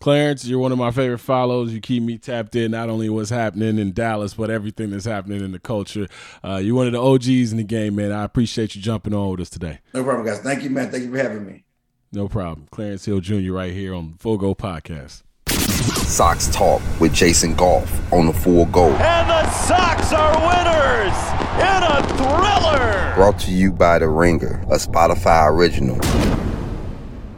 Clarence, 0.00 0.46
you're 0.46 0.58
one 0.58 0.72
of 0.72 0.78
my 0.78 0.90
favorite 0.90 1.18
follows. 1.18 1.74
You 1.74 1.80
keep 1.80 2.02
me 2.02 2.16
tapped 2.16 2.56
in 2.56 2.70
not 2.70 2.88
only 2.88 3.10
what's 3.10 3.28
happening 3.28 3.78
in 3.78 3.92
Dallas, 3.92 4.32
but 4.32 4.48
everything 4.48 4.90
that's 4.90 5.04
happening 5.04 5.44
in 5.44 5.52
the 5.52 5.58
culture. 5.58 6.06
Uh, 6.42 6.56
you're 6.56 6.74
one 6.74 6.86
of 6.86 6.94
the 6.94 7.02
OGs 7.02 7.52
in 7.52 7.58
the 7.58 7.64
game, 7.64 7.96
man. 7.96 8.10
I 8.10 8.24
appreciate 8.24 8.74
you 8.74 8.80
jumping 8.80 9.12
on 9.12 9.30
with 9.32 9.40
us 9.40 9.50
today. 9.50 9.80
No 9.92 10.02
problem, 10.02 10.24
guys. 10.24 10.38
Thank 10.40 10.62
you, 10.62 10.70
man. 10.70 10.90
Thank 10.90 11.04
you 11.04 11.10
for 11.10 11.18
having 11.18 11.46
me. 11.46 11.64
No 12.12 12.28
problem. 12.28 12.66
Clarence 12.70 13.04
Hill 13.04 13.20
Jr. 13.20 13.52
right 13.52 13.74
here 13.74 13.94
on 13.94 14.12
the 14.12 14.18
Full 14.18 14.38
Go 14.38 14.54
Podcast. 14.54 15.22
Sox 15.48 16.48
Talk 16.48 16.80
with 16.98 17.12
Jason 17.12 17.54
Goff 17.54 18.12
on 18.12 18.26
the 18.26 18.32
Full 18.32 18.64
Go. 18.66 18.88
And 18.88 19.28
the 19.28 19.50
Sox 19.50 20.14
are 20.14 20.32
winners 20.40 21.16
in 21.60 21.82
a 21.82 22.16
thriller. 22.16 23.12
Brought 23.16 23.38
to 23.40 23.50
you 23.52 23.70
by 23.70 23.98
The 23.98 24.08
Ringer, 24.08 24.62
a 24.70 24.76
Spotify 24.76 25.50
original. 25.52 26.00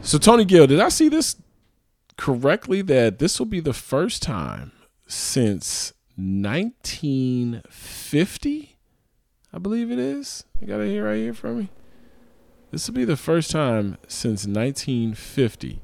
So, 0.05 0.17
Tony 0.17 0.43
Gill, 0.43 0.67
did 0.67 0.81
I 0.81 0.89
see 0.89 1.07
this 1.07 1.37
correctly 2.17 2.81
that 2.81 3.19
this 3.19 3.39
will 3.39 3.45
be 3.45 3.61
the 3.61 3.71
first 3.71 4.21
time 4.21 4.73
since 5.07 5.93
1950? 6.17 8.77
I 9.53 9.57
believe 9.59 9.91
it 9.91 9.99
is. 9.99 10.43
You 10.59 10.67
got 10.67 10.81
it 10.81 10.89
here 10.89 11.05
right 11.05 11.15
here 11.15 11.33
for 11.33 11.53
me. 11.53 11.69
This 12.71 12.85
will 12.85 12.95
be 12.95 13.05
the 13.05 13.15
first 13.15 13.49
time 13.49 13.97
since 14.09 14.45
1950 14.45 15.81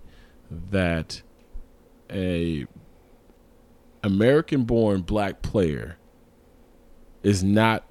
that 0.51 1.21
a 2.11 2.67
American-born 4.03 5.03
black 5.03 5.41
player 5.41 5.95
is 7.23 7.41
not 7.41 7.85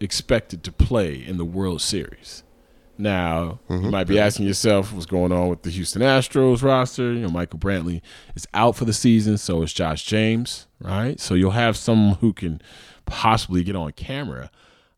expected 0.00 0.62
to 0.64 0.72
play 0.72 1.14
in 1.14 1.38
the 1.38 1.46
World 1.46 1.80
Series. 1.80 2.44
Now, 3.02 3.58
mm-hmm. 3.68 3.86
you 3.86 3.90
might 3.90 4.06
be 4.06 4.20
asking 4.20 4.46
yourself 4.46 4.92
what's 4.92 5.06
going 5.06 5.32
on 5.32 5.48
with 5.48 5.62
the 5.62 5.70
Houston 5.70 6.02
Astros 6.02 6.62
roster. 6.62 7.12
You 7.12 7.22
know, 7.22 7.30
Michael 7.30 7.58
Brantley 7.58 8.00
is 8.36 8.46
out 8.54 8.76
for 8.76 8.84
the 8.84 8.92
season, 8.92 9.38
so 9.38 9.60
is 9.62 9.72
Josh 9.72 10.04
James, 10.04 10.68
right? 10.78 11.18
So 11.18 11.34
you'll 11.34 11.50
have 11.50 11.76
someone 11.76 12.14
who 12.20 12.32
can 12.32 12.62
possibly 13.04 13.64
get 13.64 13.74
on 13.74 13.90
camera. 13.90 14.52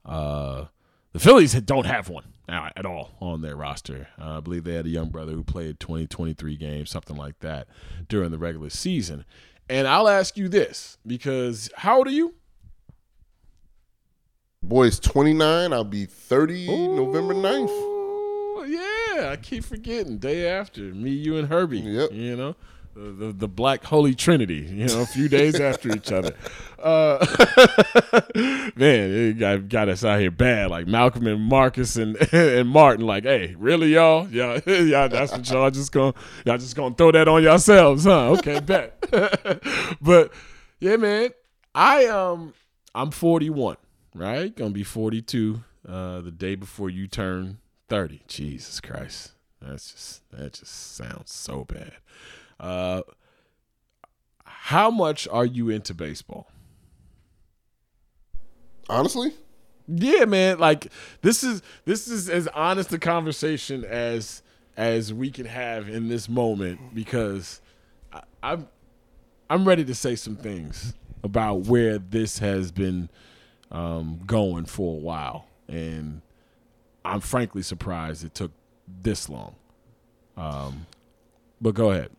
Uh, 0.05 0.67
the 1.15 1.19
Phillies 1.19 1.55
don't 1.63 1.87
have 1.87 2.11
one 2.11 2.25
now 2.47 2.69
at 2.77 2.85
all 2.85 3.13
on 3.21 3.41
their 3.41 3.57
roster. 3.57 4.09
Uh, 4.21 4.37
I 4.37 4.41
believe 4.41 4.65
they 4.65 4.75
had 4.75 4.85
a 4.85 4.91
young 4.91 5.09
brother 5.09 5.33
who 5.33 5.43
played 5.43 5.81
20, 5.81 6.07
23 6.07 6.57
games, 6.57 6.91
something 6.91 7.17
like 7.17 7.39
that, 7.39 7.69
during 8.07 8.33
the 8.33 8.39
regular 8.39 8.69
season. 8.69 9.25
And 9.71 9.89
I'll 9.89 10.11
ask 10.11 10.37
you 10.37 10.51
this 10.51 10.99
because 11.07 11.71
how 11.75 11.97
old 11.97 12.09
are 12.09 12.11
you? 12.11 12.35
Boy's 14.63 15.01
29. 15.01 15.73
I'll 15.73 15.85
be 15.85 16.05
30 16.05 16.69
Ooh, 16.69 16.97
November 16.97 17.33
9th. 17.33 17.94
Yeah, 19.15 19.31
I 19.31 19.37
keep 19.37 19.65
forgetting. 19.65 20.19
Day 20.19 20.49
after. 20.49 20.81
Me, 20.81 21.11
you, 21.11 21.37
and 21.37 21.49
Herbie. 21.49 21.81
Yep. 21.81 22.12
You 22.12 22.37
know? 22.37 22.57
The, 22.95 23.11
the, 23.11 23.33
the 23.33 23.49
black 23.49 23.83
holy 23.83 24.15
trinity, 24.15 24.69
you 24.71 24.87
know, 24.87 25.01
a 25.01 25.07
few 25.07 25.29
days 25.29 25.59
after 25.59 25.97
each 25.97 26.12
other. 26.12 26.33
Uh, 26.79 27.27
man, 28.77 29.11
it 29.11 29.33
got, 29.41 29.69
got 29.69 29.89
us 29.89 30.05
out 30.05 30.21
here 30.21 30.31
bad. 30.31 30.71
Like 30.71 30.87
Malcolm 30.87 31.27
and 31.27 31.43
Marcus 31.43 31.97
and 31.97 32.17
and 32.33 32.69
Martin, 32.69 33.05
like, 33.05 33.25
hey, 33.25 33.57
really, 33.59 33.95
y'all? 33.95 34.29
Yeah, 34.29 34.61
y'all, 34.67 35.09
that's 35.09 35.33
what 35.33 35.51
y'all 35.51 35.73
just 35.73 35.91
gonna 35.91 36.15
y'all 36.47 36.57
just 36.57 36.77
gonna 36.77 36.95
throw 36.95 37.11
that 37.11 37.27
on 37.27 37.43
yourselves, 37.43 38.05
huh? 38.05 38.31
Okay, 38.35 38.61
bet. 38.61 39.05
but 40.01 40.33
yeah, 40.79 40.95
man, 40.95 41.31
I 41.75 42.07
um 42.07 42.55
I'm 42.95 43.11
41 43.11 43.77
right? 44.15 44.55
Gonna 44.55 44.71
be 44.71 44.85
42 44.85 45.62
uh, 45.89 46.21
the 46.21 46.31
day 46.31 46.55
before 46.55 46.89
you 46.89 47.07
turn 47.07 47.59
30. 47.89 48.22
Jesus 48.26 48.80
Christ. 48.80 49.32
That's 49.61 49.93
just 49.93 50.30
that 50.30 50.53
just 50.55 50.97
sounds 50.97 51.32
so 51.32 51.64
bad. 51.64 51.95
Uh, 52.61 53.03
how 54.45 54.91
much 54.91 55.26
are 55.28 55.47
you 55.47 55.70
into 55.70 55.95
baseball? 55.95 56.49
Honestly? 58.89 59.32
Yeah, 59.87 60.24
man. 60.24 60.59
Like 60.59 60.89
this 61.22 61.43
is 61.43 61.62
this 61.85 62.09
is 62.09 62.28
as 62.28 62.49
honest 62.49 62.93
a 62.93 62.99
conversation 62.99 63.85
as 63.85 64.43
as 64.76 65.12
we 65.12 65.30
can 65.30 65.47
have 65.47 65.89
in 65.89 66.09
this 66.09 66.28
moment 66.28 66.95
because 66.95 67.61
I, 68.12 68.22
I'm 68.43 68.68
I'm 69.49 69.66
ready 69.66 69.85
to 69.85 69.95
say 69.95 70.16
some 70.16 70.37
things 70.37 70.95
about 71.22 71.66
where 71.66 71.99
this 71.99 72.39
has 72.39 72.72
been 72.72 73.09
um, 73.70 74.20
going 74.26 74.64
for 74.64 74.97
a 74.97 74.99
while, 74.99 75.47
and 75.68 76.22
I'm 77.05 77.21
frankly 77.21 77.63
surprised 77.63 78.25
it 78.25 78.35
took 78.35 78.53
this 79.03 79.29
long. 79.29 79.55
Um, 80.37 80.87
but 81.61 81.75
go 81.75 81.91
ahead. 81.91 82.11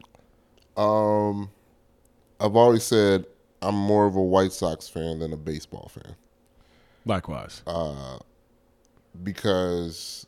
Um, 0.78 1.50
I've 2.40 2.56
always 2.56 2.84
said 2.84 3.26
I'm 3.62 3.76
more 3.76 4.06
of 4.06 4.16
a 4.16 4.22
White 4.22 4.52
Sox 4.52 4.88
fan 4.88 5.20
than 5.20 5.34
a 5.34 5.38
baseball 5.38 5.90
fan. 5.94 6.16
Likewise. 7.06 7.62
Uh, 7.66 8.18
because 9.24 10.26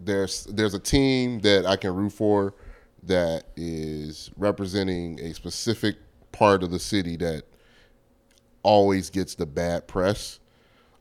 there's 0.00 0.44
there's 0.44 0.74
a 0.74 0.78
team 0.78 1.40
that 1.40 1.66
I 1.66 1.76
can 1.76 1.94
root 1.94 2.12
for 2.12 2.54
that 3.04 3.44
is 3.56 4.30
representing 4.36 5.20
a 5.20 5.32
specific 5.32 5.96
part 6.32 6.62
of 6.62 6.70
the 6.70 6.78
city 6.78 7.16
that 7.16 7.44
always 8.62 9.10
gets 9.10 9.34
the 9.34 9.46
bad 9.46 9.86
press. 9.86 10.40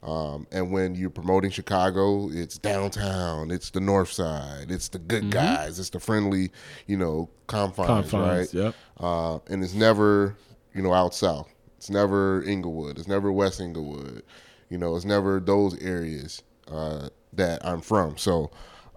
Um, 0.04 0.48
and 0.52 0.72
when 0.72 0.95
you're 0.95 1.10
promoting 1.10 1.50
Chicago, 1.52 2.30
it's 2.30 2.58
downtown, 2.58 3.52
it's 3.52 3.72
the 3.72 3.80
North 3.80 4.12
Side, 4.12 4.68
it's 4.70 4.89
the 4.89 5.00
good 5.00 5.24
mm-hmm. 5.24 5.32
guys, 5.32 5.80
it's 5.80 5.89
the 5.89 6.00
friendly, 6.00 6.52
you 6.86 6.98
know, 6.98 7.30
confines, 7.48 8.12
confines 8.12 8.54
right? 8.54 8.54
Yep. 8.54 8.76
Uh, 9.00 9.39
and 9.50 9.64
it's 9.64 9.74
never, 9.74 10.38
you 10.74 10.82
know, 10.82 10.93
out 10.93 11.16
south. 11.16 11.52
It's 11.78 11.89
never 11.89 12.43
Englewood. 12.43 12.98
It's 12.98 13.08
never 13.08 13.32
West 13.32 13.60
Englewood. 13.60 14.24
You 14.70 14.78
know, 14.78 14.95
it's 14.95 15.06
never 15.06 15.39
those 15.39 15.78
areas 15.82 16.43
uh, 16.68 17.10
that 17.34 17.66
I'm 17.66 17.82
from. 17.82 18.18
So 18.18 18.52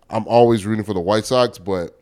I'm 0.09 0.27
always 0.27 0.67
rooting 0.67 0.85
for 0.85 0.95
the 0.95 1.01
White 1.01 1.27
Sox, 1.27 1.59
but 1.59 1.97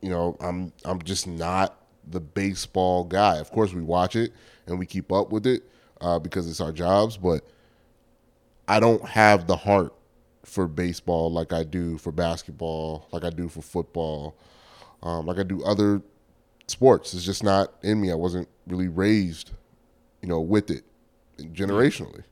you 0.00 0.10
know, 0.10 0.36
I'm 0.40 0.72
I'm 0.84 1.02
just 1.02 1.26
not 1.26 1.76
the 2.06 2.20
baseball 2.20 3.04
guy. 3.04 3.36
Of 3.38 3.50
course, 3.50 3.72
we 3.72 3.82
watch 3.82 4.16
it 4.16 4.32
and 4.66 4.78
we 4.78 4.86
keep 4.86 5.12
up 5.12 5.30
with 5.30 5.46
it 5.46 5.62
uh, 6.00 6.18
because 6.18 6.48
it's 6.48 6.60
our 6.60 6.72
jobs, 6.72 7.16
but 7.16 7.44
I 8.70 8.78
don't 8.78 9.04
have 9.04 9.48
the 9.48 9.56
heart 9.56 9.92
for 10.44 10.68
baseball 10.68 11.32
like 11.32 11.52
I 11.52 11.64
do 11.64 11.98
for 11.98 12.12
basketball, 12.12 13.08
like 13.10 13.24
I 13.24 13.30
do 13.30 13.48
for 13.48 13.62
football, 13.62 14.38
um, 15.02 15.26
like 15.26 15.38
I 15.38 15.42
do 15.42 15.60
other 15.64 16.02
sports. 16.68 17.12
It's 17.12 17.24
just 17.24 17.42
not 17.42 17.74
in 17.82 18.00
me. 18.00 18.12
I 18.12 18.14
wasn't 18.14 18.48
really 18.68 18.86
raised, 18.86 19.50
you 20.22 20.28
know, 20.28 20.40
with 20.40 20.70
it 20.70 20.84
generationally. 21.40 22.22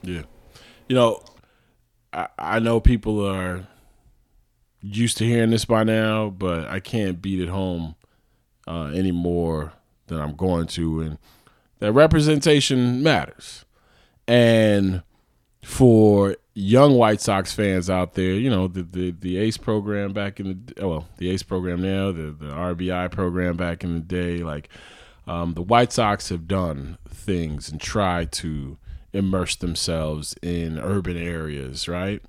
Yeah. 0.00 0.22
You 0.88 0.96
know, 0.96 1.22
I, 2.14 2.28
I 2.38 2.58
know 2.60 2.80
people 2.80 3.22
are 3.22 3.68
used 4.80 5.18
to 5.18 5.26
hearing 5.26 5.50
this 5.50 5.66
by 5.66 5.84
now, 5.84 6.30
but 6.30 6.66
I 6.66 6.80
can't 6.80 7.20
beat 7.20 7.40
it 7.40 7.50
home 7.50 7.94
uh, 8.66 8.86
any 8.94 9.12
more 9.12 9.74
than 10.06 10.18
I'm 10.18 10.34
going 10.34 10.66
to, 10.68 11.02
and 11.02 11.18
that 11.80 11.92
representation 11.92 13.02
matters. 13.02 13.66
And 14.26 15.02
for 15.64 16.36
young 16.54 16.94
White 16.94 17.20
Sox 17.20 17.52
fans 17.52 17.90
out 17.90 18.14
there, 18.14 18.34
you 18.34 18.50
know 18.50 18.68
the 18.68 18.82
the, 18.82 19.10
the 19.10 19.36
ACE 19.38 19.56
program 19.56 20.12
back 20.12 20.38
in 20.40 20.64
the 20.76 20.86
well, 20.86 21.08
the 21.18 21.30
ACE 21.30 21.42
program 21.42 21.82
now, 21.82 22.12
the 22.12 22.30
the 22.32 22.52
RBI 22.52 23.10
program 23.10 23.56
back 23.56 23.82
in 23.82 23.94
the 23.94 24.00
day, 24.00 24.38
like 24.38 24.68
um, 25.26 25.54
the 25.54 25.62
White 25.62 25.92
Sox 25.92 26.28
have 26.28 26.46
done 26.46 26.98
things 27.08 27.70
and 27.70 27.80
tried 27.80 28.30
to 28.32 28.78
immerse 29.12 29.56
themselves 29.56 30.34
in 30.42 30.78
urban 30.78 31.16
areas, 31.16 31.88
right? 31.88 32.22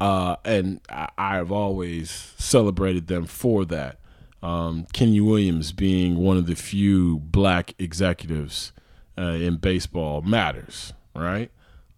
Uh, 0.00 0.36
and 0.44 0.80
I, 0.88 1.08
I've 1.18 1.52
always 1.52 2.10
celebrated 2.38 3.06
them 3.06 3.26
for 3.26 3.64
that. 3.66 3.98
Um, 4.42 4.86
Kenny 4.92 5.20
Williams 5.20 5.72
being 5.72 6.16
one 6.16 6.36
of 6.36 6.46
the 6.46 6.56
few 6.56 7.20
black 7.20 7.74
executives 7.78 8.72
uh, 9.16 9.22
in 9.22 9.56
baseball 9.56 10.22
matters, 10.22 10.92
right? 11.14 11.50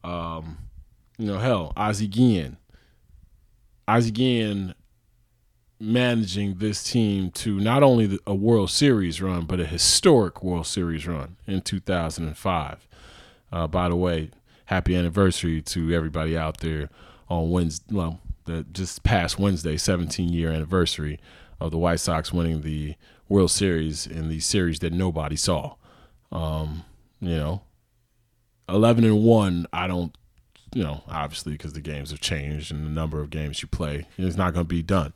Um, 0.03 0.59
you 1.19 1.27
know, 1.27 1.39
hell, 1.39 1.73
Ozzie 1.77 2.09
Guillen. 2.09 2.57
Ozzie 3.87 4.11
Guillen 4.11 4.75
managing 5.81 6.57
this 6.57 6.83
team 6.83 7.31
to 7.31 7.61
not 7.61 7.83
only 7.83 8.19
a 8.27 8.35
World 8.35 8.71
Series 8.71 9.21
run, 9.21 9.45
but 9.45 9.61
a 9.61 9.67
historic 9.67 10.43
World 10.43 10.67
Series 10.67 11.07
run 11.07 11.37
in 11.47 11.61
2005. 11.61 12.89
Uh, 13.53 13.67
by 13.67 13.89
the 13.89 13.97
way, 13.97 14.31
happy 14.67 14.97
anniversary 14.97 15.61
to 15.63 15.93
everybody 15.93 16.37
out 16.37 16.61
there 16.61 16.89
on 17.29 17.51
Wednesday, 17.51 17.95
well, 17.95 18.21
the 18.45 18.65
just 18.73 19.03
past 19.03 19.39
Wednesday, 19.39 19.77
17 19.77 20.33
year 20.33 20.51
anniversary 20.51 21.21
of 21.61 21.71
the 21.71 21.79
White 21.79 22.01
Sox 22.01 22.33
winning 22.33 22.63
the 22.63 22.95
World 23.29 23.51
Series 23.51 24.07
in 24.07 24.29
the 24.29 24.41
series 24.41 24.81
that 24.81 24.93
nobody 24.93 25.37
saw. 25.37 25.75
Um, 26.31 26.85
you 27.21 27.37
know, 27.37 27.63
11 28.69 29.05
and 29.05 29.23
1, 29.23 29.67
I 29.73 29.87
don't, 29.87 30.17
you 30.75 30.83
know, 30.83 31.03
obviously 31.09 31.53
because 31.53 31.73
the 31.73 31.81
games 31.81 32.11
have 32.11 32.21
changed 32.21 32.73
and 32.73 32.85
the 32.85 32.91
number 32.91 33.21
of 33.21 33.31
games 33.31 33.63
you 33.63 33.69
play, 33.69 34.07
it's 34.19 34.37
not 34.37 34.53
going 34.53 34.67
to 34.67 34.75
be 34.75 34.83
done. 34.83 35.15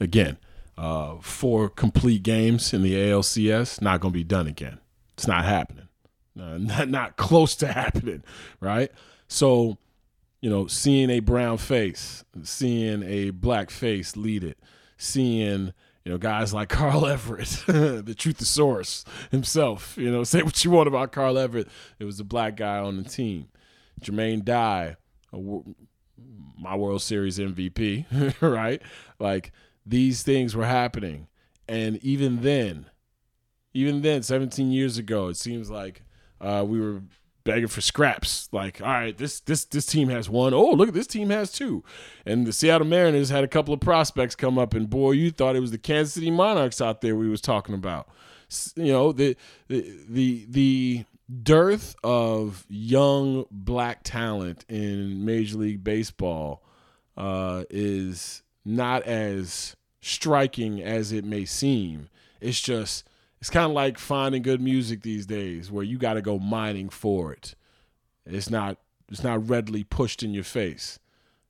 Again, 0.00 0.38
uh, 0.78 1.16
four 1.20 1.68
complete 1.68 2.22
games 2.22 2.72
in 2.72 2.82
the 2.82 2.94
ALCS, 2.94 3.82
not 3.82 4.00
going 4.00 4.12
to 4.12 4.18
be 4.18 4.24
done 4.24 4.46
again. 4.46 4.78
It's 5.14 5.26
not 5.26 5.44
happening. 5.44 5.88
Uh, 6.38 6.58
not, 6.58 6.88
not 6.88 7.16
close 7.16 7.54
to 7.56 7.66
happening, 7.72 8.22
right? 8.60 8.90
So, 9.28 9.78
you 10.40 10.48
know, 10.48 10.66
seeing 10.66 11.10
a 11.10 11.20
brown 11.20 11.58
face, 11.58 12.24
seeing 12.42 13.02
a 13.02 13.30
black 13.30 13.70
face 13.70 14.16
lead 14.16 14.44
it, 14.44 14.58
seeing 14.96 15.72
you 16.04 16.12
know 16.12 16.18
guys 16.18 16.52
like 16.52 16.68
Carl 16.68 17.06
Everett, 17.06 17.62
the 17.66 18.14
Truthosaurus 18.16 19.04
himself. 19.30 19.96
You 19.96 20.10
know, 20.10 20.24
say 20.24 20.42
what 20.42 20.64
you 20.64 20.70
want 20.70 20.88
about 20.88 21.12
Carl 21.12 21.38
Everett, 21.38 21.68
it 21.98 22.04
was 22.04 22.20
a 22.20 22.24
black 22.24 22.56
guy 22.56 22.78
on 22.78 23.02
the 23.02 23.08
team. 23.08 23.48
Jermaine 24.02 24.44
Dye, 24.44 24.96
my 25.32 26.76
World 26.76 27.02
Series 27.02 27.38
MVP, 27.38 28.34
right? 28.40 28.82
Like 29.18 29.52
these 29.84 30.22
things 30.22 30.54
were 30.54 30.66
happening, 30.66 31.28
and 31.68 31.96
even 31.98 32.42
then, 32.42 32.86
even 33.74 34.02
then, 34.02 34.22
17 34.22 34.70
years 34.70 34.98
ago, 34.98 35.28
it 35.28 35.36
seems 35.36 35.70
like 35.70 36.02
uh, 36.40 36.64
we 36.66 36.80
were 36.80 37.02
begging 37.44 37.68
for 37.68 37.80
scraps. 37.80 38.48
Like, 38.52 38.80
all 38.80 38.88
right, 38.88 39.16
this 39.16 39.40
this 39.40 39.64
this 39.64 39.86
team 39.86 40.08
has 40.08 40.28
one. 40.28 40.54
Oh, 40.54 40.70
look, 40.70 40.88
at 40.88 40.94
this 40.94 41.06
team 41.06 41.30
has 41.30 41.52
two. 41.52 41.82
And 42.26 42.46
the 42.46 42.52
Seattle 42.52 42.86
Mariners 42.86 43.30
had 43.30 43.44
a 43.44 43.48
couple 43.48 43.74
of 43.74 43.80
prospects 43.80 44.34
come 44.34 44.58
up, 44.58 44.74
and 44.74 44.88
boy, 44.88 45.12
you 45.12 45.30
thought 45.30 45.56
it 45.56 45.60
was 45.60 45.70
the 45.70 45.78
Kansas 45.78 46.14
City 46.14 46.30
Monarchs 46.30 46.80
out 46.80 47.00
there 47.00 47.16
we 47.16 47.28
was 47.28 47.40
talking 47.40 47.74
about. 47.74 48.08
You 48.76 48.92
know, 48.92 49.12
the 49.12 49.36
the 49.68 49.96
the 50.08 50.46
the 50.48 51.04
dearth 51.42 51.94
of 52.02 52.66
young 52.68 53.46
black 53.50 54.00
talent 54.02 54.64
in 54.68 55.24
Major 55.24 55.58
League 55.58 55.84
Baseball 55.84 56.62
uh, 57.16 57.64
is 57.70 58.42
not 58.64 59.02
as 59.04 59.76
striking 60.00 60.82
as 60.82 61.12
it 61.12 61.24
may 61.24 61.44
seem. 61.44 62.08
It's 62.40 62.60
just 62.60 63.08
it's 63.40 63.50
kind 63.50 63.66
of 63.66 63.72
like 63.72 63.98
finding 63.98 64.42
good 64.42 64.60
music 64.60 65.02
these 65.02 65.26
days 65.26 65.70
where 65.70 65.84
you 65.84 65.98
got 65.98 66.14
to 66.14 66.22
go 66.22 66.38
mining 66.38 66.88
for 66.88 67.32
it. 67.32 67.54
It's 68.26 68.50
not 68.50 68.78
it's 69.08 69.24
not 69.24 69.48
readily 69.48 69.84
pushed 69.84 70.22
in 70.22 70.34
your 70.34 70.44
face. 70.44 70.98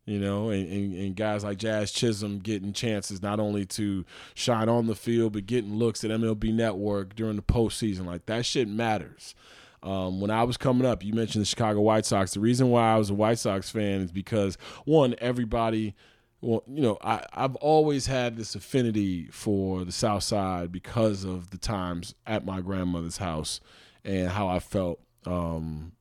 You 0.05 0.19
know, 0.19 0.51
and, 0.51 0.69
and, 0.69 0.95
and, 0.95 1.15
guys 1.15 1.45
like 1.45 1.59
Jazz 1.59 1.93
Chisholm 1.93 2.41
getting 2.41 2.73
chances 2.73 3.23
not 3.23 3.39
only 3.39 3.65
to 3.67 4.05
shine 4.35 4.69
on 4.69 4.89
the 4.89 4.97
field, 4.97 5.35
but 5.35 5.47
getting 5.47 5.77
looks 5.77 6.03
at 6.03 6.11
MLB 6.11 6.53
Network 6.53 7.15
during 7.15 7.37
the 7.37 7.43
postseason. 7.43 8.05
Like 8.05 8.27
that 8.27 8.45
shit 8.45 8.67
matters. 8.67 9.37
Um, 9.83 10.21
when 10.21 10.31
I 10.31 10.45
was 10.45 10.57
coming 10.57 10.87
up, 10.87 11.05
you 11.05 11.13
mentioned 11.13 11.43
the 11.43 11.47
Chicago 11.47 11.81
White 11.81 12.07
Sox. 12.07 12.35
The 12.35 12.41
reason 12.41 12.71
why 12.71 12.95
I 12.95 12.99
was 12.99 13.11
a 13.11 13.15
White 13.15 13.39
Sox 13.39 13.71
fan 13.71 14.01
is 14.01 14.13
because 14.13 14.57
one, 14.85 15.15
everybody 15.19 15.95
well, 16.43 16.65
you 16.67 16.83
know, 16.83 16.99
I, 17.03 17.25
I've 17.33 17.55
always 17.57 18.07
had 18.07 18.37
this 18.37 18.57
affinity 18.57 19.29
for 19.31 19.85
the 19.85 19.93
South 19.93 20.25
Side 20.25 20.73
because 20.73 21.25
of 21.25 21.51
the 21.51 21.57
times 21.57 22.17
at 22.27 22.45
my 22.45 22.61
grandmother's 22.61 23.19
house 23.19 23.61
and 24.05 24.29
how 24.29 24.49
I 24.49 24.59
felt. 24.59 25.01
Um, 25.25 25.93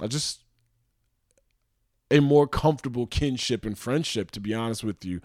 I 0.00 0.06
just 0.06 0.42
a 2.10 2.20
more 2.20 2.46
comfortable 2.46 3.06
kinship 3.06 3.66
and 3.66 3.76
friendship, 3.76 4.30
to 4.32 4.40
be 4.40 4.54
honest 4.54 4.84
with 4.84 5.04
you, 5.04 5.20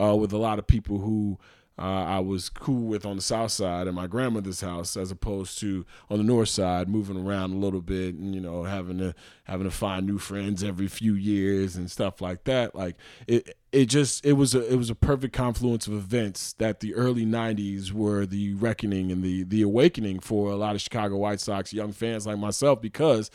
uh, 0.00 0.14
with 0.14 0.32
a 0.32 0.38
lot 0.38 0.60
of 0.60 0.66
people 0.68 0.98
who 0.98 1.38
uh, 1.78 2.04
I 2.04 2.18
was 2.20 2.50
cool 2.50 2.86
with 2.86 3.06
on 3.06 3.16
the 3.16 3.22
south 3.22 3.50
side 3.50 3.88
at 3.88 3.94
my 3.94 4.06
grandmother's 4.06 4.60
house, 4.60 4.94
as 4.96 5.10
opposed 5.10 5.58
to 5.60 5.86
on 6.10 6.18
the 6.18 6.24
north 6.24 6.50
side, 6.50 6.88
moving 6.88 7.16
around 7.16 7.52
a 7.52 7.56
little 7.56 7.80
bit 7.80 8.14
and 8.14 8.34
you 8.34 8.40
know 8.42 8.64
having 8.64 8.98
to 8.98 9.14
having 9.44 9.64
to 9.64 9.70
find 9.70 10.06
new 10.06 10.18
friends 10.18 10.62
every 10.62 10.86
few 10.86 11.14
years 11.14 11.74
and 11.74 11.90
stuff 11.90 12.20
like 12.20 12.44
that. 12.44 12.74
Like 12.74 12.96
it, 13.26 13.56
it 13.72 13.86
just 13.86 14.24
it 14.24 14.34
was 14.34 14.54
a 14.54 14.70
it 14.70 14.76
was 14.76 14.90
a 14.90 14.94
perfect 14.94 15.34
confluence 15.34 15.86
of 15.86 15.94
events 15.94 16.52
that 16.54 16.80
the 16.80 16.94
early 16.94 17.24
'90s 17.24 17.90
were 17.90 18.26
the 18.26 18.52
reckoning 18.54 19.10
and 19.10 19.22
the 19.24 19.44
the 19.44 19.62
awakening 19.62 20.20
for 20.20 20.50
a 20.50 20.56
lot 20.56 20.74
of 20.74 20.82
Chicago 20.82 21.16
White 21.16 21.40
Sox 21.40 21.72
young 21.72 21.92
fans 21.92 22.26
like 22.26 22.38
myself, 22.38 22.82
because 22.82 23.30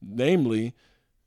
namely 0.00 0.74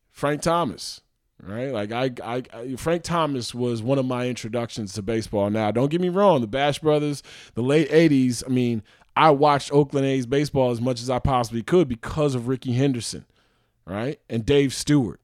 Frank 0.09 0.41
Thomas 0.41 1.01
right? 1.41 1.71
Like 1.71 1.91
I, 1.91 2.11
I, 2.23 2.43
I, 2.53 2.75
Frank 2.75 3.03
Thomas 3.03 3.53
was 3.53 3.81
one 3.81 3.99
of 3.99 4.05
my 4.05 4.27
introductions 4.27 4.93
to 4.93 5.01
baseball. 5.01 5.49
Now, 5.49 5.71
don't 5.71 5.89
get 5.89 6.01
me 6.01 6.09
wrong, 6.09 6.41
the 6.41 6.47
Bash 6.47 6.79
Brothers, 6.79 7.23
the 7.53 7.63
late 7.63 7.89
'80s. 7.89 8.43
I 8.45 8.49
mean, 8.49 8.83
I 9.15 9.31
watched 9.31 9.71
Oakland 9.71 10.05
A's 10.05 10.25
baseball 10.25 10.71
as 10.71 10.81
much 10.81 11.01
as 11.01 11.09
I 11.09 11.19
possibly 11.19 11.63
could 11.63 11.87
because 11.87 12.35
of 12.35 12.47
Rickey 12.47 12.73
Henderson, 12.73 13.25
right, 13.85 14.19
and 14.29 14.45
Dave 14.45 14.73
Stewart, 14.73 15.19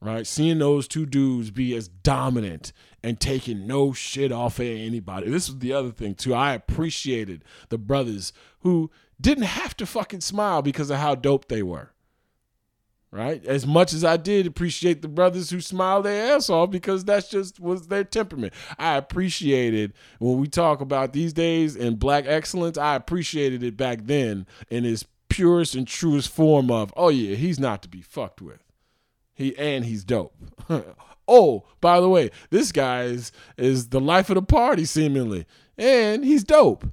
right. 0.00 0.26
Seeing 0.26 0.58
those 0.58 0.88
two 0.88 1.06
dudes 1.06 1.50
be 1.50 1.74
as 1.74 1.88
dominant 1.88 2.72
and 3.02 3.20
taking 3.20 3.66
no 3.66 3.92
shit 3.92 4.32
off 4.32 4.58
of 4.58 4.66
anybody. 4.66 5.30
This 5.30 5.48
was 5.48 5.58
the 5.58 5.72
other 5.72 5.90
thing 5.90 6.14
too. 6.14 6.34
I 6.34 6.54
appreciated 6.54 7.44
the 7.68 7.78
brothers 7.78 8.32
who 8.60 8.90
didn't 9.20 9.44
have 9.44 9.76
to 9.76 9.86
fucking 9.86 10.20
smile 10.20 10.60
because 10.60 10.90
of 10.90 10.98
how 10.98 11.14
dope 11.14 11.48
they 11.48 11.62
were 11.62 11.92
right? 13.16 13.44
As 13.46 13.66
much 13.66 13.92
as 13.94 14.04
I 14.04 14.18
did 14.18 14.46
appreciate 14.46 15.00
the 15.00 15.08
brothers 15.08 15.48
who 15.48 15.60
smiled 15.60 16.04
their 16.04 16.34
ass 16.34 16.50
off 16.50 16.70
because 16.70 17.04
that's 17.04 17.28
just 17.28 17.58
was 17.58 17.88
their 17.88 18.04
temperament. 18.04 18.52
I 18.78 18.96
appreciated 18.96 19.94
when 20.18 20.38
we 20.38 20.48
talk 20.48 20.80
about 20.80 21.12
these 21.12 21.32
days 21.32 21.76
and 21.76 21.98
black 21.98 22.26
excellence, 22.26 22.76
I 22.76 22.94
appreciated 22.94 23.62
it 23.62 23.76
back 23.76 24.00
then 24.02 24.46
in 24.68 24.84
its 24.84 25.06
purest 25.30 25.74
and 25.74 25.88
truest 25.88 26.28
form 26.28 26.70
of, 26.70 26.92
oh 26.96 27.08
yeah, 27.08 27.36
he's 27.36 27.58
not 27.58 27.82
to 27.82 27.88
be 27.88 28.02
fucked 28.02 28.42
with. 28.42 28.62
He 29.34 29.56
and 29.56 29.84
he's 29.84 30.04
dope. 30.04 30.34
oh, 31.28 31.64
by 31.80 32.00
the 32.00 32.08
way, 32.08 32.30
this 32.50 32.70
guy 32.70 33.04
is 33.04 33.32
is 33.56 33.88
the 33.88 34.00
life 34.00 34.28
of 34.28 34.34
the 34.34 34.42
party 34.42 34.84
seemingly. 34.84 35.46
And 35.78 36.24
he's 36.24 36.44
dope. 36.44 36.86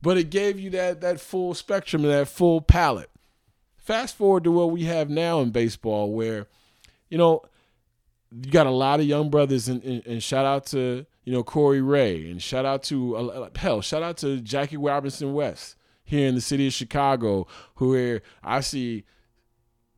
But 0.00 0.18
it 0.18 0.30
gave 0.30 0.60
you 0.60 0.68
that 0.70 1.00
that 1.00 1.20
full 1.20 1.54
spectrum 1.54 2.04
and 2.04 2.12
that 2.12 2.28
full 2.28 2.60
palette. 2.60 3.10
Fast 3.84 4.16
forward 4.16 4.44
to 4.44 4.50
what 4.50 4.70
we 4.70 4.84
have 4.84 5.10
now 5.10 5.40
in 5.40 5.50
baseball, 5.50 6.10
where, 6.10 6.46
you 7.10 7.18
know, 7.18 7.42
you 8.32 8.50
got 8.50 8.66
a 8.66 8.70
lot 8.70 8.98
of 8.98 9.04
young 9.04 9.28
brothers, 9.28 9.68
and, 9.68 9.84
and, 9.84 10.04
and 10.06 10.22
shout 10.22 10.46
out 10.46 10.64
to 10.66 11.04
you 11.24 11.32
know 11.32 11.42
Corey 11.42 11.82
Ray, 11.82 12.30
and 12.30 12.42
shout 12.42 12.64
out 12.64 12.82
to 12.84 13.14
uh, 13.14 13.48
hell, 13.54 13.82
shout 13.82 14.02
out 14.02 14.16
to 14.18 14.40
Jackie 14.40 14.78
Robinson 14.78 15.34
West 15.34 15.76
here 16.02 16.26
in 16.26 16.34
the 16.34 16.40
city 16.40 16.66
of 16.66 16.72
Chicago, 16.72 17.46
who 17.76 18.20
I 18.42 18.60
see 18.60 19.04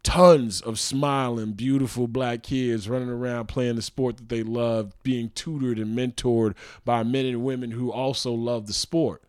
tons 0.02 0.60
of 0.60 0.80
smiling, 0.80 1.52
beautiful 1.52 2.08
black 2.08 2.42
kids 2.42 2.88
running 2.88 3.08
around 3.08 3.46
playing 3.46 3.76
the 3.76 3.82
sport 3.82 4.16
that 4.16 4.28
they 4.28 4.42
love, 4.42 5.00
being 5.04 5.30
tutored 5.30 5.78
and 5.78 5.96
mentored 5.96 6.54
by 6.84 7.04
men 7.04 7.24
and 7.24 7.44
women 7.44 7.70
who 7.70 7.92
also 7.92 8.32
love 8.32 8.66
the 8.66 8.72
sport. 8.72 9.22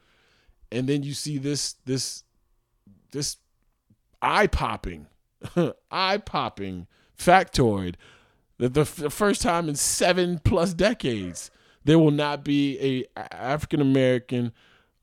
And 0.72 0.90
then 0.90 1.04
you 1.04 1.14
see 1.14 1.38
this 1.38 1.74
this 1.86 2.24
this 3.12 3.38
eye 4.28 4.48
popping, 4.48 5.08
eye 5.92 6.18
popping 6.18 6.88
factoid 7.18 7.96
That 8.58 8.74
the, 8.74 8.82
f- 8.82 8.96
the 8.98 9.10
first 9.10 9.42
time 9.42 9.70
in 9.70 9.76
seven 9.76 10.40
plus 10.44 10.74
decades 10.74 11.50
there 11.84 11.98
will 11.98 12.12
not 12.12 12.44
be 12.44 13.06
a 13.16 13.20
African 13.34 13.80
American 13.80 14.52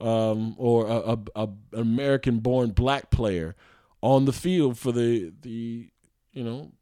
um, 0.00 0.54
or 0.58 0.86
a, 0.86 0.98
a, 1.12 1.18
a 1.34 1.48
American 1.72 2.40
born 2.40 2.70
black 2.70 3.10
player 3.10 3.56
on 4.02 4.26
the 4.26 4.32
field 4.32 4.78
for 4.78 4.92
the 4.92 5.32
the 5.40 5.88
you 6.32 6.44
know 6.44 6.72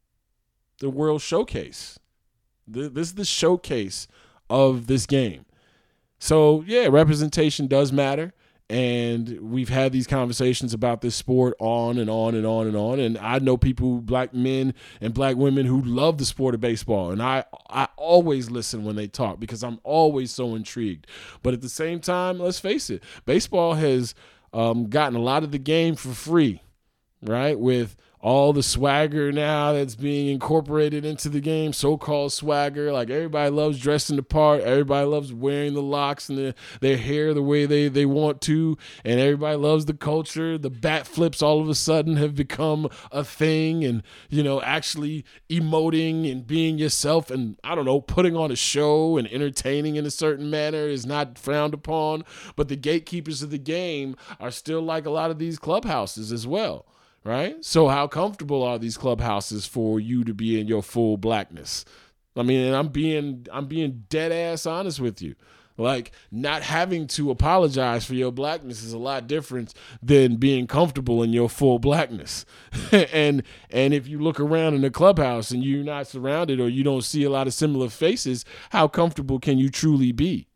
the 0.79 0.89
World 0.89 1.21
Showcase. 1.21 1.97
The, 2.67 2.89
this 2.89 3.09
is 3.09 3.15
the 3.15 3.25
showcase 3.25 4.07
of 4.49 4.87
this 4.87 5.05
game. 5.05 5.45
So 6.19 6.63
yeah, 6.67 6.87
representation 6.87 7.67
does 7.67 7.93
matter. 7.93 8.33
And 8.73 9.39
we've 9.39 9.69
had 9.69 9.91
these 9.91 10.07
conversations 10.07 10.73
about 10.73 11.01
this 11.01 11.13
sport 11.15 11.55
on 11.59 11.99
and 11.99 12.09
on 12.09 12.33
and 12.33 12.43
on 12.43 12.65
and 12.65 12.75
on. 12.75 12.99
And 12.99 13.19
I 13.19 13.37
know 13.37 13.55
people, 13.55 14.01
black 14.01 14.33
men 14.33 14.73
and 14.99 15.13
black 15.13 15.35
women, 15.35 15.67
who 15.67 15.83
love 15.83 16.17
the 16.17 16.25
sport 16.25 16.55
of 16.55 16.61
baseball. 16.61 17.11
And 17.11 17.21
I, 17.21 17.43
I 17.69 17.87
always 17.97 18.49
listen 18.49 18.83
when 18.83 18.95
they 18.95 19.05
talk 19.05 19.39
because 19.39 19.63
I'm 19.63 19.79
always 19.83 20.31
so 20.31 20.55
intrigued. 20.55 21.05
But 21.43 21.53
at 21.53 21.61
the 21.61 21.69
same 21.69 21.99
time, 21.99 22.39
let's 22.39 22.57
face 22.57 22.89
it, 22.89 23.03
baseball 23.27 23.75
has 23.75 24.15
um, 24.53 24.89
gotten 24.89 25.15
a 25.15 25.21
lot 25.21 25.43
of 25.43 25.51
the 25.51 25.59
game 25.59 25.93
for 25.93 26.09
free, 26.09 26.59
right? 27.21 27.59
With 27.59 27.95
all 28.23 28.53
the 28.53 28.63
swagger 28.63 29.33
now 29.33 29.73
that's 29.73 29.95
being 29.95 30.29
incorporated 30.29 31.03
into 31.03 31.27
the 31.27 31.41
game, 31.41 31.73
so-called 31.73 32.31
swagger. 32.31 32.91
Like 32.93 33.09
everybody 33.09 33.49
loves 33.51 33.77
dressing 33.77 34.15
the 34.15 34.23
part, 34.23 34.61
everybody 34.61 35.05
loves 35.05 35.33
wearing 35.33 35.73
the 35.73 35.81
locks 35.81 36.29
and 36.29 36.37
the, 36.37 36.55
their 36.79 36.95
hair 36.95 37.33
the 37.33 37.43
way 37.43 37.65
they, 37.65 37.89
they 37.89 38.05
want 38.05 38.39
to, 38.43 38.77
and 39.03 39.19
everybody 39.19 39.57
loves 39.57 39.85
the 39.85 39.93
culture. 39.93 40.57
The 40.57 40.69
bat 40.69 41.05
flips 41.05 41.41
all 41.41 41.59
of 41.59 41.67
a 41.67 41.75
sudden 41.75 42.15
have 42.15 42.33
become 42.33 42.87
a 43.11 43.25
thing, 43.25 43.83
and 43.83 44.03
you 44.29 44.41
know, 44.41 44.61
actually 44.61 45.25
emoting 45.49 46.31
and 46.31 46.47
being 46.47 46.77
yourself 46.77 47.29
and 47.29 47.59
I 47.61 47.75
don't 47.75 47.85
know, 47.85 47.99
putting 47.99 48.37
on 48.37 48.51
a 48.51 48.55
show 48.55 49.17
and 49.17 49.27
entertaining 49.27 49.97
in 49.97 50.05
a 50.05 50.11
certain 50.11 50.49
manner 50.49 50.87
is 50.87 51.05
not 51.05 51.37
frowned 51.37 51.73
upon. 51.73 52.23
But 52.55 52.69
the 52.69 52.77
gatekeepers 52.77 53.43
of 53.43 53.51
the 53.51 53.57
game 53.57 54.15
are 54.39 54.51
still 54.51 54.81
like 54.81 55.05
a 55.05 55.11
lot 55.11 55.29
of 55.29 55.39
these 55.39 55.59
clubhouses 55.59 56.31
as 56.31 56.47
well 56.47 56.85
right? 57.23 57.63
So 57.63 57.87
how 57.87 58.07
comfortable 58.07 58.63
are 58.63 58.79
these 58.79 58.97
clubhouses 58.97 59.65
for 59.65 59.99
you 59.99 60.23
to 60.23 60.33
be 60.33 60.59
in 60.59 60.67
your 60.67 60.83
full 60.83 61.17
blackness? 61.17 61.85
I 62.35 62.43
mean, 62.43 62.73
I'm 62.73 62.87
being 62.87 63.47
I'm 63.51 63.67
being 63.67 64.05
dead 64.09 64.31
ass 64.31 64.65
honest 64.65 64.99
with 64.99 65.21
you. 65.21 65.35
Like 65.75 66.11
not 66.31 66.61
having 66.61 67.07
to 67.07 67.31
apologize 67.31 68.05
for 68.05 68.13
your 68.13 68.31
blackness 68.31 68.83
is 68.83 68.93
a 68.93 68.99
lot 68.99 69.27
different 69.27 69.73
than 70.03 70.35
being 70.35 70.67
comfortable 70.67 71.23
in 71.23 71.33
your 71.33 71.49
full 71.49 71.79
blackness. 71.79 72.45
and 72.91 73.41
and 73.71 73.93
if 73.93 74.07
you 74.07 74.19
look 74.19 74.39
around 74.39 74.75
in 74.75 74.81
the 74.81 74.91
clubhouse 74.91 75.51
and 75.51 75.63
you're 75.63 75.83
not 75.83 76.07
surrounded 76.07 76.59
or 76.59 76.69
you 76.69 76.83
don't 76.83 77.03
see 77.03 77.23
a 77.23 77.29
lot 77.29 77.47
of 77.47 77.53
similar 77.53 77.89
faces, 77.89 78.45
how 78.69 78.87
comfortable 78.87 79.39
can 79.39 79.57
you 79.57 79.69
truly 79.69 80.11
be? 80.11 80.47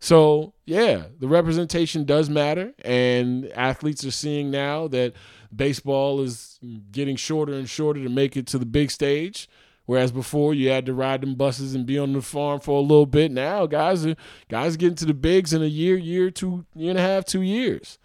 So, 0.00 0.52
yeah, 0.66 1.04
the 1.18 1.28
representation 1.28 2.04
does 2.04 2.28
matter 2.28 2.74
and 2.84 3.46
athletes 3.52 4.04
are 4.04 4.10
seeing 4.10 4.50
now 4.50 4.86
that 4.88 5.14
baseball 5.56 6.20
is 6.20 6.58
getting 6.90 7.16
shorter 7.16 7.52
and 7.52 7.68
shorter 7.68 8.02
to 8.02 8.08
make 8.08 8.36
it 8.36 8.46
to 8.48 8.58
the 8.58 8.66
big 8.66 8.90
stage. 8.90 9.48
Whereas 9.86 10.12
before 10.12 10.54
you 10.54 10.70
had 10.70 10.86
to 10.86 10.94
ride 10.94 11.20
them 11.20 11.34
buses 11.34 11.74
and 11.74 11.84
be 11.84 11.98
on 11.98 12.14
the 12.14 12.22
farm 12.22 12.60
for 12.60 12.78
a 12.78 12.82
little 12.82 13.06
bit. 13.06 13.30
Now 13.30 13.66
guys 13.66 14.06
are 14.06 14.16
guys 14.48 14.76
getting 14.76 14.96
to 14.96 15.04
the 15.04 15.14
bigs 15.14 15.52
in 15.52 15.62
a 15.62 15.66
year, 15.66 15.96
year, 15.96 16.30
two, 16.30 16.64
year 16.74 16.90
and 16.90 16.98
a 16.98 17.02
half, 17.02 17.26
two 17.26 17.42
years. 17.42 17.98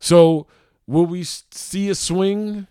So 0.00 0.48
will 0.86 1.06
we 1.06 1.22
see 1.22 1.88
a 1.88 1.94
swing 1.94 2.66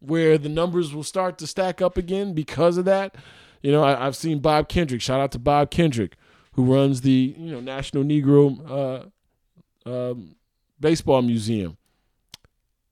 where 0.00 0.36
the 0.36 0.50
numbers 0.50 0.94
will 0.94 1.02
start 1.02 1.38
to 1.38 1.46
stack 1.46 1.80
up 1.80 1.96
again 1.96 2.34
because 2.34 2.76
of 2.76 2.84
that? 2.84 3.14
You 3.62 3.72
know, 3.72 3.82
I, 3.82 4.04
have 4.04 4.16
seen 4.16 4.38
Bob 4.40 4.68
Kendrick. 4.68 5.00
Shout 5.00 5.20
out 5.20 5.32
to 5.32 5.38
Bob 5.38 5.70
Kendrick, 5.70 6.16
who 6.52 6.64
runs 6.64 7.00
the 7.00 7.34
you 7.36 7.50
know 7.50 7.60
National 7.60 8.04
Negro 8.04 9.10
uh, 9.86 9.90
um, 9.90 10.36
Baseball 10.78 11.22
Museum 11.22 11.76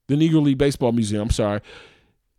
the 0.07 0.15
Negro 0.15 0.41
League 0.41 0.57
Baseball 0.57 0.91
Museum. 0.91 1.23
I'm 1.23 1.29
sorry. 1.29 1.61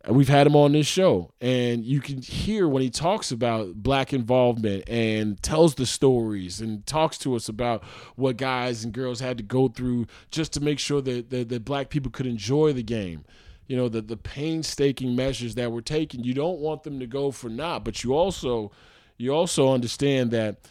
We've 0.07 0.29
had 0.29 0.47
him 0.47 0.55
on 0.55 0.71
this 0.71 0.87
show, 0.87 1.33
and 1.41 1.83
you 1.83 1.99
can 1.99 2.21
hear 2.21 2.69
when 2.69 2.81
he 2.81 2.89
talks 2.89 3.31
about 3.31 3.75
black 3.75 4.13
involvement 4.13 4.87
and 4.87 5.41
tells 5.43 5.75
the 5.75 5.85
stories 5.85 6.61
and 6.61 6.85
talks 6.85 7.17
to 7.19 7.35
us 7.35 7.49
about 7.49 7.83
what 8.15 8.37
guys 8.37 8.85
and 8.85 8.93
girls 8.93 9.19
had 9.19 9.37
to 9.37 9.43
go 9.43 9.67
through 9.67 10.07
just 10.31 10.53
to 10.53 10.61
make 10.61 10.79
sure 10.79 11.01
that, 11.01 11.29
that, 11.31 11.49
that 11.49 11.65
black 11.65 11.89
people 11.89 12.11
could 12.11 12.25
enjoy 12.25 12.71
the 12.71 12.81
game. 12.81 13.25
You 13.67 13.75
know, 13.75 13.89
the, 13.89 14.01
the 14.01 14.15
painstaking 14.17 15.17
measures 15.17 15.55
that 15.55 15.71
were 15.71 15.81
taken. 15.81 16.23
You 16.23 16.33
don't 16.33 16.59
want 16.59 16.83
them 16.83 16.99
to 16.99 17.05
go 17.05 17.29
for 17.29 17.49
naught, 17.49 17.83
but 17.83 18.03
you 18.03 18.15
also 18.15 18.71
you 19.17 19.31
also 19.31 19.73
understand 19.73 20.31
that 20.31 20.61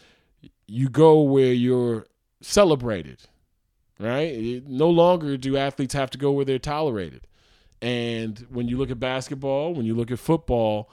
you 0.67 0.89
go 0.89 1.21
where 1.21 1.53
you're 1.53 2.07
celebrated 2.41 3.21
right? 3.99 4.63
No 4.67 4.89
longer 4.89 5.37
do 5.37 5.57
athletes 5.57 5.93
have 5.93 6.09
to 6.11 6.17
go 6.17 6.31
where 6.31 6.45
they're 6.45 6.59
tolerated. 6.59 7.27
And 7.81 8.45
when 8.49 8.67
you 8.67 8.77
look 8.77 8.91
at 8.91 8.99
basketball, 8.99 9.73
when 9.73 9.85
you 9.85 9.95
look 9.95 10.11
at 10.11 10.19
football, 10.19 10.89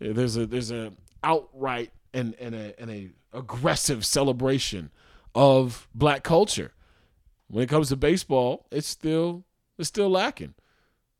eh, 0.00 0.12
there's 0.12 0.36
a 0.36 0.46
there's 0.46 0.70
a 0.70 0.92
outright 1.22 1.92
and 2.14 2.34
and 2.40 2.54
a 2.54 2.80
and 2.80 2.90
a 2.90 3.10
aggressive 3.32 4.04
celebration 4.04 4.90
of 5.34 5.88
black 5.94 6.22
culture. 6.22 6.72
When 7.48 7.64
it 7.64 7.68
comes 7.68 7.88
to 7.88 7.96
baseball, 7.96 8.66
it's 8.70 8.86
still 8.86 9.44
it's 9.78 9.88
still 9.88 10.08
lacking. 10.08 10.54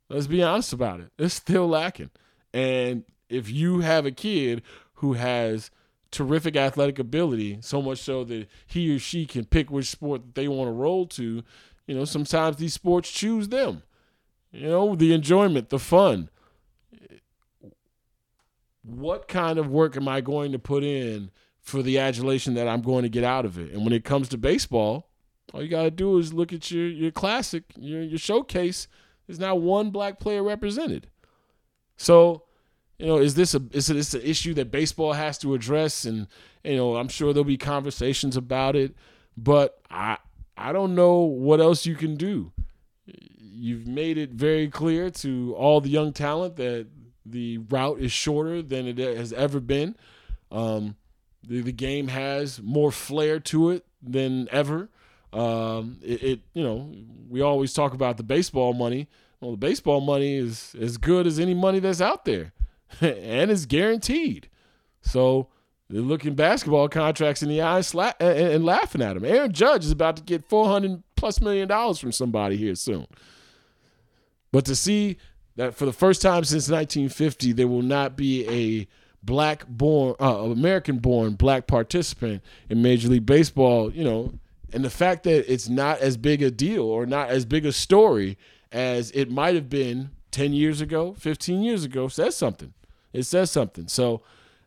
Let's 0.09 0.27
be 0.27 0.43
honest 0.43 0.73
about 0.73 1.01
it. 1.01 1.11
It's 1.19 1.35
still 1.35 1.69
lacking. 1.69 2.11
And 2.53 3.05
if 3.29 3.51
you 3.51 3.81
have 3.81 4.07
a 4.07 4.11
kid 4.11 4.63
who 4.95 5.13
has 5.15 5.71
terrific 6.11 6.57
athletic 6.57 6.99
ability, 6.99 7.59
so 7.61 7.81
much 7.81 7.99
so 7.99 8.25
that 8.25 8.49
he 8.67 8.95
or 8.95 8.99
she 8.99 9.27
can 9.27 9.45
pick 9.45 9.71
which 9.71 9.91
sport 9.91 10.23
that 10.23 10.35
they 10.35 10.49
want 10.49 10.69
to 10.69 10.73
roll 10.73 11.07
to. 11.07 11.43
You 11.87 11.95
know, 11.95 12.05
sometimes 12.05 12.57
these 12.57 12.75
sports 12.75 13.11
choose 13.11 13.49
them. 13.49 13.83
You 14.53 14.69
know, 14.69 14.95
the 14.95 15.13
enjoyment, 15.13 15.69
the 15.69 15.79
fun. 15.79 16.31
What 18.83 19.29
kind 19.29 19.59
of 19.59 19.69
work 19.69 19.97
am 19.97 20.09
I 20.09 20.21
going 20.21 20.53
to 20.53 20.59
put 20.59 20.83
in 20.83 21.31
for 21.61 21.83
the 21.83 21.99
adulation 21.99 22.55
that 22.55 22.67
I'm 22.67 22.83
going 22.83 23.03
to 23.03 23.09
get 23.09 23.25
out 23.25 23.45
of 23.45 23.59
it? 23.59 23.73
And 23.73 23.85
when 23.85 23.93
it 23.93 24.05
comes 24.05 24.29
to 24.31 24.39
baseball, 24.39 25.09
all 25.53 25.63
you 25.63 25.69
got 25.69 25.83
to 25.83 25.91
do 25.91 26.19
is 26.19 26.33
look 26.33 26.53
at 26.53 26.71
your 26.71 26.87
your 26.87 27.11
classic, 27.11 27.65
your 27.77 28.03
your 28.03 28.19
showcase. 28.19 28.89
There's 29.27 29.39
not 29.39 29.61
one 29.61 29.91
black 29.91 30.19
player 30.19 30.43
represented. 30.43 31.09
So 31.97 32.45
you 33.01 33.07
know, 33.07 33.17
is 33.17 33.35
this 33.35 33.55
a 33.55 33.63
is 33.73 33.87
this 33.87 34.13
an 34.13 34.21
issue 34.21 34.53
that 34.55 34.71
baseball 34.71 35.15
has 35.15 35.39
to 35.39 35.55
address? 35.55 36.05
And 36.05 36.27
you 36.63 36.77
know, 36.77 36.97
I'm 36.97 37.09
sure 37.09 37.33
there'll 37.33 37.45
be 37.45 37.57
conversations 37.57 38.37
about 38.37 38.77
it, 38.77 38.95
but 39.39 39.81
I 39.91 40.19
I 40.55 40.75
don't 40.75 40.95
know 40.95 41.21
what 41.21 41.61
else 41.61 41.87
you 41.87 41.95
can 41.95 42.17
do. 42.17 42.53
You've 43.07 43.87
made 43.87 44.19
it 44.19 44.33
very 44.33 44.69
clear 44.69 45.09
to 45.11 45.55
all 45.57 45.81
the 45.81 45.89
young 45.89 46.13
talent 46.13 46.57
that 46.57 46.89
the 47.25 47.59
route 47.59 48.01
is 48.01 48.13
shorter 48.13 48.61
than 48.61 48.87
it 48.87 48.99
has 48.99 49.33
ever 49.33 49.61
been. 49.61 49.97
Um, 50.53 50.97
the, 51.43 51.63
the 51.63 51.73
game 51.73 52.09
has 52.09 52.61
more 52.63 52.93
flair 52.93 53.41
to 53.41 53.71
it 53.71 53.87
than 54.03 54.47
ever. 54.53 54.91
Um, 55.33 55.99
it, 56.03 56.23
it, 56.23 56.41
you 56.53 56.63
know, 56.63 56.93
we 57.31 57.41
always 57.41 57.73
talk 57.73 57.95
about 57.95 58.19
the 58.19 58.23
baseball 58.25 58.75
money. 58.75 59.09
Well, 59.41 59.53
the 59.53 59.57
baseball 59.57 60.03
money 60.03 60.37
is 60.37 60.77
as 60.79 60.99
good 60.99 61.27
as 61.27 61.39
any 61.39 61.55
money 61.55 61.79
that's 61.79 62.03
out 62.03 62.27
there. 62.27 62.53
and 63.01 63.51
it's 63.51 63.67
guaranteed. 63.67 64.49
So 65.03 65.49
they're 65.91 66.01
looking 66.01 66.35
basketball 66.35 66.89
contracts 66.89 67.43
in 67.43 67.49
the 67.49 67.63
eye 67.63 67.83
and, 68.21 68.39
and 68.39 68.65
laughing 68.65 69.03
at 69.03 69.15
them. 69.15 69.25
Aaron 69.25 69.53
Judge 69.53 69.85
is 69.85 69.91
about 69.91 70.17
to 70.17 70.23
get 70.23 70.49
400 70.49 71.03
plus 71.17 71.41
million 71.41 71.69
dollars 71.69 71.99
from 71.99 72.13
somebody 72.13 72.57
here 72.57 72.77
soon. 72.77 73.07
But 74.53 74.65
to 74.67 74.77
see 74.77 75.17
that 75.57 75.75
for 75.75 75.87
the 75.87 75.93
first 75.93 76.23
time 76.23 76.45
since 76.45 76.69
1950, 76.69 77.53
there 77.53 77.69
will 77.69 77.83
not 77.83 78.17
be 78.17 78.49
a 78.49 78.89
black 79.23 79.67
born, 79.67 80.15
uh, 80.21 80.45
American 80.45 80.99
born 80.99 81.35
black 81.35 81.67
participant 81.67 82.43
in 82.69 82.83
Major 82.83 83.09
League 83.09 83.27
Baseball, 83.27 83.93
you 83.93 84.05
know, 84.05 84.33
and 84.73 84.85
the 84.85 84.91
fact 84.91 85.25
that 85.25 85.53
it's 85.53 85.69
not 85.69 85.99
as 85.99 86.17
big 86.17 86.41
a 86.41 86.51
deal 86.51 86.85
or 86.85 87.05
not 87.05 87.31
as 87.31 87.45
big 87.45 87.67
a 87.67 87.73
story 87.73 88.39
as 88.71 89.11
it 89.11 89.31
might 89.31 89.57
have 89.57 89.69
been 89.69 90.11
10 90.31 90.53
years 90.53 90.81
ago, 90.81 91.15
15 91.15 91.63
years 91.63 91.85
ago 91.85 92.07
says 92.07 92.37
something 92.37 92.73
it 93.13 93.25
says 93.25 93.51
something. 93.51 93.89
So 93.89 94.23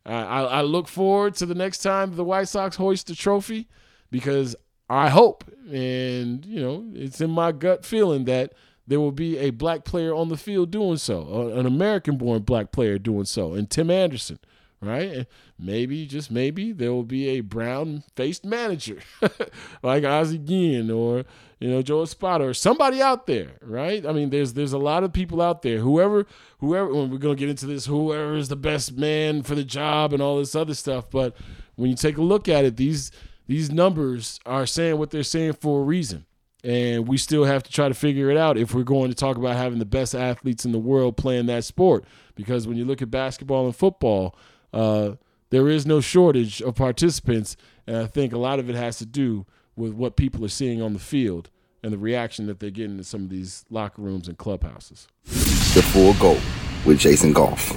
uh, 0.05 0.09
I, 0.09 0.41
I 0.41 0.61
look 0.61 0.87
forward 0.87 1.35
to 1.35 1.45
the 1.45 1.55
next 1.55 1.79
time 1.79 2.15
the 2.15 2.23
White 2.23 2.47
Sox 2.47 2.75
hoist 2.75 3.07
the 3.07 3.15
trophy 3.15 3.67
because 4.11 4.55
I 4.89 5.09
hope, 5.09 5.45
and 5.71 6.45
you 6.45 6.61
know, 6.61 6.85
it's 6.93 7.21
in 7.21 7.31
my 7.31 7.51
gut 7.51 7.85
feeling 7.85 8.25
that 8.25 8.53
there 8.85 8.99
will 8.99 9.13
be 9.13 9.37
a 9.37 9.49
black 9.51 9.85
player 9.85 10.13
on 10.13 10.27
the 10.29 10.37
field 10.37 10.71
doing 10.71 10.97
so, 10.97 11.51
an 11.55 11.65
American-born 11.65 12.41
black 12.41 12.71
player 12.71 12.97
doing 12.99 13.25
so, 13.25 13.53
and 13.53 13.69
Tim 13.69 13.89
Anderson, 13.89 14.39
right? 14.81 15.25
Maybe, 15.57 16.05
just 16.05 16.29
maybe, 16.29 16.73
there 16.73 16.91
will 16.91 17.03
be 17.03 17.29
a 17.29 17.39
brown 17.39 18.03
faced 18.15 18.43
manager 18.43 18.99
like 19.83 20.03
Ozzie 20.03 20.37
Guillen 20.37 20.91
or 20.91 21.23
you 21.63 21.69
know 21.69 21.81
Joe 21.81 22.01
Espada 22.01 22.43
or 22.43 22.53
somebody 22.53 23.01
out 23.01 23.25
there, 23.25 23.51
right? 23.61 24.05
I 24.05 24.11
mean, 24.11 24.31
there's 24.31 24.51
there's 24.51 24.73
a 24.73 24.77
lot 24.77 25.05
of 25.05 25.13
people 25.13 25.41
out 25.41 25.61
there. 25.61 25.77
Whoever, 25.77 26.25
whoever, 26.57 26.93
when 26.93 27.09
we're 27.09 27.19
gonna 27.19 27.35
get 27.35 27.47
into 27.47 27.65
this, 27.65 27.85
whoever 27.85 28.35
is 28.35 28.49
the 28.49 28.57
best 28.57 28.97
man 28.97 29.43
for 29.43 29.55
the 29.55 29.63
job 29.63 30.11
and 30.11 30.21
all 30.21 30.39
this 30.39 30.55
other 30.55 30.73
stuff. 30.73 31.09
But 31.09 31.37
when 31.75 31.89
you 31.89 31.95
take 31.95 32.17
a 32.17 32.21
look 32.21 32.49
at 32.49 32.65
it, 32.65 32.75
these 32.75 33.11
these 33.47 33.71
numbers 33.71 34.41
are 34.45 34.65
saying 34.65 34.97
what 34.97 35.11
they're 35.11 35.23
saying 35.23 35.53
for 35.53 35.79
a 35.79 35.83
reason. 35.83 36.25
And 36.65 37.07
we 37.07 37.15
still 37.15 37.45
have 37.45 37.63
to 37.63 37.71
try 37.71 37.87
to 37.87 37.93
figure 37.93 38.29
it 38.29 38.35
out 38.35 38.57
if 38.57 38.73
we're 38.73 38.83
going 38.83 39.09
to 39.09 39.15
talk 39.15 39.37
about 39.37 39.55
having 39.55 39.79
the 39.79 39.85
best 39.85 40.13
athletes 40.13 40.65
in 40.65 40.73
the 40.73 40.79
world 40.79 41.15
playing 41.15 41.45
that 41.45 41.63
sport. 41.63 42.03
Because 42.35 42.67
when 42.67 42.75
you 42.75 42.83
look 42.83 43.01
at 43.01 43.09
basketball 43.09 43.65
and 43.65 43.75
football, 43.75 44.35
uh, 44.73 45.11
there 45.49 45.69
is 45.69 45.85
no 45.85 46.01
shortage 46.01 46.61
of 46.61 46.75
participants. 46.75 47.55
And 47.87 47.95
I 47.95 48.05
think 48.05 48.33
a 48.33 48.37
lot 48.37 48.59
of 48.59 48.69
it 48.69 48.75
has 48.75 48.97
to 48.97 49.05
do 49.05 49.45
with 49.75 49.93
what 49.93 50.15
people 50.15 50.43
are 50.45 50.49
seeing 50.49 50.81
on 50.81 50.93
the 50.93 50.99
field 50.99 51.49
and 51.83 51.91
the 51.91 51.97
reaction 51.97 52.47
that 52.47 52.59
they're 52.59 52.69
getting 52.71 52.97
in 52.97 53.03
some 53.03 53.23
of 53.23 53.29
these 53.29 53.65
locker 53.69 54.01
rooms 54.01 54.27
and 54.27 54.37
clubhouses. 54.37 55.07
The 55.25 55.83
Full 55.91 56.13
Go 56.15 56.39
with 56.85 56.99
Jason 56.99 57.33
Goff. 57.33 57.71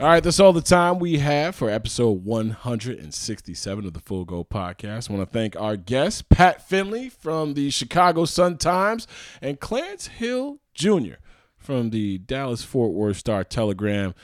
All 0.00 0.06
right, 0.06 0.22
that's 0.22 0.40
all 0.40 0.54
the 0.54 0.62
time 0.62 0.98
we 0.98 1.18
have 1.18 1.54
for 1.54 1.68
episode 1.68 2.24
167 2.24 3.86
of 3.86 3.92
the 3.92 4.00
Full 4.00 4.24
Go 4.24 4.42
Podcast. 4.42 5.10
I 5.10 5.14
want 5.14 5.30
to 5.30 5.32
thank 5.32 5.56
our 5.60 5.76
guests, 5.76 6.22
Pat 6.22 6.66
Finley 6.66 7.10
from 7.10 7.52
the 7.52 7.68
Chicago 7.68 8.24
Sun 8.24 8.56
Times 8.56 9.06
and 9.42 9.60
Clarence 9.60 10.06
Hill 10.06 10.58
Jr. 10.72 11.16
from 11.58 11.90
the 11.90 12.16
Dallas 12.16 12.64
Fort 12.64 12.92
Worth 12.92 13.18
Star 13.18 13.44
Telegram. 13.44 14.14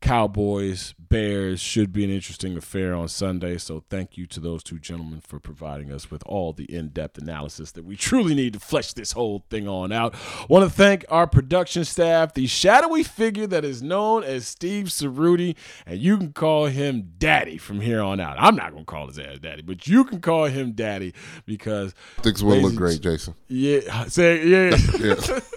Cowboys, 0.00 0.94
Bears 0.98 1.60
should 1.60 1.92
be 1.92 2.04
an 2.04 2.10
interesting 2.10 2.56
affair 2.56 2.94
on 2.94 3.08
Sunday. 3.08 3.58
So 3.58 3.84
thank 3.88 4.16
you 4.16 4.26
to 4.26 4.40
those 4.40 4.62
two 4.62 4.78
gentlemen 4.78 5.20
for 5.20 5.38
providing 5.38 5.92
us 5.92 6.10
with 6.10 6.22
all 6.26 6.52
the 6.52 6.64
in-depth 6.64 7.18
analysis 7.18 7.72
that 7.72 7.84
we 7.84 7.96
truly 7.96 8.34
need 8.34 8.54
to 8.54 8.60
flesh 8.60 8.92
this 8.92 9.12
whole 9.12 9.44
thing 9.50 9.68
on 9.68 9.92
out. 9.92 10.14
Want 10.48 10.64
to 10.64 10.70
thank 10.70 11.04
our 11.08 11.26
production 11.26 11.84
staff, 11.84 12.34
the 12.34 12.46
shadowy 12.46 13.02
figure 13.02 13.46
that 13.46 13.64
is 13.64 13.82
known 13.82 14.24
as 14.24 14.46
Steve 14.46 14.86
Ceruti, 14.86 15.56
and 15.86 15.98
you 15.98 16.18
can 16.18 16.32
call 16.32 16.66
him 16.66 17.12
Daddy 17.18 17.58
from 17.58 17.80
here 17.80 18.00
on 18.00 18.20
out. 18.20 18.36
I'm 18.38 18.56
not 18.56 18.72
gonna 18.72 18.84
call 18.84 19.06
his 19.06 19.18
ass 19.18 19.38
Daddy, 19.38 19.62
but 19.62 19.86
you 19.86 20.04
can 20.04 20.20
call 20.20 20.46
him 20.46 20.72
Daddy 20.72 21.14
because 21.44 21.94
Things 22.18 22.42
will 22.42 22.58
look 22.58 22.74
great, 22.74 23.00
Jason. 23.00 23.34
Yeah, 23.48 24.04
say 24.06 24.46
yeah. 24.46 24.76
Yeah. 24.98 25.40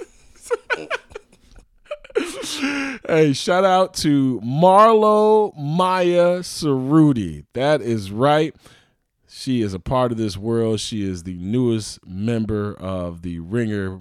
hey, 3.08 3.34
shout 3.34 3.66
out 3.66 3.94
to 3.96 4.40
Marlo 4.42 5.56
Maya 5.58 6.40
Ceruti. 6.40 7.46
That 7.54 7.82
is 7.82 8.12
right. 8.12 8.56
She 9.28 9.62
is 9.62 9.74
a 9.74 9.80
part 9.80 10.12
of 10.12 10.18
this 10.18 10.38
world. 10.38 10.80
She 10.80 11.08
is 11.08 11.24
the 11.24 11.38
newest 11.38 12.06
member 12.06 12.74
of 12.74 13.22
the 13.22 13.40
Ringer 13.40 14.00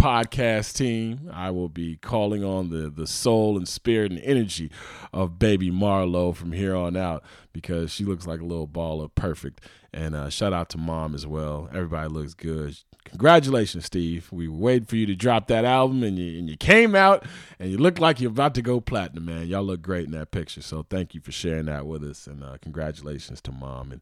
podcast 0.00 0.76
team. 0.76 1.30
I 1.32 1.50
will 1.50 1.68
be 1.68 1.96
calling 1.96 2.42
on 2.42 2.70
the 2.70 2.88
the 2.88 3.06
soul 3.06 3.58
and 3.58 3.68
spirit 3.68 4.10
and 4.10 4.20
energy 4.22 4.70
of 5.12 5.38
baby 5.38 5.70
Marlo 5.70 6.34
from 6.34 6.52
here 6.52 6.74
on 6.74 6.96
out 6.96 7.22
because 7.52 7.92
she 7.92 8.04
looks 8.04 8.26
like 8.26 8.40
a 8.40 8.44
little 8.44 8.66
ball 8.66 9.02
of 9.02 9.14
perfect. 9.14 9.60
And 9.92 10.14
uh, 10.14 10.30
shout 10.30 10.52
out 10.52 10.68
to 10.70 10.78
mom 10.78 11.14
as 11.14 11.26
well. 11.26 11.68
Everybody 11.72 12.08
looks 12.08 12.34
good. 12.34 12.76
Congratulations, 13.04 13.86
Steve. 13.86 14.28
We 14.30 14.46
waiting 14.46 14.86
for 14.86 14.94
you 14.96 15.06
to 15.06 15.16
drop 15.16 15.48
that 15.48 15.64
album, 15.64 16.04
and 16.04 16.16
you 16.18 16.38
and 16.38 16.48
you 16.48 16.56
came 16.56 16.94
out, 16.94 17.24
and 17.58 17.70
you 17.70 17.78
look 17.78 17.98
like 17.98 18.20
you're 18.20 18.30
about 18.30 18.54
to 18.54 18.62
go 18.62 18.80
platinum, 18.80 19.24
man. 19.24 19.48
Y'all 19.48 19.64
look 19.64 19.82
great 19.82 20.04
in 20.04 20.12
that 20.12 20.30
picture. 20.30 20.62
So 20.62 20.86
thank 20.88 21.14
you 21.14 21.20
for 21.20 21.32
sharing 21.32 21.66
that 21.66 21.86
with 21.86 22.04
us, 22.04 22.28
and 22.28 22.44
uh, 22.44 22.58
congratulations 22.62 23.40
to 23.42 23.52
mom 23.52 23.90
and 23.90 24.00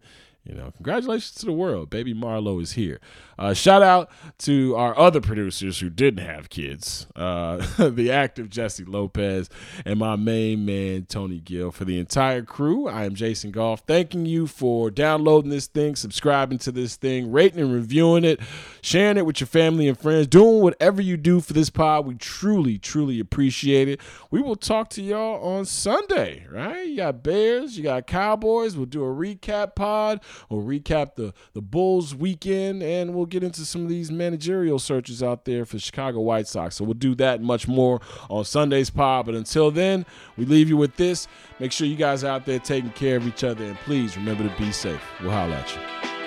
you 0.48 0.54
know, 0.54 0.72
congratulations 0.74 1.32
to 1.32 1.46
the 1.46 1.52
world. 1.52 1.90
Baby 1.90 2.14
Marlo 2.14 2.60
is 2.62 2.72
here. 2.72 3.00
Uh, 3.38 3.52
shout 3.52 3.82
out 3.82 4.10
to 4.38 4.74
our 4.74 4.98
other 4.98 5.20
producers 5.20 5.78
who 5.78 5.90
didn't 5.90 6.24
have 6.24 6.48
kids 6.48 7.06
uh, 7.14 7.64
the 7.90 8.10
active 8.10 8.48
Jessie 8.48 8.84
Lopez 8.84 9.50
and 9.84 9.98
my 9.98 10.16
main 10.16 10.64
man, 10.64 11.04
Tony 11.04 11.38
Gill. 11.38 11.70
For 11.70 11.84
the 11.84 11.98
entire 11.98 12.42
crew, 12.42 12.88
I 12.88 13.04
am 13.04 13.14
Jason 13.14 13.50
Goff. 13.50 13.82
Thanking 13.86 14.26
you 14.26 14.46
for 14.46 14.90
downloading 14.90 15.50
this 15.50 15.66
thing, 15.66 15.96
subscribing 15.96 16.58
to 16.58 16.72
this 16.72 16.96
thing, 16.96 17.30
rating 17.30 17.60
and 17.60 17.72
reviewing 17.72 18.24
it, 18.24 18.40
sharing 18.80 19.18
it 19.18 19.26
with 19.26 19.40
your 19.40 19.46
family 19.46 19.86
and 19.86 19.98
friends, 19.98 20.26
doing 20.26 20.62
whatever 20.62 21.02
you 21.02 21.16
do 21.16 21.40
for 21.40 21.52
this 21.52 21.70
pod. 21.70 22.06
We 22.06 22.14
truly, 22.14 22.78
truly 22.78 23.20
appreciate 23.20 23.88
it. 23.88 24.00
We 24.30 24.40
will 24.40 24.56
talk 24.56 24.88
to 24.90 25.02
y'all 25.02 25.44
on 25.44 25.66
Sunday, 25.66 26.46
right? 26.50 26.86
You 26.86 26.96
got 26.96 27.22
Bears, 27.22 27.76
you 27.76 27.84
got 27.84 28.06
Cowboys. 28.06 28.76
We'll 28.76 28.86
do 28.86 29.04
a 29.04 29.14
recap 29.14 29.74
pod. 29.74 30.20
We'll 30.48 30.62
recap 30.62 31.14
the, 31.14 31.32
the 31.52 31.62
Bulls 31.62 32.14
weekend 32.14 32.82
and 32.82 33.14
we'll 33.14 33.26
get 33.26 33.42
into 33.42 33.64
some 33.64 33.82
of 33.82 33.88
these 33.88 34.10
managerial 34.10 34.78
searches 34.78 35.22
out 35.22 35.44
there 35.44 35.64
for 35.64 35.78
Chicago 35.78 36.20
White 36.20 36.48
Sox. 36.48 36.76
So 36.76 36.84
we'll 36.84 36.94
do 36.94 37.14
that 37.16 37.42
much 37.42 37.68
more 37.68 38.00
on 38.28 38.44
Sunday's 38.44 38.90
pod. 38.90 39.26
But 39.26 39.34
until 39.34 39.70
then, 39.70 40.06
we 40.36 40.44
leave 40.44 40.68
you 40.68 40.76
with 40.76 40.96
this. 40.96 41.28
Make 41.58 41.72
sure 41.72 41.86
you 41.86 41.96
guys 41.96 42.24
are 42.24 42.28
out 42.28 42.46
there 42.46 42.58
taking 42.58 42.90
care 42.90 43.16
of 43.16 43.26
each 43.26 43.44
other 43.44 43.64
and 43.64 43.76
please 43.80 44.16
remember 44.16 44.48
to 44.48 44.56
be 44.56 44.72
safe. 44.72 45.00
We'll 45.20 45.30
holler 45.30 45.54
at 45.54 45.74
you. 45.74 46.17